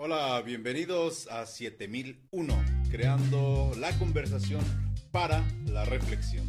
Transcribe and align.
Hola, 0.00 0.40
bienvenidos 0.42 1.26
a 1.26 1.44
7001, 1.44 2.64
creando 2.88 3.72
la 3.80 3.90
conversación 3.98 4.60
para 5.10 5.44
la 5.66 5.84
reflexión. 5.86 6.46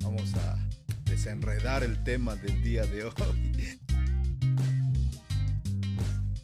Vamos 0.00 0.34
a 0.36 0.56
desenredar 1.04 1.82
el 1.82 2.02
tema 2.04 2.36
del 2.36 2.62
día 2.62 2.86
de 2.86 3.04
hoy. 3.04 3.12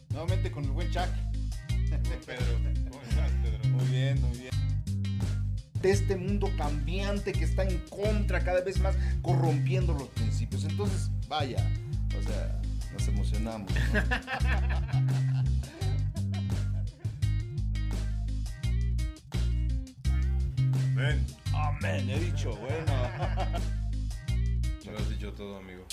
Nuevamente 0.09 0.51
con 0.51 0.65
el 0.65 0.69
buen 0.69 0.91
Chuck. 0.91 1.09
Pedro, 2.27 2.45
¿cómo 2.91 3.01
estás, 3.01 3.31
Pedro? 3.41 3.69
Muy 3.69 3.85
bien, 3.85 4.21
muy 4.21 4.37
bien. 4.37 4.53
De 5.81 5.89
este 5.89 6.15
mundo 6.15 6.51
cambiante 6.55 7.33
que 7.33 7.45
está 7.45 7.63
en 7.63 7.79
contra 7.89 8.43
cada 8.43 8.61
vez 8.61 8.79
más, 8.79 8.95
corrompiendo 9.23 9.93
los 9.93 10.09
principios. 10.09 10.65
Entonces, 10.65 11.09
vaya, 11.27 11.67
o 12.15 12.21
sea, 12.21 12.61
nos 12.95 13.07
emocionamos. 13.07 13.71
Amén, 21.53 22.09
he 22.09 22.19
dicho, 22.19 22.55
bueno. 22.57 22.93
Me 24.85 24.91
lo 24.91 24.97
has 24.97 25.09
dicho 25.09 25.33
todo, 25.33 25.57
amigo. 25.57 25.85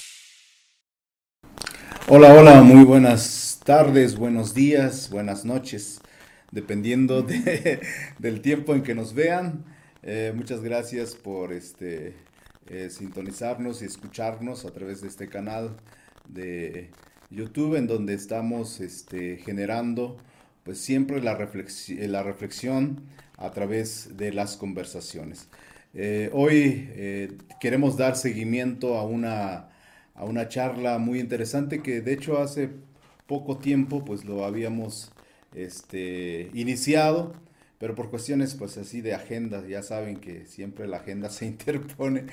Hola, 2.09 2.35
hola, 2.35 2.63
muy 2.63 2.85
buenas 2.85 3.61
tardes, 3.65 4.17
buenos 4.17 4.55
días, 4.55 5.09
buenas 5.11 5.45
noches, 5.45 6.01
dependiendo 6.51 7.23
de- 7.23 7.81
del 8.19 8.41
tiempo 8.43 8.75
en 8.75 8.83
que 8.83 8.95
nos 8.95 9.15
vean. 9.15 9.65
Eh, 10.03 10.33
muchas 10.35 10.63
gracias 10.63 11.15
por 11.15 11.53
este, 11.53 12.17
eh, 12.67 12.89
sintonizarnos 12.91 13.83
y 13.83 13.87
escucharnos 13.87 14.65
a 14.65 14.73
través 14.73 15.01
de 15.01 15.09
este 15.09 15.29
canal 15.29 15.77
de 16.33 16.91
YouTube 17.31 17.77
en 17.77 17.87
donde 17.87 18.15
estamos 18.15 18.81
este, 18.81 19.39
generando 19.39 20.17
pues 20.65 20.79
siempre 20.79 21.21
la, 21.21 21.33
la 21.35 22.23
reflexión 22.23 23.03
a 23.37 23.51
través 23.51 24.17
de 24.17 24.33
las 24.33 24.57
conversaciones. 24.57 25.49
Eh, 25.95 26.31
hoy 26.33 26.89
eh, 26.95 27.37
queremos 27.61 27.97
dar 27.97 28.17
seguimiento 28.17 28.97
a 28.97 29.05
una, 29.05 29.69
a 30.15 30.25
una 30.25 30.49
charla 30.49 30.99
muy 30.99 31.21
interesante 31.21 31.83
que 31.83 32.01
de 32.01 32.15
hecho 32.15 32.39
hace 32.41 32.71
poco 33.27 33.59
tiempo 33.59 34.05
pues 34.05 34.25
lo 34.25 34.45
habíamos 34.45 35.13
este, 35.55 36.51
iniciado, 36.55 37.35
pero 37.83 37.97
por 37.97 38.11
cuestiones 38.11 38.55
pues 38.55 38.79
así 38.79 39.01
de 39.01 39.13
agenda, 39.13 39.67
ya 39.67 39.83
saben 39.83 40.19
que 40.19 40.47
siempre 40.47 40.87
la 40.87 40.99
agenda 40.99 41.29
se 41.31 41.47
interpone 41.47 42.27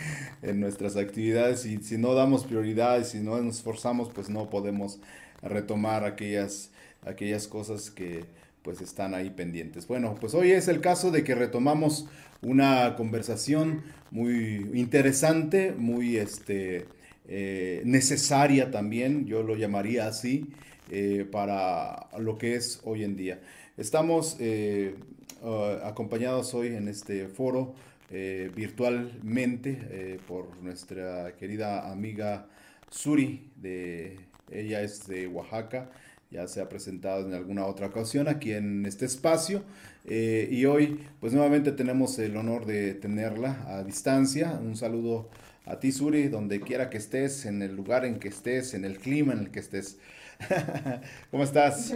en 0.44 0.60
nuestras 0.60 0.96
actividades 0.96 1.66
y 1.66 1.78
si 1.80 1.98
no 1.98 2.14
damos 2.14 2.46
prioridad 2.46 3.04
si 3.04 3.18
no 3.18 3.42
nos 3.42 3.56
esforzamos 3.56 4.12
pues 4.14 4.30
no 4.30 4.52
podemos 4.52 5.00
retomar 5.42 6.04
aquellas, 6.04 6.70
aquellas 7.02 7.48
cosas 7.48 7.90
que 7.90 8.26
pues 8.62 8.80
están 8.80 9.16
ahí 9.16 9.32
pendientes. 9.32 9.88
Bueno, 9.88 10.14
pues 10.22 10.36
hoy 10.36 10.52
es 10.52 10.68
el 10.68 10.82
caso 10.82 11.10
de 11.10 11.24
que 11.24 11.34
retomamos 11.34 12.06
una 12.44 12.96
conversación 12.96 13.82
muy 14.12 14.70
interesante, 14.76 15.72
muy 15.76 16.18
este, 16.18 16.86
eh, 17.28 17.82
necesaria 17.86 18.70
también, 18.70 19.26
yo 19.26 19.42
lo 19.42 19.56
llamaría 19.56 20.08
así, 20.08 20.46
eh, 20.92 21.26
para 21.32 22.08
lo 22.20 22.38
que 22.38 22.54
es 22.54 22.82
hoy 22.84 23.04
en 23.04 23.16
día. 23.16 23.40
Estamos 23.78 24.36
eh, 24.40 24.94
uh, 25.42 25.86
acompañados 25.86 26.54
hoy 26.54 26.68
en 26.68 26.88
este 26.88 27.28
foro 27.28 27.74
eh, 28.12 28.50
virtualmente 28.56 29.80
eh, 29.92 30.20
por 30.28 30.58
nuestra 30.64 31.34
querida 31.38 31.92
amiga 31.92 32.48
Suri, 32.90 33.52
de, 33.56 34.18
ella 34.50 34.82
es 34.82 35.06
de 35.06 35.28
Oaxaca, 35.28 35.92
ya 36.32 36.48
se 36.48 36.60
ha 36.60 36.68
presentado 36.70 37.28
en 37.28 37.36
alguna 37.36 37.68
otra 37.68 37.86
ocasión 37.86 38.28
aquí 38.28 38.54
en 38.54 38.88
este 38.88 39.06
espacio 39.06 39.64
eh, 40.06 40.48
y 40.50 40.66
hoy 40.66 41.02
pues 41.20 41.34
nuevamente 41.34 41.72
tenemos 41.72 42.18
el 42.18 42.36
honor 42.36 42.66
de 42.66 42.96
tenerla 42.96 43.64
a 43.68 43.84
distancia. 43.84 44.60
Un 44.60 44.76
saludo 44.76 45.30
a 45.66 45.80
ti 45.80 45.92
Suri, 45.92 46.30
donde 46.30 46.62
quiera 46.62 46.90
que 46.90 46.98
estés, 46.98 47.46
en 47.46 47.62
el 47.62 47.76
lugar 47.76 48.06
en 48.06 48.18
que 48.18 48.30
estés, 48.30 48.74
en 48.74 48.86
el 48.86 48.98
clima 48.98 49.34
en 49.34 49.40
el 49.40 49.52
que 49.52 49.60
estés. 49.60 50.00
¿Cómo 51.30 51.44
estás? 51.44 51.94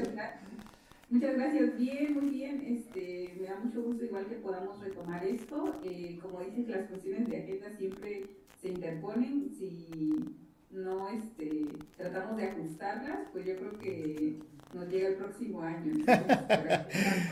Muchas, 1.13 1.35
gra- 1.35 1.37
muchas 1.37 1.37
gracias, 1.37 1.77
bien, 1.77 2.13
muy 2.13 2.29
bien. 2.31 2.63
Este, 2.67 3.35
me 3.39 3.45
da 3.47 3.59
mucho 3.63 3.81
gusto 3.83 4.05
igual 4.05 4.25
que 4.27 4.35
podamos 4.35 4.79
retomar 4.79 5.23
esto. 5.25 5.79
Eh, 5.83 6.19
como 6.21 6.41
dices, 6.41 6.67
las 6.69 6.87
cuestiones 6.89 7.29
de 7.29 7.37
agenda 7.37 7.67
siempre 7.77 8.29
se 8.61 8.69
interponen. 8.69 9.51
Si 9.57 10.35
no 10.71 11.09
este, 11.09 11.67
tratamos 11.97 12.37
de 12.37 12.45
ajustarlas, 12.45 13.27
pues 13.31 13.45
yo 13.45 13.55
creo 13.57 13.79
que 13.79 14.39
nos 14.73 14.89
llega 14.89 15.09
el 15.09 15.15
próximo 15.15 15.61
año. 15.61 15.91
Entonces. 15.91 16.47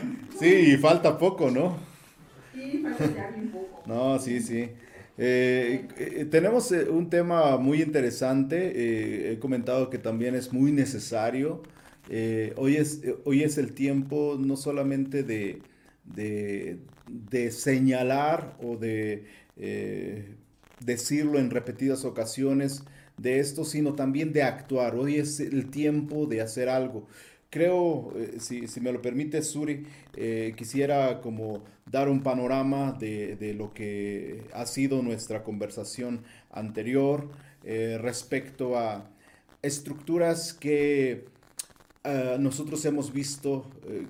Sí, 0.38 0.72
y 0.74 0.76
falta 0.76 1.18
poco, 1.18 1.50
¿no? 1.50 1.76
Sí, 2.52 2.80
falta 2.82 3.06
ya 3.06 3.30
bien 3.30 3.50
poco. 3.50 3.82
No, 3.86 4.18
sí, 4.18 4.40
sí. 4.40 4.70
Eh, 5.18 5.88
eh, 5.96 6.26
tenemos 6.30 6.70
eh, 6.72 6.88
un 6.88 7.10
tema 7.10 7.56
muy 7.58 7.82
interesante. 7.82 8.72
eh, 8.74 9.32
he 9.32 9.38
comentado 9.38 9.90
que 9.90 9.98
también 9.98 10.34
es 10.34 10.52
muy 10.52 10.72
necesario. 10.72 11.62
Eh, 12.08 12.52
hoy 12.56 12.76
es, 12.76 13.02
eh, 13.04 13.16
hoy 13.24 13.42
es 13.42 13.58
el 13.58 13.72
tiempo 13.74 14.36
no 14.38 14.56
solamente 14.56 15.22
de, 15.22 15.62
de, 16.04 17.50
señalar 17.50 18.56
o 18.62 18.76
de 18.76 19.24
eh, 19.56 20.34
decirlo 20.80 21.38
en 21.38 21.50
repetidas 21.50 22.04
ocasiones 22.04 22.84
de 23.18 23.38
esto, 23.40 23.64
sino 23.64 23.94
también 23.94 24.32
de 24.32 24.42
actuar. 24.42 24.96
Hoy 24.96 25.16
es 25.16 25.40
el 25.40 25.70
tiempo 25.70 26.26
de 26.26 26.40
hacer 26.40 26.68
algo. 26.68 27.06
Creo, 27.50 28.14
si, 28.38 28.66
si 28.66 28.80
me 28.80 28.92
lo 28.92 29.02
permite, 29.02 29.42
Suri, 29.42 29.86
quisiera 30.56 31.20
como 31.20 31.64
dar 31.90 32.08
un 32.08 32.22
panorama 32.22 32.92
de, 32.98 33.36
de 33.36 33.52
lo 33.52 33.74
que 33.74 34.44
ha 34.54 34.64
sido 34.64 35.02
nuestra 35.02 35.44
conversación 35.44 36.22
anterior 36.50 37.28
respecto 37.62 38.78
a 38.78 39.10
estructuras 39.60 40.54
que 40.54 41.26
eh, 42.04 42.36
nosotros 42.40 42.84
hemos 42.84 43.12
visto 43.12 43.70
eh, 43.86 44.06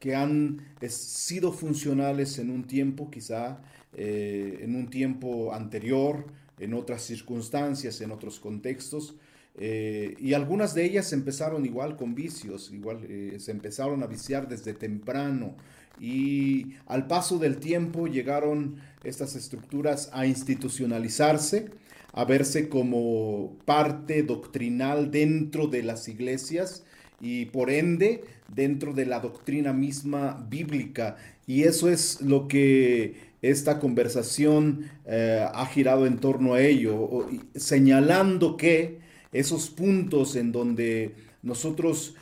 que 0.00 0.14
han 0.14 0.60
sido 0.88 1.52
funcionales 1.52 2.38
en 2.38 2.50
un 2.50 2.64
tiempo, 2.64 3.10
quizá 3.10 3.60
eh, 3.94 4.60
en 4.62 4.74
un 4.76 4.88
tiempo 4.88 5.52
anterior, 5.52 6.26
en 6.58 6.72
otras 6.72 7.02
circunstancias, 7.02 8.00
en 8.00 8.12
otros 8.12 8.40
contextos. 8.40 9.16
y 9.56 10.32
algunas 10.34 10.74
de 10.74 10.84
ellas 10.84 11.12
empezaron 11.12 11.64
igual 11.64 11.96
con 11.96 12.14
vicios, 12.14 12.72
igual 12.72 12.98
se 13.38 13.52
empezaron 13.52 14.02
a 14.02 14.06
viciar 14.06 14.48
desde 14.48 14.74
temprano. 14.74 15.56
Y 16.00 16.74
al 16.86 17.06
paso 17.06 17.38
del 17.38 17.58
tiempo 17.58 18.08
llegaron 18.08 18.76
estas 19.04 19.36
estructuras 19.36 20.10
a 20.12 20.26
institucionalizarse, 20.26 21.70
a 22.12 22.24
verse 22.24 22.68
como 22.68 23.56
parte 23.64 24.22
doctrinal 24.24 25.10
dentro 25.10 25.68
de 25.68 25.82
las 25.84 26.08
iglesias 26.08 26.84
y 27.24 27.46
por 27.46 27.70
ende 27.70 28.22
dentro 28.54 28.92
de 28.92 29.06
la 29.06 29.18
doctrina 29.18 29.72
misma 29.72 30.46
bíblica. 30.48 31.16
Y 31.46 31.62
eso 31.62 31.88
es 31.88 32.20
lo 32.20 32.46
que 32.46 33.32
esta 33.40 33.80
conversación 33.80 34.90
eh, 35.06 35.44
ha 35.52 35.66
girado 35.66 36.06
en 36.06 36.18
torno 36.18 36.52
a 36.54 36.60
ello, 36.60 37.26
señalando 37.56 38.56
que 38.58 39.00
esos 39.32 39.70
puntos 39.70 40.36
en 40.36 40.52
donde 40.52 41.14
nosotros 41.42 42.14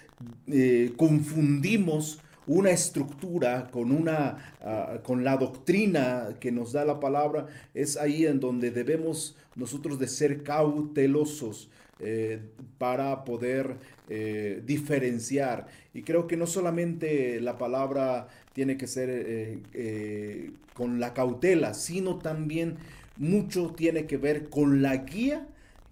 eh, 0.47 0.93
confundimos 0.97 2.21
una 2.47 2.71
estructura 2.71 3.71
con 3.71 3.93
una 3.93 4.57
ah, 4.61 4.99
con 5.05 5.23
la 5.23 5.37
doctrina 5.37 6.31
que 6.41 6.51
nos 6.51 6.73
da 6.73 6.85
la 6.85 6.99
palabra 6.99 7.47
es 7.73 7.97
ahí 7.97 8.27
en 8.27 8.41
donde 8.41 8.73
debemos 8.73 9.37
nosotros 9.55 9.99
de 10.01 10.09
ser 10.09 10.43
cautelosos 10.43 11.71
eh, 12.03 12.41
para 12.79 13.25
poder 13.25 13.77
eh, 14.09 14.63
diferenciar 14.65 15.67
y 15.95 16.03
creo 16.03 16.27
que 16.27 16.37
no 16.37 16.47
solamente 16.47 17.41
la 17.41 17.57
palabra 17.57 18.29
tiene 18.53 18.77
que 18.77 18.87
ser 18.87 19.09
eh, 19.11 20.51
con 20.75 21.01
la 21.01 21.15
cautela 21.15 21.75
sino 21.75 22.19
también 22.19 22.77
mucho 23.17 23.71
tiene 23.71 24.07
que 24.07 24.17
ver 24.17 24.51
con 24.51 24.83
la 24.83 24.97
guía 24.99 25.47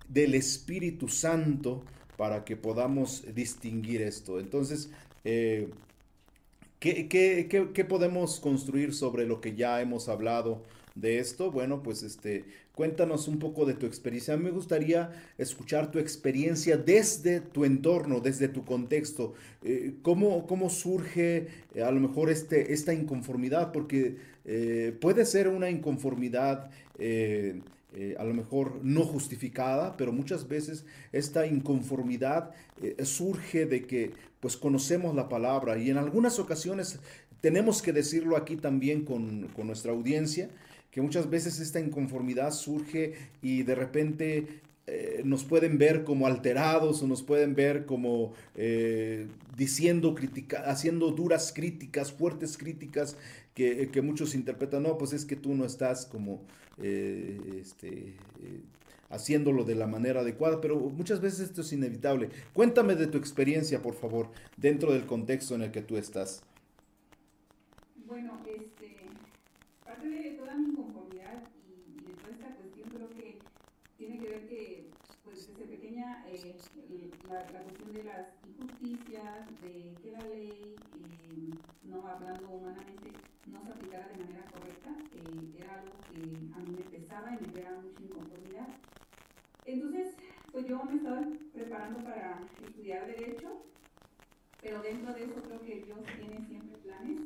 del 0.08 0.34
Espíritu 0.34 1.08
Santo 1.08 1.84
para 2.16 2.44
que 2.44 2.56
podamos 2.56 3.24
distinguir 3.34 4.02
esto. 4.02 4.40
Entonces, 4.40 4.90
eh, 5.24 5.70
¿qué, 6.78 7.08
qué, 7.08 7.46
qué, 7.48 7.70
qué 7.72 7.84
podemos 7.84 8.40
construir 8.40 8.94
sobre 8.94 9.26
lo 9.26 9.40
que 9.40 9.54
ya 9.54 9.80
hemos 9.80 10.08
hablado 10.08 10.64
de 10.94 11.18
esto? 11.18 11.50
Bueno, 11.50 11.82
pues 11.82 12.02
este, 12.02 12.44
cuéntanos 12.74 13.28
un 13.28 13.38
poco 13.38 13.66
de 13.66 13.74
tu 13.74 13.86
experiencia. 13.86 14.36
Me 14.36 14.50
gustaría 14.50 15.10
escuchar 15.38 15.90
tu 15.90 15.98
experiencia 15.98 16.76
desde 16.76 17.40
tu 17.40 17.64
entorno, 17.64 18.20
desde 18.20 18.48
tu 18.48 18.64
contexto. 18.64 19.34
Eh, 19.62 19.94
¿cómo, 20.02 20.46
¿Cómo 20.46 20.70
surge 20.70 21.48
eh, 21.74 21.82
a 21.82 21.90
lo 21.90 22.00
mejor 22.00 22.30
este, 22.30 22.72
esta 22.72 22.94
inconformidad? 22.94 23.72
Porque 23.72 24.16
eh, 24.44 24.96
puede 25.00 25.26
ser 25.26 25.48
una 25.48 25.70
inconformidad 25.70 26.70
a 28.18 28.24
lo 28.24 28.34
mejor 28.34 28.80
no 28.82 29.04
justificada, 29.04 29.96
pero 29.96 30.12
muchas 30.12 30.46
veces 30.46 30.84
esta 31.12 31.46
inconformidad 31.46 32.50
surge 33.02 33.64
de 33.64 33.86
que 33.86 34.12
pues 34.38 34.58
conocemos 34.58 35.14
la 35.14 35.30
palabra 35.30 35.78
y 35.78 35.88
en 35.88 35.96
algunas 35.96 36.38
ocasiones 36.38 37.00
tenemos 37.40 37.80
que 37.80 37.92
decirlo 37.92 38.36
aquí 38.36 38.56
también 38.56 39.04
con, 39.04 39.48
con 39.48 39.66
nuestra 39.66 39.92
audiencia, 39.92 40.50
que 40.90 41.00
muchas 41.00 41.30
veces 41.30 41.60
esta 41.60 41.80
inconformidad 41.80 42.52
surge 42.52 43.14
y 43.42 43.62
de 43.62 43.74
repente 43.74 44.60
eh, 44.86 45.22
nos 45.24 45.44
pueden 45.44 45.78
ver 45.78 46.04
como 46.04 46.26
alterados 46.26 47.02
o 47.02 47.06
nos 47.06 47.22
pueden 47.22 47.54
ver 47.54 47.86
como 47.86 48.32
eh, 48.56 49.28
diciendo, 49.56 50.14
critica, 50.14 50.64
haciendo 50.66 51.12
duras 51.12 51.52
críticas, 51.54 52.12
fuertes 52.12 52.56
críticas 52.58 53.16
que, 53.54 53.88
que, 53.90 54.02
muchos 54.02 54.34
interpretan, 54.34 54.82
no, 54.82 54.98
pues 54.98 55.12
es 55.12 55.24
que 55.24 55.36
tú 55.36 55.54
no 55.54 55.64
estás 55.64 56.06
como 56.06 56.42
eh, 56.82 57.60
este, 57.60 58.14
haciéndolo 59.10 59.64
de 59.64 59.74
la 59.74 59.86
manera 59.86 60.20
adecuada, 60.20 60.60
pero 60.60 60.78
muchas 60.78 61.20
veces 61.20 61.40
esto 61.40 61.60
es 61.60 61.72
inevitable. 61.72 62.30
Cuéntame 62.54 62.94
de 62.94 63.06
tu 63.06 63.18
experiencia, 63.18 63.82
por 63.82 63.94
favor, 63.94 64.30
dentro 64.56 64.92
del 64.92 65.04
contexto 65.04 65.54
en 65.54 65.62
el 65.62 65.72
que 65.72 65.82
tú 65.82 65.96
estás. 65.96 66.42
Bueno, 68.06 68.40
este, 68.46 68.96
parte 69.84 70.08
de 70.08 70.30
toda 70.30 70.54
mi 70.54 70.74
conformidad 70.74 71.42
y, 71.68 72.02
de 72.06 72.14
toda 72.14 72.32
esta 72.32 72.54
cuestión 72.56 72.88
creo 72.88 73.10
que 73.10 73.38
tiene 73.98 74.18
que 74.20 74.28
ver 74.28 74.46
que 74.46 74.90
pues 75.24 75.48
desde 75.48 75.66
pequeña 75.66 76.24
eh, 76.28 76.54
la, 77.30 77.38
la, 77.52 77.62
cuestión 77.62 77.92
de 77.92 78.02
las 78.02 78.26
injusticias, 78.44 79.46
de 79.62 79.94
que 80.02 80.10
la 80.10 80.20
ley, 80.20 80.74
eh, 80.74 81.50
no 81.84 82.06
hablando 82.06 82.48
humanamente, 82.50 83.12
no 83.46 83.62
se 83.62 83.70
aplicara 83.70 84.08
de 84.08 84.24
manera 84.24 84.44
correcta, 84.50 84.90
eh, 85.14 85.54
era 85.58 85.74
algo 85.80 85.92
que 86.10 86.20
a 86.54 86.58
mí 86.58 86.76
me 86.76 86.98
pesaba 86.98 87.30
y 87.30 87.46
me 87.46 87.52
creaba 87.52 87.80
mucha 87.80 88.02
inconformidad. 88.02 88.68
Entonces, 89.64 90.16
pues 90.50 90.66
yo 90.66 90.82
me 90.82 90.96
estaba 90.96 91.22
preparando 91.52 92.02
para 92.02 92.40
estudiar 92.66 93.06
Derecho, 93.06 93.62
pero 94.60 94.82
dentro 94.82 95.14
de 95.14 95.24
eso 95.24 95.42
creo 95.42 95.60
que 95.60 95.82
Dios 95.82 95.98
tiene 96.18 96.44
siempre 96.46 96.78
planes. 96.78 97.20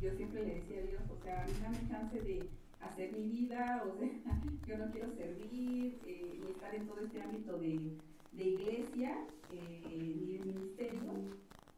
Yo 0.00 0.14
siempre 0.14 0.46
le 0.46 0.54
decía 0.54 0.78
a 0.78 0.86
Dios, 0.86 1.02
o 1.10 1.22
sea, 1.24 1.44
dame 1.60 1.88
chance 1.88 2.20
de 2.20 2.48
hacer 2.80 3.12
mi 3.12 3.26
vida, 3.26 3.82
o 3.84 3.98
sea, 3.98 4.08
yo 4.66 4.78
no 4.78 4.92
quiero 4.92 5.10
servir 5.16 5.98
eh, 6.06 6.38
ni 6.40 6.52
estar 6.52 6.72
en 6.74 6.86
todo 6.86 7.00
este 7.00 7.20
ámbito 7.20 7.58
de, 7.58 7.98
de 8.40 8.48
iglesia 8.48 9.18
eh, 9.52 9.82
ni 9.90 10.38
de 10.38 10.44
ministerio, 10.44 11.12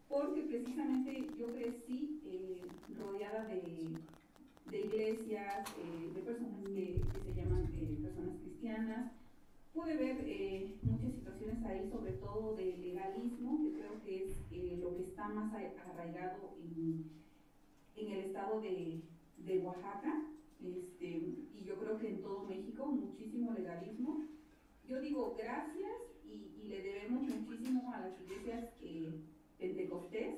porque 0.08 0.42
precisamente 0.42 1.26
yo 1.36 1.52
crecí 1.52 2.22
eh, 2.24 2.62
rodeada 2.96 3.46
de, 3.46 3.98
de 4.70 4.80
iglesias, 4.80 5.66
de 6.14 6.20
personas 6.20 6.54
que, 6.62 7.02
que, 7.02 7.20
se 7.24 7.34
llaman 7.34 7.66
personas 8.00 8.36
cristianas. 8.42 9.12
Pude 9.74 9.96
ver 9.96 10.16
muchas 10.82 11.14
situaciones 11.14 11.64
ahí, 11.64 11.90
sobre 11.90 12.12
todo 12.12 12.54
de 12.54 12.76
legalismo, 12.76 13.58
que 13.62 13.72
creo 13.72 14.02
que 14.04 14.24
es 14.26 14.78
lo 14.78 14.96
que 14.96 15.02
está 15.02 15.28
más 15.30 15.52
arraigado 15.52 16.54
en, 16.62 17.10
en 17.96 18.12
el 18.12 18.18
estado 18.26 18.60
de, 18.60 19.02
de 19.38 19.58
Oaxaca 19.58 20.26
este, 20.62 21.06
y 21.06 21.64
yo 21.64 21.74
creo 21.76 21.98
que 21.98 22.08
en 22.08 22.22
todo 22.22 22.44
México, 22.44 22.86
muchísimo 22.86 23.52
legalismo. 23.52 24.26
Yo 24.86 25.00
digo 25.00 25.34
gracias 25.36 26.12
y, 26.32 26.68
le 26.68 26.82
debemos 26.82 27.22
muchísimo 27.22 27.92
a 27.92 28.00
las 28.00 28.20
iglesias 28.22 28.64
eh, 28.80 29.12
pentecostés, 29.58 30.36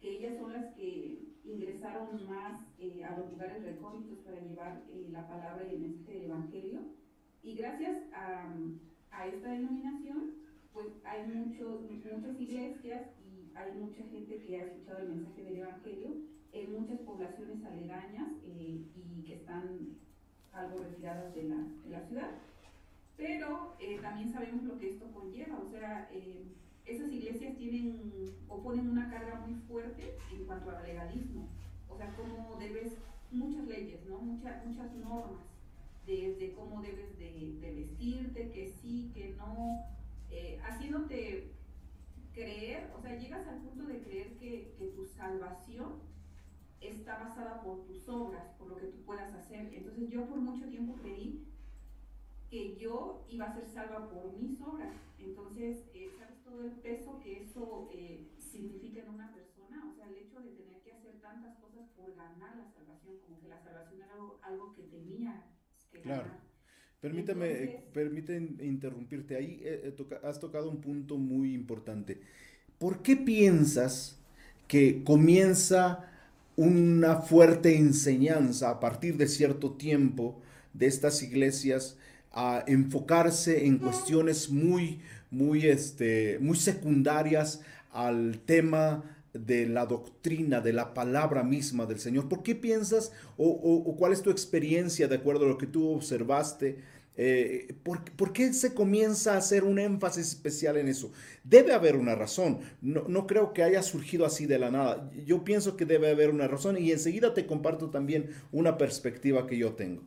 que 0.00 0.10
ellas 0.10 0.38
son 0.38 0.52
las 0.52 0.74
que 0.74 1.18
ingresaron 1.44 2.26
más 2.26 2.62
eh, 2.78 3.04
a 3.04 3.16
los 3.18 3.30
lugares 3.30 3.62
recónditos 3.62 4.18
para 4.24 4.40
llevar 4.40 4.82
eh, 4.90 5.08
la 5.10 5.28
palabra 5.28 5.66
y 5.70 5.74
el 5.74 5.80
mensaje 5.80 6.12
del 6.14 6.24
Evangelio. 6.30 6.80
Y 7.42 7.54
gracias 7.54 7.98
a, 8.12 8.52
a 9.10 9.26
esta 9.26 9.50
denominación, 9.50 10.34
pues 10.72 10.88
hay 11.04 11.26
muchos, 11.26 11.82
muchas 11.82 12.40
iglesias 12.40 13.02
y 13.24 13.56
hay 13.56 13.72
mucha 13.78 14.02
gente 14.04 14.42
que 14.42 14.60
ha 14.60 14.64
escuchado 14.64 14.98
el 14.98 15.08
mensaje 15.08 15.42
del 15.44 15.56
Evangelio 15.58 16.08
en 16.52 16.72
muchas 16.72 16.98
poblaciones 17.00 17.64
aledañas 17.64 18.28
eh, 18.44 18.80
y 18.94 19.22
que 19.22 19.34
están 19.34 19.96
algo 20.52 20.80
retiradas 20.80 21.34
de 21.34 21.42
la, 21.44 21.56
de 21.56 21.90
la 21.90 22.00
ciudad. 22.08 22.30
Pero 23.16 23.74
eh, 23.80 23.98
también 24.02 24.32
sabemos 24.32 24.64
lo 24.64 24.78
que 24.78 24.90
esto 24.90 25.10
conlleva, 25.12 25.58
o 25.58 25.70
sea, 25.70 26.08
eh, 26.12 26.44
esas 26.84 27.10
iglesias 27.10 27.56
tienen 27.56 28.12
o 28.48 28.62
ponen 28.62 28.90
una 28.90 29.10
carga 29.10 29.40
muy 29.46 29.54
fuerte 29.68 30.16
en 30.32 30.44
cuanto 30.44 30.70
al 30.70 30.82
legalismo, 30.84 31.48
o 31.88 31.96
sea, 31.96 32.14
cómo 32.14 32.56
debes, 32.60 32.92
muchas 33.32 33.66
leyes, 33.66 34.06
¿no? 34.06 34.18
muchas 34.18 34.64
muchas 34.64 34.94
normas, 34.94 35.42
desde 36.06 36.52
cómo 36.52 36.80
debes 36.80 37.18
de, 37.18 37.58
de 37.60 37.74
vestirte, 37.74 38.50
que 38.52 38.68
sí, 38.68 39.10
que 39.14 39.34
no, 39.36 39.84
haciéndote 40.62 41.50
creer, 42.32 42.90
o 42.96 43.00
sea, 43.00 43.16
llegas 43.18 43.46
al 43.48 43.58
punto 43.62 43.86
de 43.86 44.02
creer 44.02 44.36
que, 44.38 44.74
que 44.78 44.86
tu 44.88 45.06
salvación 45.06 45.94
está 46.80 47.18
basada 47.18 47.62
por 47.62 47.84
tus 47.86 48.08
obras, 48.08 48.46
por 48.58 48.68
lo 48.68 48.76
que 48.76 48.86
tú 48.88 48.98
puedas 49.04 49.32
hacer. 49.34 49.72
Entonces 49.74 50.10
yo 50.10 50.26
por 50.26 50.38
mucho 50.38 50.68
tiempo 50.68 50.94
creí 51.00 51.46
que 52.50 52.76
yo 52.76 53.24
iba 53.28 53.46
a 53.46 53.54
ser 53.54 53.66
salva 53.68 54.08
por 54.10 54.36
mis 54.38 54.60
obras. 54.60 54.94
Entonces, 55.18 55.84
eh, 55.94 56.12
¿sabes 56.18 56.42
todo 56.44 56.64
el 56.64 56.72
peso 56.72 57.20
que 57.20 57.42
eso 57.42 57.90
eh, 57.92 58.28
significa 58.38 59.00
en 59.02 59.10
una 59.10 59.32
persona? 59.34 59.88
O 59.90 59.94
sea, 59.94 60.08
el 60.08 60.16
hecho 60.16 60.40
de 60.40 60.50
tener 60.50 60.80
que 60.82 60.92
hacer 60.92 61.20
tantas 61.20 61.56
cosas 61.58 61.88
por 61.96 62.14
ganar 62.14 62.56
la 62.56 62.70
salvación, 62.72 63.16
como 63.26 63.40
que 63.40 63.48
la 63.48 63.62
salvación 63.62 64.02
era 64.02 64.14
algo, 64.14 64.38
algo 64.42 64.74
que 64.74 64.82
tenía 64.84 65.44
que 65.90 66.00
claro. 66.00 66.22
ganar. 66.22 66.40
Permíteme, 67.00 67.46
Entonces, 67.50 67.82
permíteme 67.92 68.64
interrumpirte 68.64 69.36
ahí, 69.36 69.60
eh, 69.62 69.92
toca, 69.96 70.20
has 70.24 70.40
tocado 70.40 70.70
un 70.70 70.80
punto 70.80 71.18
muy 71.18 71.54
importante. 71.54 72.20
¿Por 72.78 73.02
qué 73.02 73.16
piensas 73.16 74.18
que 74.68 75.04
comienza 75.04 76.10
una 76.56 77.16
fuerte 77.16 77.76
enseñanza 77.76 78.70
a 78.70 78.80
partir 78.80 79.16
de 79.16 79.28
cierto 79.28 79.72
tiempo 79.74 80.40
de 80.72 80.86
estas 80.86 81.22
iglesias 81.22 81.98
a 82.36 82.62
enfocarse 82.66 83.66
en 83.66 83.78
cuestiones 83.78 84.50
muy, 84.50 85.00
muy, 85.30 85.66
este, 85.66 86.38
muy 86.38 86.58
secundarias 86.58 87.62
al 87.90 88.40
tema 88.44 89.02
de 89.32 89.66
la 89.66 89.86
doctrina, 89.86 90.60
de 90.60 90.74
la 90.74 90.92
palabra 90.92 91.42
misma 91.42 91.86
del 91.86 91.98
Señor. 91.98 92.28
¿Por 92.28 92.42
qué 92.42 92.54
piensas 92.54 93.10
o, 93.38 93.48
o, 93.48 93.96
cuál 93.96 94.12
es 94.12 94.20
tu 94.20 94.30
experiencia 94.30 95.08
de 95.08 95.16
acuerdo 95.16 95.46
a 95.46 95.48
lo 95.48 95.56
que 95.56 95.66
tú 95.66 95.88
observaste? 95.88 96.76
Eh, 97.16 97.74
¿por, 97.82 98.04
¿por, 98.12 98.34
qué 98.34 98.52
se 98.52 98.74
comienza 98.74 99.32
a 99.32 99.38
hacer 99.38 99.64
un 99.64 99.78
énfasis 99.78 100.28
especial 100.28 100.76
en 100.76 100.88
eso? 100.88 101.12
Debe 101.42 101.72
haber 101.72 101.96
una 101.96 102.14
razón. 102.14 102.60
No, 102.82 103.04
no, 103.08 103.26
creo 103.26 103.54
que 103.54 103.62
haya 103.62 103.82
surgido 103.82 104.26
así 104.26 104.44
de 104.44 104.58
la 104.58 104.70
nada. 104.70 105.10
Yo 105.24 105.42
pienso 105.42 105.74
que 105.78 105.86
debe 105.86 106.10
haber 106.10 106.28
una 106.28 106.48
razón 106.48 106.76
y 106.76 106.92
enseguida 106.92 107.32
te 107.32 107.46
comparto 107.46 107.88
también 107.88 108.28
una 108.52 108.76
perspectiva 108.76 109.46
que 109.46 109.56
yo 109.56 109.72
tengo. 109.72 110.02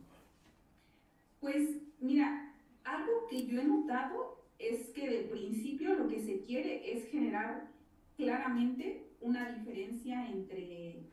Pues 1.40 1.80
mira, 2.00 2.54
algo 2.84 3.26
que 3.28 3.46
yo 3.46 3.60
he 3.60 3.64
notado 3.64 4.44
es 4.58 4.88
que 4.90 5.08
de 5.08 5.22
principio 5.24 5.94
lo 5.94 6.08
que 6.08 6.20
se 6.20 6.40
quiere 6.40 6.92
es 6.92 7.08
generar 7.10 7.68
claramente 8.16 9.06
una 9.20 9.50
diferencia 9.52 10.28
entre 10.28 11.10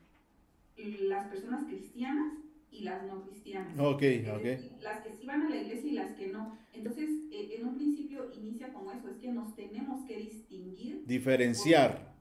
las 0.76 1.28
personas 1.28 1.64
cristianas 1.64 2.34
y 2.70 2.80
las 2.80 3.02
no 3.04 3.22
cristianas. 3.22 3.78
Ok, 3.78 4.02
ok. 4.36 4.82
Las 4.82 5.00
que 5.02 5.16
sí 5.18 5.26
van 5.26 5.42
a 5.42 5.50
la 5.50 5.56
iglesia 5.56 5.90
y 5.90 5.94
las 5.94 6.14
que 6.14 6.28
no. 6.28 6.58
Entonces, 6.72 7.08
eh, 7.32 7.56
en 7.58 7.66
un 7.66 7.76
principio 7.76 8.30
inicia 8.34 8.72
como 8.72 8.92
eso, 8.92 9.08
es 9.08 9.16
que 9.16 9.32
nos 9.32 9.54
tenemos 9.54 10.04
que 10.06 10.16
distinguir. 10.18 11.04
Diferenciar. 11.06 12.14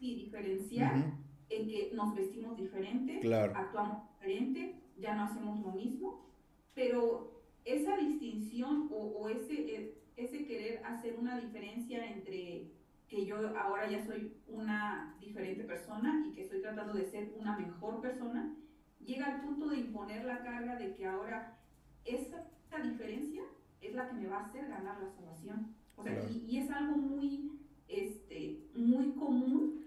sí, 0.00 0.16
diferenciar 0.16 0.96
uh 0.96 1.00
-huh. 1.00 1.14
en 1.50 1.68
que 1.68 1.90
nos 1.94 2.14
vestimos 2.16 2.56
diferente, 2.56 3.20
claro. 3.20 3.52
actuamos 3.54 3.98
diferente, 4.10 4.74
ya 4.98 5.14
no 5.14 5.24
hacemos 5.24 5.60
lo 5.60 5.72
mismo, 5.72 6.26
pero 6.74 7.31
esa 7.64 7.96
distinción 7.96 8.88
o, 8.90 8.96
o 8.96 9.28
ese, 9.28 9.54
eh, 9.54 9.94
ese 10.16 10.44
querer 10.46 10.84
hacer 10.84 11.16
una 11.18 11.40
diferencia 11.40 12.06
entre 12.10 12.70
que 13.08 13.26
yo 13.26 13.36
ahora 13.58 13.90
ya 13.90 14.04
soy 14.06 14.32
una 14.48 15.14
diferente 15.20 15.64
persona 15.64 16.26
y 16.26 16.32
que 16.32 16.44
estoy 16.44 16.62
tratando 16.62 16.94
de 16.94 17.04
ser 17.04 17.34
una 17.38 17.58
mejor 17.58 18.00
persona, 18.00 18.56
llega 19.04 19.26
al 19.26 19.42
punto 19.42 19.68
de 19.68 19.80
imponer 19.80 20.24
la 20.24 20.42
carga 20.42 20.76
de 20.76 20.94
que 20.94 21.06
ahora 21.06 21.58
esa, 22.06 22.46
esa 22.66 22.78
diferencia 22.82 23.42
es 23.82 23.94
la 23.94 24.08
que 24.08 24.14
me 24.14 24.26
va 24.28 24.38
a 24.38 24.46
hacer 24.46 24.66
ganar 24.66 24.98
la 24.98 25.10
salvación. 25.10 25.74
O 25.96 26.02
sea, 26.02 26.14
claro. 26.14 26.30
y, 26.30 26.38
y, 26.48 26.58
es 26.58 26.70
algo 26.70 26.96
muy, 26.96 27.52
este, 27.88 28.64
muy 28.74 29.12
común. 29.12 29.84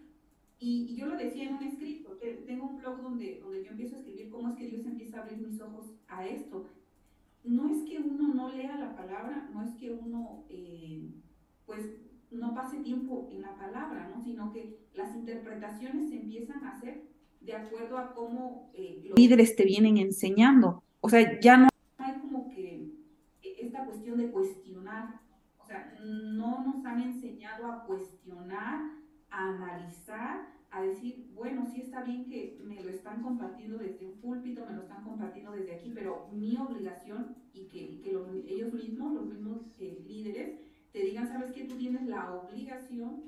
Y, 0.60 0.88
y, 0.92 0.96
yo 0.96 1.08
lo 1.08 1.18
decía 1.18 1.50
en 1.50 1.56
un 1.56 1.64
escrito, 1.64 2.18
tengo 2.46 2.68
un 2.68 2.78
blog 2.78 3.02
donde, 3.02 3.40
donde 3.40 3.64
yo 3.64 3.72
empiezo 3.72 3.96
a 3.96 4.00
escribir 4.00 4.30
cómo 4.30 4.50
es 4.50 4.56
que 4.56 4.68
Dios 4.68 4.86
empieza 4.86 5.18
a 5.18 5.24
abrir 5.24 5.40
mis 5.40 5.60
ojos 5.60 5.92
a 6.08 6.28
esto. 6.28 6.68
No 7.46 7.70
es 7.70 7.84
que 7.88 8.00
uno 8.00 8.34
no 8.34 8.50
lea 8.50 8.76
la 8.78 8.96
palabra, 8.96 9.50
no 9.54 9.64
es 9.64 9.76
que 9.76 9.92
uno, 9.92 10.46
eh, 10.50 11.10
pues, 11.66 11.82
no 12.32 12.54
pase 12.54 12.78
tiempo 12.80 13.30
en 13.32 13.42
la 13.42 13.56
palabra, 13.56 14.12
¿no? 14.14 14.24
sino 14.24 14.52
que 14.52 14.80
las 14.94 15.16
interpretaciones 15.16 16.10
se 16.10 16.22
empiezan 16.22 16.64
a 16.64 16.72
hacer 16.72 17.04
de 17.42 17.54
acuerdo 17.54 17.98
a 17.98 18.14
cómo 18.14 18.72
eh, 18.74 19.04
los 19.08 19.18
líderes 19.18 19.56
te 19.56 19.64
vienen 19.64 19.98
enseñando. 19.98 20.84
O 21.02 21.10
sea, 21.10 21.40
ya 21.40 21.58
no 21.58 21.70
hay 21.98 22.14
como 22.20 22.50
que 22.50 22.96
obligación 23.96 24.18
de 24.18 24.32
cuestionar. 24.32 25.20
O 25.58 25.66
sea, 25.66 25.98
no 26.04 26.64
nos 26.64 26.86
han 26.86 27.02
enseñado 27.02 27.72
a 27.72 27.86
cuestionar, 27.86 28.92
a 29.30 29.50
analizar, 29.50 30.48
a 30.76 30.82
decir, 30.82 31.32
bueno, 31.34 31.66
sí 31.74 31.80
está 31.80 32.04
bien 32.04 32.26
que 32.26 32.60
me 32.62 32.84
lo 32.84 32.90
están 32.90 33.24
compartiendo 33.24 33.78
desde 33.78 34.06
un 34.06 34.20
púlpito, 34.20 34.66
me 34.66 34.76
lo 34.76 34.82
están 34.82 35.06
compartiendo 35.06 35.54
desde 35.54 35.76
aquí, 35.76 35.92
pero 35.96 36.28
mi 36.34 36.58
obligación 36.58 37.34
y 37.54 37.68
que, 37.68 38.02
que 38.02 38.10
ellos 38.10 38.74
mismos, 38.74 39.14
los 39.14 39.26
mismos 39.26 39.62
eh, 39.80 40.04
líderes, 40.06 40.60
te 40.92 41.00
digan, 41.00 41.30
sabes 41.30 41.54
que 41.54 41.64
tú 41.64 41.78
tienes 41.78 42.06
la 42.08 42.34
obligación 42.34 43.24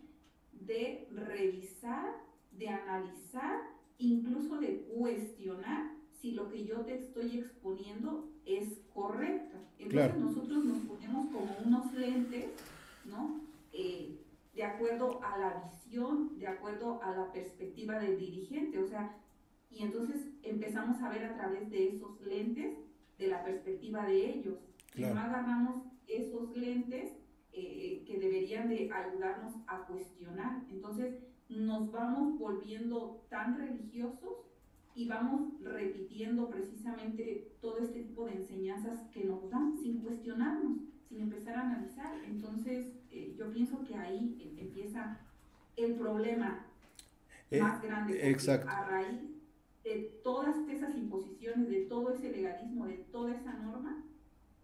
de 0.51 1.08
revisar, 1.13 2.16
de 2.51 2.68
analizar, 2.68 3.62
incluso 3.98 4.58
de 4.60 4.82
cuestionar 4.94 5.94
si 6.20 6.32
lo 6.32 6.50
que 6.50 6.66
yo 6.66 6.82
te 6.82 6.96
estoy 6.96 7.39
exponiendo 7.39 8.30
es 8.46 8.82
correcto. 8.94 9.58
Entonces 9.80 10.18
nosotros 10.18 10.66
nos 10.66 10.80
ponemos 10.80 11.27
como 11.27 11.56
unos 11.66 11.94
lentes, 11.94 12.50
¿no? 13.06 13.39
Eh, 13.72 14.20
de 14.58 14.64
acuerdo 14.64 15.24
a 15.24 15.38
la 15.38 15.70
visión, 15.70 16.40
de 16.40 16.48
acuerdo 16.48 17.00
a 17.04 17.16
la 17.16 17.32
perspectiva 17.32 18.00
del 18.00 18.18
dirigente, 18.18 18.80
o 18.80 18.88
sea, 18.88 19.16
y 19.70 19.84
entonces 19.84 20.26
empezamos 20.42 21.00
a 21.04 21.10
ver 21.10 21.26
a 21.26 21.36
través 21.36 21.70
de 21.70 21.90
esos 21.90 22.20
lentes, 22.22 22.76
de 23.20 23.28
la 23.28 23.44
perspectiva 23.44 24.08
de 24.08 24.32
ellos. 24.32 24.58
Y 24.96 25.02
no 25.02 25.20
agarramos 25.20 25.84
esos 26.08 26.58
lentes 26.58 27.12
eh, 27.54 28.04
que 28.08 28.18
deberían 28.18 28.68
de 28.68 28.90
ayudarnos 28.92 29.54
a 29.68 29.86
cuestionar. 29.86 30.64
Entonces 30.72 31.20
nos 31.50 31.92
vamos 31.92 32.40
volviendo 32.40 33.26
tan 33.30 33.60
religiosos 33.60 34.38
y 34.96 35.08
vamos 35.08 35.54
repitiendo 35.62 36.50
precisamente 36.50 37.52
todo 37.62 37.78
este 37.78 38.02
tipo 38.02 38.26
de 38.26 38.34
enseñanzas 38.34 39.08
que 39.12 39.24
nos 39.24 39.48
dan 39.52 39.78
sin 39.78 40.00
cuestionarnos, 40.02 40.80
sin 41.08 41.22
empezar 41.22 41.58
a 41.58 41.62
analizar. 41.62 42.16
Entonces 42.26 42.97
eh, 43.12 43.36
yo 43.38 43.52
pienso 43.52 43.84
que 43.86 43.96
ahí 43.96 44.38
eh, 44.40 44.62
empieza 44.62 45.20
el 45.76 45.96
problema 45.96 46.66
más 47.52 47.82
grande. 47.82 48.36
A 48.68 48.88
raíz 48.88 49.22
de 49.84 50.20
todas 50.24 50.56
esas 50.70 50.96
imposiciones, 50.96 51.70
de 51.70 51.86
todo 51.86 52.14
ese 52.14 52.30
legalismo, 52.30 52.88
de 52.88 52.98
toda 53.12 53.34
esa 53.34 53.54
norma, 53.54 54.04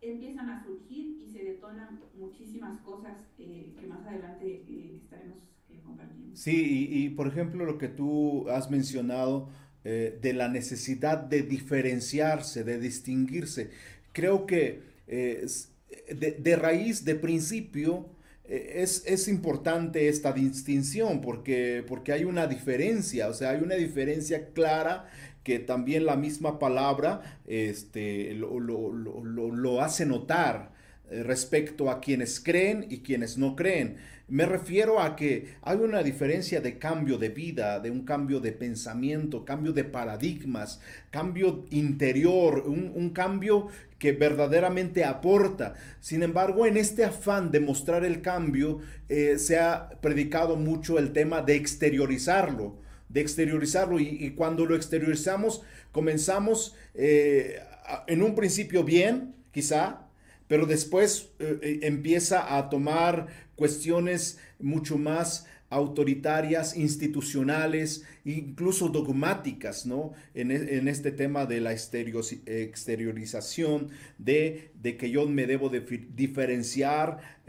empiezan 0.01 0.49
a 0.49 0.63
surgir 0.63 1.17
y 1.21 1.31
se 1.31 1.43
detonan 1.43 1.99
muchísimas 2.17 2.79
cosas 2.81 3.13
eh, 3.39 3.73
que 3.79 3.87
más 3.87 4.05
adelante 4.05 4.45
eh, 4.45 4.99
estaremos 5.01 5.37
eh, 5.69 5.79
compartiendo. 5.83 6.35
Sí, 6.35 6.87
y, 6.89 7.09
por 7.09 7.27
ejemplo 7.27 7.65
lo 7.65 7.77
que 7.77 7.87
tú 7.87 8.49
has 8.49 8.69
mencionado 8.69 9.49
de 9.83 10.31
la 10.33 10.47
necesidad 10.47 11.17
de 11.17 11.41
diferenciarse, 11.41 12.63
de 12.63 12.79
distinguirse, 12.79 13.69
creo 14.13 14.45
que 14.45 14.81
de, 15.05 16.37
de, 16.39 16.55
raíz, 16.55 17.03
de 17.03 17.15
principio, 17.15 18.05
es, 18.45 19.03
es, 19.05 19.27
importante 19.27 20.09
esta 20.09 20.33
distinción 20.33 21.21
porque, 21.21 21.83
porque 21.87 22.11
hay 22.11 22.25
una 22.25 22.47
diferencia, 22.47 23.29
o 23.29 23.33
sea, 23.33 23.51
hay 23.51 23.61
una 23.61 23.75
diferencia 23.75 24.49
clara 24.53 25.09
que 25.43 25.59
también 25.59 26.05
la 26.05 26.15
misma 26.15 26.59
palabra 26.59 27.39
este, 27.47 28.33
lo, 28.33 28.59
lo, 28.59 28.91
lo, 28.91 29.51
lo 29.51 29.81
hace 29.81 30.05
notar 30.05 30.71
eh, 31.09 31.21
respecto 31.23 31.89
a 31.89 31.99
quienes 31.99 32.39
creen 32.39 32.87
y 32.89 32.99
quienes 32.99 33.37
no 33.37 33.55
creen. 33.55 33.97
Me 34.33 34.47
refiero 34.47 34.99
a 34.99 35.15
que 35.15 35.53
hay 35.61 35.77
una 35.77 36.01
diferencia 36.01 36.59
de 36.59 36.79
cambio 36.79 37.19
de 37.19 37.29
vida, 37.29 37.79
de 37.79 37.91
un 37.91 38.03
cambio 38.03 38.39
de 38.39 38.51
pensamiento, 38.51 39.45
cambio 39.45 39.73
de 39.73 39.83
paradigmas, 39.83 40.81
cambio 41.11 41.65
interior, 41.69 42.63
un, 42.65 43.11
cambio 43.11 43.67
que 43.99 44.11
verdaderamente 44.11 45.05
aporta. 45.05 45.75
Sin 45.99 46.23
embargo, 46.23 46.65
en 46.65 46.77
este 46.77 47.05
afán 47.05 47.51
de 47.51 47.59
mostrar 47.59 48.03
el 48.03 48.23
cambio, 48.23 48.79
eh, 49.07 49.37
se 49.37 49.59
ha 49.59 49.91
predicado 50.01 50.55
mucho 50.55 50.97
el 50.97 51.13
tema 51.13 51.43
de 51.43 51.55
exteriorizarlo 51.55 52.81
de 53.09 53.21
exteriorizarlo 53.21 53.99
y, 53.99 54.31
cuando 54.31 54.65
lo 54.65 54.75
exteriorizamos 54.75 55.61
comenzamos 55.91 56.75
eh, 56.95 57.59
en 58.07 58.23
un 58.23 58.33
principio 58.33 58.83
bien, 58.83 59.35
quizá, 59.51 60.07
pero 60.47 60.65
después 60.65 61.29
eh, 61.39 61.79
empieza 61.83 62.57
a 62.57 62.69
tomar 62.69 63.27
cuestiones 63.55 64.39
mucho 64.59 64.97
más 64.97 65.45
autoritarias, 65.69 66.75
institucionales, 66.77 68.03
incluso 68.25 68.89
dogmáticas, 68.89 69.85
¿no? 69.87 70.13
En, 70.35 70.51
e, 70.51 70.87
este 70.89 71.11
tema 71.11 71.47
de 71.47 71.61
la 71.61 71.73
exteriorización, 71.73 73.89
de, 74.19 74.71
de, 74.81 74.97
que 74.97 75.09
yo 75.09 75.27
me 75.27 75.47
debo 75.47 75.69
de 75.69 75.81
diferenciar 76.15 77.41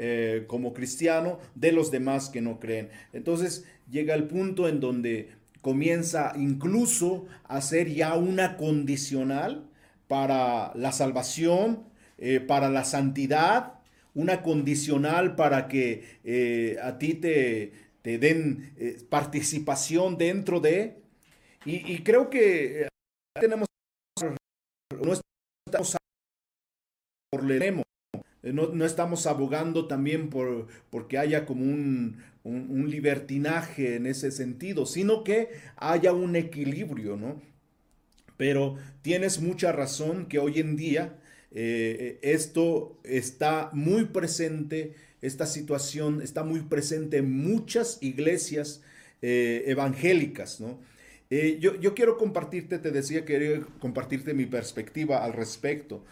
como 0.47 0.73
cristiano 0.73 1.39
de 1.55 1.73
los 1.73 1.91
demás 1.91 2.31
que 2.31 2.41
no 2.41 2.59
creen. 2.59 2.89
Entonces 3.13 3.67
llega 3.91 4.15
el 4.15 4.25
punto 4.25 4.67
en 4.69 4.81
donde 4.81 5.45
comienza 5.65 6.35
incluso 6.37 7.25
a 7.45 7.63
ser 7.63 7.89
ya 7.89 8.17
una 8.17 8.59
condicional 8.59 9.65
para 10.09 10.73
la 10.75 10.93
salvación, 10.93 11.85
eh, 12.19 12.41
para 12.41 12.69
la 12.69 12.85
santidad, 12.85 13.74
una 14.14 14.42
condicional 14.42 15.37
para 15.37 15.68
que 15.68 16.18
eh, 16.25 16.78
a 16.83 16.99
ti 16.99 17.14
te, 17.14 17.73
te 18.02 18.18
den 18.18 18.73
eh, 18.76 18.99
participación 19.09 20.16
dentro 20.16 20.61
de. 20.61 21.02
Y, 21.66 22.02
creo 22.02 22.28
que 22.28 22.88
tenemos 23.40 23.66
no 25.02 25.12
estamos 25.66 25.97
por 27.30 27.42
no, 27.42 28.66
no, 28.68 28.85
estamos 28.85 29.26
abogando 29.26 29.88
también 29.88 30.28
por 30.28 30.68
porque 30.90 31.16
haya 31.16 31.47
como 31.47 31.64
un, 31.64 32.23
un, 32.44 32.90
libertinaje 32.90 33.97
en 33.97 34.04
ese 34.04 34.30
sentido, 34.30 34.85
sino 34.85 35.25
que 35.25 35.49
haya 35.76 36.12
un 36.12 36.37
equilibrio, 36.37 37.16
¿no? 37.16 37.40
Pero 38.37 38.76
tienes 39.00 39.40
mucha 39.40 39.73
razón 39.73 40.26
que 40.26 40.38
hoy 40.38 40.61
en 40.61 40.76
día 40.76 41.18
eh, 41.55 42.19
esto 42.23 42.99
está 43.05 43.71
muy 43.73 44.07
presente, 44.07 44.95
esta 45.23 45.47
situación 45.47 46.21
está 46.21 46.45
muy 46.45 46.61
presente 46.61 47.19
en 47.19 47.31
muchas 47.31 47.99
iglesias 48.03 48.83
eh, 49.23 49.65
evangélicas, 49.67 50.61
¿no? 50.61 50.79
Eh, 51.31 51.57
yo, 51.59 51.81
yo, 51.81 51.95
quiero 51.95 52.19
compartirte, 52.19 52.79
te 52.79 52.91
decía, 52.91 53.25
quería 53.25 53.61
compartirte 53.81 54.35
mi 54.35 54.45
perspectiva 54.45 55.25
al 55.25 55.33
respecto. 55.33 56.05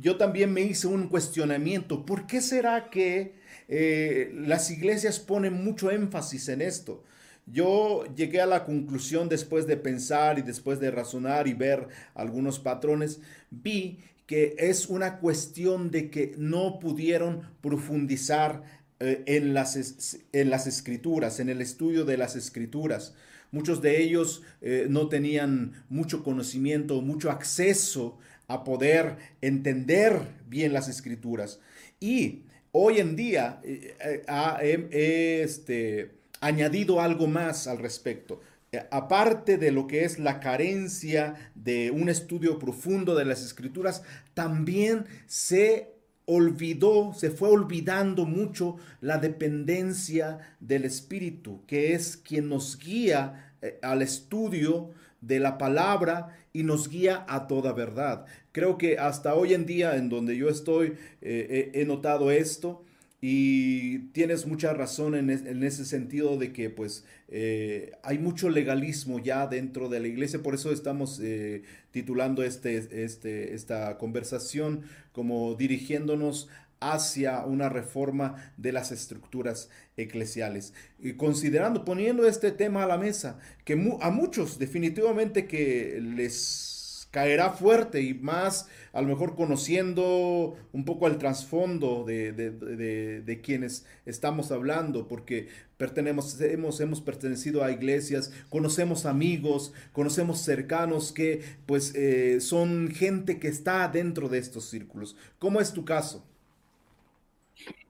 yo 0.00 0.16
también 0.16 0.52
me 0.52 0.60
hice 0.60 0.86
un 0.86 1.08
cuestionamiento, 1.08 2.06
¿por 2.06 2.26
qué 2.26 2.40
será 2.40 2.90
que 2.90 3.32
eh, 3.68 4.30
las 4.34 4.70
iglesias 4.70 5.20
ponen 5.20 5.64
mucho 5.64 5.90
énfasis 5.90 6.48
en 6.48 6.60
esto. 6.60 7.02
Yo 7.46 8.04
llegué 8.14 8.40
a 8.40 8.46
la 8.46 8.64
conclusión 8.64 9.28
después 9.28 9.66
de 9.66 9.76
pensar 9.76 10.38
y 10.38 10.42
después 10.42 10.80
de 10.80 10.90
razonar 10.90 11.46
y 11.46 11.54
ver 11.54 11.88
algunos 12.14 12.58
patrones, 12.58 13.20
vi 13.50 13.98
que 14.26 14.56
es 14.58 14.88
una 14.88 15.18
cuestión 15.18 15.90
de 15.90 16.10
que 16.10 16.34
no 16.38 16.78
pudieron 16.78 17.42
profundizar 17.60 18.62
eh, 19.00 19.22
en, 19.26 19.52
las, 19.52 20.18
en 20.32 20.50
las 20.50 20.66
escrituras, 20.66 21.40
en 21.40 21.50
el 21.50 21.60
estudio 21.60 22.04
de 22.04 22.16
las 22.16 22.36
escrituras. 22.36 23.14
Muchos 23.54 23.82
de 23.82 24.02
ellos 24.02 24.42
eh, 24.62 24.86
no 24.88 25.08
tenían 25.08 25.84
mucho 25.88 26.24
conocimiento, 26.24 27.02
mucho 27.02 27.30
acceso 27.30 28.18
a 28.48 28.64
poder 28.64 29.16
entender 29.40 30.20
bien 30.48 30.72
las 30.72 30.88
escrituras. 30.88 31.60
Y 32.00 32.42
hoy 32.72 32.98
en 32.98 33.16
día 33.16 33.60
eh, 33.62 33.96
eh, 34.00 34.88
he 34.90 35.42
este, 35.42 36.10
añadido 36.46 37.00
algo 37.00 37.26
más 37.26 37.66
al 37.66 37.78
respecto. 37.78 38.40
Eh, 38.72 38.82
aparte 38.90 39.56
de 39.58 39.70
lo 39.70 39.86
que 39.86 40.04
es 40.04 40.18
la 40.18 40.40
carencia 40.40 41.34
de 41.54 41.90
un 41.90 42.08
estudio 42.08 42.58
profundo 42.58 43.14
de 43.14 43.24
las 43.24 43.44
escrituras, 43.44 44.02
también 44.34 45.06
se 45.26 45.94
olvidó, 46.26 47.12
se 47.12 47.30
fue 47.30 47.50
olvidando 47.50 48.24
mucho 48.24 48.76
la 49.00 49.18
dependencia 49.18 50.38
del 50.60 50.84
Espíritu, 50.84 51.64
que 51.66 51.94
es 51.94 52.16
quien 52.16 52.48
nos 52.48 52.78
guía 52.78 53.52
al 53.82 54.02
estudio 54.02 54.90
de 55.20 55.40
la 55.40 55.58
palabra 55.58 56.36
y 56.52 56.62
nos 56.62 56.88
guía 56.88 57.24
a 57.28 57.46
toda 57.46 57.72
verdad. 57.72 58.26
Creo 58.52 58.78
que 58.78 58.98
hasta 58.98 59.34
hoy 59.34 59.54
en 59.54 59.66
día 59.66 59.96
en 59.96 60.08
donde 60.08 60.36
yo 60.36 60.48
estoy 60.48 60.94
eh, 61.20 61.70
he, 61.74 61.84
notado 61.84 62.30
esto 62.30 62.84
y 63.26 64.00
tienes 64.12 64.44
mucha 64.44 64.74
razón 64.74 65.14
en, 65.14 65.30
ese 65.30 65.86
sentido 65.86 66.36
de 66.36 66.52
que 66.52 66.68
pues 66.68 67.06
eh, 67.28 67.92
hay 68.02 68.18
mucho 68.18 68.50
legalismo 68.50 69.18
ya 69.18 69.46
dentro 69.46 69.88
de 69.88 69.98
la 69.98 70.08
iglesia, 70.08 70.42
por 70.42 70.54
eso 70.54 70.70
estamos 70.70 71.20
eh, 71.22 71.62
titulando 71.90 72.42
este, 72.42 72.76
este, 73.02 73.54
esta 73.54 73.96
conversación 73.96 74.82
como 75.12 75.54
dirigiéndonos 75.54 76.50
hacia 76.80 77.46
una 77.46 77.70
reforma 77.70 78.52
de 78.58 78.72
las 78.72 78.92
estructuras 78.92 79.70
eclesiales. 79.96 80.74
Y 80.98 81.14
considerando, 81.14 81.86
poniendo 81.86 82.26
este 82.26 82.52
tema 82.52 82.84
a 82.84 82.86
la 82.86 82.98
mesa, 82.98 83.38
que 83.64 83.72
a 84.02 84.10
muchos 84.10 84.58
definitivamente 84.58 85.46
que 85.46 85.98
les 85.98 86.73
caerá 87.14 87.50
fuerte 87.50 88.02
y 88.02 88.12
más 88.12 88.68
a 88.92 89.00
lo 89.00 89.06
mejor 89.06 89.36
conociendo 89.36 90.56
un 90.72 90.84
poco 90.84 91.06
el 91.06 91.16
trasfondo 91.16 92.02
de, 92.02 92.32
de, 92.32 93.40
quienes 93.40 93.86
estamos 94.04 94.50
hablando, 94.50 95.06
porque 95.06 95.46
pertenecemos, 95.76 96.40
hemos, 96.40 96.80
hemos 96.80 97.00
pertenecido 97.00 97.62
a 97.62 97.70
iglesias, 97.70 98.32
conocemos 98.50 99.06
amigos, 99.06 99.72
conocemos 99.92 100.40
cercanos 100.40 101.12
que 101.12 101.40
pues 101.66 101.94
eh, 101.94 102.40
son 102.40 102.90
gente 102.90 103.38
que 103.38 103.46
está 103.46 103.86
dentro 103.86 104.28
de 104.28 104.38
estos 104.38 104.68
círculos. 104.68 105.16
¿Cómo 105.38 105.60
es 105.60 105.72
tu 105.72 105.84
caso? 105.84 106.26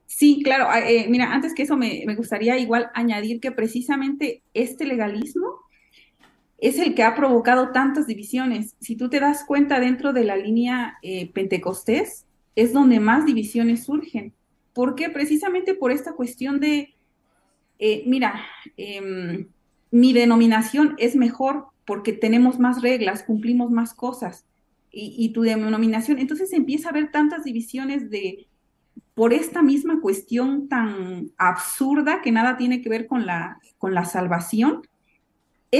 Sí, 0.04 0.42
claro. 0.44 0.66
Ah, 0.68 0.80
eh, 0.80 1.06
mira, 1.08 1.32
antes 1.32 1.54
que 1.54 1.62
eso 1.62 1.78
me, 1.78 2.02
me 2.06 2.14
gustaría 2.14 2.58
igual 2.58 2.90
añadir 2.92 3.40
que 3.40 3.52
precisamente 3.52 4.42
este 4.52 4.84
legalismo 4.84 5.63
es 6.58 6.78
el 6.78 6.94
que 6.94 7.02
ha 7.02 7.14
provocado 7.14 7.72
tantas 7.72 8.06
divisiones. 8.06 8.74
Si 8.80 8.96
tú 8.96 9.08
te 9.08 9.20
das 9.20 9.44
cuenta 9.44 9.80
dentro 9.80 10.12
de 10.12 10.24
la 10.24 10.36
línea 10.36 10.98
eh, 11.02 11.30
pentecostés, 11.32 12.24
es 12.56 12.72
donde 12.72 13.00
más 13.00 13.26
divisiones 13.26 13.84
surgen. 13.84 14.32
¿Por 14.72 14.94
qué? 14.94 15.10
Precisamente 15.10 15.74
por 15.74 15.92
esta 15.92 16.12
cuestión 16.12 16.60
de, 16.60 16.94
eh, 17.78 18.02
mira, 18.06 18.44
em, 18.76 19.48
mi 19.90 20.12
denominación 20.12 20.94
es 20.98 21.16
mejor 21.16 21.66
porque 21.84 22.12
tenemos 22.12 22.58
más 22.58 22.82
reglas, 22.82 23.22
cumplimos 23.22 23.70
más 23.70 23.94
cosas. 23.94 24.44
Y, 24.90 25.14
y, 25.18 25.30
tu 25.30 25.42
denominación, 25.42 26.20
entonces 26.20 26.52
empieza 26.52 26.88
a 26.88 26.90
haber 26.92 27.10
tantas 27.10 27.42
divisiones 27.42 28.10
de, 28.10 28.46
por 29.14 29.32
esta 29.32 29.62
misma 29.62 30.00
cuestión 30.00 30.68
tan 30.68 31.30
absurda 31.36 32.20
que 32.22 32.32
nada 32.32 32.56
tiene 32.56 32.80
que 32.80 32.88
ver 32.88 33.06
con 33.06 33.26
la, 33.26 33.58
con 33.78 33.94
la 33.94 34.04
salvación, 34.04 34.82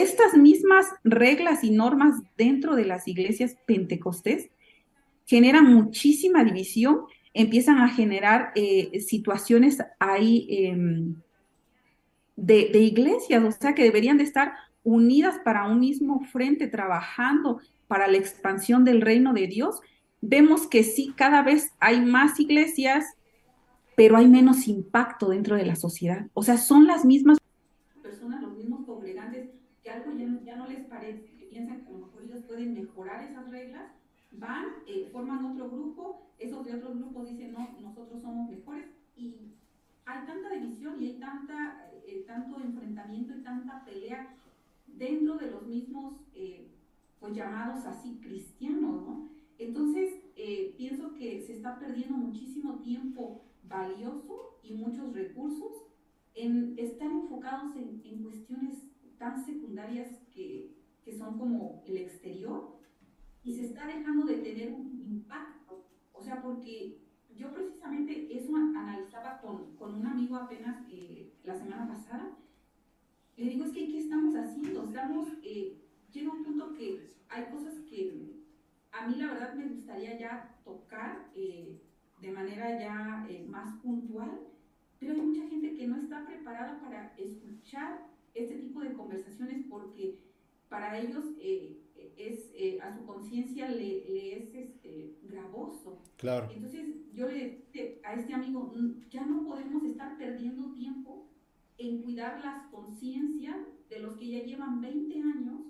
estas 0.02 0.34
mismas 0.36 0.86
reglas 1.04 1.64
y 1.64 1.70
normas 1.70 2.20
dentro 2.36 2.74
de 2.74 2.84
las 2.84 3.06
iglesias 3.08 3.56
pentecostés 3.66 4.50
generan 5.26 5.72
muchísima 5.72 6.44
división, 6.44 7.02
empiezan 7.32 7.78
a 7.78 7.88
generar 7.88 8.52
eh, 8.54 9.00
situaciones 9.00 9.78
ahí 9.98 10.46
em, 10.50 11.16
de, 12.36 12.70
de, 12.72 12.80
iglesias, 12.80 13.42
o 13.42 13.50
sea, 13.50 13.74
que 13.74 13.84
deberían 13.84 14.18
de 14.18 14.24
estar 14.24 14.54
unidas 14.82 15.38
para 15.44 15.66
un 15.66 15.80
mismo 15.80 16.24
frente, 16.26 16.66
trabajando 16.66 17.60
para 17.88 18.06
la 18.06 18.18
expansión 18.18 18.84
del 18.84 19.00
reino 19.00 19.32
de 19.32 19.46
Dios. 19.46 19.80
Vemos 20.20 20.66
que 20.66 20.84
sí, 20.84 21.12
cada 21.16 21.42
vez 21.42 21.72
hay 21.80 22.00
más 22.00 22.38
iglesias, 22.38 23.16
pero 23.96 24.16
hay 24.16 24.26
menos 24.26 24.68
impacto 24.68 25.28
dentro 25.28 25.56
de 25.56 25.64
la 25.64 25.76
sociedad. 25.76 26.26
O 26.34 26.42
sea, 26.42 26.58
son 26.58 26.86
las 26.86 27.04
mismas 27.04 27.38
personas, 28.02 28.42
los 28.42 28.56
mismos 28.56 28.84
congregantes 28.86 29.50
que 29.82 29.90
algo 29.90 30.12
ya, 30.54 30.56
no 30.56 30.68
les 30.68 30.86
parece, 30.86 31.36
que 31.36 31.46
piensan 31.46 31.80
que 31.82 31.88
a 31.88 31.92
lo 31.92 32.06
mejor 32.06 32.22
ellos 32.22 32.42
pueden 32.44 32.74
mejorar 32.74 33.24
esas 33.24 33.48
reglas, 33.50 33.90
van, 34.32 34.66
eh, 34.86 35.08
forman 35.12 35.44
otro 35.44 35.70
grupo, 35.70 36.26
esos 36.38 36.64
de 36.64 36.74
otros 36.74 36.96
grupos 36.96 37.28
dicen, 37.28 37.52
no, 37.52 37.76
nosotros 37.80 38.20
somos 38.22 38.50
mejores, 38.50 38.86
y 39.16 39.52
hay 40.04 40.26
tanta 40.26 40.50
división 40.50 41.00
y 41.00 41.06
hay 41.06 41.18
tanta, 41.18 41.90
eh, 42.06 42.24
tanto 42.26 42.60
enfrentamiento 42.60 43.34
y 43.36 43.42
tanta 43.42 43.84
pelea 43.84 44.34
dentro 44.86 45.36
de 45.36 45.50
los 45.50 45.66
mismos, 45.66 46.14
eh, 46.34 46.68
pues 47.20 47.34
llamados 47.34 47.84
así 47.86 48.18
cristianos, 48.22 49.02
¿no? 49.06 49.28
Entonces, 49.58 50.12
pienso 50.76 51.14
que 51.14 51.40
se 51.40 51.54
está 51.54 51.78
perdiendo 51.78 52.16
muchísimo 52.16 52.80
tiempo 52.80 53.40
valioso 53.66 54.58
y 54.62 54.74
muchos 54.74 55.14
recursos 55.14 55.86
en 56.34 56.74
estar 56.76 57.10
enfocados 57.10 57.74
en, 57.76 58.02
en 58.04 58.22
cuestiones 58.24 58.84
tan 59.16 59.42
secundarias 59.46 60.08
que, 60.34 60.74
que 61.04 61.16
son 61.16 61.38
como 61.38 61.82
el 61.86 61.96
exterior 61.98 62.78
y 63.42 63.52
se 63.52 63.66
está 63.66 63.86
dejando 63.86 64.26
de 64.26 64.38
tener 64.38 64.72
un 64.72 65.00
impacto. 65.00 65.86
O 66.12 66.22
sea, 66.22 66.42
porque 66.42 66.98
yo 67.34 67.52
precisamente 67.52 68.36
eso 68.36 68.54
analizaba 68.56 69.40
con, 69.40 69.76
con 69.76 69.94
un 69.94 70.06
amigo 70.06 70.36
apenas 70.36 70.84
eh, 70.90 71.32
la 71.44 71.56
semana 71.56 71.88
pasada. 71.88 72.36
Le 73.36 73.44
digo, 73.44 73.64
es 73.64 73.72
que 73.72 73.88
¿qué 73.88 73.98
estamos 73.98 74.34
haciendo? 74.34 74.84
Estamos, 74.84 75.28
eh, 75.42 75.80
llega 76.12 76.32
un 76.32 76.44
punto 76.44 76.72
que 76.74 77.14
hay 77.28 77.44
cosas 77.50 77.74
que 77.88 78.44
a 78.92 79.08
mí 79.08 79.16
la 79.16 79.32
verdad 79.32 79.54
me 79.54 79.66
gustaría 79.66 80.16
ya 80.18 80.56
tocar 80.64 81.30
eh, 81.34 81.82
de 82.20 82.30
manera 82.30 82.78
ya 82.78 83.26
eh, 83.28 83.44
más 83.48 83.74
puntual, 83.82 84.40
pero 84.98 85.12
hay 85.12 85.20
mucha 85.20 85.48
gente 85.48 85.74
que 85.74 85.86
no 85.86 85.96
está 85.96 86.24
preparada 86.24 86.80
para 86.80 87.14
escuchar 87.18 88.06
este 88.34 88.56
tipo 88.56 88.80
de 88.80 88.92
conversaciones 88.92 89.64
porque 89.68 90.18
para 90.68 90.98
ellos 90.98 91.24
eh, 91.38 91.80
es 92.16 92.50
eh, 92.54 92.78
a 92.82 92.92
su 92.96 93.04
conciencia 93.06 93.68
le, 93.68 94.36
es 94.36 94.54
este, 94.54 95.16
gravoso. 95.22 96.02
Claro. 96.16 96.50
Entonces 96.52 96.86
yo 97.12 97.28
le 97.28 97.64
dije 97.72 98.00
a 98.04 98.14
este 98.14 98.34
amigo, 98.34 98.72
mm, 98.74 99.08
ya 99.08 99.24
no 99.24 99.44
podemos 99.44 99.84
estar 99.84 100.18
perdiendo 100.18 100.72
tiempo 100.72 101.28
en 101.78 102.02
cuidar 102.02 102.44
las 102.44 102.66
conciencias 102.70 103.56
de 103.88 104.00
los 104.00 104.16
que 104.16 104.28
ya 104.28 104.44
llevan 104.44 104.80
20 104.80 105.20
años 105.20 105.60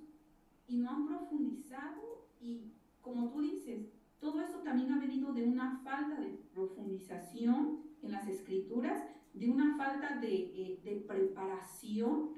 y 0.67 0.77
no 0.79 0.91
han 0.91 1.07
profundizado 1.07 2.29
y 2.41 2.73
como 3.01 3.31
tú 3.31 3.43
dices, 3.43 3.87
todo 4.19 4.41
eso 4.41 4.59
también 4.61 4.93
ha 4.93 4.99
venido 4.99 5.33
de 5.35 5.45
una 5.45 5.81
falta 5.85 6.19
de 6.19 6.39
profundización 6.55 7.81
en 8.03 8.13
las 8.13 8.27
escrituras, 8.27 9.03
de 9.35 9.51
una 9.51 9.77
falta 9.77 10.19
de, 10.21 10.35
eh, 10.35 10.81
de 10.83 10.97
preparación 11.07 12.31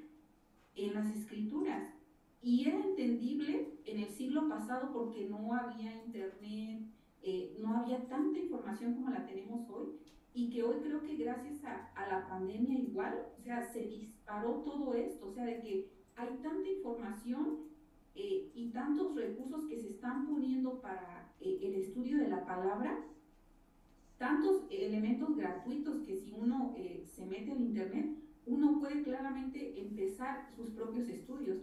en 0.77 0.95
las 0.95 1.15
escrituras. 1.17 1.93
Y 2.43 2.69
era 2.69 2.79
entendible 2.79 3.81
en 3.85 3.99
el 3.99 4.11
siglo 4.11 4.49
pasado 4.49 4.93
porque 4.93 5.29
no 5.29 5.53
había 5.53 6.05
internet, 6.05 6.83
eh, 7.23 7.57
no 7.61 7.79
había 7.79 8.07
tanta 8.07 8.39
información 8.39 8.95
como 8.95 9.11
la 9.11 9.27
tenemos 9.27 9.69
hoy 9.71 9.97
y 10.33 10.51
que 10.51 10.63
hoy 10.63 10.77
creo 10.83 11.03
que 11.03 11.17
gracias 11.17 11.65
a, 11.65 11.91
a, 11.95 12.09
la 12.09 12.29
pandemia 12.29 12.79
igual, 12.79 13.27
o 13.39 13.43
sea, 13.43 13.65
se 13.73 13.81
disparó 13.81 14.63
todo 14.65 14.95
esto, 14.95 15.27
o 15.27 15.33
sea, 15.33 15.45
de 15.45 15.61
que 15.61 15.91
hay 16.15 16.29
tanta 16.43 16.69
información 16.69 17.65
eh, 18.15 18.51
y 18.55 18.71
tantos 18.71 19.17
recursos 19.17 19.65
que 19.67 19.81
se 19.81 19.89
están 19.89 20.27
poniendo 20.27 20.81
para 20.81 21.33
eh, 21.41 21.59
el 21.63 21.75
estudio 21.75 22.19
de 22.19 22.29
la 22.29 22.45
palabra, 22.45 23.03
tantos 24.19 24.63
elementos 24.71 25.37
gratuitos 25.37 26.03
que 26.07 26.17
si 26.17 26.33
uno 26.33 26.75
se 27.05 27.27
mete 27.27 27.53
en 27.53 27.63
internet, 27.63 28.26
uno 28.47 28.79
puede 28.79 29.03
claramente 29.03 29.81
empezar 29.81 30.49
sus 30.57 30.71
propios 30.71 31.09
estudios, 31.09 31.59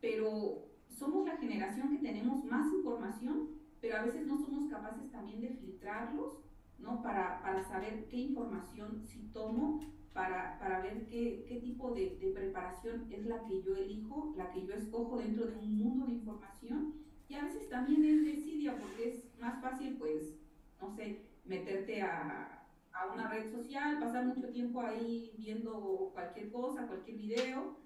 pero 0.00 0.66
somos 0.88 1.26
la 1.26 1.36
generación 1.38 1.90
que 1.90 2.06
tenemos 2.06 2.44
más 2.44 2.72
información, 2.72 3.48
pero 3.80 3.96
a 3.96 4.04
veces 4.04 4.26
no 4.26 4.38
somos 4.38 4.70
capaces 4.70 5.10
también 5.10 5.40
de 5.40 5.48
filtrarlos, 5.48 6.38
¿no? 6.78 7.02
Para, 7.02 7.40
para 7.42 7.64
saber 7.64 8.06
qué 8.08 8.18
información 8.18 9.02
sí 9.04 9.30
tomo, 9.32 9.80
para, 10.12 10.58
para 10.58 10.80
ver 10.80 11.06
qué, 11.06 11.44
qué 11.48 11.60
tipo 11.60 11.94
de, 11.94 12.32
preparación 12.34 13.06
es 13.10 13.26
la 13.26 13.44
que 13.44 13.62
yo 13.62 13.76
elijo, 13.76 14.34
la 14.36 14.50
que 14.50 14.66
yo 14.66 14.74
escojo 14.74 15.18
dentro 15.18 15.46
de 15.46 15.56
un 15.56 15.76
mundo 15.76 16.06
de 16.06 16.12
información. 16.12 16.94
Y 17.28 17.34
a 17.34 17.44
veces 17.44 17.68
también 17.68 18.04
es 18.04 18.24
desidia, 18.24 18.78
porque 18.78 19.08
es 19.08 19.40
más 19.40 19.60
fácil, 19.60 19.96
pues, 19.98 20.38
no 20.80 20.94
sé, 20.94 21.22
meterte 21.44 22.02
a, 22.02 22.55
a 22.96 23.12
una 23.12 23.28
red 23.28 23.50
social, 23.50 23.98
pasar 24.00 24.24
mucho 24.26 24.48
tiempo 24.48 24.80
ahí 24.80 25.32
viendo 25.36 26.10
cualquier 26.14 26.50
cosa, 26.50 26.86
cualquier 26.86 27.18
video, 27.18 27.76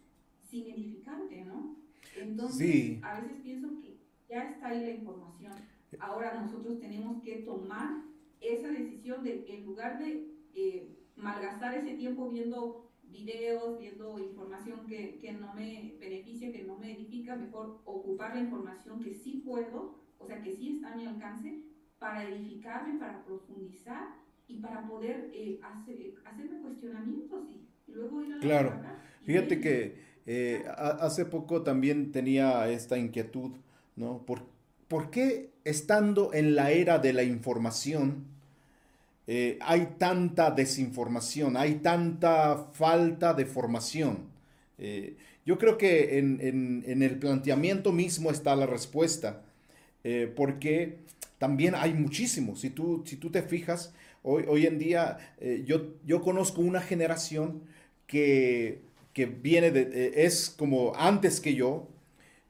sin 0.42 0.66
edificarte, 0.66 1.44
¿no? 1.44 1.76
Entonces, 2.16 3.02
a 3.02 3.20
veces 3.20 3.40
pienso 3.42 3.68
que 3.80 3.98
ya 4.28 4.50
está 4.50 4.68
ahí 4.68 4.80
la 4.80 4.90
información. 4.90 5.52
Ahora 5.98 6.40
nosotros 6.40 6.78
tenemos 6.80 7.22
que 7.22 7.38
tomar 7.38 8.02
esa 8.40 8.68
decisión 8.68 9.22
de, 9.24 9.44
en 9.48 9.66
lugar 9.66 9.98
de 9.98 10.28
eh, 10.54 10.96
malgastar 11.16 11.76
ese 11.76 11.94
tiempo 11.96 12.30
viendo 12.30 12.90
videos, 13.02 13.78
viendo 13.78 14.18
información 14.18 14.86
que, 14.86 15.18
que, 15.18 15.32
no 15.32 15.52
me 15.54 15.96
beneficia, 15.98 16.52
que 16.52 16.62
no 16.62 16.78
me 16.78 16.92
edifica, 16.92 17.34
mejor 17.34 17.80
ocupar 17.84 18.36
la 18.36 18.42
información 18.42 19.00
que 19.00 19.14
sí 19.14 19.42
puedo, 19.44 19.98
o 20.18 20.26
sea, 20.26 20.40
que 20.40 20.54
sí 20.54 20.76
está 20.76 20.92
a 20.92 20.96
mi 20.96 21.06
alcance, 21.06 21.64
para 21.98 22.28
edificarme, 22.28 22.98
para 22.98 23.24
profundizar 23.24 24.14
y 24.50 24.56
para 24.56 24.86
poder 24.86 25.30
eh, 25.32 25.60
hacer, 25.62 26.14
hacerme 26.24 26.60
cuestionamientos 26.60 27.44
y, 27.50 27.92
luego 27.92 28.22
ir 28.22 28.32
a 28.32 28.36
la 28.36 28.40
Claro, 28.40 28.80
fíjate 29.24 29.60
que 29.60 29.96
eh, 30.26 30.64
hace 30.76 31.24
poco 31.24 31.62
también 31.62 32.12
tenía 32.12 32.68
esta 32.68 32.98
inquietud, 32.98 33.52
¿no? 33.96 34.24
¿Por, 34.26 34.42
¿Por, 34.88 35.10
qué 35.10 35.50
estando 35.64 36.32
en 36.32 36.54
la 36.54 36.70
era 36.70 36.98
de 36.98 37.12
la 37.12 37.22
información 37.22 38.24
eh, 39.26 39.58
hay 39.60 39.94
tanta 39.98 40.50
desinformación, 40.50 41.56
hay 41.56 41.76
tanta 41.76 42.56
falta 42.72 43.34
de 43.34 43.46
formación? 43.46 44.30
yo 45.44 45.58
creo 45.58 45.76
que 45.76 46.16
en, 46.18 46.38
en, 46.40 46.84
en, 46.86 47.02
el 47.02 47.18
planteamiento 47.18 47.92
mismo 47.92 48.30
está 48.30 48.56
la 48.56 48.64
respuesta, 48.64 49.42
porque 50.34 51.00
también 51.36 51.74
hay 51.74 51.92
muchísimo, 51.92 52.56
si 52.56 52.70
tú, 52.70 53.02
si 53.04 53.16
tú 53.16 53.28
te 53.28 53.42
fijas, 53.42 53.92
Hoy, 54.22 54.44
hoy 54.48 54.66
en 54.66 54.78
día 54.78 55.16
eh, 55.38 55.62
yo, 55.66 55.94
yo 56.04 56.20
conozco 56.20 56.60
una 56.60 56.82
generación 56.82 57.62
que, 58.06 58.82
que 59.14 59.24
viene 59.24 59.70
de, 59.70 59.82
eh, 59.82 60.12
es 60.24 60.50
como 60.50 60.94
antes 60.94 61.40
que 61.40 61.54
yo, 61.54 61.88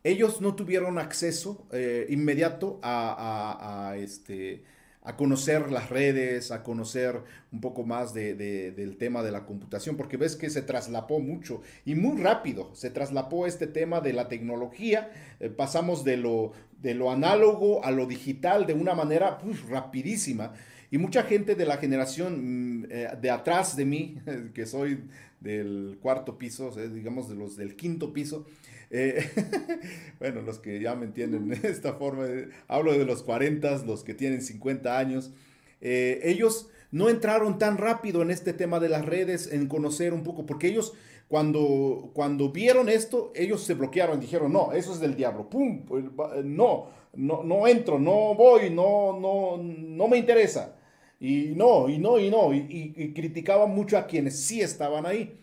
ellos 0.02 0.40
no 0.40 0.56
tuvieron 0.56 0.98
acceso 0.98 1.66
eh, 1.70 2.06
inmediato 2.08 2.80
a, 2.82 3.94
este, 3.98 4.64
a 5.02 5.16
conocer 5.16 5.70
las 5.70 5.90
redes, 5.90 6.50
a 6.50 6.64
conocer 6.64 7.20
un 7.52 7.60
poco 7.60 7.84
más 7.84 8.14
del 8.14 8.96
tema 8.98 9.22
de 9.22 9.30
la 9.30 9.44
computación, 9.44 9.96
porque 9.96 10.16
ves 10.16 10.36
que 10.36 10.50
se 10.50 10.62
traslapó 10.62 11.20
mucho 11.20 11.60
y 11.84 11.94
muy 11.94 12.20
rápido, 12.20 12.74
se 12.74 12.90
traslapó 12.90 13.46
este 13.46 13.66
tema 13.66 14.00
de 14.00 14.14
la 14.14 14.28
tecnología, 14.28 15.12
pasamos 15.56 16.02
de 16.02 16.16
lo, 16.16 16.52
de 16.80 16.94
lo 16.94 17.10
análogo 17.10 17.84
a 17.84 17.90
lo 17.90 18.06
digital 18.06 18.66
de 18.66 18.72
una 18.72 18.94
manera 18.94 19.38
rapidísima. 19.68 20.54
Y 20.90 20.98
mucha 20.98 21.22
gente 21.22 21.54
de 21.54 21.64
la 21.66 21.76
generación 21.76 22.80
mm, 22.80 22.86
eh, 22.90 23.08
de 23.20 23.30
atrás 23.30 23.76
de 23.76 23.84
mí, 23.84 24.18
que 24.54 24.66
soy 24.66 25.04
del 25.40 25.98
cuarto 26.02 26.36
piso, 26.36 26.70
digamos 26.70 27.28
de 27.28 27.34
los 27.34 27.56
del 27.56 27.76
quinto 27.76 28.12
piso, 28.12 28.46
eh, 28.90 29.30
bueno, 30.18 30.42
los 30.42 30.58
que 30.58 30.80
ya 30.80 30.94
me 30.96 31.06
entienden 31.06 31.48
de 31.48 31.68
esta 31.68 31.94
forma, 31.94 32.26
hablo 32.66 32.92
de 32.92 33.04
los 33.04 33.22
40, 33.22 33.84
los 33.86 34.02
que 34.02 34.14
tienen 34.14 34.42
50 34.42 34.98
años, 34.98 35.32
eh, 35.80 36.20
ellos 36.24 36.68
no 36.90 37.08
entraron 37.08 37.58
tan 37.58 37.78
rápido 37.78 38.20
en 38.22 38.30
este 38.30 38.52
tema 38.52 38.80
de 38.80 38.88
las 38.88 39.06
redes, 39.06 39.50
en 39.52 39.68
conocer 39.68 40.12
un 40.12 40.24
poco, 40.24 40.44
porque 40.44 40.66
ellos 40.66 40.92
cuando, 41.28 42.10
cuando 42.12 42.50
vieron 42.50 42.88
esto, 42.88 43.32
ellos 43.36 43.62
se 43.62 43.74
bloquearon, 43.74 44.18
dijeron, 44.18 44.52
no, 44.52 44.72
eso 44.72 44.92
es 44.92 44.98
del 44.98 45.14
diablo, 45.14 45.48
pum, 45.48 45.84
pues, 45.86 46.04
no, 46.42 46.88
no, 47.14 47.44
no 47.44 47.68
entro, 47.68 48.00
no 48.00 48.34
voy, 48.34 48.70
no, 48.70 49.16
no, 49.20 49.56
no 49.56 50.08
me 50.08 50.18
interesa. 50.18 50.74
Y 51.20 51.52
no, 51.54 51.88
y 51.88 51.98
no, 51.98 52.18
y 52.18 52.30
no, 52.30 52.52
y 52.54 53.12
criticaban 53.14 53.70
mucho 53.70 53.98
a 53.98 54.06
quienes 54.06 54.40
sí 54.40 54.62
estaban 54.62 55.04
ahí. 55.04 55.36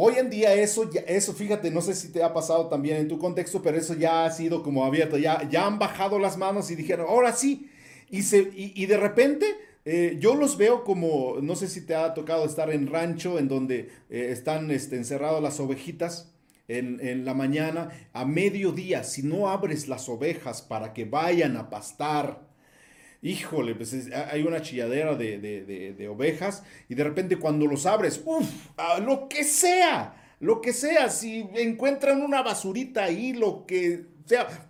Hoy 0.00 0.14
en 0.16 0.30
día 0.30 0.54
eso, 0.54 0.88
ya, 0.88 1.00
eso, 1.00 1.32
fíjate, 1.32 1.72
no 1.72 1.80
sé 1.80 1.92
si 1.92 2.12
te 2.12 2.22
ha 2.22 2.32
pasado 2.32 2.68
también 2.68 2.98
en 2.98 3.08
tu 3.08 3.18
contexto, 3.18 3.60
pero 3.62 3.78
eso 3.78 3.94
ya 3.94 4.26
ha 4.26 4.30
sido 4.30 4.62
como 4.62 4.84
abierto, 4.84 5.18
ya, 5.18 5.48
ya 5.50 5.66
han 5.66 5.80
bajado 5.80 6.20
las 6.20 6.36
manos 6.36 6.70
y 6.70 6.76
dijeron, 6.76 7.06
ahora 7.08 7.32
sí, 7.32 7.68
y, 8.08 8.22
se, 8.22 8.48
y, 8.54 8.86
de 8.86 8.96
repente 8.96 9.46
eh, 9.84 10.16
yo 10.20 10.36
los 10.36 10.56
veo 10.56 10.84
como, 10.84 11.38
no 11.42 11.56
sé 11.56 11.66
si 11.66 11.84
te 11.84 11.96
ha 11.96 12.14
tocado 12.14 12.44
estar 12.44 12.70
en 12.70 12.86
rancho, 12.86 13.40
en 13.40 13.48
donde 13.48 13.90
eh, 14.08 14.28
están 14.30 14.70
este, 14.70 14.94
encerradas 14.96 15.42
las 15.42 15.58
ovejitas. 15.58 16.32
En, 16.68 17.00
en, 17.00 17.24
la 17.24 17.32
mañana, 17.32 17.88
a 18.12 18.26
mediodía, 18.26 19.02
si 19.02 19.22
no 19.22 19.48
abres 19.48 19.88
las 19.88 20.06
ovejas 20.08 20.60
para 20.60 20.92
que 20.92 21.06
vayan 21.06 21.56
a 21.56 21.70
pastar, 21.70 22.46
híjole, 23.22 23.74
pues 23.74 23.94
hay 24.12 24.42
una 24.42 24.62
chilladera 24.62 25.14
de, 25.14 26.08
ovejas 26.10 26.62
y 26.88 26.94
de 26.94 27.04
repente 27.04 27.36
cuando 27.36 27.66
los 27.66 27.86
abres, 27.86 28.22
uff, 28.24 28.48
lo 29.04 29.28
que 29.28 29.44
sea, 29.44 30.14
lo 30.40 30.60
que 30.60 30.72
sea, 30.72 31.10
si 31.10 31.48
encuentran 31.54 32.22
una 32.22 32.42
basurita 32.42 33.04
ahí, 33.04 33.32
lo 33.32 33.66
que 33.66 34.04
sea, 34.24 34.68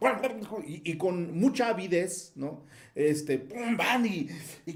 y, 0.65 0.97
con 0.97 1.39
mucha 1.39 1.69
avidez, 1.69 2.33
¿no? 2.37 2.67
Este, 2.95 3.47
van 3.77 4.07
y, 4.07 4.27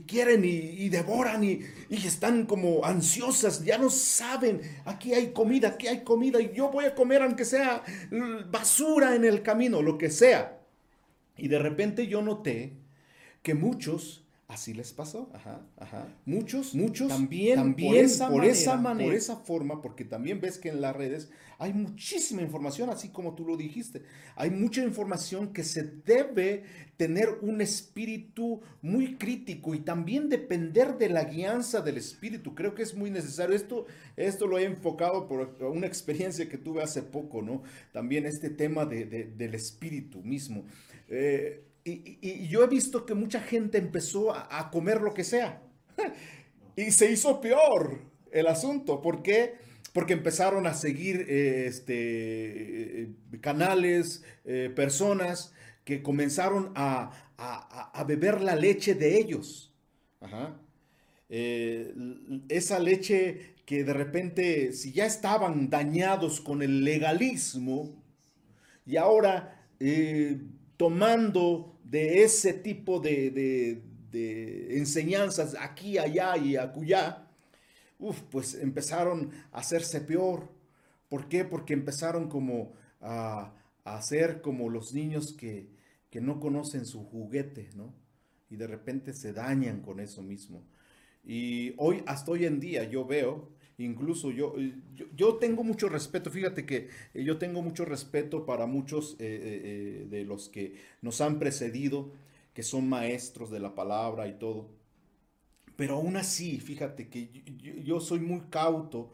quieren 0.06 0.44
y, 0.44 0.88
devoran 0.88 1.42
y, 1.42 1.60
están 1.90 2.46
como 2.46 2.84
ansiosas, 2.84 3.64
ya 3.64 3.78
no 3.78 3.90
saben, 3.90 4.60
aquí 4.84 5.14
hay 5.14 5.32
comida, 5.32 5.68
aquí 5.68 5.86
hay 5.86 6.04
comida 6.04 6.40
y 6.40 6.52
yo 6.52 6.70
voy 6.70 6.84
a 6.84 6.94
comer 6.94 7.22
aunque 7.22 7.44
sea 7.44 7.82
basura 8.50 9.14
en 9.14 9.24
el 9.24 9.42
camino, 9.42 9.82
lo 9.82 9.96
que 9.96 10.10
sea. 10.10 10.58
Y 11.36 11.48
de 11.48 11.58
repente 11.58 12.06
yo 12.06 12.20
noté 12.20 12.81
que 13.42 13.54
muchos 13.54 14.22
así 14.52 14.74
les 14.74 14.92
pasó. 14.92 15.30
Ajá, 15.32 15.60
ajá. 15.78 16.08
Muchos, 16.26 16.74
muchos 16.74 17.08
también, 17.08 17.56
también 17.56 17.92
por, 17.92 18.04
esa, 18.04 18.28
por 18.28 18.36
manera, 18.38 18.52
esa 18.52 18.76
manera, 18.76 19.08
por 19.08 19.16
esa 19.16 19.36
forma, 19.36 19.82
porque 19.82 20.04
también 20.04 20.40
ves 20.40 20.58
que 20.58 20.68
en 20.68 20.80
las 20.80 20.94
redes 20.94 21.30
hay 21.58 21.72
muchísima 21.72 22.42
información, 22.42 22.90
así 22.90 23.08
como 23.08 23.34
tú 23.34 23.46
lo 23.46 23.56
dijiste. 23.56 24.02
Hay 24.36 24.50
mucha 24.50 24.82
información 24.82 25.52
que 25.52 25.64
se 25.64 25.84
debe 25.84 26.64
tener 26.96 27.28
un 27.40 27.60
espíritu 27.60 28.60
muy 28.82 29.16
crítico 29.16 29.74
y 29.74 29.80
también 29.80 30.28
depender 30.28 30.98
de 30.98 31.08
la 31.08 31.24
guianza 31.24 31.80
del 31.80 31.96
espíritu. 31.96 32.54
Creo 32.54 32.74
que 32.74 32.82
es 32.82 32.94
muy 32.94 33.10
necesario. 33.10 33.56
Esto, 33.56 33.86
esto 34.16 34.46
lo 34.46 34.58
he 34.58 34.64
enfocado 34.64 35.26
por 35.26 35.56
una 35.62 35.86
experiencia 35.86 36.48
que 36.48 36.58
tuve 36.58 36.82
hace 36.82 37.02
poco, 37.02 37.42
¿no? 37.42 37.62
También 37.92 38.26
este 38.26 38.50
tema 38.50 38.84
de, 38.84 39.06
del 39.06 39.54
espíritu 39.54 40.20
mismo. 40.22 40.64
Eh, 41.08 41.64
y, 41.84 42.48
yo 42.48 42.62
he 42.62 42.66
visto 42.68 43.04
que 43.06 43.14
mucha 43.14 43.40
gente 43.40 43.78
empezó 43.78 44.32
a, 44.34 44.70
comer 44.70 45.00
lo 45.00 45.14
que 45.14 45.24
sea. 45.24 45.62
y 46.76 46.90
se 46.90 47.10
hizo 47.10 47.40
peor 47.40 48.00
el 48.30 48.46
asunto. 48.46 49.00
¿Por 49.00 49.22
qué? 49.22 49.54
Porque 49.92 50.14
empezaron 50.14 50.66
a 50.66 50.74
seguir 50.74 51.26
eh, 51.28 51.66
este, 51.66 53.02
eh, 53.02 53.10
canales, 53.40 54.24
eh, 54.44 54.72
personas 54.74 55.52
que 55.84 56.02
comenzaron 56.02 56.72
a, 56.74 57.10
beber 58.06 58.40
la 58.40 58.54
leche 58.54 58.94
de 58.94 59.18
ellos. 59.18 59.74
esa 62.48 62.78
leche 62.78 63.56
que 63.66 63.82
de 63.84 63.92
repente, 63.92 64.72
si 64.72 64.92
ya 64.92 65.06
estaban 65.06 65.70
dañados 65.70 66.40
con 66.40 66.62
el 66.62 66.84
legalismo, 66.84 68.00
y 68.86 68.96
ahora 68.96 69.66
tomando 70.82 71.78
de 71.84 72.24
ese 72.24 72.52
tipo 72.54 72.98
de, 72.98 73.84
enseñanzas 74.70 75.54
aquí, 75.60 75.96
allá 75.96 76.36
y 76.36 76.56
acullá, 76.56 77.28
pues 78.32 78.54
empezaron 78.54 79.30
a 79.52 79.58
hacerse 79.60 80.00
peor. 80.00 80.48
¿Por 81.08 81.28
qué? 81.28 81.44
Porque 81.44 81.72
empezaron 81.72 82.28
como 82.28 82.72
a, 83.00 83.54
ser 84.00 84.40
como 84.40 84.70
los 84.70 84.92
niños 84.92 85.32
que, 85.34 85.70
no 86.14 86.40
conocen 86.40 86.84
su 86.84 87.04
juguete, 87.04 87.70
¿no? 87.76 87.94
Y 88.50 88.56
de 88.56 88.66
repente 88.66 89.14
se 89.14 89.32
dañan 89.32 89.82
con 89.82 90.00
eso 90.00 90.20
mismo. 90.20 90.66
Y 91.22 91.74
hoy, 91.76 92.02
hasta 92.08 92.32
hoy 92.32 92.44
en 92.44 92.58
día, 92.58 92.82
yo 92.90 93.04
veo 93.04 93.52
Incluso 93.78 94.30
yo, 94.30 94.54
yo, 95.16 95.36
tengo 95.36 95.64
mucho 95.64 95.88
respeto, 95.88 96.30
fíjate 96.30 96.66
que 96.66 96.88
eh, 97.14 97.24
yo 97.24 97.38
tengo 97.38 97.62
mucho 97.62 97.84
respeto 97.84 98.44
para 98.44 98.66
muchos 98.66 99.16
eh, 99.18 100.04
eh, 100.04 100.06
de 100.08 100.24
los 100.24 100.48
que 100.48 100.76
nos 101.00 101.20
han 101.20 101.38
precedido, 101.38 102.12
que 102.54 102.62
son 102.62 102.88
maestros 102.88 103.50
de 103.50 103.60
la 103.60 103.74
palabra 103.74 104.28
y 104.28 104.34
todo. 104.34 104.68
Pero 105.74 105.94
aún 105.94 106.16
así, 106.16 106.60
fíjate 106.60 107.08
que 107.08 107.30
yo, 107.82 107.98
soy 107.98 108.20
muy 108.20 108.42
cauto, 108.50 109.12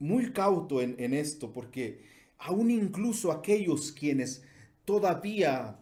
muy 0.00 0.32
cauto 0.32 0.82
en, 0.82 1.14
esto, 1.14 1.52
porque 1.52 2.02
aún 2.38 2.72
incluso 2.72 3.30
aquellos 3.30 3.92
quienes 3.92 4.42
todavía 4.84 5.78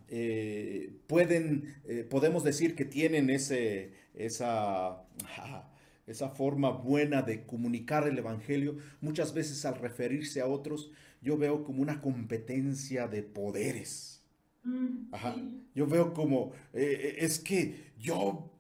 pueden, 1.07 1.75
podemos 2.11 2.45
decir 2.45 2.77
que 2.77 2.85
tienen 2.85 3.31
ese, 3.31 3.95
esa 4.15 5.03
esa 6.11 6.29
forma 6.31 6.71
buena 6.71 7.23
de 7.23 7.45
comunicar 7.45 8.07
el 8.07 8.19
Evangelio, 8.19 8.77
muchas 9.01 9.35
veces 9.35 9.65
al 9.65 9.77
referirse 9.77 10.41
a 10.41 10.47
otros, 10.47 10.91
yo 11.21 11.37
veo 11.37 11.65
como 11.65 11.83
una 11.83 12.01
competencia 12.01 13.07
de 13.07 13.23
poderes. 13.23 14.23
Mm, 14.65 15.13
Ajá. 15.13 15.37
Yo 15.75 15.87
veo 15.87 16.13
como, 16.13 16.53
eh, 16.73 16.99
eh, 17.01 17.17
es 17.19 17.39
que 17.39 17.93
yo, 17.99 18.53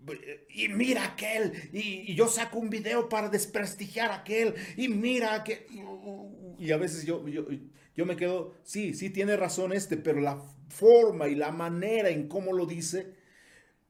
y 0.49 0.69
mira 0.69 1.05
aquel, 1.05 1.53
y, 1.73 2.15
yo 2.15 2.29
saco 2.29 2.59
un 2.59 2.71
video 2.71 3.09
para 3.09 3.29
desprestigiar 3.29 4.11
a 4.11 4.17
aquel, 4.17 4.55
y 4.77 4.89
mira 4.89 5.45
que, 5.45 5.67
y 6.59 6.71
a 6.71 6.77
veces 6.77 7.05
yo, 7.05 7.27
yo, 7.29 7.47
yo 7.95 8.07
me 8.07 8.17
quedo, 8.17 8.55
sí, 8.63 8.95
sí 8.95 9.11
tiene 9.11 9.37
razón 9.37 9.73
este, 9.73 9.97
pero 9.97 10.21
la 10.21 10.43
forma 10.69 11.29
y 11.29 11.35
la 11.35 11.51
manera 11.53 12.11
en 12.11 12.29
cómo 12.29 12.53
lo 12.53 12.67
dice, 12.67 13.15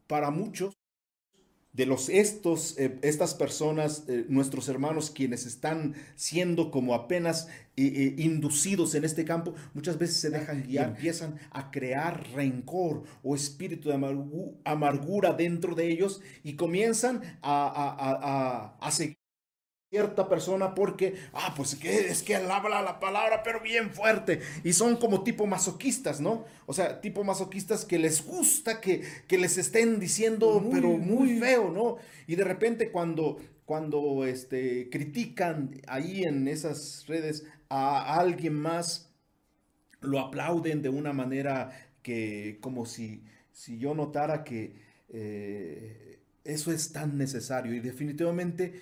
para 0.07 0.31
muchos 0.31 0.80
de 1.73 1.87
los 1.87 2.09
estos, 2.09 2.77
eh, 2.79 2.99
estas 3.03 3.35
personas, 3.35 4.05
eh, 4.09 4.25
nuestros 4.29 4.69
hermanos 4.69 5.11
quienes 5.11 5.47
están 5.47 5.95
siendo 6.17 6.71
como 6.71 6.95
apenas 6.95 7.49
eh, 7.77 8.15
inducidos 8.19 8.95
en 8.95 9.05
este 9.05 9.25
campo, 9.25 9.55
muchas 9.73 9.99
veces 9.99 10.17
se 10.17 10.31
dejan 10.31 10.65
guiar, 10.65 10.91
empiezan 10.91 11.39
a 11.51 11.71
crear 11.71 12.27
rencor 12.35 13.05
o 13.23 13.35
espíritu 13.35 13.89
de 13.89 13.95
amargura 14.65 15.33
dentro 15.33 15.75
de 15.75 15.91
ellos 15.91 16.21
y 16.43 16.55
comienzan 16.55 17.23
a, 17.43 18.77
a, 18.81 18.87
a 18.87 18.91
seguir 18.91 19.20
cierta 19.91 20.29
persona 20.29 20.73
porque, 20.73 21.17
ah, 21.33 21.53
pues 21.57 21.77
es 21.83 22.23
que 22.23 22.37
él 22.37 22.49
habla 22.49 22.81
la 22.81 23.01
palabra, 23.01 23.43
pero 23.43 23.61
bien 23.61 23.91
fuerte. 23.91 24.41
Y 24.63 24.73
son 24.73 24.97
como 24.97 25.25
tipo 25.25 25.47
masoquistas, 25.47 26.21
¿no? 26.21 26.45
O 26.67 26.73
sea, 26.73 27.01
tipo 27.01 27.25
masoquistas 27.25 27.85
que 27.85 27.99
les 27.99 28.25
gusta 28.25 28.81
que, 28.81 29.03
les 29.29 29.59
estén 29.59 29.99
diciendo, 29.99 30.65
pero 30.71 30.91
muy 30.91 31.41
feo, 31.41 31.73
¿no? 31.73 31.97
Y 32.29 32.37
de 32.37 32.45
repente 32.45 32.93
cuando, 32.93 33.39
cuando 33.65 34.25
este, 34.25 34.89
critican 34.91 35.81
ahí 35.89 36.23
en 36.23 36.47
esas 36.47 37.05
redes 37.09 37.45
a 37.69 38.15
alguien 38.15 38.55
más, 38.55 39.11
lo 40.01 40.21
aplauden 40.21 40.83
de 40.83 40.89
una 40.89 41.13
manera 41.13 41.89
que 42.03 42.59
como 42.61 42.87
si, 42.87 43.25
si 43.53 43.79
yo 43.79 43.95
notara 43.95 44.45
que... 44.45 44.89
Eh, 45.09 46.07
eso 46.43 46.73
es 46.73 46.93
tan 46.93 47.19
necesario 47.19 47.75
y 47.75 47.81
definitivamente 47.81 48.81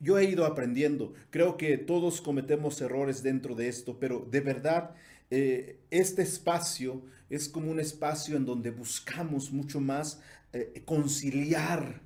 yo 0.00 0.18
he 0.18 0.24
ido 0.24 0.44
aprendiendo. 0.44 1.14
Creo 1.30 1.56
que 1.56 1.78
todos 1.78 2.20
cometemos 2.20 2.80
errores 2.80 3.22
dentro 3.22 3.54
de 3.54 3.68
esto, 3.68 3.98
pero 3.98 4.26
de 4.30 4.40
verdad, 4.40 4.94
eh, 5.30 5.78
este 5.90 6.22
espacio 6.22 7.02
es 7.30 7.48
como 7.48 7.70
un 7.70 7.80
espacio 7.80 8.36
en 8.36 8.44
donde 8.44 8.70
buscamos 8.70 9.50
mucho 9.52 9.80
más 9.80 10.20
eh, 10.52 10.82
conciliar 10.84 12.02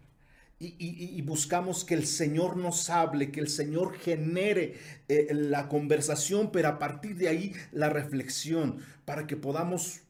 y, 0.60 1.22
buscamos 1.22 1.84
que 1.84 1.94
el 1.94 2.04
Señor 2.04 2.56
nos 2.56 2.90
hable, 2.90 3.30
que 3.30 3.38
el 3.38 3.48
Señor 3.48 3.94
genere 3.96 4.74
eh, 5.08 5.28
la 5.30 5.68
conversación, 5.68 6.50
pero 6.50 6.68
a 6.68 6.78
partir 6.80 7.16
de 7.16 7.28
ahí 7.28 7.52
la 7.70 7.90
reflexión, 7.90 8.78
para 9.04 9.26
que 9.28 9.36
podamos 9.36 10.00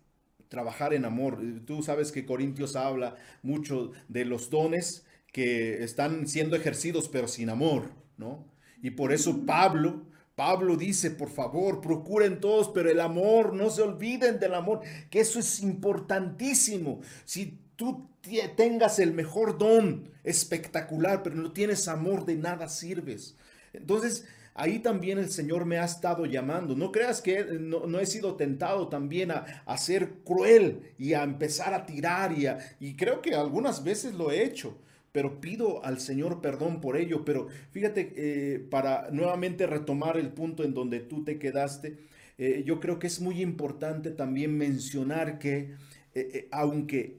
trabajar 0.49 0.95
en 0.95 1.05
amor. 1.05 1.39
Tú 1.67 1.83
sabes 1.83 2.13
que 2.13 2.25
Corintios 2.25 2.77
habla 2.77 3.17
mucho 3.43 3.93
de 4.09 4.25
los 4.25 4.49
dones 4.49 5.05
que 5.33 5.83
están 5.83 6.27
siendo 6.27 6.57
ejercidos, 6.57 7.09
pero 7.09 7.29
sin 7.29 7.51
amor, 7.51 7.91
¿no? 8.17 8.47
Y 8.83 8.91
por 8.91 9.13
eso 9.13 9.45
Pablo, 9.45 10.07
Pablo 10.35 10.77
dice, 10.77 11.11
por 11.11 11.31
favor, 11.31 11.81
procuren 11.81 12.41
todos, 12.41 12.69
pero 12.69 12.91
el 12.91 13.01
amor, 13.01 13.55
no 13.55 13.71
se 13.71 13.83
olviden 13.83 14.39
del 14.39 14.55
amor, 14.55 14.81
que 15.11 15.21
eso 15.21 15.39
es 15.39 15.61
importantísimo. 15.63 17.01
Si 17.25 17.59
tú 17.77 18.09
tengas 18.57 18.99
el 18.99 19.13
mejor 19.13 19.59
don 19.59 20.11
espectacular, 20.25 21.23
pero 21.23 21.37
no 21.37 21.53
tienes 21.53 21.89
amor, 21.89 22.25
de 22.25 22.37
nada 22.37 22.69
sirves. 22.69 23.37
Entonces, 23.73 24.27
ahí 24.55 24.81
también 24.81 25.19
el 25.19 25.31
Señor 25.31 25.65
me 25.65 25.79
ha 25.79 25.85
estado 25.85 26.27
llamando. 26.27 26.75
No 26.75 26.93
creas 26.93 27.23
que 27.23 27.45
no, 27.45 28.01
he 28.01 28.07
sido 28.07 28.37
tentado 28.37 28.89
también 28.89 29.31
a, 29.31 29.79
ser 29.79 30.19
cruel 30.25 30.93
y 30.99 31.15
a 31.15 31.23
empezar 31.23 31.75
a 31.75 31.87
tirar 31.87 32.33
y, 32.33 32.47
y 32.81 32.97
creo 32.97 33.23
que 33.23 33.35
algunas 33.35 33.85
veces 33.85 34.15
lo 34.15 34.31
he 34.31 34.45
hecho. 34.45 34.77
Pero 35.19 35.41
pido 35.41 35.85
al 35.85 35.99
Señor 35.99 36.41
perdón 36.41 36.81
por 36.81 36.97
ello. 36.97 37.25
Pero 37.25 37.49
fíjate, 37.73 38.13
eh, 38.15 38.61
para 38.61 39.11
nuevamente 39.11 39.67
retomar 39.67 40.17
el 40.17 40.29
punto 40.29 40.63
en 40.63 40.75
donde 40.75 41.01
tú 41.01 41.25
te 41.25 41.41
quedaste, 41.41 41.99
eh, 42.39 42.63
yo 42.65 42.79
creo 42.79 43.01
que 43.01 43.09
es 43.09 43.21
muy 43.21 43.43
importante 43.43 44.13
también 44.13 44.57
mencionar 44.57 45.41
que 45.41 45.75
eh, 46.15 46.47
aunque 46.53 47.19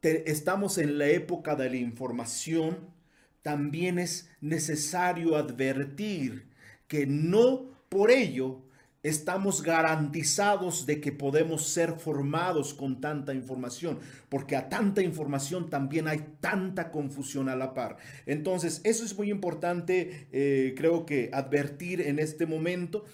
estamos 0.00 0.78
en 0.78 0.96
la 0.96 1.08
época 1.08 1.56
de 1.56 1.70
la 1.70 1.76
información, 1.78 2.88
también 3.42 3.98
es 3.98 4.30
necesario 4.40 5.34
advertir 5.34 6.44
que 6.86 7.04
no 7.04 7.68
por 7.88 8.12
ello 8.12 8.62
estamos 9.08 9.62
garantizados 9.62 10.86
de 10.86 11.00
que 11.00 11.12
podemos 11.12 11.66
ser 11.66 11.98
formados 11.98 12.74
con 12.74 13.00
tanta 13.00 13.34
información, 13.34 13.98
porque 14.28 14.56
a 14.56 14.68
tanta 14.68 15.02
información 15.02 15.70
también 15.70 16.08
hay 16.08 16.24
tanta 16.40 16.90
confusión 16.90 17.48
a 17.48 17.56
la 17.56 17.74
par. 17.74 17.96
Entonces, 18.26 18.80
eso 18.84 19.04
es 19.04 19.16
muy 19.16 19.30
importante, 19.30 20.28
eh, 20.32 20.74
creo 20.76 21.06
que 21.06 21.30
advertir 21.32 22.00
en 22.02 22.18
este 22.18 22.46
momento. 22.46 23.04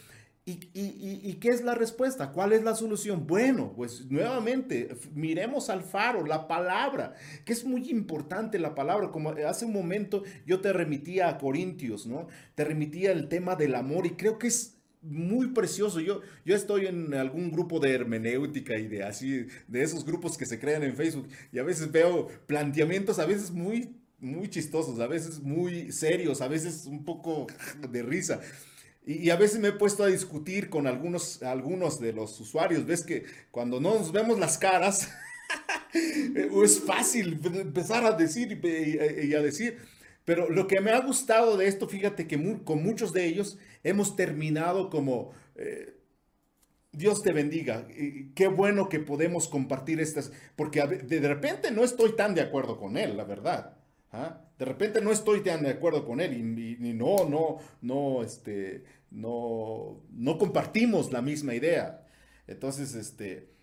¿Y, 0.46 1.38
qué 1.40 1.48
es 1.48 1.64
la 1.64 1.74
respuesta? 1.74 2.30
¿Cuál 2.30 2.52
es 2.52 2.62
la 2.62 2.74
solución? 2.74 3.26
Bueno, 3.26 3.72
pues 3.74 4.04
nuevamente, 4.10 4.94
miremos 5.14 5.70
al 5.70 5.82
faro, 5.82 6.26
la 6.26 6.46
palabra, 6.46 7.14
que 7.46 7.54
es 7.54 7.64
muy 7.64 7.90
importante 7.90 8.58
la 8.58 8.74
palabra. 8.74 9.10
Como 9.10 9.30
hace 9.30 9.64
un 9.64 9.72
momento 9.72 10.22
yo 10.44 10.60
te 10.60 10.74
remitía 10.74 11.30
a 11.30 11.38
Corintios, 11.38 12.06
¿no? 12.06 12.26
Te 12.54 12.64
remitía 12.64 13.12
el 13.12 13.28
tema 13.28 13.56
del 13.56 13.74
amor 13.74 14.04
y 14.04 14.10
creo 14.10 14.38
que 14.38 14.48
es 14.48 14.73
muy 15.04 15.48
precioso. 15.48 16.00
Yo, 16.00 16.20
yo 16.44 16.56
estoy 16.56 16.86
en 16.86 17.14
algún 17.14 17.50
grupo 17.50 17.78
de 17.78 17.92
hermenéutica 17.94 18.78
y 18.78 18.88
de 18.88 19.04
así, 19.04 19.46
de 19.68 19.82
esos 19.82 20.04
grupos 20.04 20.36
que 20.36 20.46
se 20.46 20.58
crean 20.58 20.82
en 20.82 20.96
Facebook 20.96 21.28
y 21.52 21.58
a 21.58 21.62
veces 21.62 21.92
veo 21.92 22.28
planteamientos 22.46 23.18
a 23.18 23.26
veces 23.26 23.50
muy, 23.50 23.94
muy 24.18 24.48
chistosos, 24.48 24.98
a 25.00 25.06
veces 25.06 25.40
muy 25.40 25.92
serios, 25.92 26.40
a 26.40 26.48
veces 26.48 26.86
un 26.86 27.04
poco 27.04 27.46
de 27.90 28.02
risa. 28.02 28.40
Y, 29.06 29.28
a 29.28 29.36
veces 29.36 29.60
me 29.60 29.68
he 29.68 29.72
puesto 29.72 30.02
a 30.02 30.06
discutir 30.06 30.70
con 30.70 30.86
algunos, 30.86 31.42
algunos 31.42 32.00
de 32.00 32.12
los 32.12 32.40
usuarios. 32.40 32.86
Ves 32.86 33.04
que 33.04 33.24
cuando 33.50 33.78
no 33.78 33.98
nos 33.98 34.12
vemos 34.12 34.38
las 34.38 34.56
caras, 34.56 35.10
es 35.92 36.80
fácil 36.80 37.38
empezar 37.44 38.04
a 38.06 38.12
decir 38.12 38.58
y, 38.62 39.34
a 39.34 39.42
decir. 39.42 39.78
Pero 40.24 40.48
lo 40.48 40.66
que 40.66 40.80
me 40.80 40.90
ha 40.90 41.00
gustado 41.00 41.56
de 41.56 41.66
esto, 41.66 41.88
fíjate 41.88 42.26
que 42.26 42.62
con 42.64 42.82
muchos 42.82 43.12
de 43.12 43.26
ellos 43.26 43.58
hemos 43.82 44.16
terminado 44.16 44.88
como, 44.88 45.32
eh, 45.56 45.94
Dios 46.92 47.22
te 47.22 47.32
bendiga, 47.32 47.86
qué 48.34 48.46
bueno 48.46 48.88
que 48.88 49.00
podemos 49.00 49.48
compartir 49.48 50.00
estas, 50.00 50.32
porque 50.56 50.80
de 50.82 51.20
repente 51.28 51.70
no 51.72 51.84
estoy 51.84 52.14
tan 52.16 52.34
de 52.34 52.40
acuerdo 52.40 52.78
con 52.78 52.96
él, 52.96 53.16
la 53.16 53.24
verdad. 53.24 53.76
¿ah? 54.12 54.40
De 54.58 54.64
repente 54.64 55.00
no 55.00 55.10
estoy 55.10 55.42
tan 55.42 55.62
de 55.62 55.70
acuerdo 55.70 56.06
con 56.06 56.20
él 56.20 56.32
y, 56.32 56.94
no, 56.94 57.28
no, 57.28 57.58
no, 57.82 58.22
este, 58.22 58.84
no, 59.10 60.00
no 60.10 60.38
compartimos 60.38 61.12
la 61.12 61.20
misma 61.20 61.54
idea. 61.54 62.06
Entonces, 62.46 62.94
este, 62.94 63.53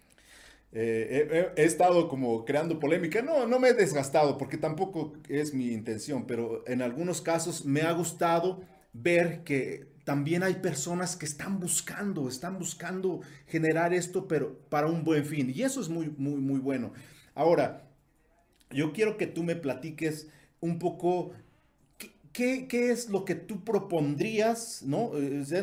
eh, 0.74 1.52
he, 1.56 1.64
estado 1.64 2.08
como 2.08 2.46
creando 2.46 2.80
polémica. 2.80 3.22
No, 3.22 3.46
no 3.46 3.60
me 3.60 3.70
he 3.70 3.74
desgastado 3.74 4.38
porque 4.38 4.58
tampoco 4.58 5.14
es 5.28 5.54
mi 5.54 5.72
intención, 5.72 6.26
pero 6.26 6.64
en 6.68 6.82
algunos 6.82 7.22
casos 7.22 7.66
me 7.66 7.82
ha 7.82 7.92
gustado 7.92 8.62
ver 8.94 9.44
que 9.44 9.92
también 10.04 10.44
hay 10.44 10.56
personas 10.56 11.16
que 11.16 11.26
están 11.26 11.60
buscando, 11.60 12.28
están 12.28 12.58
buscando 12.58 13.22
generar 13.48 13.94
esto, 13.94 14.28
pero 14.28 14.58
para 14.70 14.88
un 14.88 15.04
buen 15.04 15.26
fin. 15.26 15.52
Y 15.54 15.62
eso 15.64 15.82
es 15.82 15.90
muy, 15.90 16.14
muy, 16.18 16.40
muy 16.40 16.60
bueno. 16.60 16.94
Ahora, 17.36 17.88
yo 18.72 18.94
quiero 18.94 19.18
que 19.18 19.28
tú 19.28 19.44
me 19.44 19.56
platiques 19.56 20.28
un 20.60 20.80
poco 20.80 21.32
¿Qué, 22.34 22.68
¿qué, 22.68 22.92
es 22.92 23.10
lo 23.10 23.26
que 23.26 23.36
tú 23.36 23.64
propondrías? 23.64 24.84
¿no? 24.84 25.12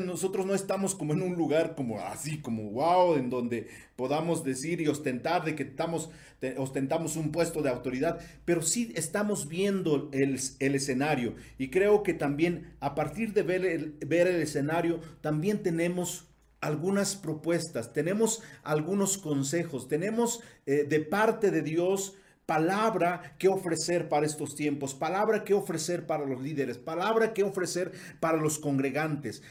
nosotros 0.00 0.44
no 0.44 0.54
estamos 0.54 0.94
como 0.94 1.14
en 1.14 1.22
un 1.22 1.35
lugar 1.35 1.74
como 1.74 2.00
así, 2.00 2.40
como 2.40 2.70
wow, 2.70 3.14
en 3.14 3.31
donde 3.31 3.68
podamos 3.96 4.44
decir 4.44 4.81
y 4.81 4.88
ostentar 4.88 5.44
de 5.44 5.54
que 5.54 5.62
estamos, 5.62 6.11
ostentamos 6.57 7.16
un 7.16 7.33
puesto 7.33 7.62
de 7.62 7.70
autoridad, 7.70 8.20
pero 8.44 8.62
sí 8.62 8.92
estamos 8.96 9.48
viendo 9.48 10.11
el, 10.12 10.38
el 10.59 10.74
escenario 10.74 11.35
y 11.57 11.70
creo 11.70 12.02
que 12.02 12.14
también 12.14 12.74
a 12.81 12.94
partir 12.94 13.33
de 13.33 13.42
ver 13.42 13.64
el, 13.64 13.92
ver 14.07 14.26
el 14.26 14.42
escenario, 14.42 15.00
también 15.20 15.62
tenemos 15.62 16.28
algunas 16.61 17.16
propuestas, 17.16 17.92
tenemos 17.92 18.42
algunos 18.62 19.18
consejos, 19.18 19.88
tenemos 19.88 20.40
eh, 20.66 20.85
de 20.88 21.00
parte 21.00 21.50
de 21.50 21.62
Dios 21.62 22.16
palabra 22.48 23.34
que 23.38 23.46
ofrecer 23.46 24.08
para 24.08 24.24
estos 24.24 24.54
tiempos, 24.54 24.94
palabra 24.94 25.44
que 25.44 25.52
ofrecer 25.52 26.06
para 26.06 26.24
los 26.24 26.40
líderes, 26.40 26.78
palabra 26.78 27.34
que 27.34 27.42
ofrecer 27.42 27.92
para 28.20 28.38
los 28.38 28.58
congregantes. 28.58 29.42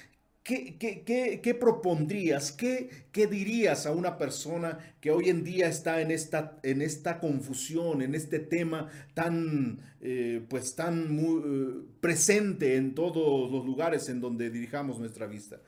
¿Qué, 0.43 0.77
qué, 0.79 1.53
propondrías? 1.53 2.51
¿Qué, 2.51 2.89
¿Qué, 3.12 3.27
dirías 3.27 3.86
a 3.86 3.91
una 3.91 4.17
persona 4.17 4.79
que 4.99 5.12
hoy 5.12 5.29
en 5.29 5.43
día 5.43 5.67
está 5.67 6.01
en 6.01 6.10
esta, 6.10 6.57
en 6.63 6.81
esta 6.81 7.19
confusión, 7.19 8.01
en 8.01 8.15
este 8.15 8.39
tema 8.39 8.89
tan, 9.13 9.79
eh, 10.01 10.43
pues 10.49 10.75
tan 10.75 11.13
muy, 11.13 11.43
eh, 11.45 11.86
presente 12.01 12.77
en 12.77 12.95
todos 12.95 13.51
los 13.51 13.63
lugares 13.63 14.10
en 14.10 14.21
donde 14.21 14.49
dirijamos 14.49 14.97
nuestra 14.97 15.27
vista? 15.27 15.60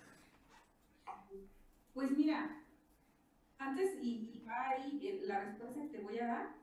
Pues 1.94 2.10
mira, 2.10 2.64
antes 3.60 3.92
y, 4.02 4.10
y 4.10 4.44
ahí 4.48 5.00
eh, 5.04 5.22
la 5.26 5.44
respuesta 5.44 5.80
que 5.80 5.90
te 5.90 6.00
voy 6.00 6.18
a 6.18 6.26
dar, 6.26 6.59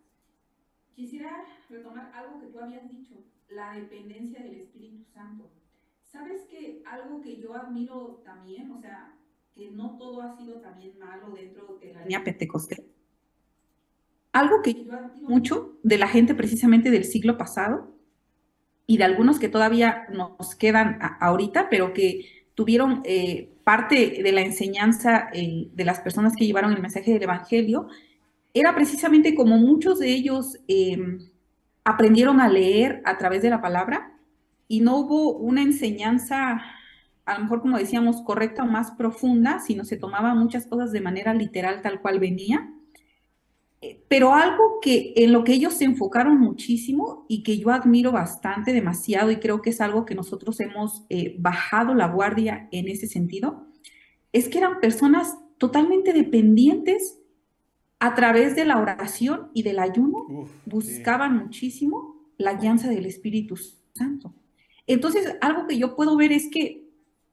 Quisiera 0.97 1.45
retomar 1.69 2.11
algo 2.15 2.41
que 2.41 2.47
tú 2.47 2.59
habías 2.59 2.89
dicho, 2.89 3.15
la 3.51 3.75
dependencia 3.75 4.43
del 4.43 4.55
Espíritu 4.55 5.05
Santo. 5.13 5.53
¿Sabes 6.05 6.47
que 6.51 6.83
algo 6.87 7.21
que 7.21 7.37
yo 7.39 7.55
admiro 7.55 8.23
también, 8.25 8.71
o 8.73 8.81
sea, 8.81 9.15
que 9.55 9.71
no 9.73 9.99
todo 9.99 10.23
ha 10.23 10.35
sido 10.39 10.55
también 10.63 10.99
malo 10.99 11.35
dentro 11.35 11.77
de 11.83 11.93
la 11.93 12.01
línea 12.01 12.25
pentecostal? 12.25 12.83
Algo 14.33 14.63
que 14.63 14.73
yo 14.73 14.81
admiro 14.81 15.23
mucho 15.27 15.79
de 15.83 15.99
la 15.99 16.09
gente 16.09 16.35
precisamente 16.35 16.91
del 16.91 17.05
siglo 17.05 17.37
pasado 17.37 17.93
y 18.87 18.97
de 18.97 19.05
algunos 19.05 19.39
que 19.39 19.51
todavía 19.51 20.07
nos 20.11 20.55
quedan 20.55 20.99
ahorita, 21.21 21.69
pero 21.69 21.93
que 21.93 22.47
tuvieron 22.55 23.03
eh, 23.05 23.53
parte 23.65 24.23
de 24.23 24.33
la 24.33 24.41
enseñanza 24.41 25.29
eh, 25.35 25.69
de 25.75 25.85
las 25.85 26.01
personas 26.01 26.35
que 26.37 26.47
llevaron 26.47 26.73
el 26.73 26.81
mensaje 26.81 27.13
del 27.13 27.25
Evangelio, 27.25 27.89
era 28.61 28.75
precisamente 28.75 29.35
como 29.35 29.59
muchos 29.59 29.99
de 29.99 30.09
ellos 30.09 30.59
em, 30.67 31.19
aprendieron 31.85 32.41
a 32.41 32.49
leer 32.49 33.03
a 33.05 33.19
través 33.19 33.43
de 33.43 33.51
la 33.51 33.61
palabra 33.61 34.19
y 34.67 34.81
no 34.81 34.97
hubo 34.97 35.37
una 35.37 35.63
enseñanza, 35.63 36.63
a 37.27 37.35
lo 37.35 37.45
mejor 37.45 37.61
como 37.61 37.77
decíamos, 37.77 38.23
correcta 38.23 38.63
o 38.63 38.67
más 38.67 38.93
profunda, 38.93 39.61
sino 39.61 39.85
se 39.85 39.99
tomaban 39.99 40.39
muchas 40.39 40.67
cosas 40.67 40.91
de 40.91 41.03
manera 41.03 41.35
literal 41.35 41.83
tal 41.83 42.01
cual 42.01 42.19
venía. 42.19 42.73
Eh, 43.83 44.03
pero 44.09 44.35
algo 44.35 44.81
que 44.81 45.13
en 45.17 45.35
lo 45.35 45.45
que 45.45 45.53
ellos 45.53 45.75
se 45.75 45.85
enfocaron 45.85 46.41
muchísimo 46.41 47.27
y 47.29 47.43
que 47.43 47.59
yo 47.59 47.71
admiro 47.73 48.11
bastante, 48.11 48.73
demasiado, 48.73 49.31
y 49.31 49.37
creo 49.37 49.61
que 49.61 49.69
es 49.69 49.83
algo 49.83 50.07
que 50.07 50.15
nosotros 50.15 50.59
hemos 50.61 51.05
eh, 51.11 51.37
bajado 51.39 51.95
la 51.95 52.09
guardia 52.09 52.69
en 52.73 52.89
ese 52.89 53.07
sentido, 53.07 53.67
es 54.33 54.49
que 54.49 54.59
eran 54.59 54.81
personas 54.81 55.37
totalmente 55.59 56.15
dependientes 56.15 57.19
a 57.99 58.15
través 58.15 58.55
de 58.55 58.65
la 58.65 58.79
oración 58.79 59.51
y 59.55 59.63
del 59.63 59.79
ayuno 59.79 60.49
buscaban 60.67 61.37
muchísimo 61.37 62.17
la 62.37 62.55
guianza 62.55 62.89
del 62.89 63.07
Espíritu 63.07 63.57
Santo. 63.95 64.35
Entonces, 64.87 65.37
algo 65.41 65.67
que 65.67 65.79
yo 65.79 65.97
puedo 65.97 66.17
ver 66.17 66.33
es 66.33 66.49
que 66.51 66.85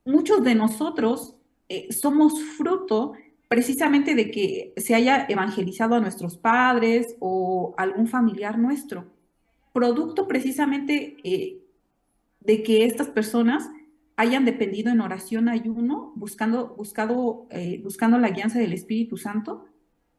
muchos 0.05 0.43
de 0.43 0.55
nosotros 0.55 1.35
eh, 1.69 1.91
somos 1.91 2.41
fruto 2.41 3.13
precisamente 3.47 4.15
de 4.15 4.31
que 4.31 4.73
se 4.77 4.95
haya 4.95 5.25
evangelizado 5.29 5.95
a 5.95 5.99
nuestros 5.99 6.37
padres 6.37 7.15
o 7.19 7.75
algún 7.77 8.07
familiar 8.07 8.57
nuestro, 8.57 9.05
producto 9.73 10.27
precisamente 10.27 11.17
eh, 11.23 11.59
de 12.39 12.63
que 12.63 12.85
estas 12.85 13.09
personas 13.09 13.69
hayan 14.15 14.45
dependido 14.45 14.91
en 14.91 15.01
oración, 15.01 15.49
ayuno, 15.49 16.13
buscando, 16.15 16.73
buscado, 16.75 17.47
eh, 17.49 17.79
buscando 17.83 18.17
la 18.17 18.29
guianza 18.29 18.59
del 18.59 18.73
Espíritu 18.73 19.17
Santo, 19.17 19.65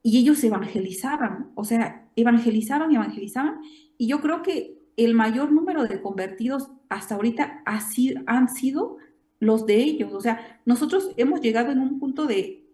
y 0.05 0.19
ellos 0.19 0.45
evangelizaban, 0.45 1.51
o 1.57 1.65
sea, 1.65 2.09
evangelizaban, 2.15 2.95
evangelizaban, 2.95 3.61
y 3.99 4.07
yo 4.07 4.21
creo 4.21 4.43
que 4.43 4.79
el 4.97 5.15
mayor 5.15 5.51
número 5.51 5.83
de 5.83 6.01
convertidos 6.01 6.71
hasta 6.89 7.17
ahorita 7.17 7.63
ha 7.65 7.81
sido, 7.81 8.23
han 8.27 8.49
sido 8.49 8.99
los 9.41 9.67
de 9.67 9.79
ellos, 9.79 10.13
o 10.13 10.21
sea, 10.21 10.61
nosotros 10.65 11.11
hemos 11.17 11.41
llegado 11.41 11.73
en 11.73 11.81
un 11.81 11.99
punto 11.99 12.27
de, 12.27 12.65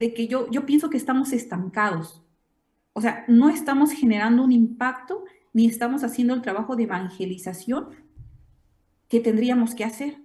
de 0.00 0.12
que 0.12 0.26
yo, 0.26 0.50
yo 0.50 0.66
pienso 0.66 0.90
que 0.90 0.96
estamos 0.96 1.32
estancados, 1.32 2.24
o 2.94 3.00
sea, 3.00 3.24
no 3.28 3.48
estamos 3.48 3.92
generando 3.92 4.42
un 4.42 4.50
impacto 4.50 5.24
ni 5.52 5.66
estamos 5.66 6.02
haciendo 6.02 6.34
el 6.34 6.42
trabajo 6.42 6.74
de 6.74 6.84
evangelización 6.84 7.90
que 9.08 9.20
tendríamos 9.20 9.74
que 9.74 9.84
hacer. 9.84 10.18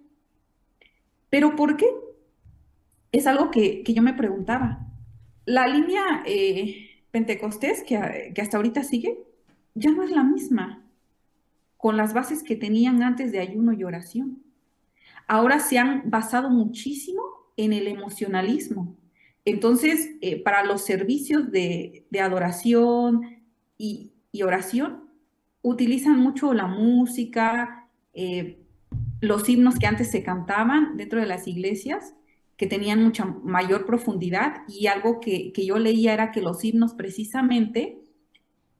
¿Pero 1.30 1.56
por 1.56 1.76
qué? 1.76 1.88
Es 3.12 3.28
algo 3.28 3.52
que, 3.52 3.84
yo 3.86 4.02
me 4.02 4.14
preguntaba. 4.14 4.87
La 5.48 5.66
línea 5.66 6.24
eh, 6.26 6.90
Pentecostés, 7.10 7.82
que, 7.84 7.96
hasta 7.96 8.58
ahorita 8.58 8.84
sigue, 8.84 9.18
ya 9.76 9.92
no 9.92 10.04
es 10.04 10.12
la 10.12 10.22
misma 10.22 10.84
con 11.78 11.96
las 11.96 12.14
bases 12.14 12.44
que 12.44 12.58
tenían 12.58 13.02
antes 13.02 13.32
de 13.32 13.40
ayuno 13.40 13.72
y 13.72 13.86
oración. 13.86 14.44
Ahora 15.26 15.62
se 15.62 15.78
han 15.78 16.10
basado 16.10 16.50
muchísimo 16.50 17.22
en 17.56 17.72
el 17.72 17.88
emocionalismo. 17.88 18.98
Entonces, 19.46 20.12
eh, 20.20 20.44
para 20.44 20.66
los 20.66 20.84
servicios 20.84 21.50
de, 21.50 22.06
adoración 22.22 23.22
y, 23.78 24.12
oración, 24.44 25.06
utilizan 25.62 26.20
mucho 26.20 26.54
la 26.54 26.68
música, 26.68 27.88
eh, 28.14 28.60
los 29.22 29.48
himnos 29.48 29.80
que 29.80 29.88
antes 29.88 30.12
se 30.12 30.24
cantaban 30.24 30.98
dentro 30.98 31.22
de 31.22 31.26
las 31.26 31.48
iglesias, 31.48 32.16
que 32.58 32.68
tenían 32.68 33.04
mucha 33.04 33.26
mayor 33.26 33.86
profundidad, 33.86 34.64
y 34.68 34.88
algo 34.88 35.20
que, 35.20 35.54
yo 35.56 35.78
leía 35.78 36.14
era 36.14 36.32
que 36.32 36.42
los 36.42 36.64
himnos 36.64 36.96
precisamente 36.96 38.00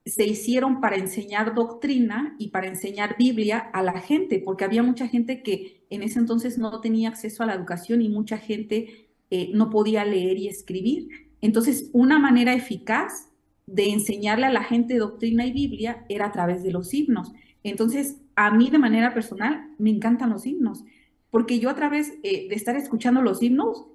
se 0.06 0.26
hicieron 0.26 0.82
para 0.82 0.96
enseñar 0.96 1.54
doctrina 1.54 2.36
y 2.40 2.50
para 2.50 2.68
enseñar 2.68 3.16
Biblia 3.18 3.60
a 3.60 3.84
la 3.84 4.00
gente, 4.00 4.40
porque 4.40 4.66
había 4.66 4.82
mucha 4.82 5.08
gente 5.08 5.44
que 5.44 5.86
en 5.90 6.02
ese 6.02 6.20
entonces 6.20 6.58
no 6.58 6.82
tenía 6.82 7.10
acceso 7.10 7.44
a 7.44 7.46
la 7.46 7.54
educación 7.54 8.02
y 8.02 8.10
mucha 8.10 8.38
gente 8.38 9.10
eh, 9.30 9.52
no 9.54 9.70
podía 9.70 10.06
leer 10.06 10.38
y 10.38 10.48
escribir. 10.48 11.10
Entonces, 11.42 11.90
una 11.94 12.20
manera 12.20 12.54
eficaz 12.54 13.30
de 13.68 13.90
enseñarle 13.90 14.46
a 14.46 14.52
la 14.52 14.64
gente 14.64 14.98
doctrina 14.98 15.46
y 15.46 15.52
Biblia 15.52 16.06
era 16.10 16.28
a 16.28 16.32
través 16.32 16.64
de 16.64 16.72
los 16.72 16.94
himnos. 16.94 17.34
Entonces, 17.64 18.18
a 18.36 18.50
mí 18.52 18.70
de 18.70 18.80
manera 18.80 19.14
personal 19.14 19.70
me 19.78 19.90
encantan 19.90 20.30
los 20.30 20.46
himnos, 20.46 20.84
porque 21.30 21.60
yo 21.60 21.70
a 21.70 21.76
través 21.76 22.14
eh, 22.24 22.48
de 22.48 22.56
estar 22.56 22.76
escuchando 22.76 23.22
los 23.22 23.42
himnos, 23.42 23.88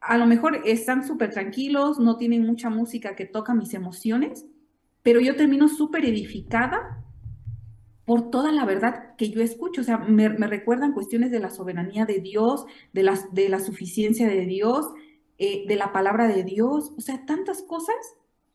a 0.00 0.16
lo 0.16 0.26
mejor 0.26 0.62
están 0.64 1.06
súper 1.06 1.30
tranquilos, 1.30 1.98
no 1.98 2.16
tienen 2.16 2.46
mucha 2.46 2.70
música 2.70 3.16
que 3.16 3.24
toca 3.24 3.54
mis 3.54 3.74
emociones, 3.74 4.46
pero 5.02 5.20
yo 5.20 5.36
termino 5.36 5.68
súper 5.68 6.04
edificada 6.04 7.04
por 8.04 8.30
toda 8.30 8.52
la 8.52 8.64
verdad 8.64 9.16
que 9.16 9.30
yo 9.30 9.42
escucho. 9.42 9.82
O 9.82 9.84
sea, 9.84 9.98
me, 9.98 10.28
recuerdan 10.28 10.92
cuestiones 10.92 11.30
de 11.30 11.40
la 11.40 11.50
soberanía 11.50 12.06
de 12.06 12.20
Dios, 12.20 12.64
de 12.92 13.02
la, 13.02 13.18
de 13.32 13.48
la 13.48 13.60
suficiencia 13.60 14.26
de 14.28 14.46
Dios, 14.46 14.86
eh, 15.36 15.64
de 15.68 15.76
la 15.76 15.92
palabra 15.92 16.26
de 16.26 16.42
Dios, 16.42 16.94
o 16.96 17.00
sea, 17.00 17.26
tantas 17.26 17.62
cosas. 17.62 17.96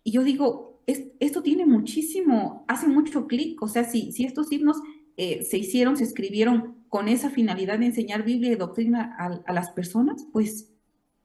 Y 0.04 0.12
yo 0.12 0.24
digo, 0.24 0.82
esto 0.88 1.44
tiene 1.44 1.66
muchísimo, 1.66 2.66
hace 2.68 2.88
mucho 2.88 3.28
clic. 3.28 3.62
O 3.62 3.68
sea, 3.68 3.84
si, 3.84 4.12
si 4.12 4.26
estos 4.26 4.52
himnos 4.52 4.78
eh, 5.18 5.44
se 5.44 5.58
hicieron, 5.58 5.98
se 5.98 6.04
escribieron 6.04 6.83
con 6.94 7.08
esa 7.08 7.32
finalidad 7.32 7.80
de 7.80 7.88
enseñar 7.88 8.22
Biblia 8.22 8.52
y 8.52 8.56
doctrina 8.56 9.16
a, 9.18 9.52
las 9.52 9.72
personas, 9.72 10.28
pues 10.32 10.72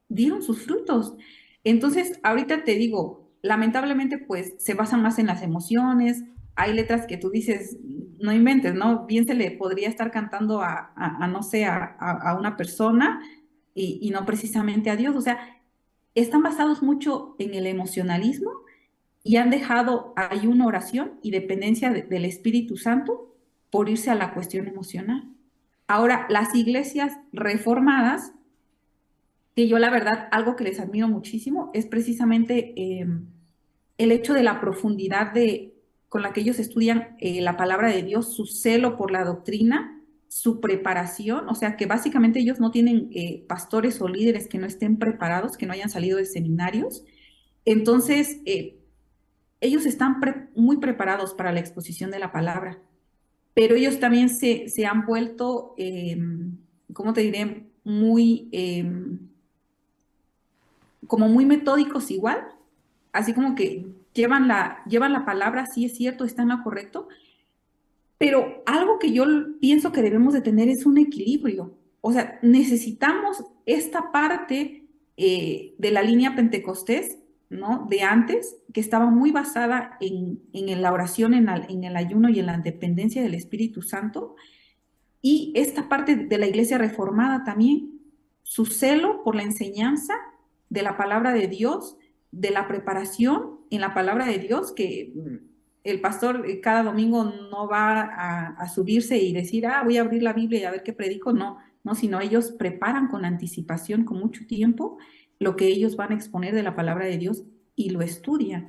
dieron 0.09 0.41
sus 0.41 0.63
frutos. 0.63 1.15
Entonces, 1.63 2.19
ahorita 2.23 2.65
te 2.65 2.77
digo, 2.77 3.31
lamentablemente, 3.43 4.17
pues 4.17 4.55
se 4.57 4.73
basan 4.73 5.03
más 5.03 5.19
en 5.19 5.27
las 5.27 5.43
emociones. 5.43 6.25
Hay 6.55 6.73
letras 6.73 7.07
que 7.07 7.19
tú 7.19 7.29
dices, 7.29 7.77
no 8.19 8.33
inventes, 8.33 8.75
¿no? 8.75 9.05
Bien 9.05 9.27
se 9.27 9.35
le 9.35 9.51
podría 9.51 9.91
estar 9.91 10.11
cantando 10.11 10.63
a, 10.63 10.95
no 11.31 11.43
sé, 11.43 11.67
a, 11.67 12.35
una 12.39 12.57
persona 12.57 13.21
y, 13.75 14.09
no 14.11 14.25
precisamente 14.25 14.89
a 14.89 14.97
Dios. 14.97 15.15
O 15.17 15.21
sea, 15.21 15.39
están 16.15 16.43
basados 16.43 16.83
mucho 16.83 17.37
en 17.39 17.53
el 17.53 17.67
emocionalismo 17.67 18.53
y 19.23 19.37
han 19.37 19.51
dejado 19.51 20.15
ahí 20.17 20.47
una 20.47 20.67
oración 20.67 21.21
y 21.23 21.31
dependencia 21.31 21.91
del 21.91 22.25
Espíritu 22.25 22.79
Santo 22.79 23.37
por 23.69 23.91
irse 23.91 24.11
a 24.11 24.15
la 24.15 24.33
cuestión 24.33 24.67
emocional. 24.67 25.35
Ahora, 25.89 26.27
las 26.29 26.55
iglesias 26.55 27.17
reformadas, 27.33 28.33
que 29.57 29.67
yo 29.67 29.79
la 29.79 29.89
verdad, 29.89 30.29
algo 30.31 30.55
que 30.55 30.65
les 30.65 30.79
admiro 30.81 31.09
muchísimo 31.09 31.71
es 31.73 31.87
precisamente 31.87 32.75
em, 32.77 33.27
el 33.97 34.13
hecho 34.13 34.35
de 34.35 34.43
la 34.43 34.61
profundidad 34.61 35.33
de, 35.33 35.75
con 36.11 36.21
la 36.21 36.35
que 36.35 36.43
ellos 36.43 36.59
estudian 36.59 37.17
eh, 37.21 37.41
la 37.41 37.57
palabra 37.57 37.89
de 37.89 38.03
Dios, 38.03 38.35
su 38.35 38.45
celo 38.45 38.99
por 38.99 39.11
la 39.11 39.25
doctrina, 39.25 39.99
su 40.29 40.61
preparación, 40.61 41.49
o 41.49 41.55
sea 41.55 41.79
que 41.79 41.87
básicamente 41.87 42.39
ellos 42.39 42.61
no 42.61 42.71
tienen 42.71 43.09
eh, 43.13 43.47
pastores 43.49 44.03
o 44.03 44.09
líderes 44.09 44.47
que 44.47 44.59
no 44.59 44.67
estén 44.67 44.99
preparados, 44.99 45.57
que 45.57 45.65
no 45.65 45.73
hayan 45.73 45.89
salido 45.89 46.19
de 46.19 46.27
seminarios. 46.27 47.03
Entonces, 47.65 48.41
eh, 48.45 48.79
ellos 49.63 49.87
están 49.87 50.21
muy 50.55 50.77
preparados 50.77 51.33
para 51.33 51.51
la 51.51 51.61
exposición 51.61 52.11
de 52.11 52.19
la 52.19 52.31
palabra 52.31 52.79
pero 53.59 53.75
ellos 53.75 53.99
también 53.99 54.29
se, 54.29 54.69
han 54.87 55.05
vuelto, 55.05 55.75
em, 55.79 56.59
¿cómo 56.93 57.13
te 57.13 57.23
diré? 57.23 57.67
Muy, 57.83 58.49
em, 58.53 59.19
como 61.09 61.27
muy 61.27 61.45
metódicos 61.45 62.13
igual, 62.13 62.39
así 63.13 63.33
como 63.33 63.57
que 63.57 63.85
llevan 64.13 64.47
la, 64.47 64.85
llevan 64.89 65.13
la 65.13 65.25
palabra, 65.25 65.67
sí 65.67 65.85
es 65.85 65.97
cierto, 65.97 66.25
está 66.25 66.43
en 66.43 66.51
lo 66.51 66.63
correcto, 66.63 67.09
pero 68.17 68.63
algo 68.65 69.01
que 69.01 69.11
yo 69.11 69.25
pienso 69.59 69.91
que 69.91 70.03
debemos 70.03 70.35
de 70.35 70.41
tener 70.41 70.69
es 70.69 70.87
un 70.87 70.97
equilibrio. 70.97 71.75
O 72.01 72.13
sea, 72.13 72.39
necesitamos 72.43 73.43
esta 73.67 74.13
parte 74.13 74.85
eh, 75.17 75.75
de 75.79 75.91
la 75.91 76.03
línea 76.03 76.37
pentecostés 76.37 77.18
¿no? 77.51 77.87
de 77.89 78.03
antes, 78.03 78.57
que 78.73 78.81
estaba 78.81 79.07
muy 79.07 79.31
basada 79.31 79.97
en, 80.01 80.41
la 80.83 80.93
oración, 80.93 81.35
en, 81.35 81.49
en, 81.49 81.85
el 81.85 81.97
ayuno 81.97 82.29
y 82.29 82.39
en 82.39 82.47
la 82.47 82.59
dependencia 82.59 83.23
del 83.23 83.35
Espíritu 83.35 83.83
Santo. 83.83 84.37
Y 85.23 85.53
esta 85.57 85.89
parte 85.89 86.17
de 86.17 86.39
la 86.39 86.47
iglesia 86.47 86.79
reformada 86.79 87.45
también, 87.45 88.01
su 88.43 88.67
celo 88.67 89.23
por 89.25 89.35
la 89.35 89.43
enseñanza 89.43 90.15
de 90.71 90.83
la 90.83 90.97
palabra 90.97 91.33
de 91.33 91.49
Dios, 91.49 91.97
de 92.31 92.51
la 92.51 92.69
preparación 92.69 93.59
en 93.71 93.81
la 93.81 93.95
palabra 93.95 94.27
de 94.27 94.39
Dios, 94.39 94.73
que 94.73 95.13
el 95.85 96.01
pastor 96.01 96.45
cada 96.61 96.83
domingo 96.83 97.25
no 97.25 97.69
va 97.69 98.01
a, 98.59 98.69
subirse 98.69 99.19
y 99.19 99.33
decir, 99.33 99.67
ah, 99.67 99.83
voy 99.85 99.97
a 99.97 100.03
abrir 100.03 100.23
la 100.23 100.33
Biblia 100.33 100.61
y 100.61 100.65
a 100.65 100.71
ver 100.71 100.83
qué 100.83 100.93
predico, 100.93 101.33
no, 101.33 101.59
no, 101.85 101.95
sino 101.95 102.21
ellos 102.21 102.53
preparan 102.53 103.09
con 103.09 103.25
anticipación, 103.25 104.05
con 104.05 104.19
mucho 104.19 104.47
tiempo, 104.47 104.99
lo 105.39 105.57
que 105.57 105.67
ellos 105.69 105.97
van 105.97 106.13
a 106.13 106.15
exponer 106.15 106.55
de 106.55 106.63
la 106.63 106.75
palabra 106.75 107.07
de 107.07 107.19
Dios 107.19 107.45
y 107.77 107.91
lo 107.91 108.03
estudian. 108.03 108.67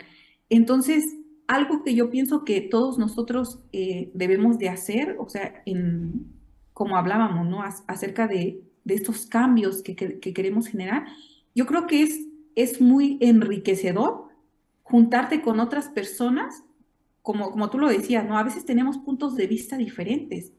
Entonces, 0.49 1.15
algo 1.47 1.83
que 1.83 1.95
yo 1.95 2.09
pienso 2.09 2.45
que 2.45 2.61
todos 2.61 2.97
nosotros 2.97 3.59
eh, 3.71 4.11
debemos 4.13 4.59
de 4.59 4.69
hacer, 4.69 5.15
o 5.19 5.27
sea, 5.29 5.63
en, 5.65 6.31
como 6.73 6.95
hablábamos, 6.95 7.47
¿no? 7.47 7.63
acerca 7.87 8.27
de, 8.27 8.63
estos 8.85 9.27
cambios 9.27 9.83
que, 9.83 9.95
queremos 9.95 10.67
generar, 10.67 11.05
yo 11.53 11.67
creo 11.67 11.85
que 11.85 12.01
es, 12.01 12.21
es 12.55 12.81
muy 12.81 13.19
enriquecedor 13.21 14.29
juntarte 14.81 15.43
con 15.43 15.59
otras 15.59 15.89
personas, 15.89 16.63
como, 17.21 17.51
como 17.51 17.69
tú 17.69 17.77
lo 17.77 17.87
decías, 17.87 18.25
¿no? 18.27 18.35
A 18.35 18.43
veces 18.43 18.65
tenemos 18.65 18.97
puntos 18.97 19.35
de 19.35 19.45
vista 19.45 19.77
diferentes 19.77 20.53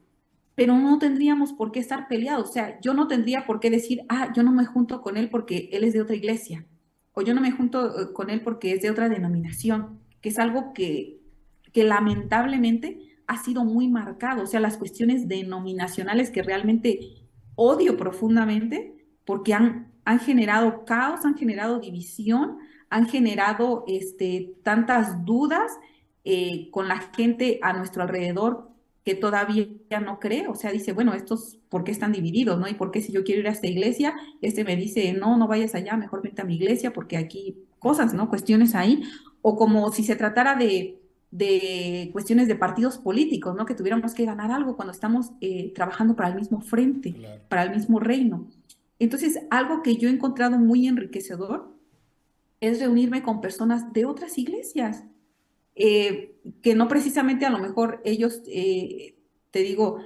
pero 0.61 0.77
no 0.77 0.99
tendríamos 0.99 1.55
por 1.55 1.73
qué 1.73 1.81
estar 1.81 2.07
peleados. 2.07 2.51
O 2.51 2.53
sea, 2.53 2.79
yo 2.83 2.93
no 2.93 3.09
tendría 3.09 3.47
por 3.47 3.61
qué 3.61 3.71
decir, 3.71 4.03
ah, 4.11 4.31
yo 4.37 4.43
no 4.43 4.53
me 4.53 4.67
junto 4.67 5.01
con 5.01 5.17
él 5.17 5.31
porque 5.31 5.71
él 5.73 5.85
es 5.85 5.95
de 5.95 6.03
otra 6.03 6.15
iglesia, 6.15 6.67
o 7.15 7.23
yo 7.23 7.33
no 7.33 7.41
me 7.41 7.51
junto 7.51 7.99
eh, 7.99 8.13
con 8.13 8.29
él 8.29 8.43
porque 8.43 8.75
es 8.75 8.83
de 8.83 8.91
otra 8.91 9.09
denominación, 9.09 10.01
que 10.21 10.29
es 10.29 10.39
algo 10.39 10.75
que, 10.75 11.19
que 11.73 11.83
lamentablemente 11.83 13.17
ha 13.27 13.43
sido 13.43 13.65
muy 13.65 13.89
marcado. 13.89 14.43
O 14.43 14.47
sea, 14.47 14.61
las 14.61 14.77
cuestiones 14.77 15.29
denominacionales 15.29 16.29
que 16.29 16.43
realmente 16.43 17.25
odio 17.55 17.97
profundamente 17.97 19.07
porque 19.25 19.55
han, 19.55 19.95
han 20.05 20.19
generado 20.19 20.85
caos, 20.85 21.25
han 21.25 21.39
generado 21.39 21.81
división, 21.81 22.59
han 22.91 23.09
generado 23.09 23.85
este, 23.89 24.57
tantas 24.63 25.25
dudas 25.25 25.73
eh, 26.25 26.69
con 26.71 26.87
la 26.87 26.99
gente 27.17 27.61
a 27.63 27.73
nuestro 27.73 28.03
alrededor 28.03 28.70
que 29.05 29.15
todavía 29.15 29.67
no 30.05 30.21
cree, 30.21 30.47
o 30.49 30.55
sea, 30.55 30.73
dice, 30.73 30.93
bueno, 30.93 31.15
estos, 31.15 31.59
¿por 31.69 31.85
qué 31.85 31.91
están 31.91 32.13
divididos, 32.13 32.59
no? 32.59 32.69
Y 32.69 32.75
por 32.75 32.91
qué 32.91 33.01
si 33.01 33.13
yo 33.13 33.25
quiero 33.25 33.41
ir 33.41 33.49
a 33.49 33.53
esta 33.53 33.67
iglesia, 33.67 34.15
este 34.43 34.65
me 34.65 34.77
dice, 34.77 35.13
no, 35.15 35.37
no 35.37 35.49
vayas 35.49 35.75
allá, 35.75 35.97
mejor 35.97 36.23
vente 36.23 36.43
a 36.43 36.45
mi 36.45 36.57
iglesia, 36.57 36.93
porque 36.93 37.17
aquí 37.17 37.57
cosas, 37.79 38.13
¿no? 38.13 38.29
Cuestiones 38.29 38.75
ahí, 38.75 39.03
o 39.43 39.57
como 39.57 39.91
si 39.91 40.05
se 40.05 40.17
tratara 40.17 40.55
de, 40.55 41.01
de 41.31 42.11
cuestiones 42.13 42.47
de 42.47 42.57
partidos 42.57 42.99
políticos, 42.99 43.57
¿no? 43.57 43.65
Que 43.65 43.75
tuviéramos 43.75 44.13
que 44.13 44.27
ganar 44.27 44.51
algo 44.51 44.77
cuando 44.77 44.93
estamos 44.93 45.33
eh, 45.41 45.73
trabajando 45.75 46.15
para 46.15 46.29
el 46.29 46.35
mismo 46.35 46.61
frente, 46.61 47.15
para 47.49 47.63
el 47.63 47.71
mismo 47.71 48.01
reino. 48.01 48.49
Entonces, 48.99 49.41
algo 49.51 49.83
que 49.83 49.97
yo 49.97 50.09
he 50.09 50.13
encontrado 50.13 50.59
muy 50.59 50.87
enriquecedor 50.87 51.75
es 52.61 52.81
reunirme 52.81 53.23
con 53.23 53.41
personas 53.41 53.93
de 53.95 54.05
otras 54.05 54.37
iglesias, 54.37 55.05
eh, 55.83 56.35
que 56.61 56.75
no 56.75 56.89
precisamente 56.89 57.47
a 57.47 57.51
lo 57.51 57.59
mejor 57.59 58.03
ellos, 58.05 58.43
eh, 58.49 59.17
te 59.51 59.61
digo, 59.61 59.97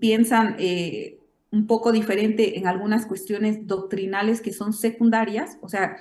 piensan 0.00 0.56
eh, 0.58 1.18
un 1.50 1.66
poco 1.66 1.92
diferente 1.92 2.58
en 2.58 2.66
algunas 2.66 3.04
cuestiones 3.04 3.66
doctrinales 3.66 4.40
que 4.40 4.54
son 4.54 4.72
secundarias, 4.72 5.58
o 5.60 5.68
sea, 5.68 5.98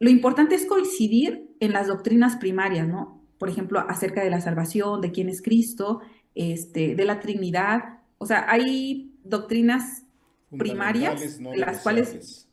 lo 0.00 0.10
importante 0.10 0.54
es 0.54 0.66
coincidir 0.66 1.48
en 1.60 1.72
las 1.72 1.86
doctrinas 1.86 2.36
primarias, 2.36 2.86
¿no? 2.86 3.22
Por 3.38 3.48
ejemplo, 3.48 3.80
acerca 3.88 4.22
de 4.22 4.28
la 4.28 4.42
salvación, 4.42 5.00
de 5.00 5.10
quién 5.10 5.30
es 5.30 5.40
Cristo, 5.40 6.02
este, 6.34 6.94
de 6.94 7.04
la 7.06 7.20
Trinidad, 7.20 8.00
o 8.18 8.26
sea, 8.26 8.44
hay 8.50 9.14
doctrinas 9.24 10.04
primarias, 10.50 11.40
las 11.40 11.82
cuales... 11.82 12.50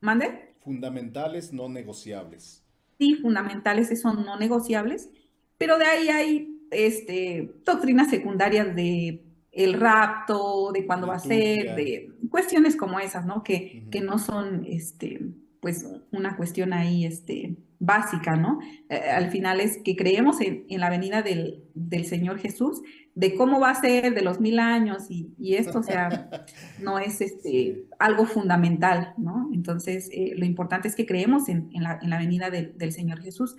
¿Mande? 0.00 0.54
Fundamentales 0.58 1.52
no 1.52 1.68
negociables 1.68 2.64
sí, 3.00 3.14
fundamentales 3.14 3.98
son 4.00 4.26
no 4.26 4.38
negociables, 4.38 5.08
pero 5.56 5.78
de 5.78 5.86
ahí 5.86 6.08
hay 6.10 6.60
este, 6.70 7.50
doctrinas 7.64 8.10
secundarias 8.10 8.76
de 8.76 9.24
el 9.52 9.74
rapto, 9.74 10.70
de 10.72 10.86
cuándo 10.86 11.08
va 11.08 11.16
a 11.16 11.18
ser, 11.18 11.74
de 11.74 12.12
cuestiones 12.30 12.76
como 12.76 13.00
esas, 13.00 13.26
¿no? 13.26 13.42
Que, 13.42 13.84
que 13.90 14.00
no 14.00 14.18
son, 14.18 14.64
este, 14.66 15.32
pues, 15.60 15.86
una 16.12 16.36
cuestión 16.36 16.72
ahí, 16.72 17.04
este, 17.04 17.56
básica, 17.80 18.36
¿no? 18.36 18.60
Eh, 18.88 18.94
al 19.10 19.30
final 19.30 19.58
es 19.58 19.78
que 19.82 19.96
creemos 19.96 20.40
en, 20.40 20.66
en 20.68 20.80
la 20.80 20.90
venida 20.90 21.22
del, 21.22 21.64
del, 21.74 22.04
Señor 22.04 22.38
Jesús, 22.38 22.82
de 23.14 23.34
cómo 23.34 23.58
va 23.58 23.70
a 23.70 23.80
ser, 23.80 24.14
de 24.14 24.22
los 24.22 24.38
mil 24.38 24.58
años, 24.58 25.10
y, 25.10 25.34
y 25.38 25.54
esto, 25.54 25.80
o 25.80 25.82
sea, 25.82 26.30
no 26.80 26.98
es 26.98 27.22
este, 27.22 27.86
algo 27.98 28.26
fundamental, 28.26 29.14
¿no? 29.16 29.48
Entonces, 29.52 30.10
eh, 30.12 30.34
lo 30.36 30.44
importante 30.44 30.88
es 30.88 30.94
que 30.94 31.06
creemos 31.06 31.48
en, 31.48 31.70
en, 31.72 31.82
la, 31.82 31.98
en 32.00 32.10
la, 32.10 32.18
venida 32.18 32.50
del, 32.50 32.76
del 32.76 32.92
Señor 32.92 33.20
Jesús. 33.22 33.56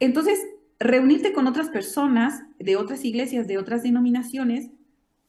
Entonces, 0.00 0.40
reunirte 0.80 1.34
con 1.34 1.46
otras 1.46 1.68
personas 1.68 2.42
de 2.58 2.76
otras 2.76 3.04
iglesias, 3.04 3.46
de 3.46 3.58
otras 3.58 3.82
denominaciones, 3.82 4.70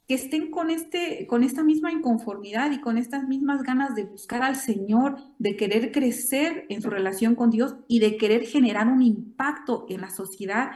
que 0.08 0.14
estén 0.14 0.52
con, 0.52 0.70
este, 0.70 1.26
con 1.28 1.44
esta 1.44 1.64
misma 1.64 1.92
inconformidad 1.92 2.72
y 2.72 2.80
con 2.80 2.98
estas 2.98 3.28
mismas 3.28 3.64
ganas 3.64 3.96
de 3.96 4.04
buscar 4.04 4.44
al 4.44 4.56
Señor, 4.56 5.18
de 5.40 5.56
querer 5.56 5.92
crecer 5.92 6.66
en 6.70 6.82
su 6.82 6.90
relación 6.90 7.36
con 7.36 7.50
Dios 7.50 7.76
y 7.88 8.00
de 8.00 8.18
querer 8.18 8.46
generar 8.46 8.88
un 8.88 9.02
impacto 9.02 9.86
en 9.90 10.02
la 10.02 10.12
sociedad 10.12 10.72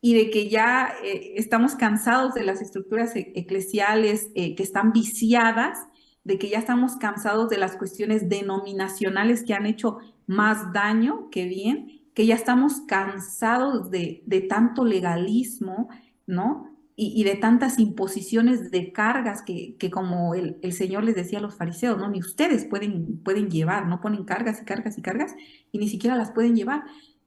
y 0.00 0.14
de 0.14 0.30
que 0.30 0.48
ya 0.48 0.92
eh, 1.02 1.32
estamos 1.36 1.74
cansados 1.76 2.34
de 2.34 2.44
las 2.44 2.60
estructuras 2.60 3.16
e-, 3.16 3.32
eclesiales 3.34 4.30
eh, 4.34 4.54
que 4.54 4.62
están 4.62 4.92
viciadas, 4.92 5.78
de 6.24 6.38
que 6.38 6.50
ya 6.50 6.58
estamos 6.58 6.96
cansados 6.96 7.48
de 7.48 7.58
las 7.58 7.76
cuestiones 7.76 8.28
denominacionales 8.28 9.44
que 9.44 9.54
han 9.54 9.64
hecho 9.64 9.98
más 10.26 10.74
daño 10.74 11.30
que 11.30 11.46
bien, 11.46 12.02
que 12.14 12.26
ya 12.26 12.34
estamos 12.34 12.82
cansados 12.86 13.90
de, 13.90 14.22
de 14.26 14.42
tanto 14.42 14.84
legalismo, 14.84 15.88
¿no? 16.26 16.67
Y, 17.00 17.22
de 17.22 17.36
tantas 17.36 17.78
imposiciones 17.78 18.72
de 18.72 18.92
cargas 18.92 19.42
que, 19.42 19.76
que 19.78 19.88
como 19.88 20.34
el, 20.34 20.58
el, 20.62 20.72
Señor 20.72 21.04
les 21.04 21.14
decía 21.14 21.38
a 21.38 21.42
los 21.42 21.54
fariseos, 21.54 21.96
¿no? 21.96 22.08
Ni 22.08 22.18
ustedes 22.18 22.64
pueden, 22.64 23.22
pueden 23.22 23.48
llevar, 23.50 23.86
no 23.86 24.00
ponen 24.00 24.24
cargas 24.24 24.60
y 24.60 24.64
cargas 24.64 24.98
y 24.98 25.02
cargas 25.02 25.36
y 25.70 25.78
ni 25.78 25.88
siquiera 25.88 26.16
las 26.16 26.32
pueden 26.32 26.56
llevar. 26.56 26.82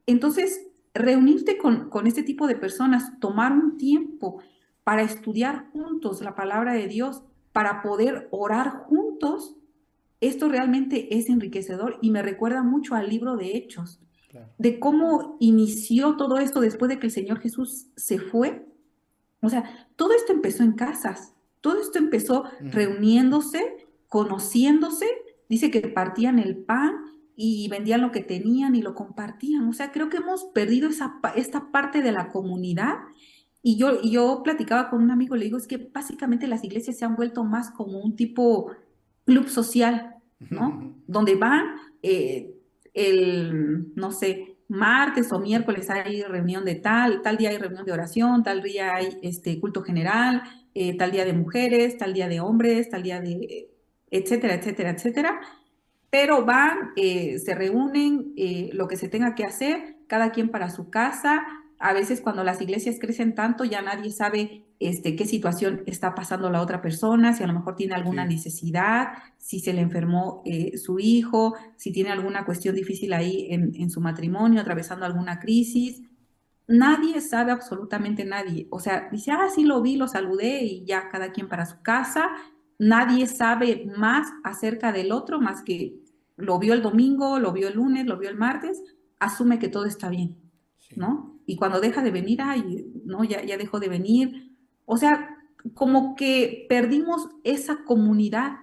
Entonces, 0.08 0.68
reunirte 0.94 1.58
con, 1.58 1.90
con 1.90 2.06
este 2.06 2.22
tipo 2.22 2.48
de 2.48 2.58
personas, 2.58 3.18
tomar 3.22 3.54
un 3.54 3.78
tiempo 3.78 4.42
para 4.84 5.04
estudiar 5.04 5.70
juntos 5.72 6.22
la 6.22 6.36
palabra 6.36 6.74
de 6.74 6.88
Dios, 6.88 7.24
para 7.54 7.82
poder 7.82 8.28
orar 8.32 8.72
juntos, 8.72 9.56
esto 10.20 10.50
realmente 10.50 11.18
es 11.18 11.30
enriquecedor 11.30 11.98
y 12.02 12.12
me 12.12 12.22
recuerda 12.22 12.62
mucho 12.62 12.94
al 12.94 13.08
libro 13.08 13.38
de 13.38 13.56
Hechos, 13.56 14.02
de 14.58 14.80
cómo 14.80 15.38
inició 15.40 16.18
todo 16.18 16.40
esto 16.40 16.60
después 16.60 16.90
de 16.90 17.00
que 17.00 17.08
el 17.08 17.14
Señor 17.14 17.40
Jesús 17.40 17.88
se 17.96 18.20
fue 18.20 18.66
o 19.42 19.50
sea, 19.50 19.88
todo 19.96 20.14
esto 20.14 20.34
empezó 20.34 20.64
en 20.64 20.74
casas, 20.74 21.34
todo 21.62 21.80
esto 21.82 22.00
empezó 22.00 22.46
reuniéndose, 22.60 23.88
conociéndose, 24.08 25.06
dice 25.50 25.72
que 25.72 25.82
partían 25.82 26.40
el 26.40 26.58
pan 26.58 27.12
y 27.36 27.68
vendían 27.70 28.02
lo 28.02 28.12
que 28.12 28.22
tenían 28.22 28.76
y 28.76 28.82
lo 28.82 28.94
compartían. 28.94 29.68
O 29.68 29.74
sea, 29.74 29.92
creo 29.92 30.10
que 30.10 30.18
hemos 30.18 30.46
perdido 30.46 30.90
esa, 30.90 31.20
esta 31.36 31.72
parte 31.72 32.02
de 32.02 32.12
la 32.12 32.30
comunidad. 32.30 33.00
Y 33.64 33.78
yo, 33.78 34.02
yo 34.02 34.42
platicaba 34.44 34.90
con 34.90 35.02
un 35.04 35.12
amigo, 35.12 35.36
le 35.36 35.46
digo, 35.46 35.58
es 35.58 35.68
que 35.68 35.78
básicamente 35.78 36.48
las 36.48 36.64
iglesias 36.64 36.98
se 36.98 37.06
han 37.06 37.16
vuelto 37.16 37.44
más 37.44 37.72
como 37.72 38.00
un 38.00 38.16
tipo 38.16 38.72
club 39.26 39.48
social, 39.48 40.16
¿no? 40.50 40.96
Donde 41.08 41.36
van 41.36 41.76
eh, 42.02 42.56
el, 42.94 43.94
no 43.96 44.12
sé, 44.12 44.51
martes 44.72 45.32
o 45.34 45.40
miércoles 45.40 45.90
hay 45.90 46.24
reunión 46.24 46.64
de 46.64 46.76
tal, 46.76 47.22
tal 47.22 47.36
día 47.36 47.50
hay 47.50 47.58
reunión 47.58 47.86
de 47.86 47.92
oración, 47.92 48.42
tal 48.42 48.64
día 48.64 48.96
hay 48.96 49.20
este, 49.22 49.60
culto 49.60 49.84
general, 49.84 50.44
eh, 50.74 50.96
tal 50.98 51.12
día 51.12 51.26
de 51.26 51.34
mujeres, 51.34 51.98
tal 51.98 52.14
día 52.14 52.30
de 52.30 52.40
hombres, 52.40 52.90
tal 52.90 53.04
día 53.04 53.20
de, 53.20 53.70
etcétera, 54.10 54.56
etcétera, 54.56 54.92
etcétera. 54.92 55.42
Pero 56.10 56.46
van, 56.46 56.92
eh, 56.96 57.38
se 57.40 57.54
reúnen, 57.54 58.34
eh, 58.38 58.70
lo 58.72 58.88
que 58.88 58.96
se 58.96 59.10
tenga 59.10 59.36
que 59.36 59.44
hacer, 59.44 59.98
cada 60.08 60.32
quien 60.32 60.50
para 60.50 60.70
su 60.70 60.90
casa, 60.90 61.46
a 61.78 61.94
veces 61.94 62.22
cuando 62.22 62.44
las 62.46 62.62
iglesias 62.62 62.98
crecen 63.00 63.36
tanto 63.36 63.66
ya 63.66 63.82
nadie 63.82 64.12
sabe 64.12 64.64
este, 64.82 65.16
qué 65.16 65.26
situación 65.26 65.84
está 65.86 66.16
pasando 66.16 66.50
la 66.50 66.62
otra 66.62 66.82
persona, 66.82 67.34
si 67.34 67.44
a 67.44 67.48
lo 67.48 67.54
mejor 67.54 67.76
tiene 67.76 67.94
alguna 67.94 68.26
necesidad, 68.26 69.10
si 69.38 69.60
se 69.60 69.74
le 69.74 69.82
enfermó 69.82 70.42
eh, 70.46 70.78
su 70.78 71.00
hijo, 71.00 71.56
si 71.78 71.92
tiene 71.92 72.10
alguna 72.10 72.46
cuestión 72.46 72.76
difícil 72.76 73.14
ahí 73.14 73.48
en, 73.50 73.74
en, 73.76 73.90
su 73.90 74.02
matrimonio, 74.02 74.62
atravesando 74.62 75.06
alguna 75.06 75.40
crisis. 75.40 76.02
Nadie 76.68 77.22
sabe 77.22 77.52
absolutamente 77.52 78.26
nadie. 78.26 78.68
O 78.70 78.80
sea, 78.80 79.10
dice, 79.12 79.32
ah, 79.32 79.50
sí 79.54 79.64
lo 79.64 79.82
vi, 79.82 79.98
lo 79.98 80.08
saludé 80.08 80.64
y 80.64 80.86
ya 80.86 81.10
cada 81.10 81.32
quien 81.32 81.48
para 81.48 81.66
su 81.66 81.82
casa. 81.82 82.30
Nadie 82.80 83.28
sabe 83.28 83.86
más 83.98 84.28
acerca 84.44 84.92
del 84.92 85.12
otro 85.12 85.40
más 85.40 85.62
que 85.62 86.00
lo 86.38 86.60
vio 86.60 86.74
el 86.74 86.82
domingo, 86.82 87.40
lo 87.40 87.52
vio 87.52 87.68
el 87.68 87.76
lunes, 87.76 88.06
lo 88.06 88.18
vio 88.18 88.30
el 88.30 88.38
martes, 88.38 88.82
asume 89.20 89.60
que 89.60 89.70
todo 89.70 89.86
está 89.86 90.10
bien, 90.10 90.38
¿no? 90.96 91.32
y 91.46 91.58
cuando 91.58 91.82
deja 91.82 92.02
de 92.02 92.12
venir, 92.12 92.40
ay, 92.42 92.92
no, 93.04 93.26
ya, 93.26 93.44
ya 93.44 93.58
dejó 93.58 93.80
de 93.82 93.90
venir. 93.90 94.51
O 94.92 94.98
sea, 94.98 95.38
como 95.74 96.18
que 96.18 96.66
perdimos 96.68 97.30
esa 97.46 97.86
comunidad, 97.86 98.58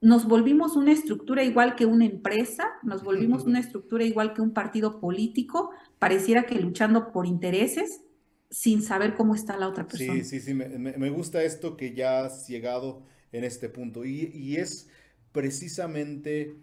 nos 0.00 0.28
volvimos 0.28 0.76
una 0.76 0.92
estructura 0.92 1.42
igual 1.42 1.74
que 1.74 1.86
una 1.86 2.04
empresa, 2.04 2.62
nos 2.84 3.02
volvimos 3.02 3.46
una 3.46 3.58
estructura 3.58 4.04
igual 4.04 4.32
que 4.32 4.42
un 4.42 4.52
partido 4.52 5.00
político, 5.00 5.70
pareciera 5.98 6.44
que 6.44 6.54
luchando 6.60 7.10
por 7.10 7.26
intereses 7.26 8.00
sin 8.48 8.80
saber 8.80 9.16
cómo 9.16 9.34
está 9.34 9.56
la 9.56 9.66
otra 9.66 9.88
persona. 9.88 10.22
Sí, 10.22 10.22
sí, 10.22 10.38
sí, 10.38 10.54
me, 10.54 10.68
me 10.68 11.10
gusta 11.10 11.42
esto 11.42 11.76
que 11.76 11.94
ya 11.94 12.24
has 12.24 12.46
llegado 12.46 13.02
en 13.32 13.42
este 13.42 13.68
punto 13.68 14.04
y, 14.04 14.30
y 14.32 14.58
es 14.58 14.88
precisamente 15.32 16.54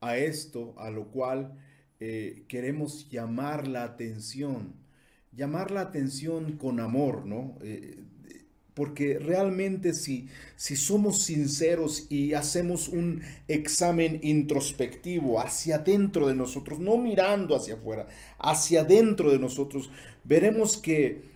a 0.00 0.18
esto 0.18 0.76
a 0.78 0.88
lo 0.90 1.08
cual 1.08 1.58
eh, 1.98 2.44
queremos 2.46 3.08
llamar 3.10 3.66
la 3.66 3.82
atención 3.82 4.80
llamar 5.32 5.70
la 5.70 5.80
atención 5.80 6.58
con 6.58 6.78
amor, 6.78 7.26
¿no? 7.26 7.56
Eh, 7.62 8.04
porque 8.74 9.18
realmente 9.18 9.92
si, 9.92 10.28
si 10.56 10.76
somos 10.76 11.22
sinceros 11.22 12.06
y 12.08 12.32
hacemos 12.32 12.88
un 12.88 13.22
examen 13.48 14.20
introspectivo 14.22 15.40
hacia 15.40 15.76
adentro 15.76 16.28
de 16.28 16.34
nosotros, 16.34 16.78
no 16.78 16.96
mirando 16.96 17.54
hacia 17.54 17.74
afuera, 17.74 18.06
hacia 18.38 18.80
adentro 18.80 19.30
de 19.30 19.38
nosotros, 19.38 19.90
veremos 20.24 20.76
que 20.76 21.32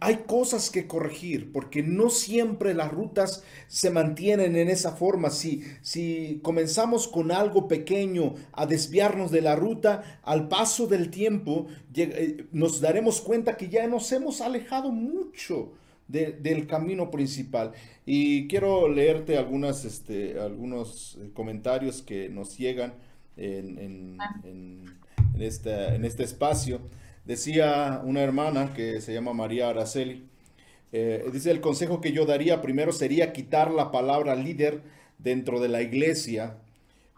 hay 0.00 0.16
cosas 0.26 0.70
que 0.70 0.86
corregir, 0.86 1.50
porque 1.52 1.82
no 1.82 2.10
siempre 2.10 2.74
las 2.74 2.92
rutas 2.92 3.42
se 3.68 3.90
mantienen 3.90 4.56
en 4.56 4.68
esa 4.68 4.92
forma. 4.92 5.30
Si, 5.30 5.62
si 5.80 6.40
comenzamos 6.42 7.08
con 7.08 7.32
algo 7.32 7.68
pequeño 7.68 8.34
a 8.52 8.66
desviarnos 8.66 9.30
de 9.30 9.40
la 9.40 9.56
ruta, 9.56 10.20
al 10.24 10.48
paso 10.48 10.86
del 10.86 11.10
tiempo 11.10 11.66
eh, 11.94 12.46
nos 12.52 12.80
daremos 12.80 13.20
cuenta 13.20 13.56
que 13.56 13.68
ya 13.68 13.86
nos 13.86 14.12
hemos 14.12 14.40
alejado 14.40 14.90
mucho 14.90 15.72
del 16.08 16.66
camino 16.66 17.10
principal. 17.10 17.72
Y 18.06 18.48
quiero 18.48 18.88
leerte 18.88 19.36
algunas, 19.38 19.84
este, 19.84 20.38
algunos 20.40 21.18
eh, 21.20 21.30
comentarios 21.32 22.02
que 22.02 22.28
nos 22.28 22.58
llegan 22.58 22.94
en, 23.36 23.78
en, 23.78 24.18
en, 24.44 24.84
en 25.34 26.04
este 26.04 26.22
espacio. 26.22 26.80
Decía 27.24 28.02
una 28.04 28.20
hermana 28.22 28.74
que 28.74 29.00
se 29.00 29.12
llama 29.14 29.32
María 29.32 29.68
Araceli, 29.70 30.24
Eh, 30.94 31.24
dice, 31.32 31.50
el 31.50 31.62
consejo 31.62 32.02
que 32.02 32.12
yo 32.12 32.26
daría 32.26 32.60
primero 32.60 32.92
sería 32.92 33.32
quitar 33.32 33.70
la 33.70 33.90
palabra 33.90 34.34
líder 34.34 34.82
dentro 35.18 35.58
de 35.58 35.68
la 35.68 35.80
iglesia, 35.80 36.58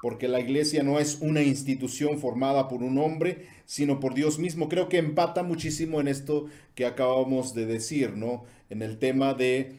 porque 0.04 0.28
la 0.28 0.38
iglesia 0.38 0.82
no 0.82 1.00
es 1.00 1.16
una 1.22 1.42
institución 1.42 2.18
formada 2.18 2.68
por 2.68 2.82
un 2.82 2.98
hombre, 2.98 3.46
sino 3.64 4.00
por 4.00 4.12
Dios 4.12 4.38
mismo. 4.38 4.68
Creo 4.68 4.90
que 4.90 4.98
empata 4.98 5.42
muchísimo 5.42 5.98
en 5.98 6.08
esto 6.08 6.44
que 6.74 6.84
acabamos 6.84 7.54
de 7.54 7.64
decir, 7.64 8.10
¿no? 8.14 8.44
En 8.68 8.82
el 8.82 8.98
tema 8.98 9.32
de 9.32 9.76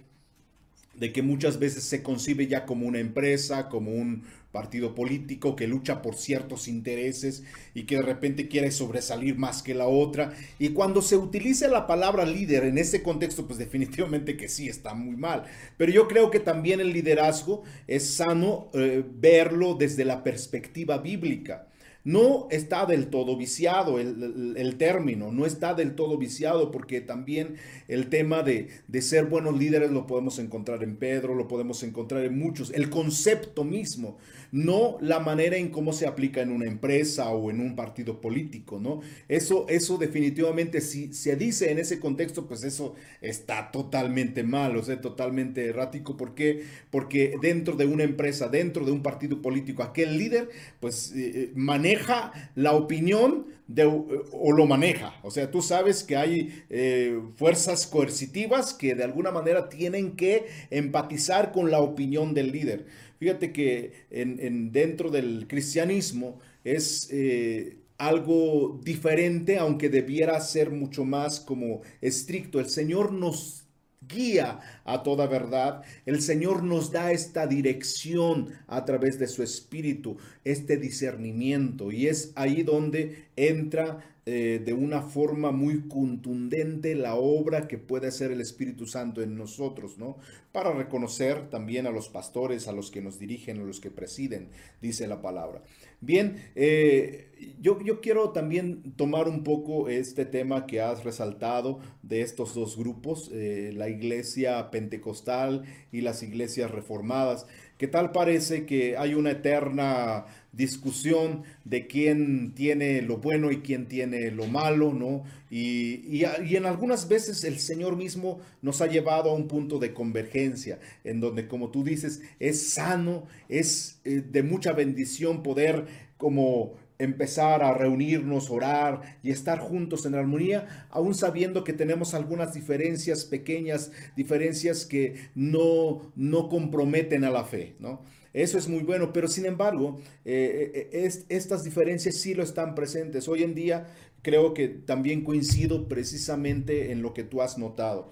de 0.96 1.12
que 1.12 1.22
muchas 1.22 1.60
veces 1.60 1.84
se 1.84 2.02
concibe 2.02 2.48
ya 2.48 2.66
como 2.66 2.88
una 2.88 2.98
empresa, 2.98 3.70
como 3.70 3.92
un 3.92 4.24
partido 4.56 4.96
político 4.96 5.54
que 5.58 5.68
lucha 5.68 6.02
por 6.02 6.16
ciertos 6.16 6.70
intereses 6.70 7.44
y 7.74 7.84
que 7.84 7.98
de 7.98 8.04
repente 8.04 8.48
quiere 8.48 8.72
sobresalir 8.72 9.38
más 9.38 9.62
que 9.62 9.74
la 9.74 9.86
otra. 9.86 10.34
Y 10.60 10.70
cuando 10.70 11.02
se 11.02 11.18
utiliza 11.18 11.68
la 11.68 11.88
palabra 11.88 12.26
líder 12.26 12.64
en 12.64 12.78
ese 12.78 13.04
contexto, 13.04 13.46
pues 13.46 13.60
definitivamente 13.66 14.38
que 14.38 14.48
sí 14.48 14.70
está 14.70 14.94
muy 14.94 15.18
mal. 15.18 15.44
Pero 15.76 15.92
yo 15.92 16.08
creo 16.08 16.32
que 16.32 16.40
también 16.40 16.80
el 16.80 16.94
liderazgo 16.94 17.64
es 17.86 18.16
sano 18.16 18.70
eh, 18.74 19.04
verlo 19.20 19.74
desde 19.74 20.06
la 20.06 20.24
perspectiva 20.24 21.00
bíblica. 21.00 21.68
No 22.06 22.48
está 22.52 22.86
del 22.86 23.08
todo 23.08 23.36
viciado 23.36 24.00
el, 24.00 24.76
término, 24.78 25.32
no 25.32 25.48
está 25.48 25.74
del 25.74 25.96
todo 25.96 26.20
viciado 26.20 26.70
porque 26.70 27.02
también 27.02 27.56
el 27.88 28.10
tema 28.10 28.44
de, 28.44 28.68
de, 28.88 29.02
ser 29.02 29.26
buenos 29.26 29.58
líderes 29.58 29.90
lo 29.90 30.06
podemos 30.06 30.38
encontrar 30.38 30.84
en 30.84 30.98
Pedro, 30.98 31.34
lo 31.34 31.48
podemos 31.48 31.82
encontrar 31.82 32.24
en 32.24 32.38
muchos. 32.38 32.70
El 32.76 32.92
concepto 32.92 33.64
mismo 33.64 34.20
no 34.56 34.98
la 35.02 35.20
manera 35.20 35.58
en 35.58 35.68
cómo 35.68 35.92
se 35.92 36.08
aplica 36.08 36.40
en 36.40 36.50
una 36.50 36.66
empresa 36.66 37.30
o 37.30 37.52
en 37.52 37.60
un 37.60 37.76
partido 37.76 38.22
político, 38.22 38.80
¿no? 38.80 39.02
Eso, 39.28 39.66
eso 39.68 39.98
definitivamente, 39.98 40.80
si 40.80 41.12
se 41.14 41.36
dice 41.36 41.72
en 41.72 41.78
ese 41.78 42.00
contexto, 42.00 42.48
pues 42.48 42.64
eso 42.64 42.96
está 43.20 43.70
totalmente 43.70 44.44
mal, 44.44 44.78
o 44.78 44.82
sea, 44.84 45.02
totalmente 45.02 45.66
errático. 45.66 46.16
¿Por 46.16 46.36
qué? 46.36 46.64
Porque 46.90 47.36
dentro 47.42 47.76
de 47.76 47.86
una 47.86 48.04
empresa, 48.04 48.48
dentro 48.48 48.86
de 48.86 48.94
un 48.94 49.04
partido 49.04 49.42
político, 49.42 49.84
aquel 49.84 50.18
líder, 50.18 50.48
pues 50.80 51.12
eh, 51.12 51.32
eh, 51.36 51.52
maneja 51.54 52.32
la 52.56 52.72
opinión 52.72 53.48
de, 53.68 53.84
o 53.86 54.52
lo 54.52 54.66
maneja. 54.68 55.16
O 55.24 55.32
sea, 55.32 55.50
tú 55.52 55.62
sabes 55.62 56.04
que 56.04 56.16
hay 56.16 56.64
eh, 56.70 57.20
fuerzas 57.36 57.88
coercitivas 57.88 58.74
que 58.74 58.96
de 58.96 59.04
alguna 59.04 59.32
manera 59.32 59.70
tienen 59.70 60.16
que 60.16 60.46
empatizar 60.70 61.52
con 61.52 61.72
la 61.72 61.80
opinión 61.80 62.34
del 62.34 62.52
líder. 62.52 62.86
Fíjate 63.20 63.52
que 63.52 63.94
en, 64.10 64.72
dentro 64.72 65.10
del 65.10 65.48
cristianismo 65.48 66.40
es 66.64 67.10
eh, 67.12 67.78
algo 67.98 68.80
diferente, 68.84 69.58
aunque 69.58 69.90
debiera 69.90 70.40
ser 70.42 70.72
mucho 70.72 71.06
más 71.06 71.40
como 71.40 71.82
estricto. 72.02 72.60
El 72.60 72.70
Señor 72.70 73.12
nos 73.14 73.66
guía 74.08 74.60
a 74.86 75.04
toda 75.04 75.28
verdad. 75.28 75.82
El 76.06 76.22
Señor 76.22 76.64
nos 76.64 76.92
da 76.92 77.12
esta 77.12 77.48
dirección 77.48 78.50
a 78.68 78.86
través 78.86 79.20
de 79.20 79.28
su 79.28 79.44
espíritu, 79.44 80.18
este 80.46 80.78
discernimiento. 80.78 81.92
Y 81.92 82.08
es 82.08 82.32
ahí 82.36 82.64
donde 82.64 83.26
entra 83.36 84.16
eh, 84.28 84.60
de 84.66 84.74
una 84.74 85.04
forma 85.04 85.52
muy 85.52 85.88
contundente 85.88 86.96
la 86.96 87.14
obra 87.14 87.68
que 87.68 87.78
puede 87.78 88.08
hacer 88.08 88.32
el 88.32 88.42
Espíritu 88.42 88.88
Santo 88.88 89.22
en 89.22 89.38
nosotros, 89.38 90.00
¿no? 90.00 90.18
Para 90.52 90.74
reconocer 90.74 91.52
también 91.52 91.86
a 91.86 91.92
los 91.92 92.10
pastores, 92.10 92.68
a 92.68 92.72
los 92.72 92.90
que 92.90 93.02
nos 93.02 93.20
dirigen, 93.20 93.60
a 93.60 93.64
los 93.64 93.80
que 93.80 93.92
presiden, 93.92 94.50
dice 94.82 95.06
la 95.06 95.22
palabra. 95.22 95.62
Bien, 96.02 96.38
eh, 96.56 97.56
yo, 97.62 97.80
yo, 97.84 98.02
quiero 98.02 98.32
también 98.32 98.96
tomar 98.96 99.28
un 99.28 99.44
poco 99.44 99.90
este 99.90 100.26
tema 100.26 100.66
que 100.66 100.82
has 100.82 101.04
resaltado 101.04 101.80
de 102.02 102.22
estos 102.22 102.56
dos 102.56 102.78
grupos, 102.78 103.30
eh, 103.32 103.74
la 103.76 103.90
iglesia 103.90 104.72
pentecostal 104.76 105.64
y 105.94 106.02
las 106.02 106.22
iglesias 106.22 106.70
reformadas. 106.70 107.48
¿Qué 107.78 107.88
tal 107.88 108.12
parece 108.12 108.66
que 108.66 108.98
hay 108.98 109.14
una 109.14 109.32
eterna 109.32 110.26
discusión 110.52 111.44
de 111.64 111.88
quién 111.88 112.54
tiene 112.56 113.02
lo 113.02 113.18
bueno 113.20 113.52
y 113.52 113.62
quién 113.62 113.88
tiene 113.88 114.32
lo 114.32 114.48
malo, 114.48 114.94
¿no? 114.94 115.24
Y, 115.50 116.26
en 116.26 116.66
algunas 116.66 117.08
veces 117.08 117.46
el 117.46 117.60
Señor 117.60 117.96
mismo 117.96 118.42
nos 118.62 118.82
ha 118.82 118.88
llevado 118.88 119.30
a 119.30 119.34
un 119.34 119.48
punto 119.48 119.80
de 119.80 119.94
convergencia, 119.94 120.78
en 121.06 121.22
donde, 121.22 121.48
como 121.48 121.70
tú 121.70 121.86
dices, 121.86 122.22
es 122.42 122.74
sano, 122.74 123.28
es 123.48 124.02
eh, 124.04 124.22
de 124.30 124.44
mucha 124.44 124.74
bendición 124.74 125.42
poder 125.42 125.86
como 126.18 126.74
empezar 126.98 127.64
a 127.64 127.74
reunirnos, 127.74 128.50
orar 128.50 129.20
y 129.22 129.32
estar 129.32 129.60
juntos 129.60 130.06
en 130.06 130.16
armonía, 130.16 130.88
aún 130.90 131.14
sabiendo 131.14 131.64
que 131.64 131.74
tenemos 131.74 132.14
algunas 132.14 132.54
diferencias 132.54 133.26
pequeñas, 133.26 133.92
diferencias 134.16 134.86
que 134.86 135.30
no, 135.36 136.12
no 136.16 136.50
comprometen 136.50 137.24
a 137.24 137.32
la 137.32 137.44
fe, 137.44 137.76
¿no? 137.80 138.04
Eso 138.34 138.58
es 138.58 138.68
muy 138.68 138.84
bueno, 138.84 139.14
pero 139.14 139.30
sin 139.30 139.46
embargo, 139.46 140.02
eh, 140.26 140.90
eh, 140.92 141.10
estas 141.30 141.64
diferencias 141.64 142.16
sí 142.16 142.34
lo 142.34 142.44
están 142.44 142.76
presentes. 142.76 143.30
Hoy 143.30 143.44
en 143.44 143.56
día 143.56 143.88
creo 144.22 144.54
que 144.54 144.68
también 144.68 145.24
coincido 145.24 145.88
precisamente 145.88 146.92
en 146.92 147.02
lo 147.02 147.14
que 147.14 147.24
tú 147.24 147.42
has 147.42 147.58
notado. 147.58 148.12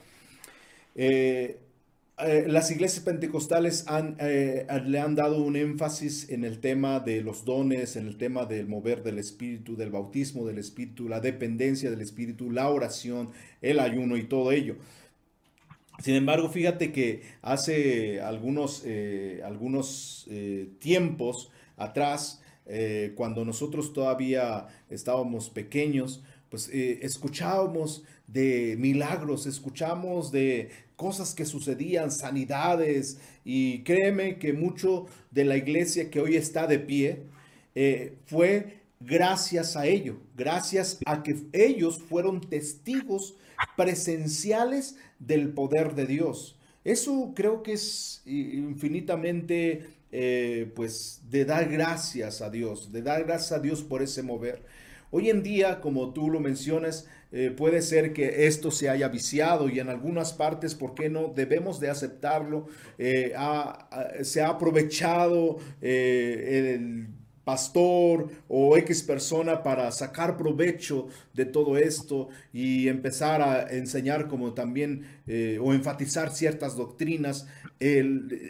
Eh, 0.96 1.60
las 2.18 2.70
iglesias 2.70 3.04
pentecostales 3.04 3.86
le 3.90 5.00
han 5.00 5.16
dado 5.16 5.44
un 5.44 5.56
énfasis 5.56 6.30
en 6.30 6.44
el 6.44 6.60
tema 6.60 7.00
de 7.00 7.22
los 7.22 7.44
dones, 7.44 7.96
en 7.96 8.08
el 8.08 8.18
tema 8.18 8.46
del 8.46 8.68
mover 8.68 9.04
del 9.04 9.18
Espíritu, 9.18 9.76
del 9.76 9.90
bautismo 9.90 10.46
del 10.46 10.60
Espíritu, 10.60 11.10
la 11.10 11.20
dependencia 11.20 11.90
del 11.90 12.02
Espíritu, 12.02 12.52
la 12.52 12.70
oración, 12.70 13.32
el 13.62 13.80
ayuno 13.80 14.16
y 14.18 14.24
todo 14.24 14.52
ello. 14.52 14.76
Sin 16.00 16.16
embargo, 16.16 16.50
fíjate 16.50 16.92
que 16.92 17.22
hace 17.42 18.20
algunos, 18.20 18.84
eh, 18.86 19.42
algunos 19.46 20.28
eh, 20.30 20.70
tiempos 20.80 21.52
atrás, 21.78 22.42
eh, 22.66 23.14
cuando 23.16 23.46
nosotros 23.46 23.94
todavía 23.94 24.68
estábamos 24.90 25.50
pequeños, 25.50 26.24
pues 26.50 26.70
escuchábamos 26.70 28.04
de 28.28 28.76
milagros, 28.80 29.46
escuchamos 29.46 30.32
de 30.32 30.70
cosas 30.96 31.34
que 31.34 31.46
sucedían, 31.46 32.12
sanidades, 32.12 33.20
y 33.44 33.80
créeme 33.84 34.38
que 34.38 34.54
mucho 34.54 35.08
de 35.32 35.46
la 35.46 35.58
iglesia 35.58 36.10
que 36.10 36.20
hoy 36.20 36.36
está 36.36 36.68
de 36.68 36.80
pie 36.80 37.24
fue 38.26 38.84
gracias 39.00 39.76
a 39.76 39.86
ello, 39.86 40.18
gracias 40.36 41.00
a 41.06 41.24
que 41.24 41.36
ellos 41.52 42.02
fueron 42.02 42.42
testigos 42.42 43.36
presenciales 43.76 44.96
del 45.20 45.50
poder 45.50 45.96
de 45.96 46.06
Dios. 46.06 46.58
Eso 46.84 47.32
creo 47.36 47.64
que 47.64 47.74
es 47.74 48.22
infinitamente, 48.26 49.88
eh, 50.12 50.72
pues, 50.76 51.22
de 51.30 51.46
dar 51.46 51.70
gracias 51.70 52.42
a 52.42 52.50
Dios, 52.50 52.92
de 52.92 53.02
dar 53.02 53.24
gracias 53.24 53.54
a 53.54 53.60
Dios 53.60 53.84
por 53.84 54.02
ese 54.02 54.22
mover. 54.22 54.64
Hoy 55.12 55.30
en 55.30 55.44
día, 55.44 55.80
como 55.80 56.12
tú 56.12 56.30
lo 56.30 56.40
mencionas, 56.40 57.08
eh, 57.34 57.52
puede 57.52 57.82
ser 57.82 58.14
que 58.14 58.48
esto 58.48 58.72
se 58.72 58.90
haya 58.90 59.10
viciado 59.10 59.68
y 59.68 59.80
en 59.80 59.90
algunas 59.90 60.34
partes, 60.34 60.76
¿por 60.76 60.94
qué 60.94 61.10
no? 61.10 61.34
Debemos 61.36 61.80
de 61.80 61.90
aceptarlo. 61.90 62.68
Eh, 62.98 63.34
se 64.22 64.42
ha 64.42 64.48
aprovechado 64.48 65.58
el 65.82 67.08
pastor 67.44 68.30
o 68.48 68.78
X 68.78 69.04
persona 69.04 69.64
para 69.64 69.92
sacar 69.92 70.38
provecho 70.38 71.08
de 71.34 71.46
todo 71.46 71.78
esto 71.78 72.30
y 72.54 72.88
empezar 72.88 73.42
a 73.42 73.70
enseñar 73.76 74.28
como 74.28 74.54
también 74.54 75.06
eh, 75.28 75.60
o 75.62 75.74
enfatizar 75.74 76.32
ciertas 76.32 76.76
doctrinas 76.76 77.48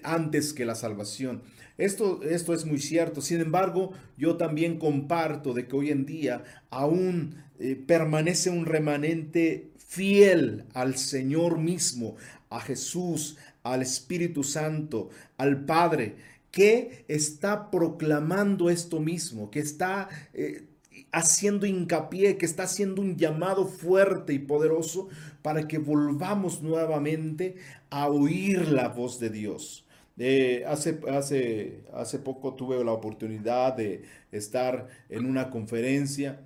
antes 0.04 0.54
que 0.54 0.64
la 0.64 0.76
salvación. 0.76 1.42
Esto, 1.78 2.22
esto 2.24 2.54
es 2.54 2.66
muy 2.66 2.80
cierto. 2.80 3.22
Sin 3.22 3.42
embargo, 3.42 3.94
yo 4.16 4.38
también 4.38 4.78
comparto 4.78 5.54
de 5.54 5.68
que 5.68 5.76
hoy 5.76 5.90
en 5.90 6.06
día 6.06 6.44
aún 6.70 7.36
eh, 7.60 7.76
permanece 7.76 8.50
un 8.50 8.66
remanente 8.66 9.72
fiel 9.78 10.66
al 10.74 10.98
Señor 10.98 11.58
mismo, 11.58 12.16
a 12.50 12.60
Jesús, 12.60 13.38
al 13.64 13.82
Espíritu 13.82 14.44
Santo, 14.44 15.10
al 15.38 15.66
Padre 15.66 16.16
que 16.54 17.04
está 17.08 17.72
proclamando 17.72 18.70
esto 18.70 19.00
mismo, 19.00 19.50
que 19.50 19.58
está 19.58 20.08
eh, 20.36 20.68
haciendo 21.12 21.66
hincapié, 21.66 22.38
que 22.38 22.46
está 22.46 22.64
haciendo 22.64 23.02
un 23.02 23.18
llamado 23.18 23.66
fuerte 23.66 24.34
y 24.34 24.40
poderoso 24.40 25.10
para 25.42 25.68
que 25.68 25.80
volvamos 25.80 26.62
nuevamente 26.62 27.56
a 27.90 28.08
oír 28.08 28.68
la 28.68 28.90
voz 28.90 29.20
de 29.20 29.32
Dios. 29.32 29.88
Eh, 30.20 30.64
hace, 30.68 31.00
hace, 31.10 31.86
hace 31.92 32.20
poco 32.20 32.54
tuve 32.54 32.84
la 32.84 32.92
oportunidad 32.92 33.76
de 33.76 34.04
estar 34.32 34.90
en 35.10 35.26
una 35.26 35.50
conferencia 35.50 36.40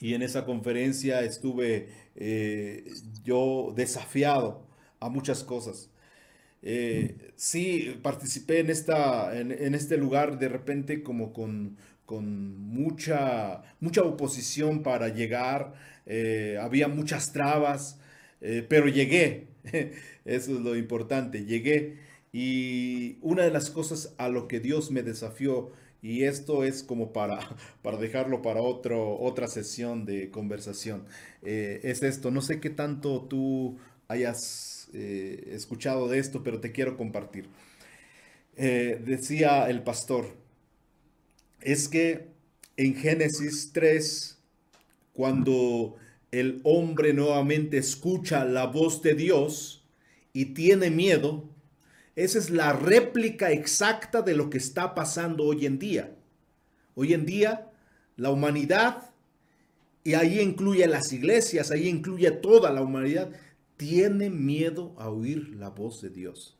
y 0.00 0.14
en 0.14 0.22
esa 0.22 0.44
conferencia 0.44 1.22
estuve 1.22 1.90
eh, 2.16 2.92
yo 3.22 3.72
desafiado 3.76 4.66
a 4.98 5.08
muchas 5.08 5.44
cosas. 5.44 5.90
Eh, 6.62 7.32
sí, 7.36 7.98
participé 8.02 8.60
en, 8.60 8.70
esta, 8.70 9.38
en, 9.38 9.74
este 9.74 9.96
lugar 9.96 10.38
de 10.38 10.48
repente 10.48 11.02
como 11.02 11.32
con, 11.32 11.76
con 12.06 12.56
mucha, 12.58 13.62
mucha 13.80 14.02
oposición 14.02 14.82
para 14.82 15.08
llegar, 15.08 15.74
eh, 16.06 16.58
había 16.60 16.88
muchas 16.88 17.32
trabas, 17.32 18.00
eh, 18.40 18.64
pero 18.68 18.88
llegué. 18.88 19.48
Eso 20.24 20.56
es 20.56 20.60
lo 20.60 20.76
importante. 20.76 21.44
Llegué 21.44 21.98
y 22.32 23.18
una 23.22 23.44
de 23.44 23.50
las 23.50 23.70
cosas 23.70 24.14
a 24.18 24.28
lo 24.28 24.48
que 24.48 24.60
Dios 24.60 24.90
me 24.90 25.02
desafió, 25.02 25.70
y 26.02 26.24
esto 26.24 26.64
es 26.64 26.82
como 26.82 27.12
para, 27.12 27.38
para 27.82 27.96
dejarlo 27.96 28.42
para 28.42 28.60
otro, 28.60 29.18
otra 29.18 29.48
sesión 29.48 30.04
de 30.04 30.30
conversación, 30.30 31.04
es 31.42 32.02
esto. 32.02 32.30
No 32.30 32.42
sé 32.42 32.60
qué 32.60 32.70
tanto 32.70 33.22
tú 33.22 33.78
hayas 34.08 34.75
eh, 34.92 35.50
escuchado 35.52 36.08
de 36.08 36.18
esto, 36.18 36.42
pero 36.42 36.60
te 36.60 36.72
quiero 36.72 36.96
compartir. 36.96 37.48
Eh, 38.56 39.00
decía 39.04 39.68
el 39.68 39.82
pastor, 39.82 40.34
es 41.60 41.88
que 41.88 42.28
en 42.76 42.94
Génesis 42.94 43.70
3, 43.72 44.38
cuando 45.12 45.96
el 46.30 46.60
hombre 46.64 47.12
nuevamente 47.12 47.78
escucha 47.78 48.44
la 48.44 48.66
voz 48.66 49.02
de 49.02 49.14
Dios 49.14 49.84
y 50.32 50.46
tiene 50.46 50.90
miedo, 50.90 51.48
esa 52.14 52.38
es 52.38 52.50
la 52.50 52.72
réplica 52.72 53.52
exacta 53.52 54.22
de 54.22 54.34
lo 54.34 54.48
que 54.48 54.58
está 54.58 54.94
pasando 54.94 55.44
hoy 55.44 55.66
en 55.66 55.78
día. 55.78 56.14
Hoy 56.94 57.12
en 57.12 57.26
día, 57.26 57.70
la 58.16 58.30
humanidad, 58.30 59.10
y 60.02 60.14
ahí 60.14 60.40
incluye 60.40 60.86
las 60.86 61.12
iglesias, 61.12 61.70
ahí 61.70 61.88
incluye 61.88 62.30
toda 62.30 62.72
la 62.72 62.80
humanidad, 62.80 63.28
tiene 63.76 64.30
miedo 64.30 64.94
a 64.98 65.10
oír 65.10 65.54
la 65.56 65.70
voz 65.70 66.00
de 66.02 66.10
Dios. 66.10 66.56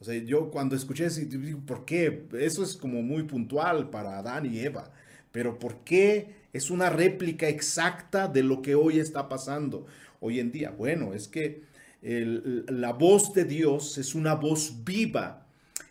O 0.00 0.04
sea, 0.04 0.16
yo 0.22 0.50
cuando 0.50 0.74
escuché 0.74 1.06
eso, 1.06 1.20
digo, 1.20 1.60
¿por 1.64 1.84
qué? 1.84 2.26
Eso 2.32 2.64
es 2.64 2.76
como 2.76 3.02
muy 3.02 3.22
puntual 3.22 3.88
para 3.90 4.18
Adán 4.18 4.46
y 4.46 4.58
Eva. 4.58 4.92
Pero 5.30 5.58
¿por 5.58 5.84
qué 5.84 6.34
es 6.52 6.70
una 6.70 6.90
réplica 6.90 7.48
exacta 7.48 8.28
de 8.28 8.42
lo 8.42 8.62
que 8.62 8.74
hoy 8.74 8.98
está 8.98 9.28
pasando 9.28 9.86
hoy 10.20 10.40
en 10.40 10.50
día? 10.50 10.70
Bueno, 10.70 11.14
es 11.14 11.28
que 11.28 11.62
la 12.02 12.92
voz 12.92 13.32
de 13.32 13.44
Dios 13.44 13.96
es 13.96 14.14
una 14.14 14.34
voz 14.34 14.84
viva. 14.84 15.41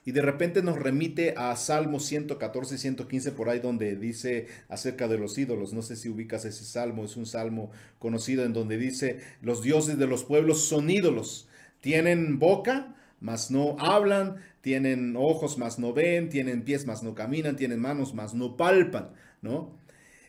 Y 0.04 0.14
de 0.14 0.22
repente 0.22 0.64
nos 0.64 0.80
remite 0.80 1.36
a 1.38 1.56
Salmo 1.56 2.00
114, 2.00 2.78
115, 2.78 3.32
por 3.34 3.50
ahí 3.50 3.60
donde 3.60 3.96
dice 3.96 4.48
acerca 4.68 5.08
de 5.08 5.20
los 5.20 5.38
ídolos. 5.38 5.74
No 5.74 5.84
sé 5.84 5.96
si 5.96 6.10
ubicas 6.10 6.44
ese 6.46 6.66
salmo, 6.66 7.06
es 7.06 7.18
un 7.18 7.28
salmo 7.28 7.70
conocido 8.00 8.44
en 8.44 8.54
donde 8.54 8.78
dice, 8.78 9.20
los 9.42 9.62
dioses 9.62 10.00
de 10.00 10.08
los 10.08 10.24
pueblos 10.24 10.66
son 10.66 10.90
ídolos. 10.90 11.48
Tienen 11.82 12.40
boca, 12.40 12.96
mas 13.20 13.52
no 13.52 13.76
hablan, 13.80 14.38
tienen 14.62 15.16
ojos, 15.16 15.60
mas 15.60 15.78
no 15.78 15.94
ven, 15.94 16.30
tienen 16.30 16.64
pies, 16.64 16.88
mas 16.88 17.04
no 17.04 17.14
caminan, 17.14 17.56
tienen 17.56 17.80
manos, 17.80 18.16
mas 18.16 18.34
no 18.34 18.58
palpan, 18.58 19.12
¿no? 19.44 19.81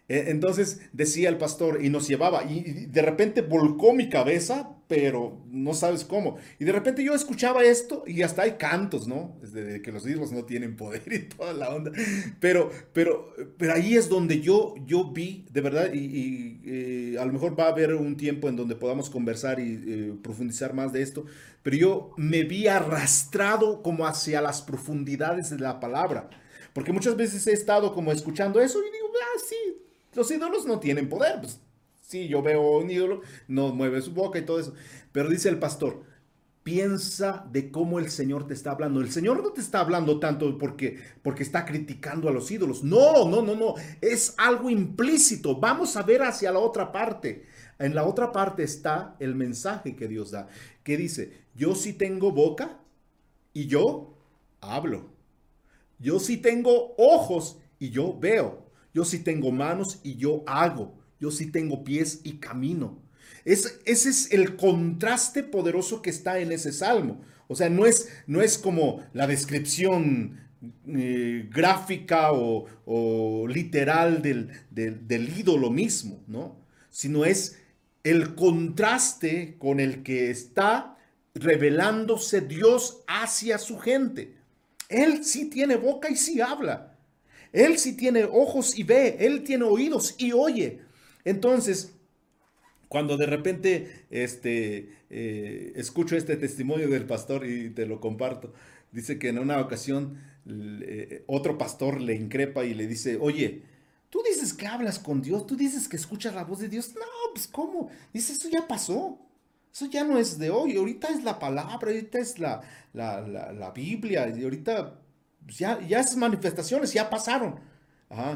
E, 0.08 0.30
entonces 0.30 0.80
decía 0.92 1.28
el 1.28 1.38
pastor 1.38 1.84
y 1.84 1.88
nos 1.88 2.08
llevaba 2.08 2.44
y 2.44 2.86
de 2.86 3.02
repente 3.02 3.40
volcó 3.40 3.92
mi 3.92 4.08
cabeza, 4.08 4.76
pero 4.88 5.42
no 5.46 5.72
sabes 5.72 6.04
cómo. 6.04 6.36
Y 6.58 6.64
de 6.64 6.72
repente 6.72 7.02
yo 7.02 7.14
escuchaba 7.14 7.62
esto 7.62 8.04
y 8.06 8.20
hasta 8.22 8.42
hay 8.42 8.52
cantos, 8.52 9.08
¿no? 9.08 9.38
Desde 9.40 9.80
que 9.80 9.90
los 9.90 10.06
ídolos 10.06 10.32
no 10.32 10.44
tienen 10.44 10.76
poder 10.76 11.02
y 11.10 11.20
toda 11.28 11.54
la 11.54 11.70
onda. 11.70 11.92
Pero, 12.40 12.70
pero, 12.92 13.34
pero 13.56 13.72
ahí 13.72 13.96
es 13.96 14.08
donde 14.08 14.40
yo, 14.40 14.74
yo 14.84 15.10
vi, 15.12 15.46
de 15.50 15.60
verdad, 15.60 15.94
y, 15.94 16.60
eh, 16.66 17.16
a 17.18 17.24
lo 17.24 17.32
mejor 17.32 17.58
va 17.58 17.64
a 17.64 17.68
haber 17.68 17.94
un 17.94 18.16
tiempo 18.16 18.48
en 18.50 18.56
donde 18.56 18.74
podamos 18.74 19.08
conversar 19.08 19.60
y 19.60 19.82
eh, 19.86 20.14
profundizar 20.22 20.74
más 20.74 20.92
de 20.92 21.00
esto, 21.00 21.24
pero 21.62 21.76
yo 21.76 22.10
me 22.18 22.42
vi 22.42 22.66
arrastrado 22.66 23.82
como 23.82 24.06
hacia 24.06 24.42
las 24.42 24.60
profundidades 24.60 25.48
de 25.50 25.58
la 25.58 25.80
palabra. 25.80 26.28
Porque 26.74 26.92
muchas 26.92 27.16
veces 27.16 27.46
he 27.46 27.52
estado 27.52 27.94
como 27.94 28.12
escuchando 28.12 28.60
eso 28.60 28.78
y 28.78 28.92
digo, 28.92 29.08
ah, 29.14 29.40
sí, 29.48 29.81
los 30.14 30.30
ídolos 30.30 30.66
no 30.66 30.80
tienen 30.80 31.08
poder. 31.08 31.40
Pues 31.40 31.60
sí, 32.00 32.28
yo 32.28 32.42
veo 32.42 32.78
un 32.78 32.90
ídolo, 32.90 33.22
no 33.48 33.74
mueve 33.74 34.02
su 34.02 34.12
boca 34.12 34.38
y 34.38 34.44
todo 34.44 34.60
eso. 34.60 34.74
Pero 35.12 35.28
dice 35.28 35.48
el 35.48 35.58
pastor, 35.58 36.02
piensa 36.62 37.46
de 37.50 37.70
cómo 37.70 37.98
el 37.98 38.10
Señor 38.10 38.46
te 38.46 38.54
está 38.54 38.72
hablando. 38.72 39.00
El 39.00 39.10
Señor 39.10 39.42
no 39.42 39.52
te 39.52 39.60
está 39.60 39.80
hablando 39.80 40.20
tanto 40.20 40.56
porque, 40.58 40.98
porque 41.22 41.42
está 41.42 41.64
criticando 41.64 42.28
a 42.28 42.32
los 42.32 42.50
ídolos. 42.50 42.84
No, 42.84 43.28
no, 43.28 43.42
no, 43.42 43.54
no. 43.54 43.74
Es 44.00 44.34
algo 44.38 44.70
implícito. 44.70 45.58
Vamos 45.58 45.96
a 45.96 46.02
ver 46.02 46.22
hacia 46.22 46.52
la 46.52 46.58
otra 46.60 46.92
parte. 46.92 47.46
En 47.78 47.94
la 47.94 48.04
otra 48.04 48.30
parte 48.30 48.62
está 48.62 49.16
el 49.18 49.34
mensaje 49.34 49.96
que 49.96 50.06
Dios 50.06 50.30
da, 50.30 50.46
que 50.84 50.96
dice, 50.96 51.42
yo 51.54 51.74
sí 51.74 51.92
tengo 51.92 52.30
boca 52.30 52.78
y 53.52 53.66
yo 53.66 54.14
hablo. 54.60 55.10
Yo 55.98 56.20
sí 56.20 56.36
tengo 56.36 56.94
ojos 56.96 57.58
y 57.78 57.90
yo 57.90 58.16
veo. 58.18 58.61
Yo 58.94 59.04
sí 59.04 59.18
tengo 59.18 59.50
manos 59.52 60.00
y 60.02 60.16
yo 60.16 60.42
hago. 60.46 60.98
Yo 61.20 61.30
sí 61.30 61.50
tengo 61.50 61.84
pies 61.84 62.20
y 62.24 62.34
camino. 62.34 63.00
Es, 63.44 63.80
ese 63.84 64.10
es 64.10 64.32
el 64.32 64.56
contraste 64.56 65.42
poderoso 65.42 66.02
que 66.02 66.10
está 66.10 66.38
en 66.38 66.52
ese 66.52 66.72
salmo. 66.72 67.20
O 67.48 67.54
sea, 67.54 67.68
no 67.68 67.86
es, 67.86 68.08
no 68.26 68.40
es 68.40 68.58
como 68.58 69.02
la 69.12 69.26
descripción 69.26 70.40
eh, 70.86 71.48
gráfica 71.52 72.30
o, 72.32 73.46
literal 73.48 74.22
del, 74.22 74.50
del, 74.70 75.38
ídolo 75.38 75.70
mismo, 75.70 76.22
¿no? 76.28 76.56
Sino 76.88 77.24
es 77.24 77.58
el 78.04 78.34
contraste 78.34 79.56
con 79.58 79.80
el 79.80 80.02
que 80.02 80.30
está 80.30 80.96
revelándose 81.34 82.42
Dios 82.42 83.02
hacia 83.08 83.58
su 83.58 83.78
gente. 83.78 84.36
Él 84.88 85.24
sí 85.24 85.50
tiene 85.50 85.76
boca 85.76 86.10
y 86.10 86.16
sí 86.16 86.40
habla. 86.40 86.91
Él 87.52 87.78
sí 87.78 87.96
tiene 87.96 88.24
ojos 88.24 88.78
y 88.78 88.82
ve, 88.82 89.16
Él 89.20 89.44
tiene 89.44 89.64
oídos 89.64 90.14
y 90.18 90.32
oye. 90.32 90.80
Entonces, 91.24 91.92
cuando 92.88 93.16
de 93.16 93.26
repente 93.26 94.06
este, 94.10 94.90
eh, 95.10 95.72
escucho 95.76 96.16
este 96.16 96.36
testimonio 96.36 96.88
del 96.88 97.06
pastor 97.06 97.46
y 97.46 97.70
te 97.70 97.86
lo 97.86 98.00
comparto, 98.00 98.52
dice 98.90 99.18
que 99.18 99.28
en 99.28 99.38
una 99.38 99.60
ocasión 99.60 100.20
otro 101.26 101.56
pastor 101.56 102.00
le 102.00 102.14
increpa 102.14 102.64
y 102.64 102.74
le 102.74 102.86
dice, 102.86 103.16
oye, 103.20 103.62
tú 104.10 104.20
dices 104.26 104.52
que 104.52 104.66
hablas 104.66 104.98
con 104.98 105.22
Dios, 105.22 105.46
tú 105.46 105.56
dices 105.56 105.88
que 105.88 105.96
escuchas 105.96 106.34
la 106.34 106.44
voz 106.44 106.58
de 106.58 106.68
Dios. 106.68 106.94
No, 106.94 107.32
pues 107.32 107.46
¿cómo? 107.46 107.90
Dice, 108.12 108.32
eso 108.32 108.48
ya 108.48 108.66
pasó. 108.66 109.18
Eso 109.72 109.86
ya 109.86 110.04
no 110.04 110.18
es 110.18 110.38
de 110.38 110.50
hoy, 110.50 110.76
ahorita 110.76 111.08
es 111.08 111.24
la 111.24 111.38
palabra, 111.38 111.88
ahorita 111.88 112.18
es 112.18 112.38
la, 112.38 112.60
la, 112.92 113.22
la 113.26 113.70
Biblia, 113.70 114.28
y 114.28 114.44
ahorita 114.44 115.01
ya, 115.48 115.80
ya 115.80 116.00
esas 116.00 116.16
manifestaciones 116.16 116.92
ya 116.92 117.10
pasaron. 117.10 117.60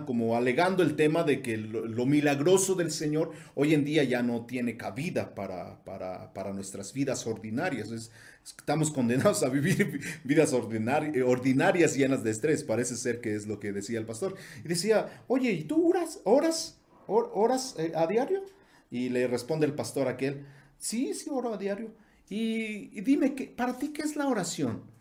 como 0.06 0.36
alegando 0.36 0.82
el 0.82 0.96
tema 0.96 1.22
de 1.22 1.42
que 1.42 1.56
lo, 1.56 2.06
milagroso 2.06 2.74
del 2.74 2.90
Señor 2.90 3.32
hoy 3.54 3.74
en 3.74 3.84
día 3.84 4.04
ya 4.04 4.22
no 4.22 4.46
tiene 4.46 4.76
cabida 4.76 5.34
para, 5.34 5.84
para, 5.84 6.52
nuestras 6.52 6.92
vidas 6.92 7.26
ordinarias. 7.26 8.10
estamos 8.44 8.90
condenados 8.90 9.42
a 9.42 9.48
vivir 9.48 10.00
vidas 10.24 10.52
ordinarias 10.52 11.94
llenas 11.94 12.24
de 12.24 12.30
estrés. 12.30 12.64
Parece 12.64 12.96
ser 12.96 13.20
que 13.20 13.34
es 13.34 13.46
lo 13.46 13.60
que 13.60 13.72
decía 13.72 13.98
el 13.98 14.06
pastor. 14.06 14.34
Y 14.64 14.68
decía, 14.68 15.22
oye, 15.28 15.52
¿y 15.52 15.64
tú 15.64 15.88
oras, 15.88 16.20
oras, 16.24 16.78
oras 17.06 17.74
eh, 17.78 17.92
a 17.94 18.06
diario? 18.06 18.42
Y 18.90 19.08
le 19.10 19.26
responde 19.26 19.66
el 19.66 19.74
pastor 19.74 20.08
aquel, 20.08 20.46
sí, 20.78 21.12
sí, 21.12 21.28
oro 21.30 21.52
a 21.52 21.58
diario. 21.58 21.90
Y, 22.28 22.96
y 22.96 23.00
dime, 23.02 23.34
que, 23.34 23.46
¿para 23.46 23.78
ti 23.78 23.88
qué 23.88 24.02
es 24.02 24.16
la 24.16 24.26
oración? 24.26 24.95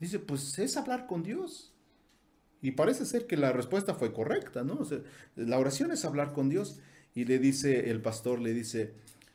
Dice, 0.00 0.18
pues 0.18 0.58
es 0.58 0.76
hablar 0.76 1.06
con 1.06 1.22
Dios. 1.22 1.72
Y 2.62 2.72
parece 2.72 3.04
ser 3.06 3.26
que 3.26 3.36
la 3.36 3.52
respuesta 3.52 3.94
fue 3.94 4.12
correcta, 4.12 4.64
¿no? 4.64 4.80
la 5.36 5.58
oración 5.58 5.92
es 5.92 6.04
hablar 6.04 6.32
con 6.32 6.48
Dios. 6.48 6.80
Y 7.14 7.24
le 7.24 7.38
dice 7.38 7.90
el 7.90 8.02
pastor, 8.02 8.40
le 8.40 8.52
dice, 8.52 8.94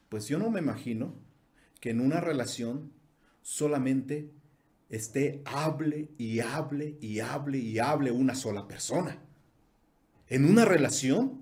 pues 0.10 0.28
yo 0.28 0.38
no 0.38 0.50
me 0.50 0.60
imagino 0.60 1.16
que 1.80 1.90
en 1.90 2.02
una 2.02 2.22
relación 2.22 2.92
solamente 3.42 4.30
esté 4.90 5.42
hable 5.46 6.10
y 6.18 6.42
hable 6.42 6.98
y 7.00 7.20
hable 7.20 7.58
y 7.58 7.80
hable 7.80 8.12
una 8.12 8.36
sola 8.36 8.68
persona. 8.68 9.20
En 10.28 10.46
una 10.46 10.66
relación 10.66 11.42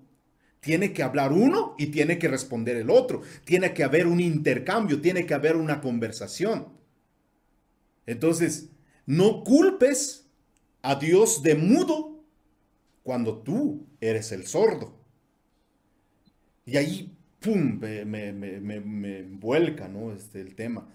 tiene 0.60 0.94
que 0.94 1.04
hablar 1.04 1.32
uno 1.32 1.76
y 1.78 1.88
tiene 1.88 2.20
que 2.20 2.28
responder 2.28 2.76
el 2.76 2.90
otro. 2.90 3.22
Tiene 3.46 3.74
que 3.74 3.84
haber 3.84 4.08
un 4.08 4.20
intercambio, 4.20 5.02
tiene 5.02 5.26
que 5.26 5.34
haber 5.34 5.56
una 5.56 5.82
conversación. 5.82 6.68
Entonces, 8.06 8.70
no 9.10 9.44
culpes 9.44 10.28
a 10.84 10.94
Dios 10.94 11.42
de 11.42 11.56
mudo 11.56 12.24
cuando 13.02 13.40
tú 13.40 13.88
eres 14.00 14.32
el 14.32 14.46
sordo. 14.46 14.94
Y 16.64 16.78
ahí, 16.78 17.18
¡pum!, 17.40 17.80
me, 17.80 18.06
me, 18.06 19.24
vuelca, 19.24 19.88
¿no? 19.88 20.14
Este, 20.14 20.42
el 20.42 20.54
tema. 20.54 20.88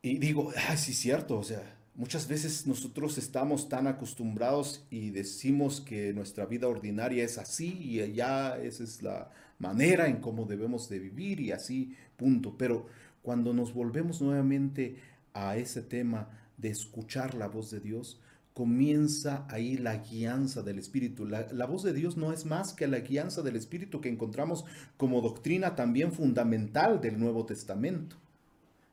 Y 0.00 0.16
digo, 0.16 0.50
ah, 0.66 0.78
sí, 0.78 0.94
cierto, 0.94 1.38
o 1.38 1.42
sea, 1.42 1.76
muchas 1.94 2.26
veces 2.26 2.66
nosotros 2.66 3.18
estamos 3.18 3.68
tan 3.68 3.86
acostumbrados 3.86 4.86
y 4.88 5.10
decimos 5.10 5.82
que 5.82 6.14
nuestra 6.14 6.46
vida 6.46 6.68
ordinaria 6.68 7.22
es 7.22 7.36
así 7.36 7.76
y 7.82 8.14
ya 8.14 8.56
esa 8.56 8.82
es 8.82 9.02
la 9.02 9.30
manera 9.58 10.08
en 10.08 10.22
cómo 10.22 10.46
debemos 10.46 10.88
de 10.88 11.00
vivir 11.00 11.38
y 11.38 11.52
así, 11.52 11.94
punto. 12.16 12.56
Pero 12.56 12.86
cuando 13.20 13.52
nos 13.52 13.74
volvemos 13.74 14.22
nuevamente 14.22 14.96
a 15.34 15.58
ese 15.58 15.82
tema 15.82 16.38
de 16.62 16.70
escuchar 16.70 17.34
la 17.34 17.48
voz 17.48 17.70
de 17.70 17.80
Dios, 17.80 18.20
comienza 18.54 19.46
ahí 19.50 19.76
la 19.76 19.96
guianza 19.96 20.62
del 20.62 20.78
Espíritu. 20.78 21.26
La, 21.26 21.66
voz 21.66 21.82
de 21.82 21.92
Dios 21.92 22.16
no 22.16 22.32
es 22.32 22.44
más 22.44 22.72
que 22.72 22.86
la 22.86 23.00
guianza 23.00 23.42
del 23.42 23.56
Espíritu 23.56 24.00
que 24.00 24.08
encontramos 24.08 24.64
como 24.96 25.20
doctrina 25.20 25.74
también 25.74 26.12
fundamental 26.12 27.00
del 27.00 27.18
Nuevo 27.18 27.44
Testamento. 27.44 28.16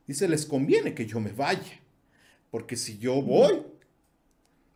Dice, 0.06 0.28
les 0.28 0.44
conviene 0.44 0.94
que 0.94 1.06
yo 1.06 1.20
me 1.20 1.32
vaya, 1.32 1.80
porque 2.50 2.76
si 2.76 2.98
yo 2.98 3.22
voy, 3.22 3.62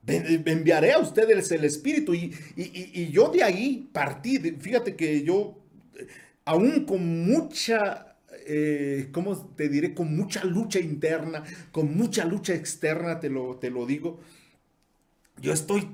enviaré 0.06 0.92
a 0.92 0.98
ustedes 0.98 1.50
el 1.50 1.64
Espíritu 1.64 2.14
y, 2.14 2.32
y, 2.56 3.10
yo 3.10 3.30
de 3.30 3.42
ahí 3.42 3.88
partí. 3.92 4.38
Fíjate 4.38 4.94
que 4.94 5.24
yo, 5.24 5.58
aún 6.44 6.84
con 6.84 7.24
mucha, 7.26 8.03
eh, 8.46 9.08
¿cómo 9.12 9.36
te 9.56 9.68
diré? 9.68 9.94
Con 9.94 10.16
mucha 10.16 10.44
lucha 10.44 10.80
interna, 10.80 11.42
con 11.72 11.96
mucha 11.96 12.24
lucha 12.24 12.54
externa, 12.54 13.20
te 13.20 13.30
lo, 13.30 13.56
te 13.56 13.70
lo 13.70 13.86
digo, 13.86 14.20
yo 15.40 15.52
estoy 15.52 15.88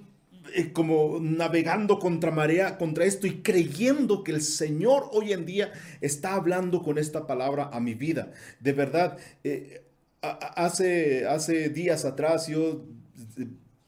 eh, 0.54 0.72
como 0.72 1.18
navegando 1.20 1.98
contra 1.98 2.30
marea, 2.30 2.78
contra 2.78 3.04
esto 3.04 3.26
y 3.26 3.42
creyendo 3.42 4.24
que 4.24 4.32
el 4.32 4.42
Señor 4.42 5.08
hoy 5.12 5.32
en 5.32 5.46
día 5.46 5.72
está 6.00 6.34
hablando 6.34 6.82
con 6.82 6.98
esta 6.98 7.26
palabra 7.26 7.70
a 7.72 7.80
mi 7.80 7.94
vida. 7.94 8.32
De 8.58 8.72
verdad, 8.72 9.18
eh, 9.44 9.82
hace, 10.22 11.26
hace 11.26 11.68
días 11.68 12.04
atrás 12.04 12.48
yo 12.48 12.84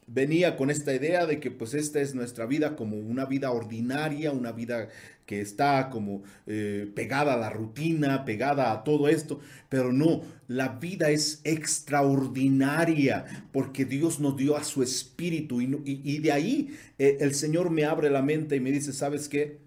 venía 0.07 0.57
con 0.57 0.71
esta 0.71 0.95
idea 0.95 1.27
de 1.27 1.41
que 1.41 1.51
pues 1.51 1.75
esta 1.75 2.01
es 2.01 2.15
nuestra 2.15 2.47
vida 2.47 2.77
como 2.77 2.97
una 2.97 3.25
vida 3.25 3.51
ordinaria, 3.51 4.33
una 4.33 4.53
vida 4.53 4.89
que 5.27 5.41
está 5.41 5.89
como 5.91 6.23
eh, 6.47 6.91
pegada 6.95 7.35
a 7.35 7.37
la 7.37 7.51
rutina, 7.51 8.25
pegada 8.25 8.73
a 8.73 8.85
todo 8.85 9.09
esto, 9.09 9.41
pero 9.69 9.93
no, 9.93 10.23
la 10.49 10.69
vida 10.69 11.11
es 11.11 11.41
extraordinaria 11.45 13.47
porque 13.53 13.85
Dios 13.85 14.21
nos 14.21 14.37
dio 14.37 14.57
a 14.57 14.65
su 14.65 14.83
espíritu 14.83 15.61
y, 15.61 16.19
de 16.19 16.33
ahí 16.33 16.77
eh, 16.99 17.19
el 17.21 17.35
Señor 17.35 17.71
me 17.71 17.85
abre 17.85 18.11
la 18.11 18.23
mente 18.23 18.57
y 18.57 18.61
me 18.61 18.73
dice, 18.73 18.93
¿sabes 18.93 19.29
qué? 19.29 19.59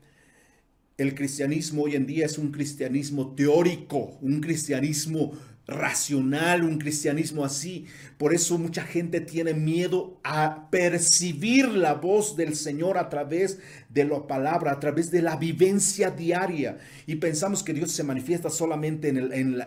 El 0.98 1.16
cristianismo 1.16 1.84
hoy 1.84 1.96
en 1.96 2.06
día 2.06 2.26
es 2.26 2.38
un 2.38 2.52
cristianismo 2.52 3.36
teórico, 3.36 4.18
un 4.22 4.40
cristianismo 4.40 5.34
racional, 5.68 6.64
un 6.64 6.78
cristianismo 6.78 7.44
así. 7.44 7.86
Por 8.18 8.34
eso 8.34 8.58
mucha 8.58 8.84
gente 8.84 9.20
tiene 9.20 9.54
miedo 9.54 10.20
a 10.24 10.70
percibir 10.70 11.70
la 11.70 11.96
voz 11.96 12.36
del 12.36 12.56
Señor 12.56 12.98
a 12.98 13.10
través 13.10 13.60
de 13.90 14.06
la 14.06 14.28
palabra, 14.28 14.72
a 14.72 14.80
través 14.80 15.12
de 15.12 15.22
la 15.22 15.38
vivencia 15.38 16.12
diaria. 16.12 16.78
Y 17.08 17.16
pensamos 17.16 17.64
que 17.64 17.74
Dios 17.74 17.92
se 17.92 18.04
manifiesta 18.04 18.50
solamente 18.50 19.10
en 19.10 19.18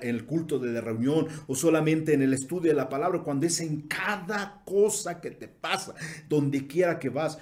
el, 0.01 0.24
culto 0.26 0.59
de 0.59 0.72
la 0.72 0.80
reunión 0.80 1.26
o 1.46 1.55
solamente 1.55 2.14
en 2.14 2.22
el 2.22 2.34
estudio 2.34 2.70
de 2.70 2.76
la 2.76 2.88
palabra, 2.88 3.22
cuando 3.22 3.46
es 3.46 3.61
en 3.61 3.82
cada 3.82 4.62
cosa 4.64 5.20
que 5.20 5.30
te 5.30 5.49
pasa, 5.49 5.94
donde 6.28 6.66
quiera 6.66 6.99
que 6.99 7.09
vas. 7.09 7.38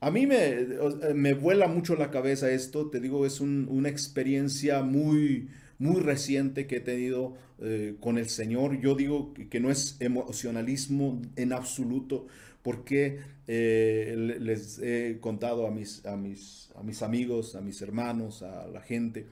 A 0.00 0.10
mí 0.10 0.26
me, 0.26 0.66
me 1.14 1.32
vuela 1.32 1.66
mucho 1.66 1.96
la 1.96 2.10
cabeza 2.10 2.50
esto, 2.50 2.90
te 2.90 3.00
digo, 3.00 3.24
es 3.24 3.40
una 3.40 3.88
experiencia 3.88 4.82
muy, 4.82 5.48
muy 5.78 6.00
reciente 6.00 6.66
que 6.66 6.76
he 6.76 6.80
tenido 6.80 7.36
eh, 7.60 7.96
con 8.00 8.18
el 8.18 8.28
Señor. 8.28 8.80
Yo 8.80 8.94
digo 8.94 9.34
que 9.50 9.60
no 9.60 9.70
es 9.70 9.96
emocionalismo 10.00 11.20
en 11.36 11.52
absoluto, 11.52 12.26
porque 12.62 13.20
eh, 13.46 14.36
les 14.40 14.78
he 14.78 15.18
contado 15.20 15.66
a 15.66 15.70
mis, 15.70 16.04
a, 16.06 16.16
mis, 16.16 16.70
a 16.74 16.82
mis 16.82 17.02
amigos, 17.02 17.54
a 17.56 17.60
mis 17.60 17.80
hermanos, 17.82 18.42
a 18.42 18.66
la 18.66 18.80
gente. 18.80 19.26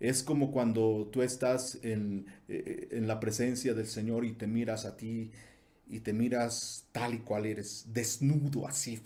Es 0.00 0.22
como 0.22 0.50
cuando 0.50 1.08
tú 1.12 1.22
estás 1.22 1.78
en, 1.82 2.26
eh, 2.48 2.88
en 2.90 3.06
la 3.06 3.20
presencia 3.20 3.74
del 3.74 3.86
Señor 3.86 4.24
y 4.24 4.32
te 4.32 4.46
miras 4.46 4.84
a 4.84 4.96
ti 4.96 5.30
y 5.88 6.00
te 6.00 6.12
miras 6.12 6.86
tal 6.92 7.14
y 7.14 7.18
cual 7.18 7.46
eres, 7.46 7.86
desnudo 7.92 8.66
así, 8.66 9.00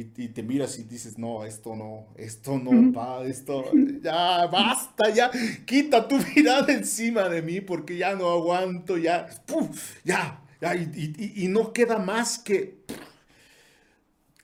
y, 0.00 0.28
te 0.28 0.42
miras 0.42 0.78
y 0.78 0.84
dices, 0.84 1.18
no, 1.18 1.44
esto 1.44 1.74
no, 1.74 2.06
esto 2.16 2.56
no, 2.58 2.92
pa, 2.92 3.24
esto, 3.24 3.64
ya, 4.00 4.46
basta, 4.46 5.12
ya, 5.12 5.30
quita 5.66 6.06
tu 6.06 6.18
mirada 6.36 6.72
encima 6.72 7.28
de 7.28 7.42
mí 7.42 7.60
porque 7.60 7.96
ya 7.96 8.14
no 8.14 8.30
aguanto, 8.30 8.96
ya, 8.96 9.28
ya, 10.04 10.40
ya, 10.60 10.74
y, 10.76 11.48
no 11.48 11.72
queda 11.72 11.98
más 11.98 12.38
que 12.38 12.78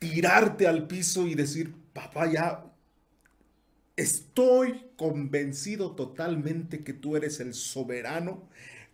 tirarte 0.00 0.66
al 0.66 0.88
piso 0.88 1.26
y 1.28 1.34
decir, 1.34 1.72
papá, 1.92 2.30
ya, 2.30 2.64
estoy 3.96 4.86
convencido 4.96 5.92
totalmente 5.92 6.82
que 6.82 6.94
tú 6.94 7.16
eres 7.16 7.38
el 7.38 7.54
soberano, 7.54 8.48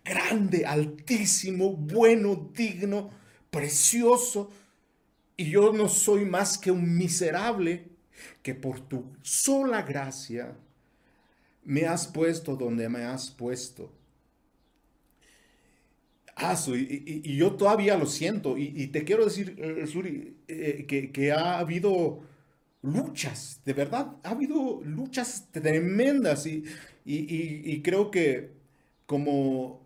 grande, 0.05 0.65
altísimo, 0.67 1.73
bueno, 1.75 2.51
digno, 2.53 3.09
precioso, 3.49 4.51
y 5.41 5.49
yo 5.49 5.73
no 5.73 5.89
soy 5.89 6.23
más 6.23 6.55
que 6.55 6.69
un 6.69 6.95
miserable 6.95 7.87
que 8.43 8.53
por 8.53 8.79
tu 8.79 9.05
sola 9.23 9.81
gracia 9.81 10.55
me 11.63 11.85
has 11.85 12.05
puesto 12.05 12.55
donde 12.55 12.87
me 12.87 13.03
has 13.03 13.31
puesto. 13.31 13.91
Ah, 16.35 16.55
y, 16.67 17.35
yo 17.35 17.53
todavía 17.53 17.97
lo 17.97 18.05
siento. 18.05 18.55
Y, 18.55 18.85
te 18.87 19.03
quiero 19.03 19.25
decir, 19.25 19.55
eh, 19.57 19.87
Suri, 19.87 20.37
eh, 20.47 21.11
que, 21.11 21.31
ha 21.31 21.57
habido 21.57 22.21
luchas, 22.83 23.61
de 23.65 23.73
verdad, 23.73 24.17
ha 24.23 24.29
habido 24.29 24.81
luchas 24.83 25.47
tremendas. 25.51 26.45
Y, 26.45 27.81
creo 27.81 28.11
que 28.11 28.51
como, 29.07 29.81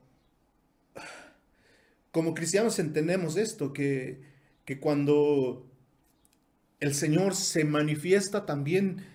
como 2.12 2.34
cristianos 2.34 2.78
entendemos 2.78 3.38
esto, 3.38 3.72
que 3.72 4.35
que 4.66 4.80
cuando 4.80 5.66
el 6.80 6.94
Señor 6.94 7.36
se 7.36 7.64
manifiesta 7.64 8.46
también 8.46 9.06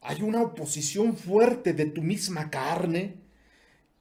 hay 0.00 0.22
una 0.22 0.42
oposición 0.42 1.16
fuerte 1.16 1.72
de 1.72 1.86
tu 1.86 2.02
misma 2.02 2.50
carne, 2.50 3.24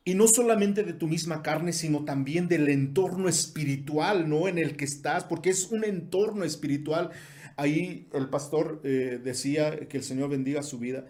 y 0.06 0.16
no 0.16 0.28
solamente 0.28 0.84
de 0.84 0.94
tu 0.94 1.08
misma 1.08 1.42
carne, 1.42 1.72
sino 1.72 2.04
también 2.04 2.50
del 2.50 2.68
entorno 2.68 3.30
espiritual, 3.30 4.28
¿no? 4.28 4.48
En 4.50 4.58
el 4.58 4.76
que 4.76 4.84
estás, 4.84 5.24
porque 5.24 5.50
es 5.50 5.72
un 5.72 5.86
entorno 5.86 6.44
espiritual. 6.44 7.12
Ahí 7.56 8.10
el 8.14 8.30
pastor 8.30 8.82
eh, 8.84 9.22
decía 9.24 9.88
que 9.88 9.98
el 9.98 10.04
Señor 10.04 10.30
bendiga 10.30 10.62
su 10.62 10.78
vida. 10.78 11.06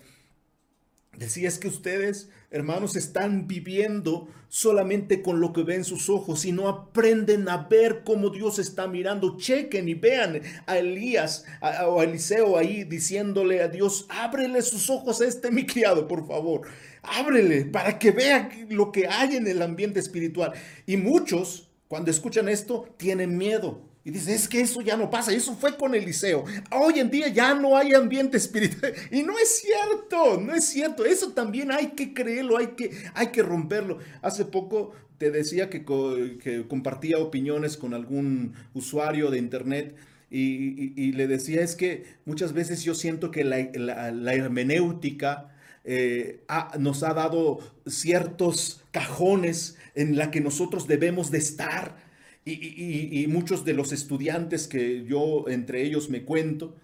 Decía 1.18 1.48
es 1.48 1.60
que 1.60 1.68
ustedes, 1.68 2.30
hermanos, 2.50 2.96
están 2.96 3.48
viviendo 3.48 4.28
solamente 4.50 5.22
con 5.22 5.40
lo 5.42 5.54
que 5.54 5.62
ven 5.62 5.84
sus 5.84 6.10
ojos 6.10 6.44
y 6.46 6.52
no 6.52 6.68
aprenden 6.68 7.48
a 7.50 7.68
ver 7.70 8.02
cómo 8.04 8.30
Dios 8.30 8.58
está 8.58 8.88
mirando. 8.88 9.38
Chequen 9.38 9.88
y 9.88 9.94
vean 9.94 10.42
a 10.66 10.80
Elías 10.80 11.46
o 11.88 12.00
a 12.00 12.04
Eliseo 12.04 12.58
ahí 12.58 12.84
diciéndole 12.84 13.62
a 13.62 13.68
Dios, 13.68 14.08
ábrele 14.10 14.64
sus 14.64 14.90
ojos 14.90 15.22
a 15.22 15.28
este 15.28 15.52
mi 15.52 15.68
criado, 15.68 16.08
por 16.08 16.28
favor. 16.28 16.62
Ábrele 17.04 17.66
para 17.66 18.00
que 18.00 18.10
vea 18.10 18.50
lo 18.70 18.92
que 18.92 19.08
hay 19.08 19.36
en 19.36 19.46
el 19.46 19.62
ambiente 19.62 20.00
espiritual. 20.00 20.54
Y 20.88 20.98
muchos, 20.98 21.70
cuando 21.88 22.10
escuchan 22.10 22.50
esto, 22.50 22.88
tienen 22.98 23.38
miedo 23.38 23.93
y 24.06 24.12
dice, 24.12 24.34
es 24.34 24.50
que 24.50 24.60
eso 24.60 24.82
ya 24.82 24.98
no 24.98 25.10
pasa, 25.10 25.32
eso 25.32 25.56
fue 25.56 25.78
con 25.78 25.96
Eliseo. 25.96 26.44
Hoy 26.72 27.00
en 27.00 27.10
día 27.10 27.30
ya 27.30 27.54
no 27.54 27.78
hay 27.78 27.94
ambiente 27.94 28.36
espiritual. 28.36 28.94
Y 29.12 29.24
no 29.24 29.40
es 29.40 29.62
cierto, 29.62 30.42
no 30.42 30.54
es 30.54 30.66
cierto. 30.66 31.06
Eso 31.06 31.32
también 31.32 31.72
hay 31.72 31.92
que 31.92 32.14
creerlo, 32.14 32.58
hay 32.58 32.68
que, 32.76 32.92
hay 33.14 33.28
que 33.28 33.42
romperlo. 33.42 34.00
Hace 34.22 34.44
poco 34.44 34.92
te 35.18 35.32
decía 35.32 35.70
que, 35.70 35.86
compartía 36.68 37.18
opiniones 37.18 37.78
con 37.78 37.94
algún 37.94 38.56
usuario 38.74 39.32
de 39.32 39.38
internet. 39.38 39.96
Y, 40.30 41.12
le 41.14 41.28
decía, 41.28 41.62
es 41.62 41.76
que 41.76 42.06
muchas 42.26 42.52
veces 42.52 42.84
yo 42.84 42.96
siento 42.96 43.32
que 43.32 43.46
la, 43.46 44.34
hermenéutica 44.34 45.56
eh, 45.86 46.42
nos 46.78 47.04
ha 47.04 47.14
dado 47.14 47.60
ciertos 47.86 48.82
cajones 48.92 49.78
en 49.96 50.18
la 50.18 50.30
que 50.30 50.42
nosotros 50.42 50.88
debemos 50.88 51.32
de 51.32 51.38
estar 51.38 52.03
y, 52.46 53.26
muchos 53.28 53.64
de 53.66 53.74
los 53.74 53.92
estudiantes 53.92 54.68
que 54.68 55.06
yo 55.06 55.46
entre 55.48 55.84
ellos 55.84 56.10
me 56.10 56.24
cuento, 56.24 56.76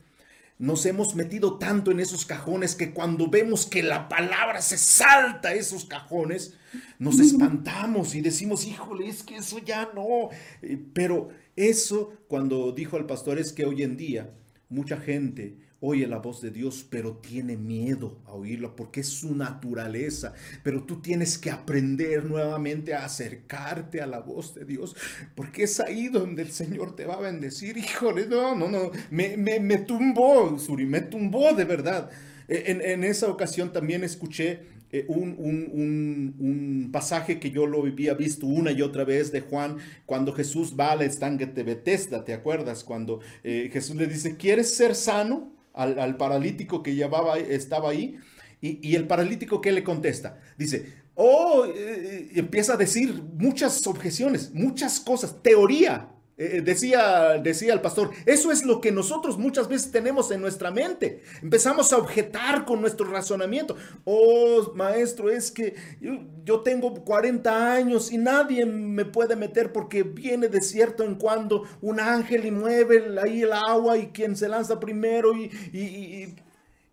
nos 0.57 0.85
hemos 0.85 1.15
metido 1.15 1.57
tanto 1.57 1.91
en 1.91 1.99
esos 1.99 2.25
cajones 2.25 2.75
que 2.75 2.91
cuando 2.91 3.29
vemos 3.29 3.65
que 3.65 3.81
la 3.81 4.09
palabra 4.09 4.61
se 4.61 4.77
salta 4.77 5.49
a 5.49 5.53
esos 5.53 5.85
cajones, 5.85 6.53
nos 6.97 7.19
espantamos 7.19 8.13
y 8.13 8.21
decimos, 8.21 8.65
híjole, 8.65 9.07
es 9.07 9.23
que 9.23 9.37
eso 9.37 9.59
ya 9.59 9.89
no. 9.95 10.29
Eh, 10.61 10.77
pero 10.93 11.29
eso, 11.55 12.13
cuando 12.27 12.73
dijo 12.73 12.97
al 12.97 13.05
pastor, 13.05 13.39
es 13.39 13.53
que 13.53 13.65
hoy 13.65 13.83
en 13.83 13.95
día 13.95 14.33
mucha 14.69 14.97
gente 14.97 15.57
oye 15.81 16.07
la 16.07 16.17
voz 16.17 16.41
de 16.41 16.51
Dios, 16.51 16.85
pero 16.89 17.17
tiene 17.17 17.55
miedo 17.55 18.17
a 18.25 18.33
oírlo 18.33 18.75
porque 18.75 19.01
es 19.01 19.07
su 19.07 19.35
naturaleza. 19.35 20.33
Pero 20.63 20.83
tú 20.83 21.01
tienes 21.01 21.37
que 21.37 21.51
aprender 21.51 22.25
nuevamente 22.25 22.93
a 22.93 23.05
acercarte 23.05 24.01
a 24.01 24.07
la 24.07 24.19
voz 24.19 24.55
de 24.55 24.65
Dios, 24.65 24.95
porque 25.35 25.63
es 25.63 25.79
ahí 25.79 26.09
donde 26.09 26.41
el 26.41 26.51
Señor 26.51 26.95
te 26.95 27.05
va 27.05 27.15
a 27.15 27.21
bendecir. 27.21 27.77
Híjole, 27.77 28.27
no, 28.27 28.55
no, 28.55 28.67
no, 28.67 28.91
me, 29.09 29.37
me, 29.37 29.59
me 29.59 29.77
tumbó, 29.77 30.57
Suri, 30.59 30.85
me 30.85 31.01
tumbó 31.01 31.53
de 31.53 31.65
verdad. 31.65 32.09
E, 32.47 32.71
en, 32.71 32.81
en 32.81 33.03
esa 33.03 33.27
ocasión 33.27 33.71
también 33.71 34.03
escuché 34.03 34.79
eh, 34.91 35.05
un, 35.07 35.35
un, 35.37 36.35
un, 36.39 36.89
pasaje 36.91 37.39
que 37.39 37.51
yo 37.51 37.67
lo 37.67 37.85
había 37.85 38.15
visto 38.15 38.47
una 38.47 38.71
y 38.71 38.81
otra 38.81 39.03
vez 39.03 39.31
de 39.31 39.41
Juan, 39.41 39.77
cuando 40.07 40.33
Jesús 40.33 40.73
va 40.77 40.93
al 40.93 41.03
estanque 41.03 41.45
de 41.45 41.61
Bethesda, 41.61 42.25
¿te 42.25 42.33
acuerdas? 42.33 42.83
Cuando 42.83 43.19
eh, 43.43 43.69
Jesús 43.71 43.95
le 43.95 44.07
dice, 44.07 44.35
¿quieres 44.35 44.73
ser 44.73 44.95
sano? 44.95 45.58
Al, 45.83 46.17
paralítico 46.17 46.83
que 46.83 46.95
llevaba, 46.95 47.37
estaba 47.37 47.89
ahí. 47.89 48.17
Y, 48.61 48.95
el 48.95 49.07
paralítico, 49.07 49.61
¿qué 49.61 49.71
le 49.71 49.83
contesta? 49.83 50.39
Dice, 50.57 50.85
Oh, 51.21 51.65
eh, 51.65 52.29
empieza 52.35 52.73
a 52.73 52.77
decir 52.77 53.21
muchas 53.37 53.85
objeciones, 53.87 54.53
muchas 54.53 55.01
cosas, 55.01 55.43
teoría. 55.43 56.09
Eh, 56.41 56.61
decía, 56.61 57.37
decía 57.43 57.73
el 57.73 57.81
pastor, 57.81 58.11
eso 58.25 58.49
es 58.49 58.65
lo 58.65 58.79
que 58.79 58.93
nosotros 58.93 59.37
muchas 59.37 59.67
veces 59.67 59.91
tenemos 59.91 60.31
en 60.31 60.39
nuestra 60.39 60.71
mente. 60.71 61.21
Empezamos 61.41 61.91
a 61.91 61.97
objetar 61.97 62.63
con 62.63 62.79
nuestro 62.79 63.11
razonamiento. 63.11 63.75
Oh, 64.05 64.71
maestro, 64.73 65.29
es 65.29 65.51
que 65.51 65.75
yo, 65.99 66.13
yo, 66.45 66.61
tengo 66.61 66.93
40 67.03 67.73
años 67.73 68.09
y 68.13 68.17
nadie 68.17 68.65
me 68.65 69.03
puede 69.03 69.35
meter 69.35 69.73
porque 69.73 70.03
viene 70.03 70.47
de 70.47 70.61
cierto 70.61 71.03
en 71.03 71.15
cuando 71.15 71.65
un 71.81 71.99
ángel 71.99 72.45
y 72.45 72.51
mueve 72.51 73.19
ahí 73.21 73.41
el 73.41 73.51
agua 73.51 73.97
y 73.97 74.07
quien 74.07 74.37
se 74.37 74.47
lanza 74.47 74.79
primero 74.79 75.33
y, 75.35 75.51
y, 75.73 76.37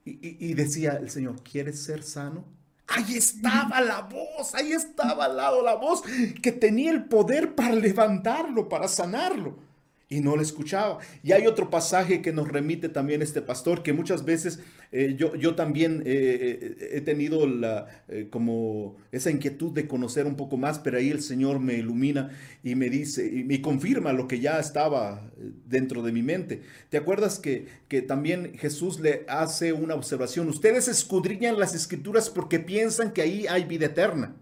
y, 0.05 0.51
y 0.51 0.55
decía 0.55 0.99
el 1.01 1.09
Señor, 1.09 1.41
¿quieres 1.45 1.85
ser 1.85 2.03
sano? 2.03 2.56
Ahí 2.89 3.17
estaba 3.17 3.81
la 3.81 4.03
voz, 4.03 4.55
ahí 4.55 4.73
estaba 4.73 5.25
al 5.25 5.37
lado 5.37 5.63
la 5.63 5.75
voz 5.75 6.03
que 6.43 6.53
tenía 6.53 6.93
el 6.93 7.05
poder 7.05 7.55
para 7.55 7.75
levantarlo, 7.75 8.69
para 8.69 8.87
sanarlo 8.87 9.66
y 10.09 10.21
no 10.21 10.37
le 10.37 10.43
escuchaba. 10.43 10.99
Y 11.23 11.33
hay 11.33 11.47
otro 11.47 11.69
pasaje 11.69 12.23
que 12.23 12.33
nos 12.33 12.49
remite 12.49 12.89
también 12.89 13.23
este 13.23 13.43
pastor, 13.43 13.83
que 13.83 13.93
muchas 13.93 14.25
veces 14.25 14.61
eh, 14.93 15.17
yo, 15.19 15.35
yo, 15.35 15.57
también 15.57 16.03
eh, 16.07 16.77
eh, 16.79 16.91
he 16.93 17.01
tenido 17.01 17.47
la, 17.47 17.87
como 18.31 18.97
esa 19.11 19.31
inquietud 19.31 19.73
de 19.73 19.89
conocer 19.89 20.27
un 20.27 20.37
poco 20.37 20.57
más, 20.57 20.79
pero 20.79 20.99
ahí 20.99 21.11
el 21.11 21.23
Señor 21.23 21.59
me 21.59 21.75
ilumina 21.75 22.31
y 22.63 22.77
me 22.77 22.89
dice, 22.89 23.27
y 23.27 23.43
me 23.43 23.61
confirma 23.61 24.13
lo 24.13 24.29
que 24.29 24.39
ya 24.39 24.61
estaba 24.61 25.29
dentro 25.67 26.03
de 26.03 26.13
mi 26.13 26.23
mente. 26.23 26.63
¿Te 26.89 26.99
acuerdas 26.99 27.41
que, 27.41 27.67
que 27.89 28.01
también 28.03 28.57
Jesús 28.59 29.01
le 29.01 29.25
hace 29.29 29.73
una 29.73 29.95
observación? 29.95 30.49
Ustedes 30.49 30.87
escudriñan 30.87 31.59
las 31.59 31.75
escrituras 31.75 32.31
porque 32.31 32.61
piensan 32.61 33.13
que 33.13 33.23
ahí 33.23 33.47
hay 33.49 33.65
vida 33.65 33.87
eterna. 33.87 34.37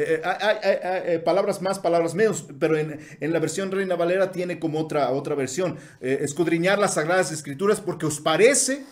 Eh, 0.00 0.22
eh, 0.24 1.02
hay, 1.08 1.18
palabras 1.18 1.60
más, 1.60 1.80
palabras 1.80 2.14
menos, 2.14 2.46
pero 2.60 2.78
en, 2.78 3.00
la 3.20 3.38
versión 3.40 3.72
Reina 3.72 3.96
Valera 3.96 4.30
tiene 4.30 4.60
como 4.60 4.78
otra, 4.78 5.10
otra 5.10 5.34
versión. 5.34 5.76
Eh, 6.00 6.20
escudriñar 6.22 6.78
las 6.78 6.94
sagradas 6.94 7.32
escrituras 7.32 7.80
porque 7.80 8.06
os 8.06 8.20
parece 8.20 8.84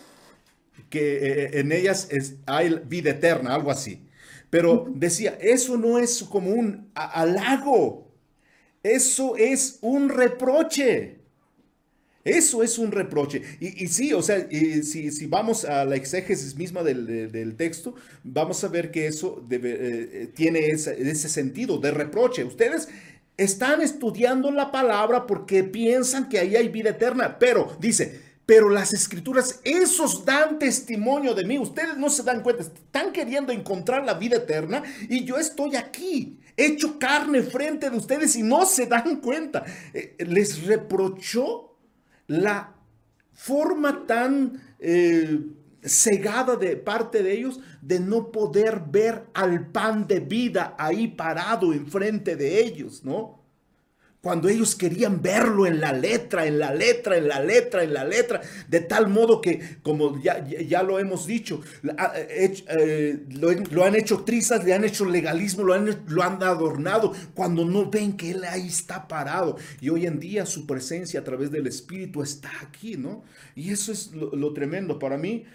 que 0.89 1.49
en 1.53 1.71
ellas 1.71 2.09
hay 2.45 2.81
vida 2.85 3.11
eterna, 3.11 3.55
algo 3.55 3.71
así. 3.71 4.05
Pero 4.49 4.87
decía, 4.89 5.37
eso 5.39 5.77
no 5.77 5.97
es 5.97 6.23
como 6.23 6.49
un 6.49 6.91
halago, 6.93 8.11
eso 8.83 9.37
es 9.37 9.79
un 9.81 10.09
reproche. 10.09 11.19
Eso 12.27 12.61
es 12.61 12.77
un 12.77 12.91
reproche. 12.91 13.41
Y, 13.61 13.87
sí, 13.87 14.11
o 14.11 14.21
sea, 14.21 14.49
si, 14.49 15.25
vamos 15.27 15.63
a 15.63 15.85
la 15.85 15.95
exégesis 15.95 16.55
misma 16.55 16.83
del, 16.83 17.55
texto, 17.55 17.95
vamos 18.21 18.61
a 18.65 18.67
ver 18.67 18.91
que 18.91 19.07
eso 19.07 19.47
eh, 19.49 20.29
tiene 20.35 20.67
ese, 20.67 21.29
sentido 21.29 21.77
de 21.77 21.91
reproche. 21.91 22.43
Ustedes 22.43 22.89
están 23.37 23.81
estudiando 23.81 24.51
la 24.51 24.71
palabra 24.71 25.25
porque 25.25 25.63
piensan 25.63 26.27
que 26.27 26.39
ahí 26.39 26.57
hay 26.57 26.67
vida 26.67 26.89
eterna, 26.89 27.39
pero 27.39 27.77
dice, 27.79 28.19
pero 28.45 28.69
las 28.69 28.91
escrituras, 28.91 29.61
esos 29.63 30.25
dan 30.25 30.59
testimonio 30.59 31.33
de 31.33 31.45
mí. 31.45 31.57
Ustedes 31.57 31.95
no 31.95 32.09
se 32.09 32.23
dan 32.23 32.43
cuenta, 32.43 32.63
están 32.63 33.13
queriendo 33.13 33.53
encontrar 33.53 34.03
la 34.03 34.15
vida 34.15 34.35
eterna 34.35 34.83
y 35.07 35.23
yo 35.23 35.37
estoy 35.37 35.77
aquí, 35.77 36.39
hecho 36.57 36.99
carne 36.99 37.41
frente 37.43 37.89
de 37.89 37.95
ustedes 37.95 38.35
y 38.35 38.43
no 38.43 38.65
se 38.65 38.85
dan 38.85 39.21
cuenta. 39.21 39.63
Eh, 39.93 40.17
les 40.19 40.63
reprochó 40.63 41.76
la 42.27 42.75
forma 43.33 44.05
tan 44.05 44.61
eh, 44.79 45.39
cegada 45.81 46.55
de 46.55 46.75
parte 46.75 47.23
de 47.23 47.33
ellos 47.33 47.59
de 47.81 47.99
no 47.99 48.31
poder 48.31 48.81
ver 48.89 49.27
al 49.33 49.71
pan 49.71 50.07
de 50.07 50.19
vida 50.19 50.75
ahí 50.77 51.07
parado 51.07 51.73
enfrente 51.73 52.35
de 52.35 52.61
ellos, 52.61 53.03
¿no? 53.03 53.36
Cuando 54.21 54.49
ellos 54.49 54.75
querían 54.75 55.21
verlo 55.21 55.67
en 55.67 55.79
la 55.79 55.93
letra, 55.93 56.47
en 56.47 56.59
la 56.59 56.73
letra, 56.73 57.17
en 57.17 57.27
la 57.27 57.41
letra, 57.41 57.83
en 57.83 57.93
la 57.93 58.03
letra, 58.03 58.41
de 58.67 58.81
tal 58.81 59.07
modo 59.07 59.39
que, 59.41 59.77
como 59.83 60.19
ya, 60.21 60.45
ya 60.45 60.81
lo 60.81 60.99
hemos 60.99 61.27
dicho, 61.27 61.61
eh, 61.83 63.25
lo, 63.29 63.83
han 63.83 63.95
hecho 63.95 64.23
trizas, 64.23 64.65
le 64.65 64.73
han 64.73 64.83
hecho 64.83 65.05
legalismo, 65.05 65.63
lo 65.63 65.73
han, 65.73 66.03
lo 66.07 66.23
han 66.23 66.41
adornado, 66.41 67.13
cuando 67.35 67.63
no 67.63 67.89
ven 67.89 68.17
que 68.17 68.31
Él 68.31 68.43
ahí 68.43 68.67
está 68.67 69.07
parado. 69.07 69.55
Y 69.81 69.89
hoy 69.89 70.07
en 70.07 70.19
día 70.19 70.45
su 70.45 70.65
presencia 70.65 71.19
a 71.19 71.23
través 71.23 71.51
del 71.51 71.67
Espíritu 71.67 72.23
está 72.23 72.51
aquí, 72.61 72.97
¿no? 72.97 73.23
Y 73.55 73.71
eso 73.71 73.91
es 73.91 74.11
lo, 74.13 74.51
tremendo. 74.53 74.97
Para 74.97 75.17
mí, 75.17 75.45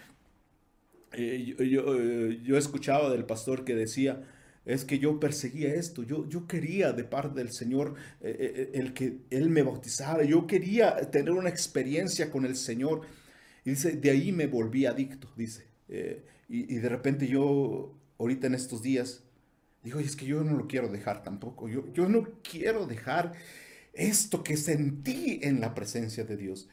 eh, 1.12 1.54
yo, 1.58 1.64
yo, 1.64 1.94
eh, 1.98 2.40
yo 2.44 2.56
escuchaba 2.56 3.10
del 3.10 3.24
pastor 3.24 3.64
que 3.64 3.74
decía, 3.74 4.22
es 4.64 4.84
que 4.84 4.98
yo 4.98 5.18
perseguía 5.18 5.74
esto, 5.74 6.02
yo, 6.02 6.28
yo 6.28 6.46
quería 6.46 6.92
de 6.92 7.04
parte 7.04 7.40
del 7.40 7.50
Señor 7.50 7.94
eh, 8.20 8.36
eh, 8.38 8.52
eh, 8.56 8.70
el 8.74 8.92
que 8.92 9.18
Él 9.30 9.50
me 9.50 9.62
bautizara, 9.62 10.22
yo 10.24 10.46
quería 10.46 11.10
tener 11.10 11.32
una 11.32 11.48
experiencia 11.48 12.30
con 12.30 12.44
el 12.44 12.56
Señor. 12.56 13.02
Y 13.64 13.70
dice, 13.70 13.92
de 13.92 14.10
ahí 14.10 14.32
me 14.32 14.46
volví 14.46 14.86
adicto, 14.86 15.28
dice. 15.36 15.66
y, 16.48 16.76
de 16.76 16.88
repente 16.88 17.26
yo, 17.28 17.94
ahorita 18.18 18.46
en 18.48 18.54
estos 18.54 18.82
días, 18.82 19.22
digo, 19.84 20.00
es 20.00 20.16
que 20.16 20.26
yo 20.26 20.42
no 20.42 20.56
lo 20.56 20.66
quiero 20.66 20.88
dejar 20.88 21.22
tampoco, 21.22 21.68
yo, 21.68 21.92
yo 21.92 22.08
no 22.08 22.28
quiero 22.42 22.86
dejar 22.86 23.32
esto 23.92 24.42
que 24.42 24.56
sentí 24.56 25.40
en 25.42 25.60
la 25.60 25.74
presencia 25.74 26.24
de 26.24 26.36
Dios. 26.36 26.68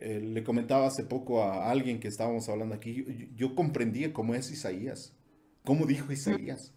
le 0.00 0.42
comentaba 0.42 0.86
hace 0.86 1.04
poco 1.04 1.42
a 1.42 1.70
alguien 1.70 2.00
que 2.00 2.08
estábamos 2.08 2.48
hablando 2.48 2.74
aquí, 2.74 2.94
yo, 2.94 3.04
yo 3.36 3.54
comprendía 3.54 4.12
cómo 4.12 4.34
es 4.34 4.50
Isaías, 4.50 5.12
cómo 5.64 5.86
dijo 5.86 6.12
Isaías. 6.12 6.72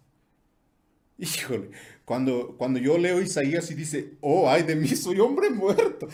Híjole, 1.20 1.70
cuando, 2.06 2.56
cuando 2.56 2.78
yo 2.78 2.96
leo 2.96 3.20
Isaías 3.20 3.70
y 3.70 3.74
dice, 3.74 4.16
oh, 4.22 4.48
ay 4.48 4.62
de 4.62 4.74
mí, 4.74 4.88
soy 4.88 5.20
hombre 5.20 5.50
muerto. 5.50 6.08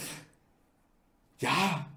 Ya. 1.39 1.93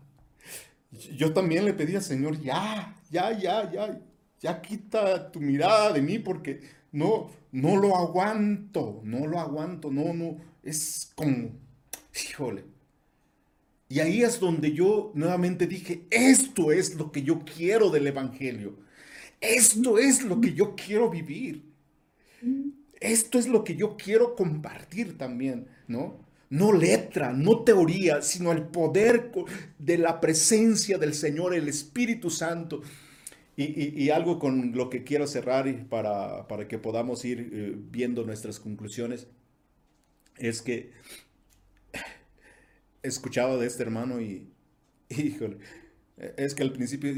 Yo 1.18 1.34
también 1.34 1.66
le 1.66 1.74
pedí 1.74 1.96
al 1.96 2.04
Señor, 2.04 2.40
ya, 2.40 2.96
ya, 3.10 3.32
ya, 3.38 3.72
ya, 3.72 4.00
ya 4.40 4.62
quita 4.62 5.32
tu 5.32 5.40
mirada 5.40 5.92
de 5.92 6.02
mí 6.02 6.20
porque 6.20 6.62
no, 6.92 7.32
no 7.52 7.78
lo 7.78 7.96
aguanto, 7.96 9.02
no 9.04 9.26
lo 9.26 9.40
aguanto, 9.40 9.90
no, 9.92 10.14
no, 10.14 10.38
es 10.62 11.12
como, 11.16 11.52
híjole. 12.14 12.66
Y 13.88 14.02
ahí 14.02 14.22
es 14.22 14.40
donde 14.40 14.72
yo 14.72 15.12
nuevamente 15.16 15.66
dije, 15.66 16.06
esto 16.12 16.72
es 16.72 16.94
lo 16.96 17.12
que 17.12 17.24
yo 17.24 17.40
quiero 17.44 17.90
del 17.90 18.06
Evangelio. 18.06 18.78
Esto 19.42 19.98
es 19.98 20.24
lo 20.24 20.40
que 20.40 20.54
yo 20.54 20.76
quiero 20.76 21.10
vivir. 21.10 21.64
Esto 23.00 23.40
es 23.40 23.48
lo 23.48 23.64
que 23.64 23.76
yo 23.76 23.96
quiero 23.98 24.36
compartir 24.36 25.18
también, 25.18 25.68
¿no? 25.88 26.20
No 26.50 26.74
letra, 26.74 27.32
no 27.32 27.64
teoría, 27.64 28.22
sino 28.22 28.52
el 28.52 28.64
poder 28.64 29.32
de 29.78 29.98
la 29.98 30.20
presencia 30.20 30.98
del 30.98 31.14
Señor, 31.14 31.54
el 31.54 31.68
Espíritu 31.68 32.30
Santo. 32.30 32.82
Y, 33.56 34.10
algo 34.10 34.40
con 34.40 34.72
lo 34.72 34.90
que 34.90 35.04
quiero 35.04 35.28
cerrar 35.28 35.88
para, 35.90 36.48
para 36.48 36.70
que 36.70 36.78
podamos 36.80 37.26
ir 37.26 37.50
eh, 37.52 37.76
viendo 37.78 38.24
nuestras 38.24 38.58
conclusiones 38.58 39.28
es 40.38 40.62
que 40.62 40.94
escuchaba 43.04 43.58
de 43.58 43.68
este 43.68 43.84
hermano 43.84 44.22
y, 44.22 44.50
híjole, 45.10 45.58
es 46.38 46.56
que 46.56 46.64
al 46.64 46.74
principio, 46.74 47.12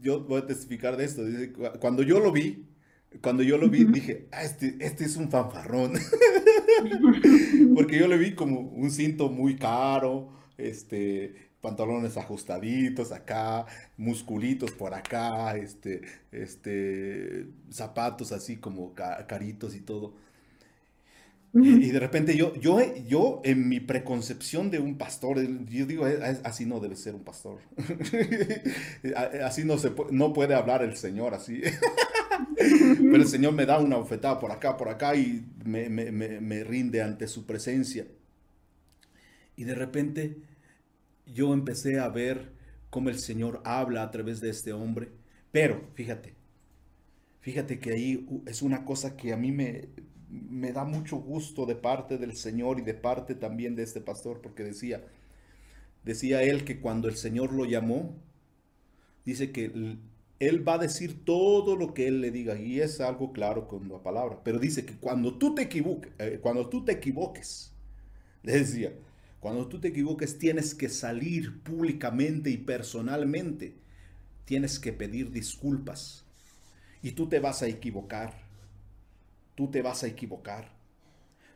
yo 0.00 0.20
voy 0.24 0.40
a 0.40 0.46
testificar 0.46 0.96
de 0.96 1.04
esto, 1.04 1.22
cuando 1.80 2.02
yo 2.02 2.20
lo 2.20 2.32
vi, 2.32 2.64
cuando 3.22 3.42
yo 3.42 3.58
lo 3.58 3.68
vi, 3.68 3.84
dije, 3.84 4.28
ah, 4.32 4.42
este, 4.42 4.76
este 4.80 5.04
es 5.04 5.16
un 5.16 5.30
fanfarrón. 5.30 5.92
Porque 7.74 7.98
yo 7.98 8.06
le 8.06 8.18
vi 8.18 8.34
como 8.34 8.60
un 8.60 8.90
cinto 8.90 9.28
muy 9.30 9.56
caro, 9.56 10.30
este, 10.58 11.50
pantalones 11.60 12.16
ajustaditos 12.16 13.12
acá, 13.12 13.66
musculitos 13.96 14.70
por 14.72 14.94
acá, 14.94 15.56
este, 15.56 16.02
este, 16.32 17.46
zapatos 17.70 18.32
así 18.32 18.56
como 18.56 18.94
caritos 18.94 19.74
y 19.74 19.80
todo. 19.80 20.14
Y 21.54 21.90
de 21.90 21.98
repente 21.98 22.36
yo, 22.36 22.54
yo, 22.56 22.78
yo 23.06 23.40
en 23.42 23.68
mi 23.68 23.80
preconcepción 23.80 24.70
de 24.70 24.78
un 24.78 24.98
pastor, 24.98 25.40
yo 25.66 25.86
digo, 25.86 26.04
así 26.44 26.66
no 26.66 26.78
debe 26.78 26.94
ser 26.94 27.14
un 27.14 27.24
pastor. 27.24 27.58
así 29.44 29.64
no, 29.64 29.78
se 29.78 29.92
no 30.10 30.32
puede 30.32 30.54
hablar 30.54 30.82
el 30.82 30.96
Señor 30.96 31.34
así. 31.34 31.62
Pero 32.56 33.16
el 33.16 33.26
Señor 33.26 33.54
me 33.54 33.64
da 33.64 33.78
una 33.78 33.96
bofetada 33.96 34.38
por 34.38 34.52
acá, 34.52 34.76
por 34.76 34.88
acá 34.88 35.14
y 35.14 35.44
me, 35.64 35.88
me, 35.88 36.10
me, 36.12 36.64
rinde 36.64 37.02
ante 37.02 37.26
su 37.26 37.46
presencia. 37.46 38.06
Y 39.56 39.64
de 39.64 39.74
repente 39.74 40.36
yo 41.26 41.54
empecé 41.54 41.98
a 41.98 42.08
ver 42.08 42.52
cómo 42.90 43.08
el 43.08 43.18
Señor 43.18 43.62
habla 43.64 44.02
a 44.02 44.10
través 44.10 44.40
de 44.40 44.50
este 44.50 44.72
hombre. 44.72 45.08
Pero, 45.50 45.82
fíjate, 45.94 46.34
fíjate 47.40 47.78
que 47.78 47.92
ahí 47.92 48.26
es 48.46 48.60
una 48.60 48.84
cosa 48.84 49.16
que 49.16 49.32
a 49.32 49.36
mí 49.36 49.50
me, 49.50 49.88
me 50.30 50.72
da 50.72 50.84
mucho 50.84 51.16
gusto 51.16 51.66
de 51.66 51.76
parte 51.76 52.18
del 52.18 52.36
Señor 52.36 52.78
y 52.78 52.82
de 52.82 52.94
parte 52.94 53.34
también 53.34 53.76
de 53.76 53.82
este 53.82 54.00
pastor, 54.00 54.40
porque 54.42 54.64
decía, 54.64 55.04
decía 56.04 56.42
él 56.42 56.64
que 56.64 56.80
cuando 56.80 57.08
el 57.08 57.16
Señor 57.16 57.52
lo 57.52 57.64
llamó, 57.64 58.14
dice 59.24 59.52
que 59.52 59.98
Él 60.38 60.66
va 60.66 60.74
a 60.74 60.78
decir 60.78 61.24
todo 61.24 61.76
lo 61.76 61.92
que 61.94 62.08
Él 62.08 62.20
le 62.20 62.30
diga 62.30 62.58
y 62.58 62.80
es 62.80 63.00
algo 63.00 63.32
claro 63.32 63.68
con 63.68 63.88
la 63.88 64.02
palabra. 64.02 64.40
Pero 64.42 64.58
dice 64.58 64.86
que 64.86 64.94
cuando 64.96 65.36
tú 65.36 65.54
te 65.54 65.62
equivoques, 65.62 66.12
eh, 66.18 66.38
cuando 66.40 66.68
tú 66.68 66.84
te 66.84 66.92
equivoques, 66.92 67.72
decía, 68.42 68.92
cuando 69.40 69.68
tú 69.68 69.80
te 69.80 69.88
equivoques 69.88 70.38
tienes 70.38 70.74
que 70.74 70.88
salir 70.88 71.62
públicamente 71.62 72.50
y 72.50 72.56
personalmente. 72.56 73.74
Tienes 74.44 74.78
que 74.78 74.94
pedir 74.94 75.30
disculpas. 75.30 76.24
Y 77.02 77.12
tú 77.12 77.28
te 77.28 77.38
vas 77.38 77.62
a 77.62 77.68
equivocar. 77.68 78.47
Tú 79.58 79.66
te 79.66 79.82
vas 79.82 80.04
a 80.04 80.06
equivocar. 80.06 80.70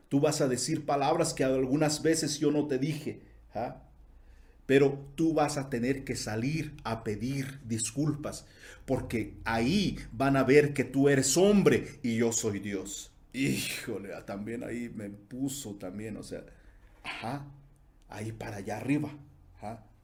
Tú 0.09 0.19
vas 0.19 0.41
a 0.41 0.49
decir 0.49 0.85
palabras 0.85 1.35
que 1.35 1.45
algunas 1.45 2.03
veces 2.03 2.41
yo 2.41 2.51
no 2.51 2.67
te 2.67 2.81
dije. 2.81 3.21
¿ah? 3.55 3.77
Pero 4.67 5.07
tú 5.15 5.35
vas 5.35 5.57
a 5.57 5.71
tener 5.71 6.03
que 6.03 6.17
salir 6.17 6.75
a 6.83 7.05
pedir 7.05 7.61
disculpas. 7.65 8.45
Porque 8.87 9.35
ahí 9.45 10.01
van 10.11 10.37
a 10.37 10.43
ver 10.43 10.75
que 10.75 10.83
tú 10.83 11.09
eres 11.09 11.37
hombre 11.37 12.01
y 12.03 12.17
yo 12.17 12.33
soy 12.33 12.59
Dios. 12.59 13.13
Híjole, 13.33 14.09
también 14.27 14.65
ahí 14.65 14.91
me 14.93 15.09
puso 15.09 15.77
también, 15.77 16.17
o 16.17 16.25
sea, 16.25 16.45
ajá, 17.05 17.47
ahí 18.09 18.33
para 18.33 18.57
allá 18.57 18.79
arriba, 18.79 19.11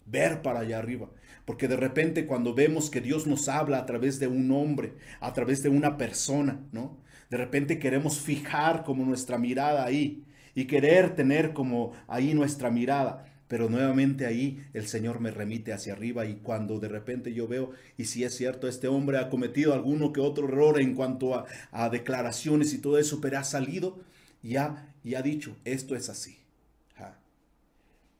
ver 0.06 0.40
para 0.42 0.60
allá 0.60 0.78
arriba. 0.78 1.10
Porque 1.44 1.66
de 1.66 1.76
repente 1.76 2.26
cuando 2.26 2.54
vemos 2.54 2.90
que 2.90 3.00
Dios 3.00 3.26
nos 3.26 3.48
habla 3.48 3.78
a 3.78 3.86
través 3.86 4.20
de 4.20 4.28
un 4.28 4.52
hombre, 4.52 4.94
a 5.18 5.32
través 5.32 5.64
de 5.64 5.68
una 5.68 5.96
persona, 5.96 6.60
¿no? 6.70 7.07
De 7.30 7.36
repente 7.36 7.78
queremos 7.78 8.20
fijar 8.20 8.84
como 8.84 9.04
nuestra 9.04 9.38
mirada 9.38 9.84
ahí 9.84 10.24
y 10.54 10.64
querer 10.64 11.14
tener 11.14 11.52
como 11.52 11.92
ahí 12.06 12.34
nuestra 12.34 12.70
mirada. 12.70 13.26
Pero 13.48 13.70
nuevamente 13.70 14.26
ahí 14.26 14.62
el 14.74 14.86
Señor 14.86 15.20
me 15.20 15.30
remite 15.30 15.72
hacia 15.72 15.94
arriba 15.94 16.26
y 16.26 16.36
cuando 16.36 16.78
de 16.80 16.88
repente 16.88 17.32
yo 17.32 17.48
veo, 17.48 17.72
y 17.96 18.04
si 18.04 18.22
es 18.22 18.36
cierto, 18.36 18.68
este 18.68 18.88
hombre 18.88 19.18
ha 19.18 19.30
cometido 19.30 19.72
alguno 19.72 20.12
que 20.12 20.20
otro 20.20 20.48
error 20.48 20.80
en 20.80 20.94
cuanto 20.94 21.46
a, 21.72 21.88
declaraciones 21.88 22.74
y 22.74 22.78
todo 22.78 22.98
eso, 22.98 23.20
pero 23.22 23.38
ha 23.38 23.44
salido 23.44 24.00
y 24.42 24.56
ha, 24.56 24.92
y 25.02 25.14
ha 25.14 25.22
dicho, 25.22 25.56
esto 25.64 25.96
es 25.96 26.10
así. 26.10 26.38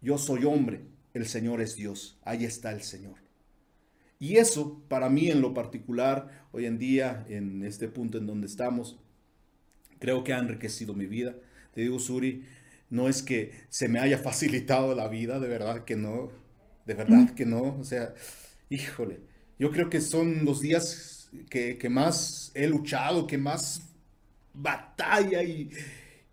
Yo 0.00 0.16
soy 0.16 0.44
hombre, 0.44 0.82
el 1.12 1.26
Señor 1.26 1.60
es 1.60 1.74
Dios, 1.74 2.18
ahí 2.22 2.44
está 2.44 2.70
el 2.70 2.82
Señor. 2.82 3.27
Y 4.18 4.36
eso, 4.36 4.82
para 4.88 5.08
mí 5.08 5.30
en 5.30 5.40
lo 5.40 5.54
particular, 5.54 6.46
hoy 6.52 6.66
en 6.66 6.78
día, 6.78 7.24
en 7.28 7.64
este 7.64 7.88
punto 7.88 8.18
en 8.18 8.26
donde 8.26 8.46
estamos, 8.46 8.98
creo 9.98 10.24
que 10.24 10.32
ha 10.32 10.38
enriquecido 10.38 10.94
mi 10.94 11.06
vida. 11.06 11.36
Te 11.72 11.82
digo, 11.82 11.98
Suri, 11.98 12.44
no 12.90 13.08
es 13.08 13.22
que 13.22 13.52
se 13.68 13.88
me 13.88 14.00
haya 14.00 14.18
facilitado 14.28 14.94
la 14.94 15.08
vida, 15.08 15.38
de 15.38 15.48
verdad 15.48 15.84
que 15.84 15.96
no, 15.96 16.30
de 16.86 16.94
verdad 16.94 17.34
que 17.34 17.46
no. 17.46 17.76
O 17.78 17.84
sea, 17.84 18.14
híjole, 18.70 19.20
yo 19.58 19.70
creo 19.70 19.88
que 19.88 20.00
son 20.00 20.44
los 20.44 20.60
días 20.60 21.30
que, 21.48 21.78
que 21.78 21.88
más 21.88 22.50
he 22.54 22.66
luchado, 22.66 23.26
que 23.26 23.38
más 23.38 23.82
batalla 24.52 25.42
y, 25.42 25.70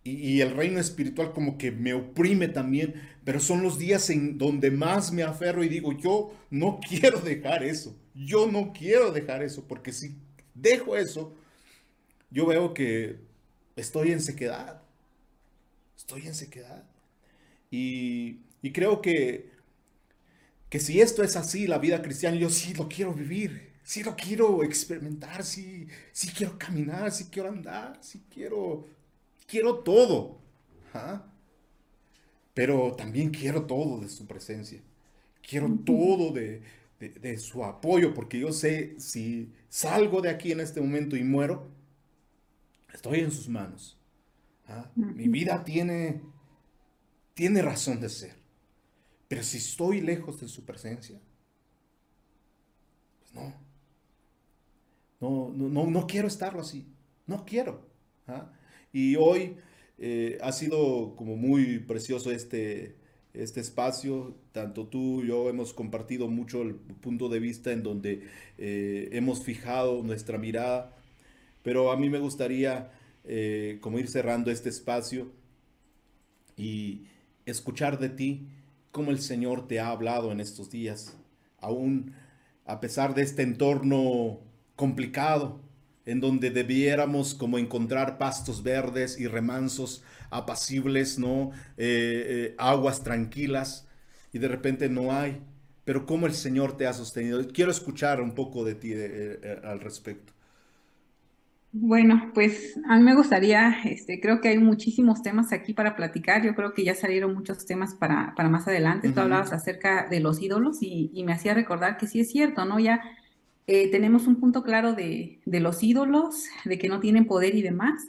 y, 0.06 0.42
el 0.42 0.52
reino 0.52 0.80
espiritual 0.80 1.34
como 1.34 1.58
que 1.58 1.72
me 1.72 1.94
oprime 1.96 2.48
también, 2.48 2.94
pero 3.24 3.40
son 3.40 3.64
los 3.64 3.80
días 3.80 4.12
en 4.12 4.38
donde 4.38 4.70
más 4.70 5.12
me 5.12 5.24
aferro 5.24 5.64
y 5.64 5.68
digo, 5.68 5.94
yo 5.94 6.32
no 6.52 6.80
quiero 6.88 7.20
dejar 7.20 7.64
eso, 7.64 7.98
yo 8.14 8.46
no 8.46 8.72
quiero 8.72 9.12
dejar 9.12 9.42
eso, 9.44 9.68
porque 9.68 9.92
si 9.92 10.16
dejo 10.54 10.96
eso, 10.96 11.36
yo 12.30 12.46
veo 12.46 12.74
que 12.74 13.18
estoy 13.76 14.12
en 14.12 14.22
sequedad, 14.22 14.84
estoy 15.98 16.28
en 16.28 16.36
sequedad. 16.36 16.84
Y, 17.72 18.42
y 18.62 18.72
creo 18.72 19.02
que, 19.02 19.50
que 20.70 20.80
si 20.80 21.02
esto 21.02 21.24
es 21.24 21.36
así, 21.36 21.66
la 21.66 21.80
vida 21.80 22.04
cristiana, 22.04 22.38
yo 22.38 22.50
sí 22.52 22.76
lo 22.76 22.88
quiero 22.88 23.12
vivir, 23.12 23.72
sí 23.82 24.04
lo 24.04 24.16
quiero 24.16 24.64
experimentar, 24.64 25.44
sí, 25.44 25.88
sí 26.12 26.30
quiero 26.30 26.60
caminar, 26.60 27.12
sí 27.12 27.26
quiero 27.32 27.50
andar, 27.50 27.98
sí 28.02 28.22
quiero 28.32 28.86
quiero 29.48 29.80
todo. 29.80 30.40
Pero 32.54 32.94
también 32.96 33.32
quiero 33.32 33.66
todo 33.66 34.00
de 34.00 34.10
su 34.10 34.26
presencia. 34.26 34.82
Quiero 35.48 35.70
todo 35.86 36.32
de, 36.32 36.64
su 37.38 37.64
apoyo, 37.64 38.14
porque 38.14 38.40
yo 38.40 38.52
sé 38.52 39.00
si 39.00 39.54
salgo 39.70 40.22
de 40.22 40.30
aquí 40.30 40.52
en 40.52 40.60
este 40.60 40.82
momento 40.82 41.16
y 41.16 41.24
muero, 41.24 41.68
estoy 42.94 43.20
en 43.20 43.32
sus 43.32 43.50
manos. 43.50 43.98
Mi 44.96 45.28
vida 45.28 45.64
tiene, 45.64 46.22
tiene 47.34 47.62
razón 47.62 48.00
de 48.00 48.10
ser. 48.10 48.36
Pero 49.28 49.44
si 49.44 49.58
estoy 49.58 50.02
lejos 50.02 50.40
de 50.40 50.48
su 50.48 50.64
presencia, 50.66 51.20
pues 53.20 53.34
no. 53.34 53.54
No, 55.20 55.50
no, 55.50 55.86
no, 55.86 56.08
quiero 56.08 56.28
estarlo 56.28 56.62
así. 56.62 56.88
No 57.26 57.46
quiero. 57.46 57.86
Y 58.96 59.18
hoy 59.18 59.58
eh, 59.98 60.38
ha 60.42 60.54
sido 60.54 61.18
como 61.18 61.36
muy 61.36 61.80
precioso 61.80 62.32
este, 62.32 62.96
este 63.34 63.60
espacio. 63.60 64.38
Tanto 64.54 64.88
tú 64.88 65.22
y 65.22 65.28
yo 65.28 65.50
hemos 65.50 65.74
compartido 65.74 66.30
mucho 66.30 66.62
el 66.62 66.76
punto 66.76 67.28
de 67.28 67.40
vista 67.40 67.74
en 67.74 67.84
donde 67.84 68.24
eh, 68.58 69.10
hemos 69.12 69.44
fijado 69.44 70.02
nuestra 70.02 70.38
mirada. 70.38 70.96
Pero 71.62 71.92
a 71.92 71.98
mí 71.98 72.10
me 72.10 72.20
gustaría 72.20 72.90
eh, 73.26 73.80
como 73.82 74.00
ir 74.00 74.08
cerrando 74.08 74.50
este 74.50 74.70
espacio 74.70 75.30
y 76.56 77.04
escuchar 77.46 78.00
de 78.00 78.08
ti 78.08 78.48
cómo 78.92 79.12
el 79.12 79.20
Señor 79.20 79.68
te 79.68 79.82
ha 79.82 79.90
hablado 79.90 80.32
en 80.32 80.40
estos 80.40 80.70
días, 80.70 81.18
aún 81.60 82.14
a 82.64 82.80
pesar 82.80 83.14
de 83.14 83.24
este 83.24 83.42
entorno 83.42 84.40
complicado, 84.78 85.65
en 86.06 86.20
donde 86.20 86.52
debiéramos 86.52 87.34
como 87.34 87.58
encontrar 87.58 88.18
pastos 88.18 88.64
verdes 88.64 89.20
y 89.20 89.28
remansos 89.28 90.04
apacibles, 90.30 91.20
¿no? 91.20 91.52
Eh, 91.78 92.52
eh, 92.52 92.56
aguas 92.58 93.04
tranquilas, 93.04 93.88
y 94.34 94.40
de 94.40 94.48
repente 94.50 94.90
no 94.90 95.14
hay. 95.14 95.42
Pero 95.86 96.06
cómo 96.06 96.26
el 96.28 96.34
Señor 96.34 96.78
te 96.78 96.88
ha 96.88 96.94
sostenido. 96.94 97.46
Quiero 97.48 97.72
escuchar 97.72 98.22
un 98.22 98.34
poco 98.36 98.66
de 98.66 98.76
ti 98.76 98.92
eh, 98.94 99.62
al 99.64 99.80
respecto. 99.80 100.34
Bueno, 101.78 102.32
pues 102.34 102.80
a 102.88 102.98
mí 102.98 103.04
me 103.04 103.16
gustaría, 103.16 103.82
este, 103.84 104.22
creo 104.22 104.40
que 104.40 104.48
hay 104.48 104.58
muchísimos 104.58 105.22
temas 105.22 105.52
aquí 105.52 105.74
para 105.74 105.96
platicar. 105.98 106.42
Yo 106.44 106.56
creo 106.56 106.74
que 106.74 106.86
ya 106.86 106.96
salieron 106.96 107.34
muchos 107.34 107.66
temas 107.66 107.94
para, 107.96 108.34
para 108.36 108.48
más 108.50 108.66
adelante. 108.68 109.10
Tú 109.10 109.20
hablabas 109.20 109.52
acerca 109.52 110.08
de 110.10 110.22
los 110.22 110.42
ídolos 110.42 110.82
y, 110.82 111.12
y 111.14 111.24
me 111.26 111.34
hacía 111.34 111.54
recordar 111.54 111.98
que 111.98 112.08
sí 112.08 112.22
es 112.22 112.32
cierto, 112.32 112.64
¿no? 112.64 112.80
Ya 112.80 113.02
eh, 113.68 113.90
tenemos 113.90 114.28
un 114.28 114.36
punto 114.36 114.64
claro 114.64 114.94
de, 114.94 115.42
los 115.46 115.82
ídolos, 115.82 116.46
de 116.66 116.78
que 116.78 116.88
no 116.88 117.00
tienen 117.00 117.26
poder 117.26 117.56
y 117.56 117.64
demás, 117.64 118.08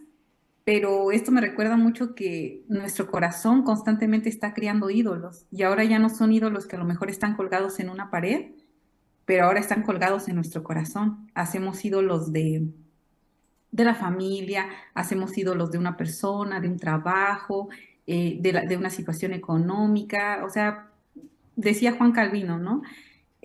pero 0.64 1.12
esto 1.12 1.32
me 1.32 1.40
recuerda 1.40 1.76
mucho 1.76 2.14
que 2.14 2.64
nuestro 2.68 3.10
corazón 3.10 3.62
constantemente 3.62 4.28
está 4.28 4.52
creando 4.52 4.90
ídolos 4.90 5.46
y 5.50 5.62
ahora 5.62 5.84
ya 5.84 5.98
no 5.98 6.10
son 6.10 6.32
ídolos 6.32 6.66
que 6.66 6.76
a 6.76 6.78
lo 6.78 6.84
mejor 6.84 7.08
están 7.08 7.36
colgados 7.36 7.80
en 7.80 7.88
una 7.88 8.10
pared, 8.10 8.50
pero 9.24 9.44
ahora 9.44 9.60
están 9.60 9.82
colgados 9.82 10.28
en 10.28 10.34
nuestro 10.34 10.62
corazón. 10.62 11.30
Hacemos 11.34 11.84
ídolos 11.84 12.32
de, 12.32 12.66
de 13.70 13.84
la 13.84 13.94
familia, 13.94 14.68
hacemos 14.92 15.38
ídolos 15.38 15.70
de 15.70 15.78
una 15.78 15.96
persona, 15.96 16.60
de 16.60 16.68
un 16.68 16.78
trabajo, 16.78 17.68
eh, 18.06 18.36
de, 18.40 18.52
de 18.66 18.76
una 18.76 18.90
situación 18.90 19.32
económica, 19.32 20.44
o 20.44 20.50
sea, 20.50 20.90
decía 21.56 21.92
Juan 21.92 22.12
Calvino, 22.12 22.58
¿no? 22.58 22.82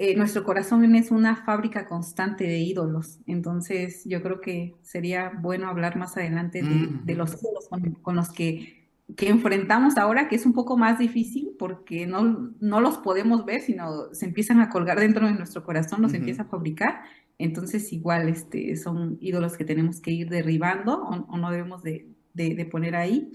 Eh, 0.04 0.16
nuestro 0.16 0.44
corazón 0.44 0.96
es 0.96 1.12
una 1.12 1.46
fábrica 1.46 1.86
constante 1.86 2.46
de 2.46 2.58
ídolos. 2.58 3.20
Entonces, 3.28 4.02
yo 4.04 4.24
creo 4.24 4.42
que 4.42 4.74
sería 4.82 5.32
bueno 5.44 5.68
hablar 5.68 5.96
más 5.96 6.18
adelante 6.18 6.64
de, 6.64 7.14
los 7.14 7.36
ídolos 7.40 7.70
con, 8.02 8.16
los 8.16 8.30
que, 8.30 8.90
que, 9.16 9.30
enfrentamos 9.30 9.98
ahora, 9.98 10.28
que 10.28 10.38
es 10.38 10.48
un 10.48 10.54
poco 10.54 10.76
más 10.76 10.98
difícil 10.98 11.52
porque 11.60 12.08
no, 12.08 12.52
no, 12.60 12.82
los 12.82 12.98
podemos 12.98 13.46
ver, 13.46 13.62
sino 13.62 14.12
se 14.12 14.26
empiezan 14.26 14.60
a 14.60 14.70
colgar 14.70 15.00
dentro 15.00 15.28
de 15.28 15.34
nuestro 15.34 15.64
corazón, 15.64 16.02
los 16.02 16.16
empieza 16.16 16.42
a 16.42 16.46
fabricar. 16.46 17.04
Entonces, 17.38 17.94
igual 17.94 18.28
este, 18.28 18.76
son 18.78 19.20
ídolos 19.22 19.56
que 19.56 19.66
tenemos 19.66 20.02
que 20.02 20.10
ir 20.10 20.30
derribando 20.30 21.00
o, 21.04 21.38
no 21.38 21.52
debemos 21.52 21.84
de, 21.84 22.08
de 22.34 22.66
poner 22.66 22.96
ahí. 22.96 23.32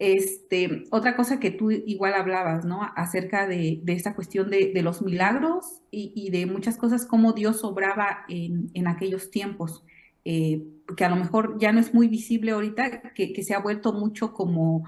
Este, 0.00 0.84
otra 0.90 1.14
cosa 1.14 1.38
que 1.38 1.50
tú 1.50 1.70
igual 1.70 2.14
hablabas, 2.14 2.64
¿no? 2.64 2.80
Acerca 2.96 3.46
de, 3.46 3.82
esta 3.86 4.14
cuestión 4.14 4.48
de, 4.48 4.72
los 4.82 5.02
milagros 5.02 5.82
y, 5.90 6.30
de 6.30 6.46
muchas 6.46 6.78
cosas, 6.78 7.04
cómo 7.04 7.34
Dios 7.34 7.62
obraba 7.64 8.24
en, 8.26 8.86
aquellos 8.88 9.30
tiempos, 9.30 9.84
eh, 10.24 10.64
que 10.96 11.04
a 11.04 11.10
lo 11.10 11.16
mejor 11.16 11.58
ya 11.60 11.72
no 11.72 11.80
es 11.80 11.92
muy 11.92 12.08
visible 12.08 12.52
ahorita, 12.52 13.12
que, 13.12 13.42
se 13.42 13.52
ha 13.52 13.58
vuelto 13.58 13.92
mucho 13.92 14.32
como 14.32 14.84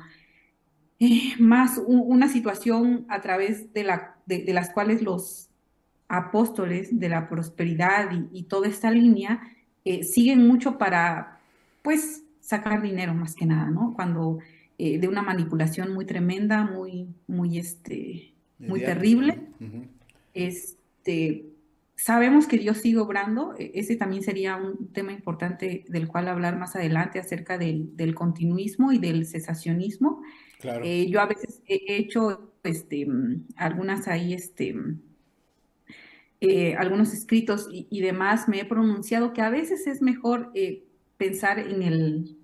eh, 0.98 1.34
más 1.38 1.78
una 1.86 2.28
situación 2.28 3.04
a 3.10 3.20
través 3.20 3.70
de, 3.74 3.84
la, 3.84 4.16
de, 4.24 4.50
las 4.54 4.70
cuales 4.70 5.02
los 5.02 5.50
apóstoles 6.08 6.98
de 6.98 7.10
la 7.10 7.28
prosperidad 7.28 8.08
y, 8.32 8.44
toda 8.44 8.66
esta 8.66 8.90
línea 8.90 9.42
eh, 9.84 10.04
siguen 10.04 10.48
mucho 10.48 10.78
para, 10.78 11.38
pues, 11.82 12.24
sacar 12.40 12.80
dinero 12.80 13.12
más 13.12 13.34
que 13.34 13.44
nada, 13.44 13.68
¿no? 13.68 13.92
Cuando 13.94 14.38
eh, 14.85 14.99
de 14.99 15.07
una 15.07 15.22
manipulación 15.22 15.95
muy 15.95 16.05
tremenda, 16.07 16.64
muy, 16.64 17.07
muy, 17.28 17.57
este, 17.57 18.35
muy 18.59 18.80
terrible. 18.80 19.39
Este, 20.35 21.47
sabemos 21.95 22.49
que 22.49 22.59
Dios 22.59 22.78
sigue 22.78 22.99
obrando. 22.99 23.55
E, 23.57 23.70
ese 23.76 23.95
también 23.95 24.24
sería 24.24 24.57
un 24.57 24.89
tema 24.89 25.12
importante 25.12 25.85
del 25.89 26.09
cual 26.09 26.26
hablar 26.26 26.59
más 26.59 26.74
adelante 26.74 27.20
acerca 27.20 27.59
del, 27.59 27.97
del 27.97 28.12
continuismo 28.16 28.91
y 28.91 28.99
del 28.99 29.24
cesacionismo. 29.24 30.20
Claro. 30.59 30.85
Eh, 30.85 31.09
yo 31.09 31.20
a 31.20 31.26
veces 31.26 31.62
he 31.68 31.97
hecho 31.97 32.53
este, 32.64 33.07
algunas 33.55 34.09
ahí, 34.09 34.35
este, 34.35 34.74
eh, 36.41 36.74
algunos 36.74 37.12
escritos 37.12 37.68
y, 37.70 38.01
demás, 38.01 38.49
me 38.49 38.59
he 38.59 38.64
pronunciado 38.64 39.33
que 39.33 39.43
a 39.43 39.51
veces 39.51 39.87
es 39.87 40.03
mejor 40.03 40.51
eh, 40.57 40.83
pensar 41.18 41.61
en 41.61 41.85
el 41.85 42.37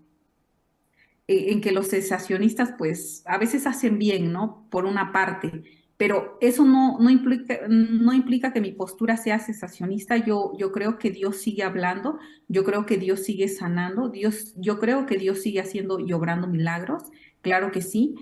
en 1.29 1.61
que 1.61 1.73
los 1.73 1.89
cesacionistas 1.89 2.73
pues 2.79 3.23
a 3.27 3.39
veces 3.39 3.67
hacen 3.67 3.99
bien, 3.99 4.33
¿no? 4.33 4.67
Por 4.71 4.87
una 4.87 5.13
parte, 5.13 5.63
pero 5.99 6.39
eso 6.41 6.65
no, 6.65 6.97
no, 7.01 7.11
implica, 7.11 7.59
no 7.69 8.13
implica 8.15 8.53
que 8.53 8.61
mi 8.61 8.71
postura 8.71 9.17
sea 9.17 9.41
cesacionista. 9.41 10.17
Yo, 10.17 10.53
yo 10.57 10.71
creo 10.71 10.97
que 10.97 11.11
Dios 11.11 11.39
sigue 11.39 11.65
hablando, 11.65 12.19
yo 12.47 12.63
creo 12.63 12.87
que 12.87 12.99
Dios 12.99 13.25
sigue 13.25 13.49
sanando, 13.49 14.09
Dios, 14.09 14.55
yo 14.57 14.79
creo 14.79 15.07
que 15.07 15.19
Dios 15.19 15.43
sigue 15.43 15.61
haciendo 15.61 15.99
y 15.99 16.13
obrando 16.13 16.47
milagros, 16.47 17.03
claro 17.43 17.73
que 17.73 17.83
sí, 17.83 18.15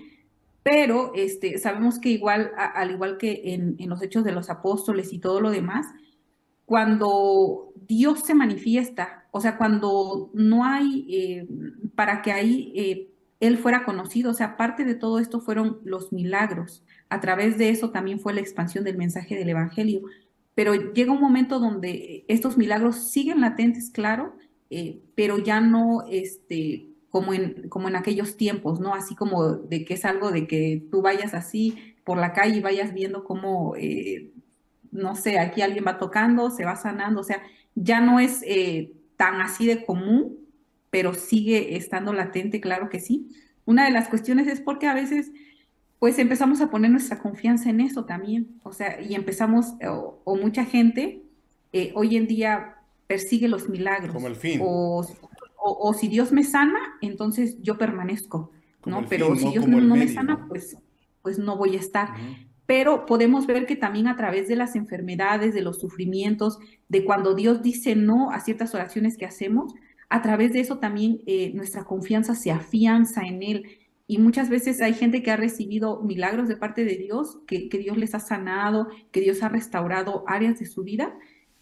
pero 0.63 1.11
este, 1.15 1.59
sabemos 1.59 1.99
que 1.99 2.09
igual, 2.09 2.51
al 2.57 2.89
igual 2.91 3.17
que 3.17 3.53
en, 3.53 3.75
en, 3.77 3.89
los 3.89 4.01
hechos 4.01 4.23
de 4.23 4.31
los 4.31 4.49
apóstoles 4.49 5.13
y 5.13 5.19
todo 5.19 5.39
lo 5.39 5.51
demás, 5.51 5.85
cuando 6.65 7.73
Dios 7.87 8.21
se 8.21 8.33
manifiesta, 8.33 9.26
o 9.37 9.41
sea, 9.41 9.57
cuando 9.57 10.31
no 10.33 10.65
hay, 10.65 11.05
eh, 11.09 11.47
para 11.95 12.21
que 12.21 12.31
ahí 12.31 12.73
eh, 12.75 13.09
Él 13.39 13.57
fuera 13.57 13.85
conocido, 13.85 14.31
o 14.31 14.33
sea, 14.33 14.57
parte 14.57 14.83
de 14.83 14.95
todo 14.95 15.19
esto 15.19 15.39
fueron 15.39 15.79
los 15.83 16.11
milagros 16.11 16.83
a 17.09 17.21
través 17.21 17.57
de 17.57 17.69
eso 17.69 17.91
también 17.91 18.19
fue 18.19 18.33
la 18.33 18.41
expansión 18.41 18.83
del 18.83 18.97
mensaje 18.97 19.35
del 19.35 19.49
Evangelio. 19.49 20.01
Pero 20.55 20.73
llega 20.73 21.11
un 21.11 21.21
momento 21.21 21.59
donde 21.59 22.25
estos 22.27 22.57
milagros 22.57 23.11
siguen 23.11 23.41
latentes, 23.41 23.91
claro, 23.91 24.35
eh, 24.69 24.99
pero 25.15 25.37
ya 25.37 25.61
no 25.61 26.03
este, 26.09 26.89
como, 27.09 27.33
en, 27.33 27.69
como 27.69 27.87
en 27.87 27.95
aquellos 27.95 28.37
tiempos, 28.37 28.79
¿no? 28.79 28.93
Así 28.93 29.15
como 29.15 29.53
de 29.53 29.85
que 29.85 29.93
es 29.93 30.03
algo 30.03 30.31
de 30.31 30.47
que 30.47 30.83
tú 30.91 31.01
vayas 31.01 31.33
así 31.33 31.95
por 32.03 32.17
la 32.17 32.33
calle 32.33 32.57
y 32.57 32.61
vayas 32.61 32.93
viendo 32.93 33.23
cómo, 33.23 33.75
no 34.91 35.15
sé, 35.15 35.39
aquí 35.39 35.61
alguien 35.61 35.85
va 35.85 35.99
tocando, 35.99 36.49
se 36.49 36.65
va 36.65 36.75
sanando, 36.75 37.21
o 37.21 37.23
sea, 37.23 37.41
ya 37.75 38.01
no 38.01 38.19
es 38.19 38.43
tan 39.17 39.41
así 39.41 39.65
de 39.67 39.85
común, 39.85 40.37
pero 40.89 41.13
sigue 41.13 41.75
estando 41.75 42.13
latente, 42.13 42.61
claro 42.61 42.89
que 42.89 42.99
sí. 42.99 43.29
Una 43.65 43.85
de 43.85 43.91
las 43.91 44.07
cuestiones 44.07 44.47
es 44.47 44.61
porque 44.61 44.87
a 44.87 44.93
veces 44.93 45.31
pues 45.99 46.19
empezamos 46.19 46.61
a 46.61 46.69
poner 46.69 46.91
nuestra 46.91 47.19
confianza 47.19 47.69
en 47.69 47.81
eso 47.81 48.05
también. 48.05 48.59
O 48.63 48.71
sea, 48.71 49.01
y 49.01 49.15
empezamos, 49.15 49.73
o, 49.83 50.37
mucha 50.37 50.63
gente 50.63 51.23
eh, 51.73 51.91
hoy 51.95 52.15
en 52.15 52.27
día 52.27 52.75
persigue 53.07 53.47
los 53.47 53.67
milagros. 53.67 54.13
Como 54.13 54.27
el 54.27 54.35
fin. 54.35 54.61
O, 54.63 55.05
o, 55.57 55.93
si 55.93 56.07
Dios 56.07 56.31
me 56.31 56.43
sana, 56.43 56.79
entonces 57.01 57.61
yo 57.61 57.77
permanezco, 57.77 58.51
¿no? 58.85 59.05
Pero 59.09 59.35
si 59.35 59.49
Dios 59.49 59.67
no, 59.67 59.95
me 59.95 60.07
sana, 60.07 60.45
pues, 60.47 60.77
pues 61.21 61.39
no 61.39 61.57
voy 61.57 61.75
a 61.75 61.79
estar. 61.79 62.09
Pero 62.67 63.07
podemos 63.07 63.47
ver 63.47 63.65
que 63.65 63.75
también 63.75 64.07
a 64.07 64.15
través 64.15 64.47
de 64.47 64.55
las 64.55 64.75
enfermedades, 64.75 65.55
de 65.55 65.61
los 65.61 65.79
sufrimientos, 65.79 66.59
de 66.89 67.03
cuando 67.03 67.33
Dios 67.33 67.63
dice 67.63 67.95
no 67.95 68.29
a 68.29 68.39
ciertas 68.41 68.75
oraciones 68.75 69.17
que 69.17 69.25
hacemos, 69.25 69.73
a 70.09 70.21
través 70.21 70.53
de 70.53 70.59
eso 70.59 70.77
también 70.77 71.21
eh, 71.25 71.51
nuestra 71.55 71.83
confianza 71.83 72.35
se 72.35 72.51
afianza 72.51 73.23
en 73.23 73.41
Él 73.41 73.65
y 74.07 74.19
muchas 74.19 74.49
veces 74.49 74.81
hay 74.81 74.93
gente 74.93 75.21
que 75.21 75.31
ha 75.31 75.37
recibido 75.37 76.01
milagros 76.01 76.47
de 76.47 76.55
parte 76.55 76.85
de 76.85 76.95
Dios, 76.95 77.39
que, 77.45 77.67
Dios 77.69 77.97
les 77.97 78.15
ha 78.15 78.19
sanado, 78.19 78.87
que 79.11 79.19
Dios 79.19 79.43
ha 79.43 79.49
restaurado 79.49 80.23
áreas 80.27 80.59
de 80.59 80.65
su 80.65 80.83
vida. 80.83 81.13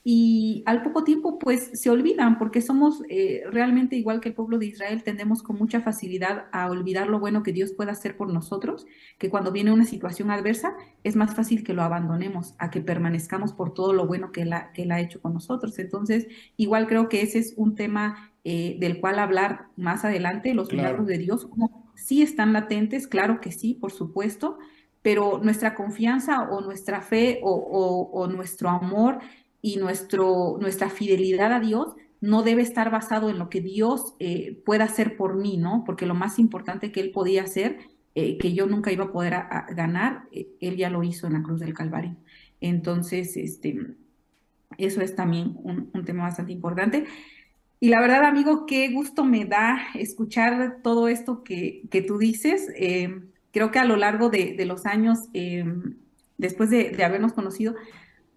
Y 0.08 0.62
al 0.68 0.84
poco 0.84 1.04
tiempo, 1.04 1.40
pues 1.40 1.72
se 1.74 1.90
olvidan, 1.90 2.38
porque 2.38 2.62
somos 2.62 3.02
eh, 3.10 3.42
realmente 3.50 3.96
igual 3.96 4.22
que 4.22 4.30
el 4.30 4.36
pueblo 4.36 4.60
de 4.60 4.68
Israel, 4.68 5.02
tendemos 5.02 5.42
con 5.42 5.58
mucha 5.58 5.82
facilidad 5.82 6.46
a 6.52 6.70
olvidar 6.70 7.08
lo 7.08 7.20
bueno 7.20 7.42
que 7.42 7.52
Dios 7.52 7.74
puede 7.74 7.90
hacer 7.90 8.16
por 8.16 8.32
nosotros, 8.32 8.86
que 9.18 9.32
cuando 9.32 9.52
viene 9.52 9.74
una 9.74 9.84
situación 9.86 10.30
adversa 10.30 10.76
es 11.04 11.16
más 11.16 11.34
fácil 11.34 11.64
que 11.64 11.74
lo 11.74 11.82
abandonemos, 11.82 12.54
a 12.60 12.70
que 12.70 12.82
permanezcamos 12.82 13.54
por 13.54 13.74
todo 13.74 13.94
lo 13.94 14.06
bueno 14.06 14.32
que 14.32 14.44
Él 14.44 14.54
ha, 14.54 14.72
que 14.74 14.88
ha 14.92 15.00
hecho 15.00 15.20
con 15.24 15.34
nosotros. 15.34 15.80
Entonces, 15.80 16.28
igual 16.56 16.86
creo 16.86 17.10
que 17.10 17.24
ese 17.24 17.40
es 17.40 17.56
un 17.58 17.74
tema 17.74 18.32
eh, 18.44 18.78
del 18.80 19.02
cual 19.02 19.18
hablar 19.18 19.70
más 19.76 20.06
adelante, 20.06 20.54
los 20.54 20.72
milagros 20.72 21.08
de 21.08 21.18
Dios, 21.18 21.48
como 21.48 21.92
sí 21.96 22.22
están 22.22 22.54
latentes, 22.54 23.08
claro 23.08 23.42
que 23.42 23.52
sí, 23.52 23.74
por 23.74 23.92
supuesto, 23.92 24.60
pero 25.02 25.40
nuestra 25.44 25.76
confianza 25.76 26.50
o 26.50 26.62
nuestra 26.62 27.00
fe 27.00 27.40
o, 27.44 28.28
nuestro 28.28 28.70
amor 28.70 29.20
y 29.66 29.78
nuestro, 29.78 30.60
nuestra 30.62 30.92
fidelidad 30.92 31.52
a 31.52 31.60
Dios 31.60 31.96
no 32.22 32.44
debe 32.44 32.62
estar 32.62 32.92
basado 32.92 33.32
en 33.32 33.40
lo 33.40 33.50
que 33.50 33.62
Dios 33.62 34.14
eh, 34.20 34.62
pueda 34.64 34.84
hacer 34.84 35.18
por 35.18 35.38
mí, 35.38 35.58
¿no? 35.58 35.84
Porque 35.88 36.06
lo 36.06 36.14
más 36.14 36.38
importante 36.38 36.92
que 36.92 37.00
Él 37.00 37.10
podía 37.10 37.42
hacer, 37.42 37.80
eh, 38.14 38.38
que 38.38 38.54
yo 38.54 38.68
nunca 38.68 38.92
iba 38.92 39.06
a 39.06 39.12
poder 39.12 39.34
ganar, 39.72 40.26
eh, 40.32 40.50
Él 40.62 40.78
ya 40.78 40.92
lo 40.92 41.02
hizo 41.02 41.26
en 41.26 41.34
la 41.34 41.42
cruz 41.42 41.62
del 41.62 41.74
Calvario. 41.74 42.16
Entonces, 42.62 43.36
este, 43.38 43.96
eso 44.78 45.02
es 45.02 45.16
también 45.16 45.58
un, 45.64 45.90
un 45.92 46.06
tema 46.06 46.26
bastante 46.26 46.52
importante. 46.52 47.06
Y 47.80 47.90
la 47.90 48.02
verdad, 48.02 48.24
amigo, 48.24 48.68
qué 48.68 48.92
gusto 48.94 49.26
me 49.26 49.46
da 49.46 49.80
escuchar 49.96 50.78
todo 50.84 51.08
esto 51.08 51.44
que, 51.44 51.82
que 51.90 52.04
tú 52.04 52.20
dices. 52.20 52.72
Creo 53.52 53.72
que 53.72 53.80
a 53.80 53.86
lo 53.86 53.96
largo 53.96 54.30
de, 54.30 54.54
de 54.54 54.66
los 54.68 54.86
años, 54.86 55.18
después 56.38 56.70
de, 56.70 56.92
de, 56.92 57.04
habernos 57.04 57.34
conocido, 57.34 57.74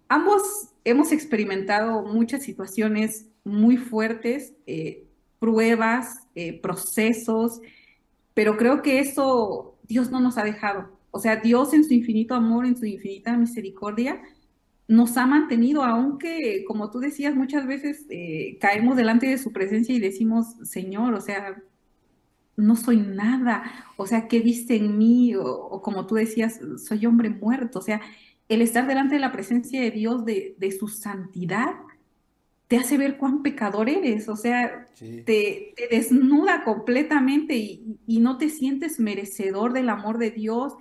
ambos 0.07 0.68
hemos 0.83 1.11
experimentado 1.11 2.03
muchas 2.03 2.43
situaciones 2.43 3.27
muy 3.43 3.77
fuertes, 3.77 4.53
eh, 4.65 5.07
pruebas, 5.39 6.27
procesos, 6.61 7.61
pero 8.33 8.55
creo 8.57 8.81
que 8.81 8.99
eso 8.99 9.77
Dios 9.83 10.11
no 10.11 10.19
nos 10.19 10.37
ha 10.37 10.43
dejado. 10.43 10.97
O 11.11 11.19
sea, 11.19 11.37
Dios 11.37 11.73
en 11.73 11.83
su 11.83 11.93
infinito 11.93 12.35
amor, 12.35 12.65
en 12.65 12.77
su 12.77 12.85
infinita 12.85 13.35
misericordia, 13.35 14.21
nos 14.89 15.17
ha 15.17 15.27
mantenido, 15.27 15.83
aunque, 15.83 16.65
como 16.67 16.89
tú 16.89 16.99
decías, 16.99 17.35
muchas 17.35 17.67
veces 17.67 18.05
eh, 18.09 18.57
caemos 18.59 18.95
delante 18.97 19.27
de 19.27 19.37
su 19.37 19.51
presencia 19.51 19.93
y 19.93 19.99
decimos, 19.99 20.55
Señor, 20.63 21.13
o 21.13 21.21
sea, 21.21 21.61
no 22.55 22.75
soy 22.75 22.97
nada, 22.97 23.85
o 23.97 24.07
sea, 24.07 24.27
¿qué 24.27 24.39
viste 24.39 24.75
en 24.75 24.97
mí? 24.97 25.35
O, 25.35 25.81
como 25.83 26.07
tú 26.07 26.15
decías, 26.15 26.59
soy 26.83 27.05
hombre 27.05 27.29
muerto, 27.29 27.79
o 27.79 27.81
sea, 27.83 28.01
el 28.49 28.61
estar 28.61 28.87
delante 28.87 29.15
de 29.15 29.21
la 29.21 29.31
presencia 29.31 29.81
de 29.81 29.91
Dios, 29.91 30.25
de, 30.25 30.77
su 30.77 30.87
santidad, 30.87 31.75
te 32.67 32.77
hace 32.77 32.97
ver 32.97 33.17
cuán 33.17 33.41
pecador 33.41 33.89
eres, 33.89 34.27
o 34.27 34.35
sea, 34.35 34.87
te, 34.97 35.73
desnuda 35.89 36.63
completamente 36.63 37.55
y, 37.55 37.97
y 38.05 38.19
no 38.19 38.37
te 38.37 38.49
sientes 38.49 38.99
merecedor 38.99 39.73
del 39.73 39.89
amor 39.89 40.17
de 40.17 40.31
Dios 40.31 40.73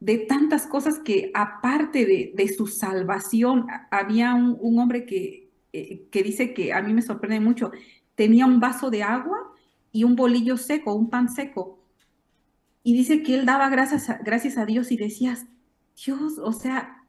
de 0.00 0.16
tantas 0.16 0.66
cosas 0.66 0.98
que 0.98 1.30
aparte 1.34 2.32
de, 2.34 2.48
su 2.48 2.66
salvación, 2.66 3.66
había 3.90 4.34
un, 4.34 4.78
hombre 4.78 5.04
que, 5.04 5.50
eh, 5.74 6.06
que, 6.10 6.22
dice 6.22 6.54
que 6.54 6.72
a 6.72 6.80
mí 6.80 6.94
me 6.94 7.02
sorprende 7.02 7.38
mucho, 7.38 7.70
tenía 8.14 8.46
un 8.46 8.60
vaso 8.60 8.90
de 8.90 9.02
agua 9.02 9.52
y 9.92 10.04
un 10.04 10.16
bolillo 10.16 10.56
seco, 10.56 10.94
un 10.94 11.10
pan 11.10 11.28
seco. 11.28 11.78
Y 12.82 12.94
dice 12.94 13.22
que 13.22 13.34
él 13.34 13.44
daba 13.44 13.68
gracias 13.68 14.08
a, 14.08 14.16
gracias 14.18 14.56
a 14.56 14.64
Dios 14.64 14.90
y 14.90 14.96
decías, 14.96 15.46
Dios, 16.02 16.38
o 16.38 16.52
sea, 16.52 16.99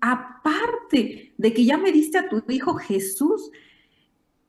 aparte 0.00 1.34
de 1.36 1.52
que 1.52 1.64
ya 1.64 1.76
me 1.76 1.92
diste 1.92 2.18
a 2.18 2.28
tu 2.28 2.42
hijo 2.48 2.74
Jesús, 2.74 3.50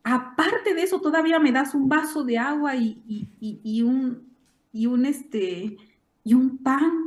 aparte 0.04 0.74
de 0.74 0.84
eso 0.84 1.02
todavía 1.02 1.40
me 1.40 1.52
das 1.52 1.74
un 1.74 1.90
vaso 1.90 2.24
de 2.24 2.38
agua 2.38 2.76
y, 2.76 3.30
y 3.40 3.82
un, 3.82 4.34
y 4.72 4.86
un, 4.86 5.06
este, 5.06 5.78
y 6.24 6.34
un 6.34 6.58
pan 6.58 7.06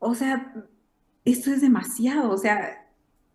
o 0.00 0.14
sea, 0.14 0.52
esto 1.24 1.50
es 1.50 1.60
demasiado, 1.60 2.30
o 2.30 2.38
sea, 2.38 2.88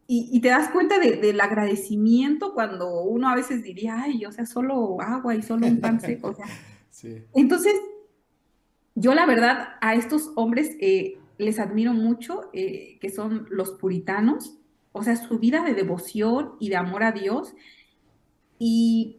y, 0.07 0.39
te 0.39 0.49
das 0.49 0.69
cuenta 0.69 0.99
del 0.99 1.41
agradecimiento 1.41 2.53
cuando 2.53 3.01
uno 3.01 3.27
a 3.27 3.35
veces 3.35 3.63
diría, 3.63 4.01
ay, 4.03 4.23
o 4.25 4.31
sea, 4.31 4.45
solo 4.45 5.01
agua 5.01 5.33
y 5.33 5.41
solo 5.41 5.65
un 5.65 5.79
pan 5.79 5.99
seco. 5.99 6.29
O 6.29 6.35
sea. 6.35 6.45
Entonces, 7.33 7.73
yo 8.93 9.15
la 9.15 9.25
verdad 9.25 9.69
a 9.81 9.95
estos 9.95 10.31
hombres 10.35 10.75
eh, 10.79 11.17
les 11.37 11.59
admiro 11.59 11.93
mucho, 11.93 12.49
eh, 12.53 12.97
que 12.99 13.09
son 13.09 13.47
los 13.49 13.71
puritanos, 13.71 14.57
o 14.91 15.03
sea, 15.03 15.15
su 15.15 15.39
vida 15.39 15.63
de 15.63 15.73
devoción 15.73 16.53
y 16.59 16.69
de 16.69 16.77
amor 16.77 17.03
a 17.03 17.11
Dios. 17.11 17.53
Y 18.59 19.17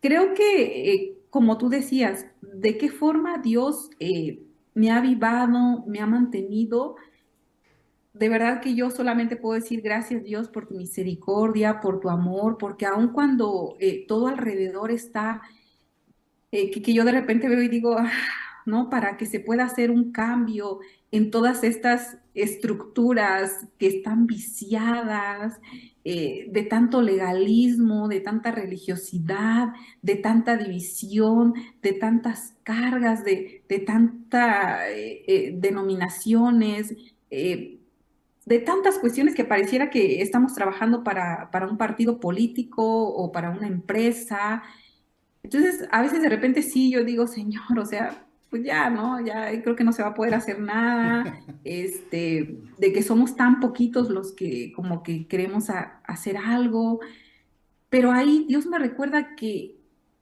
creo 0.00 0.34
que, 0.34 0.92
eh, 0.92 1.18
como 1.30 1.58
tú 1.58 1.68
decías, 1.68 2.26
de 2.42 2.76
qué 2.76 2.90
forma 2.90 3.38
Dios 3.38 3.90
me 4.74 4.90
ha 4.90 4.98
avivado, 4.98 5.84
me 5.86 6.00
ha 6.00 6.06
mantenido. 6.06 6.96
De 8.12 8.28
verdad 8.28 8.60
que 8.60 8.74
yo 8.74 8.90
solamente 8.90 9.36
puedo 9.36 9.54
decir 9.54 9.82
gracias 9.82 10.24
Dios 10.24 10.48
por 10.48 10.66
tu 10.66 10.74
misericordia, 10.74 11.80
por 11.80 12.00
tu 12.00 12.08
amor, 12.08 12.58
porque 12.58 12.86
aun 12.86 13.08
cuando 13.08 13.76
eh, 13.78 14.04
todo 14.06 14.26
alrededor 14.26 14.90
está, 14.90 15.42
eh, 16.52 16.70
que, 16.70 16.92
yo 16.92 17.04
de 17.04 17.12
repente 17.12 17.48
veo 17.48 17.62
y 17.62 17.68
digo, 17.68 17.96
ah, 17.98 18.10
¿no? 18.66 18.90
Para 18.90 19.16
que 19.16 19.26
se 19.26 19.40
pueda 19.40 19.64
hacer 19.64 19.90
un 19.90 20.12
cambio 20.12 20.80
en 21.12 21.30
todas 21.30 21.64
estas 21.64 22.18
estructuras 22.34 23.66
que 23.78 23.88
están 23.88 24.26
viciadas, 24.26 25.60
eh, 26.04 26.46
de 26.50 26.62
tanto 26.62 27.02
legalismo, 27.02 28.08
de 28.08 28.20
tanta 28.20 28.52
religiosidad, 28.52 29.74
de 30.00 30.16
tanta 30.16 30.56
división, 30.56 31.54
de 31.82 31.92
tantas 31.92 32.54
cargas, 32.62 33.24
de, 33.24 33.64
de 33.68 33.78
tantas 33.80 34.88
eh, 34.88 35.24
eh, 35.26 35.54
denominaciones, 35.58 36.94
de 37.30 38.58
tantas 38.64 38.98
cuestiones 38.98 39.34
que 39.34 39.44
pareciera 39.44 39.90
que 39.90 40.22
estamos 40.22 40.54
trabajando 40.54 41.04
para, 41.04 41.50
para 41.52 41.68
un 41.68 41.76
partido 41.76 42.18
político 42.18 42.82
o 43.08 43.30
para 43.30 43.50
una 43.50 43.68
empresa. 43.68 44.62
Entonces, 45.42 45.86
a 45.92 46.02
veces 46.02 46.22
de 46.22 46.28
repente 46.28 46.62
sí, 46.62 46.90
yo 46.90 47.04
digo, 47.04 47.26
Señor, 47.26 47.78
o 47.78 47.86
sea, 47.86 48.26
pues 48.50 48.64
ya, 48.64 48.90
¿no? 48.90 49.24
Ya 49.24 49.50
creo 49.62 49.76
que 49.76 49.84
no 49.84 49.92
se 49.92 50.02
va 50.02 50.08
a 50.08 50.14
poder 50.14 50.34
hacer 50.34 50.60
nada, 50.60 51.40
este, 51.62 52.58
de 52.78 52.92
que 52.92 53.02
somos 53.02 53.36
tan 53.36 53.60
poquitos 53.60 54.10
los 54.10 54.32
que 54.32 54.72
como 54.72 55.04
que 55.04 55.28
queremos 55.28 55.68
hacer 56.04 56.36
algo, 56.36 57.00
pero 57.88 58.10
ahí 58.10 58.44
Dios 58.48 58.66
me 58.66 58.78
recuerda 58.78 59.36
que, 59.36 59.76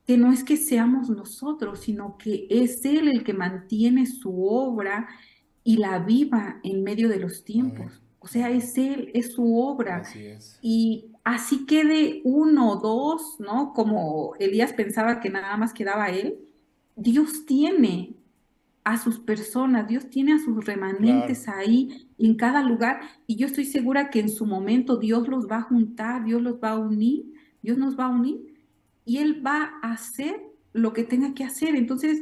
que 0.06 0.18
no 0.18 0.30
es 0.30 0.44
que 0.44 0.58
seamos 0.58 1.08
nosotros, 1.08 1.80
sino 1.80 2.18
que 2.18 2.46
es 2.50 2.84
Él 2.84 3.08
el 3.08 3.24
que 3.24 3.32
mantiene 3.32 4.04
su 4.04 4.44
obra 4.46 5.08
y 5.64 5.78
la 5.78 5.98
viva 5.98 6.60
en 6.62 6.82
medio 6.82 7.08
de 7.08 7.20
los 7.20 7.44
tiempos. 7.44 8.02
O 8.20 8.26
sea, 8.26 8.50
es 8.50 8.76
Él, 8.76 9.10
es 9.14 9.32
su 9.32 9.58
obra. 9.58 10.02
Y 10.60 11.12
así 11.24 11.64
quede 11.66 12.20
uno 12.24 12.72
o 12.72 12.76
dos, 12.76 13.36
¿no? 13.38 13.72
Como 13.72 14.34
Elías 14.38 14.72
pensaba 14.72 15.20
que 15.20 15.30
nada 15.30 15.56
más 15.56 15.72
quedaba 15.72 16.08
Él, 16.08 16.38
Dios 16.96 17.46
tiene 17.46 18.17
a 18.88 18.96
sus 18.96 19.18
personas, 19.18 19.86
Dios 19.86 20.08
tiene 20.08 20.32
a 20.32 20.38
sus 20.38 20.64
remanentes 20.64 21.46
ahí 21.46 22.08
en 22.16 22.36
cada 22.36 22.62
lugar 22.62 23.00
y 23.26 23.36
yo 23.36 23.46
estoy 23.46 23.66
segura 23.66 24.08
que 24.08 24.18
en 24.18 24.30
su 24.30 24.46
momento 24.46 24.96
Dios 24.96 25.28
los 25.28 25.46
va 25.46 25.58
a 25.58 25.62
juntar, 25.62 26.24
Dios 26.24 26.40
los 26.40 26.54
va 26.54 26.70
a 26.70 26.78
unir, 26.78 27.26
Dios 27.60 27.76
nos 27.76 27.98
va 27.98 28.06
a 28.06 28.08
unir 28.08 28.54
y 29.04 29.18
Él 29.18 29.44
va 29.46 29.74
a 29.82 29.92
hacer 29.92 30.40
lo 30.72 30.94
que 30.94 31.04
tenga 31.04 31.34
que 31.34 31.44
hacer. 31.44 31.76
Entonces, 31.76 32.18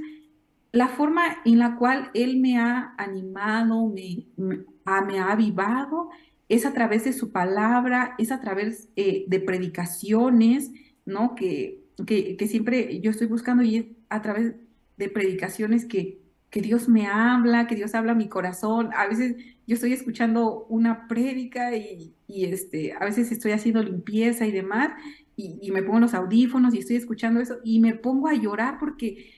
la 0.72 0.88
forma 0.88 1.22
en 1.44 1.60
la 1.60 1.76
cual 1.76 2.10
Él 2.14 2.40
me 2.40 2.58
ha 2.58 2.96
animado, 2.98 3.86
me, 3.86 4.26
me, 4.36 5.18
ha 5.20 5.30
avivado, 5.30 6.10
es 6.48 6.66
a 6.66 6.72
través 6.72 7.04
de 7.04 7.12
su 7.12 7.30
palabra, 7.30 8.16
es 8.18 8.32
a 8.32 8.40
través 8.40 8.88
eh, 8.96 9.24
de 9.28 9.38
predicaciones, 9.38 10.72
¿no? 11.04 11.36
Que, 11.36 11.84
que, 12.04 12.36
que 12.36 12.48
siempre 12.48 13.00
yo 13.00 13.12
estoy 13.12 13.28
buscando 13.28 13.62
y 13.62 13.76
es 13.76 13.86
a 14.08 14.20
través 14.20 14.56
de 14.96 15.08
predicaciones 15.08 15.84
que, 15.84 16.25
que 16.50 16.60
Dios 16.60 16.88
me 16.88 17.06
habla, 17.06 17.66
que 17.66 17.74
Dios 17.74 17.94
habla 17.94 18.12
a 18.12 18.14
mi 18.14 18.28
corazón. 18.28 18.90
A 18.96 19.06
veces 19.06 19.36
yo 19.66 19.74
estoy 19.74 19.92
escuchando 19.92 20.66
una 20.68 21.08
prédica 21.08 21.74
y, 21.76 22.14
este, 22.28 22.92
a 22.92 23.04
veces 23.04 23.32
estoy 23.32 23.52
haciendo 23.52 23.82
limpieza 23.82 24.46
y 24.46 24.52
demás, 24.52 24.92
y, 25.36 25.70
me 25.70 25.82
pongo 25.82 26.00
los 26.00 26.14
audífonos 26.14 26.74
y 26.74 26.78
estoy 26.78 26.96
escuchando 26.96 27.40
eso 27.40 27.58
y 27.62 27.80
me 27.80 27.94
pongo 27.94 28.28
a 28.28 28.34
llorar 28.34 28.78
porque, 28.78 29.32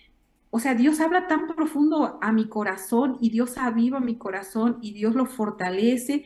o 0.51 0.61
sea, 0.61 0.75
Dios 0.75 1.01
habla 1.01 1.27
tan 1.27 1.49
profundo 1.49 2.19
a 2.23 2.31
mi 2.33 2.49
corazón 2.49 3.19
y 3.21 3.31
Dios 3.31 3.59
aviva 3.59 3.99
mi 3.99 4.17
corazón 4.17 4.79
y 4.81 4.93
Dios 4.93 5.15
lo 5.17 5.27
fortalece 5.27 6.25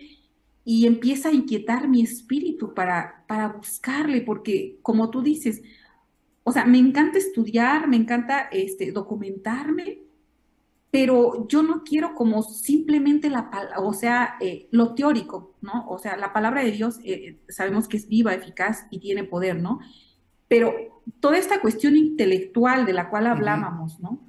y 0.64 0.86
empieza 0.86 1.30
a 1.30 1.32
inquietar 1.32 1.88
mi 1.88 2.02
espíritu 2.02 2.74
para, 2.74 3.24
para 3.26 3.48
buscarle, 3.48 4.20
porque 4.20 4.78
como 4.82 5.10
tú 5.10 5.22
dices, 5.22 5.62
o 6.44 6.52
sea, 6.52 6.66
me 6.66 6.78
encanta 6.78 7.18
estudiar, 7.18 7.88
me 7.88 7.96
encanta 7.96 8.48
este, 8.52 8.92
documentarme, 8.92 10.02
pero 10.92 11.48
yo 11.48 11.62
no 11.62 11.84
quiero 11.84 12.14
como 12.14 12.42
simplemente 12.42 13.30
la, 13.30 13.50
o 13.78 13.94
sea, 13.94 14.36
eh, 14.42 14.68
lo 14.72 14.94
teórico, 14.94 15.54
¿no? 15.62 15.86
O 15.88 15.98
sea, 15.98 16.18
la 16.18 16.34
palabra 16.34 16.62
de 16.62 16.70
Dios 16.70 17.00
eh, 17.02 17.38
sabemos 17.48 17.88
que 17.88 17.96
es 17.96 18.08
viva, 18.08 18.34
eficaz 18.34 18.86
y 18.90 18.98
tiene 18.98 19.24
poder, 19.24 19.58
¿no? 19.58 19.80
Pero 20.48 20.74
toda 21.18 21.38
esta 21.38 21.62
cuestión 21.62 21.96
intelectual 21.96 22.84
de 22.84 22.92
la 22.92 23.08
cual 23.08 23.26
hablábamos, 23.26 24.00
¿no? 24.00 24.20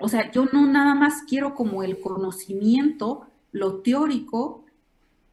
O 0.00 0.08
sea, 0.08 0.32
yo 0.32 0.46
no 0.52 0.66
nada 0.66 0.96
más 0.96 1.22
quiero 1.28 1.54
como 1.54 1.84
el 1.84 2.00
conocimiento, 2.00 3.28
lo 3.52 3.76
teórico, 3.76 4.64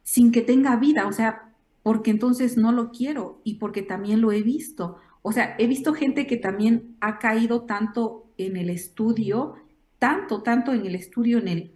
sin 0.04 0.30
que 0.30 0.42
tenga 0.42 0.76
vida, 0.76 1.08
o 1.08 1.12
sea, 1.12 1.54
porque 1.82 2.12
entonces 2.12 2.56
no 2.56 2.70
lo 2.70 2.92
quiero 2.92 3.40
y 3.42 3.54
porque 3.54 3.82
también 3.82 4.20
lo 4.20 4.30
he 4.30 4.42
visto. 4.42 4.98
O 5.22 5.32
sea, 5.32 5.56
he 5.58 5.66
visto 5.66 5.92
gente 5.92 6.28
que 6.28 6.36
también 6.36 6.96
ha 7.00 7.18
caído 7.18 7.62
tanto 7.62 8.26
en 8.38 8.56
el 8.56 8.70
estudio, 8.70 9.56
tanto, 9.98 10.42
tanto 10.42 10.72
en 10.72 10.86
el 10.86 10.94
estudio, 10.94 11.38
en, 11.38 11.48
el 11.48 11.70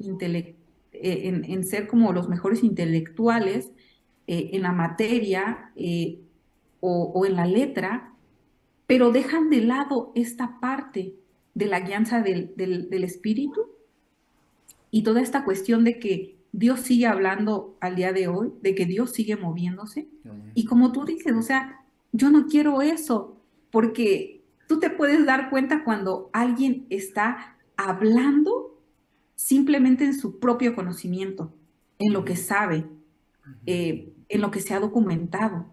eh, 0.92 1.42
en, 1.46 1.64
ser 1.64 1.86
como 1.86 2.12
los 2.12 2.28
mejores 2.28 2.62
intelectuales, 2.62 3.70
eh, 4.26 4.50
en 4.52 4.62
la 4.62 4.72
materia 4.72 5.72
eh, 5.76 6.20
o, 6.80 7.24
en 7.26 7.36
la 7.36 7.46
letra, 7.46 8.12
pero 8.86 9.10
dejan 9.10 9.50
de 9.50 9.62
lado 9.62 10.12
esta 10.14 10.60
parte 10.60 11.14
de 11.54 11.66
la 11.66 11.80
guianza 11.80 12.22
del, 12.22 12.52
espíritu 13.04 13.60
y 14.90 15.02
toda 15.02 15.20
esta 15.20 15.44
cuestión 15.44 15.84
de 15.84 15.98
que 15.98 16.36
Dios 16.52 16.80
sigue 16.80 17.06
hablando 17.06 17.76
al 17.80 17.96
día 17.96 18.12
de 18.12 18.28
hoy, 18.28 18.52
de 18.60 18.74
que 18.74 18.86
Dios 18.86 19.12
sigue 19.12 19.36
moviéndose. 19.36 20.08
Y 20.54 20.64
como 20.64 20.92
tú 20.92 21.04
dices, 21.04 21.32
o 21.34 21.42
sea, 21.42 21.84
yo 22.12 22.30
no 22.30 22.46
quiero 22.46 22.82
eso, 22.82 23.36
porque 23.70 24.42
tú 24.66 24.80
te 24.80 24.90
puedes 24.90 25.24
dar 25.24 25.50
cuenta 25.50 25.84
cuando 25.84 26.28
alguien 26.32 26.86
está 26.90 27.56
hablando 27.88 28.78
simplemente 29.34 30.04
en 30.04 30.14
su 30.14 30.38
propio 30.38 30.74
conocimiento, 30.74 31.52
en 31.98 32.12
lo 32.12 32.24
que 32.24 32.36
sabe, 32.36 32.86
eh, 33.66 34.12
en 34.28 34.40
lo 34.40 34.50
que 34.50 34.60
se 34.60 34.74
ha 34.74 34.80
documentado. 34.80 35.66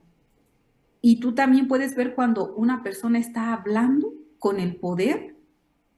Y 1.02 1.20
tú 1.20 1.34
también 1.34 1.68
puedes 1.68 1.96
ver 1.96 2.16
cuando 2.16 2.54
una 2.56 2.82
persona 2.82 3.20
está 3.20 3.54
hablando 3.54 4.14
con 4.40 4.60
el 4.60 4.76
poder 4.78 5.36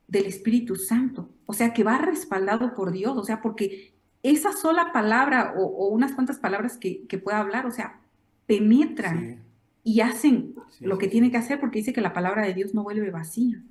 del 0.07 0.25
Espíritu 0.25 0.75
Santo, 0.75 1.29
o 1.45 1.53
sea, 1.53 1.73
que 1.73 1.83
va 1.83 1.99
respaldado 1.99 2.73
por 2.73 2.91
Dios, 2.91 3.17
o 3.17 3.23
sea, 3.23 3.41
porque 3.41 3.93
esa 4.23 4.51
sola 4.51 4.91
palabra 4.91 5.53
o, 5.55 5.87
unas 5.89 6.13
cuantas 6.13 6.39
palabras 6.39 6.77
que, 6.77 7.05
pueda 7.23 7.39
hablar, 7.39 7.65
o 7.65 7.71
sea, 7.71 8.01
penetran 8.47 9.43
y 9.83 10.01
hacen 10.01 10.55
lo 10.79 10.97
que 10.97 11.07
tiene 11.07 11.31
que 11.31 11.37
hacer 11.37 11.59
porque 11.59 11.79
dice 11.79 11.93
que 11.93 12.01
la 12.01 12.13
palabra 12.13 12.43
de 12.43 12.53
Dios 12.53 12.73
no 12.73 12.83
vuelve 12.83 13.11
vacía. 13.11 13.61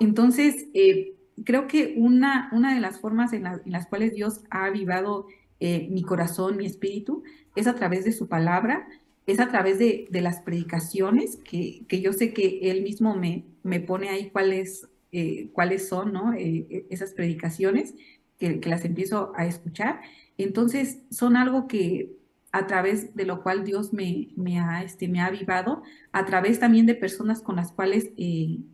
Entonces, 0.00 0.66
eh, 0.74 1.14
creo 1.42 1.66
que 1.66 1.94
una, 1.96 2.48
una 2.52 2.74
de 2.74 2.80
las 2.80 3.00
formas 3.00 3.32
en, 3.32 3.44
las 3.64 3.86
cuales 3.86 4.14
Dios 4.14 4.42
ha 4.50 4.66
avivado 4.66 5.26
eh, 5.60 5.88
mi 5.90 6.02
corazón, 6.02 6.56
mi 6.56 6.66
espíritu, 6.66 7.24
es 7.56 7.66
a 7.66 7.74
través 7.74 8.04
de 8.04 8.12
su 8.12 8.28
palabra, 8.28 8.86
es 9.26 9.40
a 9.40 9.48
través 9.48 9.78
de, 9.78 10.06
las 10.10 10.40
predicaciones, 10.40 11.36
que, 11.36 11.84
yo 11.88 12.12
sé 12.12 12.32
que 12.32 12.70
Él 12.70 12.82
mismo 12.82 13.16
me, 13.16 13.44
me 13.62 13.80
pone 13.80 14.10
ahí 14.10 14.30
cuáles, 14.30 14.88
eh, 15.12 15.48
cuáles 15.52 15.88
son 15.88 16.12
¿no? 16.12 16.34
Eh, 16.34 16.86
esas 16.90 17.12
predicaciones, 17.12 17.94
que, 18.38 18.60
las 18.64 18.84
empiezo 18.84 19.32
a 19.36 19.46
escuchar. 19.46 20.02
Entonces, 20.36 20.98
son 21.10 21.36
algo 21.36 21.66
que 21.66 22.12
a 22.52 22.66
través 22.66 23.16
de 23.16 23.24
lo 23.24 23.42
cual 23.42 23.64
Dios 23.64 23.92
me, 23.92 24.28
me, 24.36 24.60
ha, 24.60 24.82
este, 24.84 25.08
me 25.08 25.20
ha 25.20 25.26
avivado, 25.26 25.82
a 26.12 26.24
través 26.24 26.60
también 26.60 26.86
de 26.86 26.94
personas 26.94 27.42
con 27.42 27.56
las 27.56 27.72
cuales 27.72 28.10
me 28.16 28.64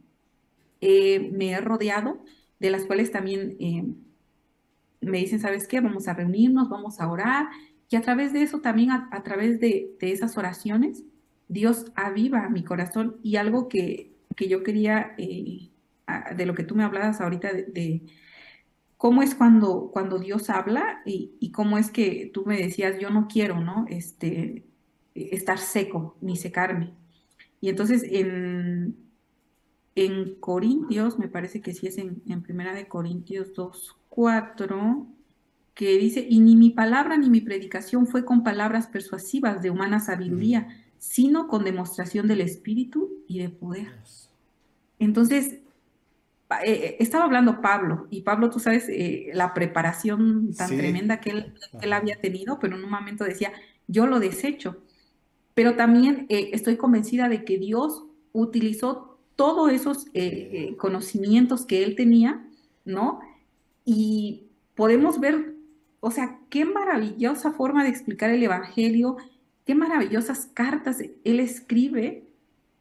he 1.51 1.61
rodeado, 1.61 2.23
de 2.61 2.71
las 2.71 2.85
cuales 2.85 3.11
también 3.11 3.57
eh, 3.59 3.85
me 5.01 5.19
dicen, 5.19 5.41
¿sabes 5.41 5.67
qué? 5.67 5.81
Vamos 5.81 6.07
a 6.07 6.15
reunirnos, 6.15 6.69
vamos 6.69 7.01
a 7.01 7.11
orar. 7.11 7.49
Y 7.89 7.97
a 7.97 8.03
través 8.03 8.33
de 8.33 8.43
eso, 8.43 8.61
también 8.61 8.93
a, 8.93 9.23
través 9.25 9.59
de, 9.59 9.97
esas 10.01 10.39
oraciones, 10.39 11.03
Dios 11.49 11.87
aviva 11.97 12.49
mi 12.49 12.63
corazón. 12.63 13.17
Y 13.23 13.37
algo 13.37 13.69
que, 13.69 14.13
que 14.37 14.49
yo 14.49 14.63
quería, 14.63 15.15
eh, 15.19 15.71
de 16.37 16.47
lo 16.47 16.55
que 16.55 16.63
tú 16.63 16.77
me 16.77 16.85
hablabas 16.85 17.21
ahorita, 17.21 17.53
de, 17.53 18.03
cómo 18.97 19.23
es 19.23 19.35
cuando, 19.35 19.91
cuando 19.93 20.19
Dios 20.19 20.51
habla 20.51 21.01
y, 21.05 21.33
y, 21.41 21.51
cómo 21.51 21.79
es 21.79 21.91
que 21.91 22.31
tú 22.33 22.45
me 22.47 22.59
decías, 22.59 23.01
yo 23.01 23.11
no 23.11 23.27
quiero, 23.27 23.61
¿no? 23.61 23.87
Este, 23.89 24.65
estar 25.15 25.59
seco 25.59 26.17
ni 26.21 26.37
secarme. 26.37 26.93
Y 27.61 27.69
entonces 27.71 28.03
en, 28.05 28.97
en 29.95 30.37
Corintios, 30.37 31.19
me 31.19 31.29
parece 31.29 31.61
que 31.61 31.75
sí 31.75 31.87
es 31.87 31.99
en, 31.99 32.43
Primera 32.43 32.75
de 32.75 32.89
Corintios 32.89 33.53
2, 33.55 33.97
4, 34.09 35.07
que 35.75 35.99
dice, 35.99 36.27
y 36.29 36.41
ni 36.41 36.57
mi 36.57 36.71
palabra 36.71 37.17
ni 37.17 37.31
mi 37.31 37.41
predicación 37.41 38.07
fue 38.07 38.25
con 38.25 38.43
palabras 38.43 38.87
persuasivas 38.87 39.63
de 39.63 39.71
humana 39.71 40.01
sabiduría, 40.01 40.69
sino 40.99 41.49
con 41.49 41.65
demostración 41.65 42.29
del 42.29 42.41
Espíritu 42.41 43.11
y 43.27 43.39
de 43.41 43.49
poder. 43.49 43.89
Entonces, 44.99 45.61
eh, 46.65 46.73
eh, 46.73 46.97
estaba 46.99 47.25
hablando 47.25 47.61
Pablo, 47.61 48.07
y 48.11 48.23
Pablo, 48.23 48.51
tú 48.51 48.59
sabes, 48.59 48.89
eh, 48.89 49.31
la 49.35 49.55
preparación 49.55 50.53
tan 50.55 50.69
tremenda 50.69 51.21
que 51.21 51.31
él, 51.31 51.55
él, 51.81 51.93
había 51.93 52.21
tenido, 52.21 52.59
pero 52.59 52.77
en 52.77 52.85
un 52.85 52.91
momento 52.91 53.25
decía, 53.25 53.53
yo 53.87 54.07
lo 54.07 54.21
desecho. 54.21 54.83
Pero 55.55 55.75
también 55.75 56.27
estoy 56.29 56.77
convencida 56.77 57.29
de 57.29 57.45
que 57.45 57.59
Dios 57.59 58.05
utilizó 58.33 59.10
todos 59.41 59.73
esos 59.73 60.07
eh, 60.13 60.51
eh, 60.53 60.77
conocimientos 60.77 61.65
que 61.65 61.83
él 61.83 61.97
tenía, 61.97 62.47
¿no? 62.85 63.21
Y 63.87 64.49
podemos 64.75 65.19
ver 65.19 65.55
o 66.01 66.11
sea, 66.11 66.39
qué 66.51 66.67
maravillosa 66.67 67.51
forma 67.51 67.83
de 67.83 67.89
explicar 67.89 68.29
el 68.29 68.43
Evangelio, 68.43 69.17
qué 69.65 69.75
maravillosas 69.75 70.51
cartas 70.53 71.01
él 71.01 71.41
escribe. 71.41 72.25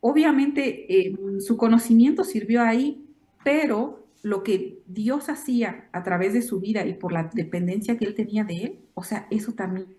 Obviamente 0.02 1.08
eh, 1.08 1.18
su 1.40 1.56
conocimiento 1.56 2.26
sirvió 2.26 2.62
ahí, 2.62 3.06
pero 3.46 4.06
lo 4.22 4.44
que 4.44 4.82
Dios 4.86 5.30
hacía 5.30 5.88
a 5.94 6.04
través 6.04 6.34
de 6.34 6.42
su 6.42 6.60
vida 6.60 6.86
y 6.86 6.94
por 6.94 7.14
la 7.14 7.32
dependencia 7.34 7.98
que 7.98 8.04
él 8.04 8.16
tenía 8.16 8.44
de 8.44 8.64
él, 8.64 8.80
o 8.96 9.04
sea, 9.06 9.28
eso 9.30 9.54
también 9.54 9.96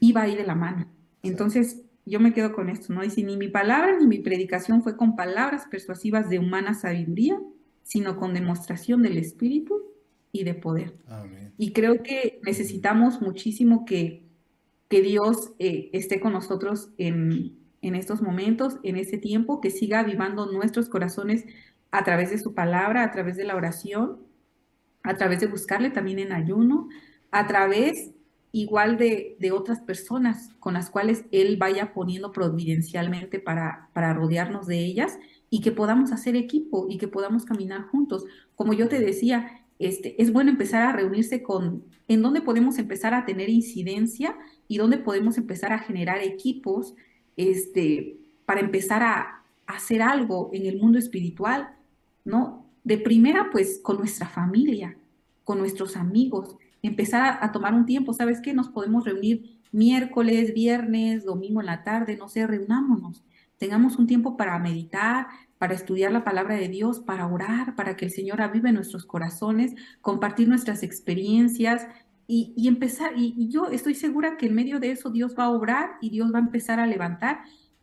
iba 0.00 0.22
ahí 0.22 0.34
de 0.34 0.46
la 0.46 0.54
mano. 0.54 0.86
Entonces, 1.22 1.82
yo 2.04 2.20
me 2.20 2.32
quedo 2.32 2.52
con 2.52 2.68
esto, 2.68 2.92
¿no? 2.92 3.02
Dice, 3.02 3.22
ni 3.22 3.36
mi 3.36 3.48
palabra 3.48 3.96
ni 3.98 4.06
mi 4.06 4.18
predicación 4.18 4.82
fue 4.82 4.96
con 4.96 5.14
palabras 5.14 5.66
persuasivas 5.70 6.28
de 6.28 6.38
humana 6.38 6.74
sabiduría, 6.74 7.40
sino 7.82 8.16
con 8.16 8.34
demostración 8.34 9.02
del 9.02 9.18
Espíritu 9.18 9.82
y 10.32 10.44
de 10.44 10.54
poder. 10.54 10.94
Y 11.58 11.72
creo 11.72 12.02
que 12.02 12.40
necesitamos 12.44 13.20
muchísimo 13.20 13.84
que, 13.84 14.24
que 14.88 15.02
Dios 15.02 15.52
eh, 15.58 15.90
esté 15.92 16.20
con 16.20 16.32
nosotros 16.32 16.90
en, 16.98 17.58
en 17.82 17.94
estos 17.94 18.22
momentos, 18.22 18.78
en 18.82 18.96
ese 18.96 19.18
tiempo, 19.18 19.60
que 19.60 19.70
siga 19.70 20.00
avivando 20.00 20.50
nuestros 20.50 20.88
corazones 20.88 21.44
a 21.90 22.02
través 22.04 22.30
de 22.30 22.38
su 22.38 22.54
palabra, 22.54 23.04
a 23.04 23.10
través 23.12 23.36
de 23.36 23.44
la 23.44 23.54
oración, 23.54 24.18
a 25.02 25.16
través 25.16 25.40
de 25.40 25.46
buscarle 25.46 25.90
también 25.90 26.18
en 26.18 26.32
ayuno, 26.32 26.88
a 27.30 27.46
través 27.46 28.12
igual 28.52 28.98
de, 28.98 29.36
otras 29.52 29.80
personas 29.80 30.50
con 30.60 30.74
las 30.74 30.90
cuales 30.90 31.24
Él 31.32 31.56
vaya 31.56 31.94
poniendo 31.94 32.32
providencialmente 32.32 33.40
para, 33.40 33.88
para 33.94 34.12
rodearnos 34.12 34.66
de 34.66 34.78
ellas 34.78 35.18
y 35.48 35.60
que 35.62 35.72
podamos 35.72 36.12
hacer 36.12 36.36
equipo 36.36 36.86
y 36.88 36.98
que 36.98 37.08
podamos 37.08 37.44
caminar 37.44 37.88
juntos. 37.88 38.24
Como 38.54 38.74
yo 38.74 38.88
te 38.88 39.00
decía, 39.00 39.62
este, 39.78 40.20
es 40.22 40.32
bueno 40.32 40.50
empezar 40.50 40.82
a 40.82 40.92
reunirse 40.92 41.42
con 41.42 41.84
en 42.08 42.20
dónde 42.20 42.42
podemos 42.42 42.78
empezar 42.78 43.14
a 43.14 43.24
tener 43.24 43.48
incidencia 43.48 44.36
y 44.68 44.76
dónde 44.76 44.98
podemos 44.98 45.38
empezar 45.38 45.72
a 45.72 45.78
generar 45.78 46.20
equipos 46.20 46.94
este, 47.36 48.18
para 48.44 48.60
empezar 48.60 49.02
a, 49.02 49.42
a 49.66 49.76
hacer 49.76 50.02
algo 50.02 50.50
en 50.52 50.66
el 50.66 50.78
mundo 50.78 50.98
espiritual, 50.98 51.70
¿no? 52.24 52.66
De 52.84 52.98
primera, 52.98 53.48
pues 53.50 53.80
con 53.82 53.96
nuestra 53.96 54.26
familia, 54.26 54.96
con 55.44 55.58
nuestros 55.58 55.96
amigos, 55.96 56.56
empezar 56.82 57.38
a, 57.40 57.52
tomar 57.52 57.74
un 57.74 57.86
tiempo, 57.86 58.12
¿sabes 58.12 58.40
qué? 58.40 58.52
Nos 58.52 58.68
podemos 58.68 59.04
reunir 59.04 59.60
miércoles, 59.70 60.52
viernes, 60.52 61.24
domingo 61.24 61.60
en 61.60 61.66
la 61.66 61.84
tarde, 61.84 62.16
no 62.16 62.28
sé, 62.28 62.46
reunámonos. 62.46 63.24
Tengamos 63.56 63.96
un 63.96 64.08
tiempo 64.08 64.36
para 64.36 64.58
meditar, 64.58 65.28
para 65.58 65.74
estudiar 65.74 66.10
la 66.10 66.24
palabra 66.24 66.56
de 66.56 66.68
Dios, 66.68 66.98
para 66.98 67.26
orar, 67.28 67.76
para 67.76 67.96
que 67.96 68.06
el 68.06 68.10
Señor 68.10 68.42
avive 68.42 68.72
nuestros 68.72 69.06
corazones, 69.06 69.74
compartir 70.00 70.48
nuestras 70.48 70.82
experiencias 70.82 71.86
y, 72.26 72.66
empezar. 72.66 73.12
Y, 73.16 73.48
yo 73.48 73.66
estoy 73.66 73.94
segura 73.94 74.36
que 74.36 74.46
en 74.46 74.54
medio 74.56 74.80
de 74.80 74.90
eso 74.90 75.10
Dios 75.10 75.36
va 75.38 75.44
a 75.44 75.50
obrar 75.50 75.92
y 76.00 76.10
Dios 76.10 76.34
va 76.34 76.38
a 76.38 76.42
empezar 76.42 76.80
a 76.80 76.86
levantar 76.86 77.42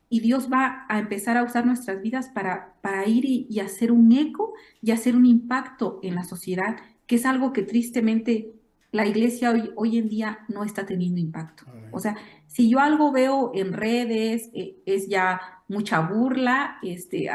y 0.09 0.19
Dios 0.19 0.49
va 0.51 0.85
a 0.89 0.99
empezar 0.99 1.37
a 1.37 1.43
usar 1.43 1.65
nuestras 1.65 2.01
vidas 2.01 2.27
para, 2.27 2.75
para 2.81 3.07
ir 3.07 3.23
y, 3.23 3.47
y 3.49 3.61
hacer 3.61 3.93
un 3.93 4.11
eco 4.11 4.53
y 4.81 4.91
hacer 4.91 5.15
un 5.15 5.25
impacto 5.25 5.99
en 6.03 6.15
la 6.15 6.25
sociedad, 6.25 6.75
que 7.07 7.15
es 7.15 7.25
algo 7.25 7.53
que 7.53 7.63
tristemente 7.63 8.58
la 8.91 9.05
iglesia 9.05 9.51
hoy, 9.51 9.71
hoy 9.75 9.97
en 9.97 10.09
día 10.09 10.39
no 10.47 10.63
está 10.63 10.85
teniendo 10.85 11.19
impacto. 11.19 11.65
O 11.91 11.99
sea, 11.99 12.15
si 12.47 12.69
yo 12.69 12.79
algo 12.79 13.11
veo 13.11 13.51
en 13.53 13.73
redes, 13.73 14.49
eh, 14.53 14.75
es 14.85 15.07
ya 15.07 15.39
mucha 15.67 15.99
burla 15.99 16.77
este, 16.81 17.29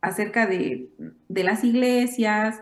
acerca 0.00 0.46
de, 0.46 0.90
las 1.28 1.64
iglesias, 1.64 2.60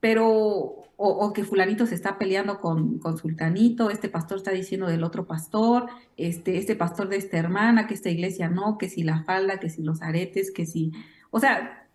pero, 0.00 0.84
o, 0.96 1.32
que 1.32 1.44
fulanito 1.44 1.86
se 1.86 1.94
está 1.94 2.18
peleando 2.18 2.60
con, 2.60 2.98
con, 2.98 3.16
sultanito, 3.16 3.90
este 3.90 4.08
pastor 4.08 4.38
está 4.38 4.50
diciendo 4.50 4.86
del 4.86 5.02
otro 5.02 5.26
pastor, 5.26 5.86
este, 6.16 6.58
este 6.58 6.76
pastor 6.76 7.08
de 7.08 7.16
esta 7.16 7.38
hermana, 7.38 7.86
que 7.86 7.94
esta 7.94 8.10
iglesia 8.10 8.48
no, 8.48 8.78
que 8.78 8.88
si 8.88 9.02
la 9.02 9.24
falda, 9.24 9.58
que 9.58 9.70
si 9.70 9.82
los 9.82 10.02
aretes, 10.02 10.50
que 10.50 10.66
si, 10.66 10.92
o 11.30 11.40
sea, 11.40 11.88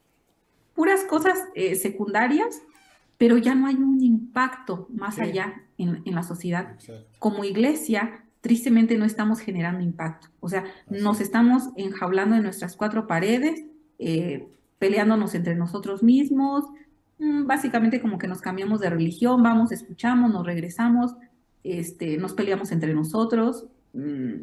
puras 0.73 1.03
cosas 1.03 1.37
eh, 1.53 1.75
secundarias 1.75 2.61
pero 3.21 3.37
ya 3.37 3.53
no 3.53 3.67
hay 3.67 3.75
un 3.75 4.01
impacto 4.01 4.87
más 4.89 5.19
allá 5.19 5.61
en, 5.77 6.01
la 6.05 6.23
sociedad. 6.23 6.75
Como 7.19 7.43
iglesia, 7.43 8.25
tristemente 8.41 8.97
no 8.97 9.05
estamos 9.05 9.41
generando 9.41 9.83
impacto. 9.83 10.29
O 10.39 10.49
sea, 10.49 10.63
nos 10.89 11.21
estamos 11.21 11.69
enjaulando 11.75 12.35
en 12.35 12.41
nuestras 12.41 12.75
cuatro 12.75 13.05
paredes, 13.05 13.63
eh, 13.99 14.47
peleándonos 14.79 15.35
entre 15.35 15.53
nosotros 15.53 16.01
mismos, 16.01 16.65
mm, 17.19 17.45
básicamente 17.45 18.01
como 18.01 18.17
que 18.17 18.27
nos 18.27 18.41
cambiamos 18.41 18.79
de 18.79 18.89
religión, 18.89 19.43
vamos, 19.43 19.71
escuchamos, 19.71 20.33
nos 20.33 20.43
regresamos, 20.43 21.13
este, 21.63 22.17
nos 22.17 22.33
peleamos 22.33 22.71
entre 22.71 22.95
nosotros, 22.95 23.67
mm, 23.93 24.33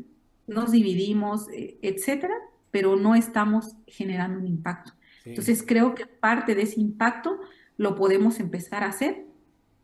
nos 0.47 0.71
dividimos, 0.71 1.49
eh, 1.49 1.79
etcétera, 1.83 2.35
pero 2.71 2.95
no 2.95 3.17
estamos 3.17 3.75
generando 3.89 4.39
un 4.39 4.47
impacto. 4.47 4.93
Entonces 5.25 5.65
creo 5.67 5.97
que 5.97 6.07
parte 6.07 6.55
de 6.55 6.63
ese 6.63 6.81
impacto 6.81 7.41
lo 7.79 7.95
podemos 7.95 8.41
empezar 8.41 8.85
a 8.85 8.89
hacer 8.89 9.25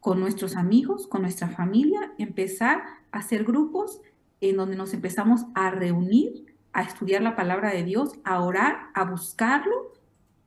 con 0.00 0.20
nuestros 0.20 0.56
amigos, 0.56 1.06
con 1.06 1.22
nuestra 1.22 1.48
familia, 1.48 2.12
empezar 2.18 2.82
a 3.10 3.18
hacer 3.18 3.44
grupos 3.44 4.02
en 4.42 4.56
donde 4.56 4.76
nos 4.76 4.92
empezamos 4.92 5.46
a 5.54 5.70
reunir, 5.70 6.54
a 6.74 6.82
estudiar 6.82 7.22
la 7.22 7.36
palabra 7.36 7.72
de 7.72 7.84
Dios, 7.84 8.18
a 8.24 8.40
orar, 8.40 8.88
a 8.92 9.04
buscarlo, 9.04 9.94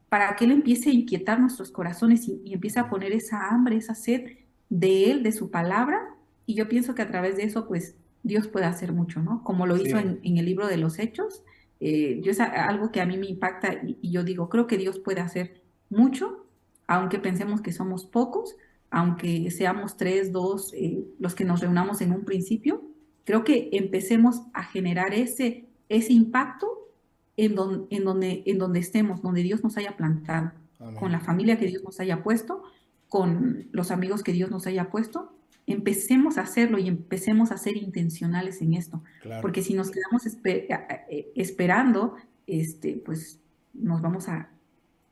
para 0.10 0.36
que 0.36 0.45
Él 0.45 0.52
empiece 0.52 0.90
a 0.90 0.94
inquietar 0.94 1.40
nuestros 1.40 1.72
corazones 1.72 2.28
y, 2.28 2.53
empiece 2.53 2.80
a 2.80 2.90
poner 2.90 3.14
esa 3.14 3.48
hambre, 3.48 3.78
esa 3.78 3.95
sed 3.95 4.38
de 4.69 5.10
Él, 5.10 5.24
de 5.24 5.32
su 5.32 5.49
palabra. 5.49 6.15
Y 6.45 6.53
yo 6.53 6.69
pienso 6.69 6.94
que 6.94 7.02
a 7.02 7.07
través 7.07 7.38
de 7.38 7.44
eso, 7.44 7.68
pues 7.68 7.95
Dios 8.24 8.48
puede 8.48 8.65
hacer 8.65 8.91
mucho, 8.91 9.22
¿no? 9.22 9.44
Como 9.44 9.65
lo 9.65 9.78
hizo 9.78 9.98
en, 9.98 10.19
el 10.24 10.45
libro 10.45 10.68
de 10.68 10.78
los 10.78 10.99
Hechos. 10.99 11.44
Eh, 11.80 12.19
yo 12.22 12.32
es 12.32 12.40
algo 12.40 12.91
que 12.91 13.02
a 13.02 13.06
mí 13.06 13.18
me 13.18 13.28
impacta 13.28 13.82
y 13.84 14.11
yo 14.11 14.24
digo, 14.24 14.49
creo 14.49 14.68
que 14.68 14.78
Dios 14.78 14.99
puede 14.99 15.22
hacer 15.22 15.61
mucho 15.90 16.47
aunque 16.88 17.19
pensemos 17.19 17.61
que 17.61 17.73
somos 17.73 18.05
pocos, 18.05 18.55
aunque 18.89 19.51
seamos 19.51 19.97
tres, 19.97 20.31
dos, 20.31 20.73
eh, 20.73 21.03
los 21.19 21.35
que 21.35 21.43
nos 21.43 21.59
reunamos 21.59 22.01
en 22.01 22.14
un 22.14 22.23
principio, 22.23 22.81
creo 23.26 23.43
que 23.43 23.69
empecemos 23.73 24.43
a 24.53 24.64
generar 24.64 25.14
ese, 25.14 25.68
ese 25.89 26.14
impacto 26.14 26.89
en, 27.35 27.55
en, 27.89 28.05
donde, 28.05 28.43
en 28.45 28.57
donde 28.57 28.80
estemos, 28.80 29.22
donde 29.22 29.43
Dios 29.43 29.64
nos 29.64 29.77
haya 29.77 29.97
plantado, 29.97 30.53
con 30.99 31.11
la 31.11 31.19
familia 31.19 31.57
que 31.57 31.65
Dios 31.65 31.84
nos 31.84 31.99
haya 31.99 32.23
puesto, 32.23 32.64
con 33.09 33.68
los 33.72 33.91
amigos 33.91 34.23
que 34.23 34.31
Dios 34.31 34.51
nos 34.51 34.68
haya 34.68 34.89
puesto. 34.89 35.34
Empecemos 35.65 36.38
a 36.38 36.41
hacerlo 36.41 36.77
y 36.77 36.88
empecemos 36.88 37.51
a 37.51 37.57
ser 37.57 37.76
intencionales 37.76 38.61
en 38.61 38.73
esto, 38.73 39.03
porque 39.41 39.61
si 39.61 39.73
nos 39.73 39.91
quedamos 39.91 40.26
eh, 40.45 41.31
esperando, 41.35 42.15
este, 42.45 43.01
pues 43.03 43.39
nos 43.73 44.01
vamos 44.01 44.30
a, 44.30 44.49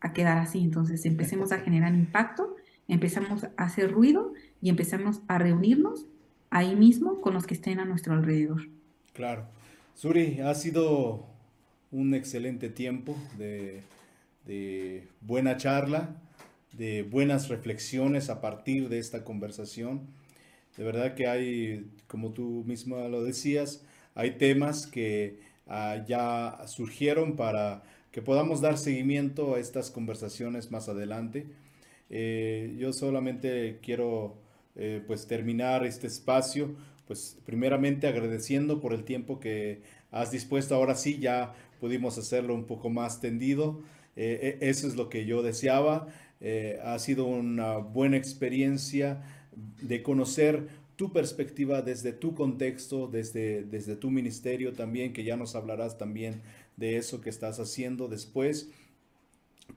a 0.06 0.14
quedar 0.14 0.38
así. 0.38 0.60
Entonces 0.60 1.06
empecemos 1.06 1.52
a 1.52 1.60
generar 1.60 1.94
impacto, 1.94 2.56
empezamos 2.88 3.44
a 3.44 3.52
hacer 3.58 3.92
ruido 3.92 4.34
y 4.62 4.70
empezamos 4.70 5.22
a 5.28 5.40
reunirnos 5.40 6.06
ahí 6.52 6.76
mismo 6.76 7.22
con 7.22 7.34
los 7.34 7.48
que 7.48 7.56
estén 7.56 7.80
a 7.80 7.86
nuestro 7.86 8.14
alrededor. 8.14 8.70
Claro. 9.14 9.48
Suri, 9.96 10.42
ha 10.42 10.54
sido 10.54 11.26
un 11.92 12.14
excelente 12.14 12.70
tiempo 12.70 13.18
de, 13.38 13.82
de 14.46 15.08
buena 15.22 15.58
charla, 15.58 16.16
de 16.74 17.04
buenas 17.04 17.50
reflexiones 17.50 18.30
a 18.30 18.42
partir 18.42 18.90
de 18.90 19.00
esta 19.00 19.24
conversación. 19.24 20.02
De 20.78 20.84
verdad 20.84 21.16
que 21.16 21.28
hay, 21.28 21.90
como 22.08 22.32
tú 22.32 22.64
misma 22.68 23.08
lo 23.08 23.24
decías, 23.24 23.84
hay 24.14 24.38
temas 24.38 24.86
que 24.86 25.40
ah, 25.68 26.04
ya 26.08 26.68
surgieron 26.68 27.36
para 27.36 27.84
que 28.16 28.22
podamos 28.22 28.62
dar 28.62 28.78
seguimiento 28.78 29.56
a 29.56 29.60
estas 29.60 29.92
conversaciones 29.92 30.72
más 30.72 30.88
adelante. 30.88 31.48
Eh, 32.10 32.74
yo 32.80 32.94
solamente 32.94 33.80
quiero 33.84 34.38
eh, 34.78 35.04
pues 35.06 35.28
terminar 35.28 35.86
este 35.86 36.08
espacio, 36.08 36.78
pues 37.08 37.38
primeramente 37.46 38.08
agradeciendo 38.08 38.80
por 38.80 38.94
el 38.94 39.04
tiempo 39.04 39.42
que 39.42 39.82
has 40.12 40.32
dispuesto. 40.32 40.76
Ahora 40.76 40.96
sí, 40.96 41.20
ya 41.20 41.56
pudimos 41.82 42.18
hacerlo 42.18 42.56
un 42.56 42.64
poco 42.64 42.90
más 42.90 43.20
tendido. 43.20 43.82
Eh, 44.16 44.60
eso 44.62 44.88
es 44.88 44.96
lo 44.96 45.10
que 45.10 45.26
yo 45.26 45.44
deseaba. 45.44 46.08
ha 46.86 46.98
sido 47.00 47.26
una 47.26 47.80
buena 47.80 48.16
experiencia 48.16 49.24
de 49.82 50.04
conocer 50.04 50.70
tu 50.96 51.12
perspectiva 51.12 51.82
desde 51.82 52.14
tu 52.14 52.34
contexto, 52.34 53.08
desde, 53.08 53.64
desde 53.64 53.98
tu 53.98 54.10
ministerio 54.10 54.72
también, 54.72 55.12
que 55.12 55.26
ya 55.26 55.36
nos 55.36 55.54
hablarás 55.56 55.98
también 55.98 56.42
de 56.78 56.98
eso 56.98 57.22
que 57.22 57.30
estás 57.30 57.60
haciendo 57.60 58.08
después. 58.08 58.70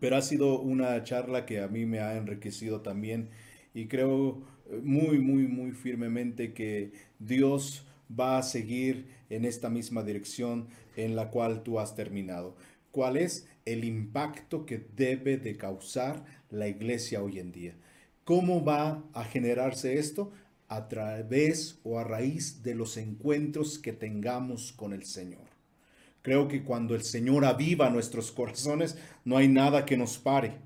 Pero 0.01 0.17
ha 0.17 0.23
sido 0.23 0.61
una 0.61 1.03
charla 1.05 1.47
que 1.47 1.61
a 1.61 1.69
mí 1.69 1.87
me 1.87 2.01
ha 2.01 2.17
enriquecido 2.17 2.83
también 2.83 3.31
y 3.75 3.87
creo 3.87 4.43
eh, 4.71 4.81
muy, 4.83 5.19
muy, 5.19 5.45
muy 5.49 5.73
firmemente 5.73 6.53
que 6.53 6.93
Dios 7.19 7.87
va 8.09 8.39
a 8.39 8.43
seguir 8.43 9.07
en 9.31 9.45
esta 9.45 9.71
misma 9.71 10.03
dirección 10.03 10.69
en 10.97 11.17
la 11.17 11.31
cual 11.31 11.63
tú 11.63 11.79
has 11.79 11.95
terminado. 11.95 12.57
¿Cuál 12.91 13.17
es 13.17 13.49
el 13.65 13.85
impacto 13.85 14.67
que 14.67 14.87
debe 14.97 15.37
de 15.37 15.57
causar 15.57 16.25
la 16.51 16.69
iglesia 16.69 17.23
hoy 17.23 17.39
en 17.39 17.53
día? 17.53 17.75
¿Cómo 18.25 18.65
va 18.65 19.05
a 19.13 19.25
generarse 19.25 19.99
esto? 19.99 20.33
a 20.69 20.87
través 20.89 21.81
o 21.83 21.99
a 21.99 22.05
raíz 22.05 22.63
de 22.63 22.75
los 22.75 22.97
encuentros 22.99 23.79
que 23.79 23.93
tengamos 23.93 24.73
con 24.73 24.93
el 24.93 25.05
Señor. 25.05 25.48
Creo 26.29 26.47
que 26.47 26.63
cuando 26.63 26.95
el 26.95 27.05
Señor 27.05 27.47
aviva 27.47 27.89
nuestros 27.89 28.33
corazones, 28.33 28.99
no 29.25 29.39
hay 29.39 29.49
nada 29.49 29.87
que 29.87 29.97
nos 29.97 30.19
pare. 30.19 30.59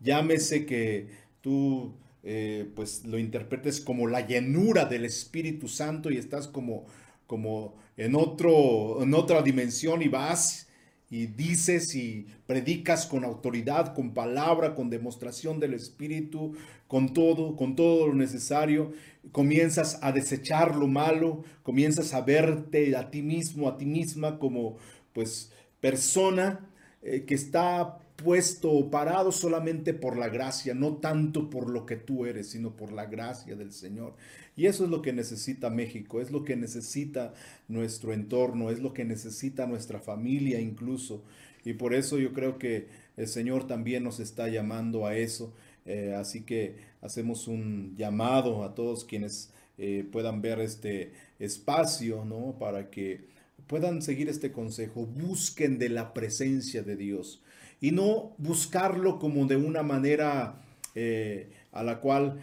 Llámese 0.00 0.66
que 0.66 1.06
tú 1.40 1.94
eh, 2.24 2.68
pues 2.74 3.04
lo 3.04 3.16
interpretes 3.16 3.80
como 3.80 4.08
la 4.08 4.26
llenura 4.26 4.86
del 4.86 5.04
Espíritu 5.04 5.68
Santo 5.68 6.10
y 6.10 6.16
estás 6.16 6.48
como, 6.48 6.86
como 7.28 7.76
en, 7.96 8.16
otro, 8.16 9.00
en 9.00 9.14
otra 9.14 9.40
dimensión 9.42 10.02
y 10.02 10.08
vas 10.08 10.67
y 11.10 11.26
dices 11.26 11.94
y 11.94 12.26
predicas 12.46 13.06
con 13.06 13.24
autoridad, 13.24 13.94
con 13.94 14.12
palabra, 14.12 14.74
con 14.74 14.90
demostración 14.90 15.58
del 15.58 15.74
Espíritu, 15.74 16.54
con 16.86 17.14
todo, 17.14 17.56
con 17.56 17.76
todo 17.76 18.08
lo 18.08 18.14
necesario, 18.14 18.92
comienzas 19.32 19.98
a 20.02 20.12
desechar 20.12 20.76
lo 20.76 20.86
malo, 20.86 21.44
comienzas 21.62 22.12
a 22.12 22.20
verte 22.20 22.94
a 22.96 23.10
ti 23.10 23.22
mismo, 23.22 23.68
a 23.68 23.78
ti 23.78 23.86
misma 23.86 24.38
como 24.38 24.76
pues 25.12 25.50
persona 25.80 26.68
eh, 27.02 27.24
que 27.24 27.34
está 27.34 27.98
puesto 28.16 28.72
o 28.72 28.90
parado 28.90 29.30
solamente 29.30 29.94
por 29.94 30.18
la 30.18 30.28
gracia, 30.28 30.74
no 30.74 30.96
tanto 30.96 31.48
por 31.48 31.70
lo 31.70 31.86
que 31.86 31.96
tú 31.96 32.26
eres, 32.26 32.50
sino 32.50 32.74
por 32.74 32.92
la 32.92 33.06
gracia 33.06 33.54
del 33.54 33.72
Señor. 33.72 34.14
Y 34.58 34.66
eso 34.66 34.82
es 34.82 34.90
lo 34.90 35.02
que 35.02 35.12
necesita 35.12 35.70
México, 35.70 36.20
es 36.20 36.32
lo 36.32 36.44
que 36.44 36.56
necesita 36.56 37.32
nuestro 37.68 38.12
entorno, 38.12 38.70
es 38.70 38.80
lo 38.80 38.92
que 38.92 39.04
necesita 39.04 39.68
nuestra 39.68 40.00
familia 40.00 40.60
incluso. 40.60 41.22
Y 41.64 41.74
por 41.74 41.94
eso 41.94 42.18
yo 42.18 42.32
creo 42.32 42.58
que 42.58 42.88
el 43.16 43.28
Señor 43.28 43.68
también 43.68 44.02
nos 44.02 44.18
está 44.18 44.48
llamando 44.48 45.06
a 45.06 45.16
eso. 45.16 45.54
Eh, 45.86 46.12
así 46.18 46.40
que 46.40 46.74
hacemos 47.00 47.46
un 47.46 47.94
llamado 47.96 48.64
a 48.64 48.74
todos 48.74 49.04
quienes 49.04 49.52
eh, 49.78 50.04
puedan 50.10 50.42
ver 50.42 50.58
este 50.58 51.12
espacio, 51.38 52.24
¿no? 52.24 52.56
Para 52.58 52.90
que 52.90 53.26
puedan 53.68 54.02
seguir 54.02 54.28
este 54.28 54.50
consejo, 54.50 55.06
busquen 55.06 55.78
de 55.78 55.88
la 55.88 56.12
presencia 56.12 56.82
de 56.82 56.96
Dios 56.96 57.40
y 57.80 57.92
no 57.92 58.34
buscarlo 58.38 59.20
como 59.20 59.46
de 59.46 59.54
una 59.54 59.84
manera 59.84 60.60
eh, 60.96 61.52
a 61.70 61.84
la 61.84 62.00
cual 62.00 62.40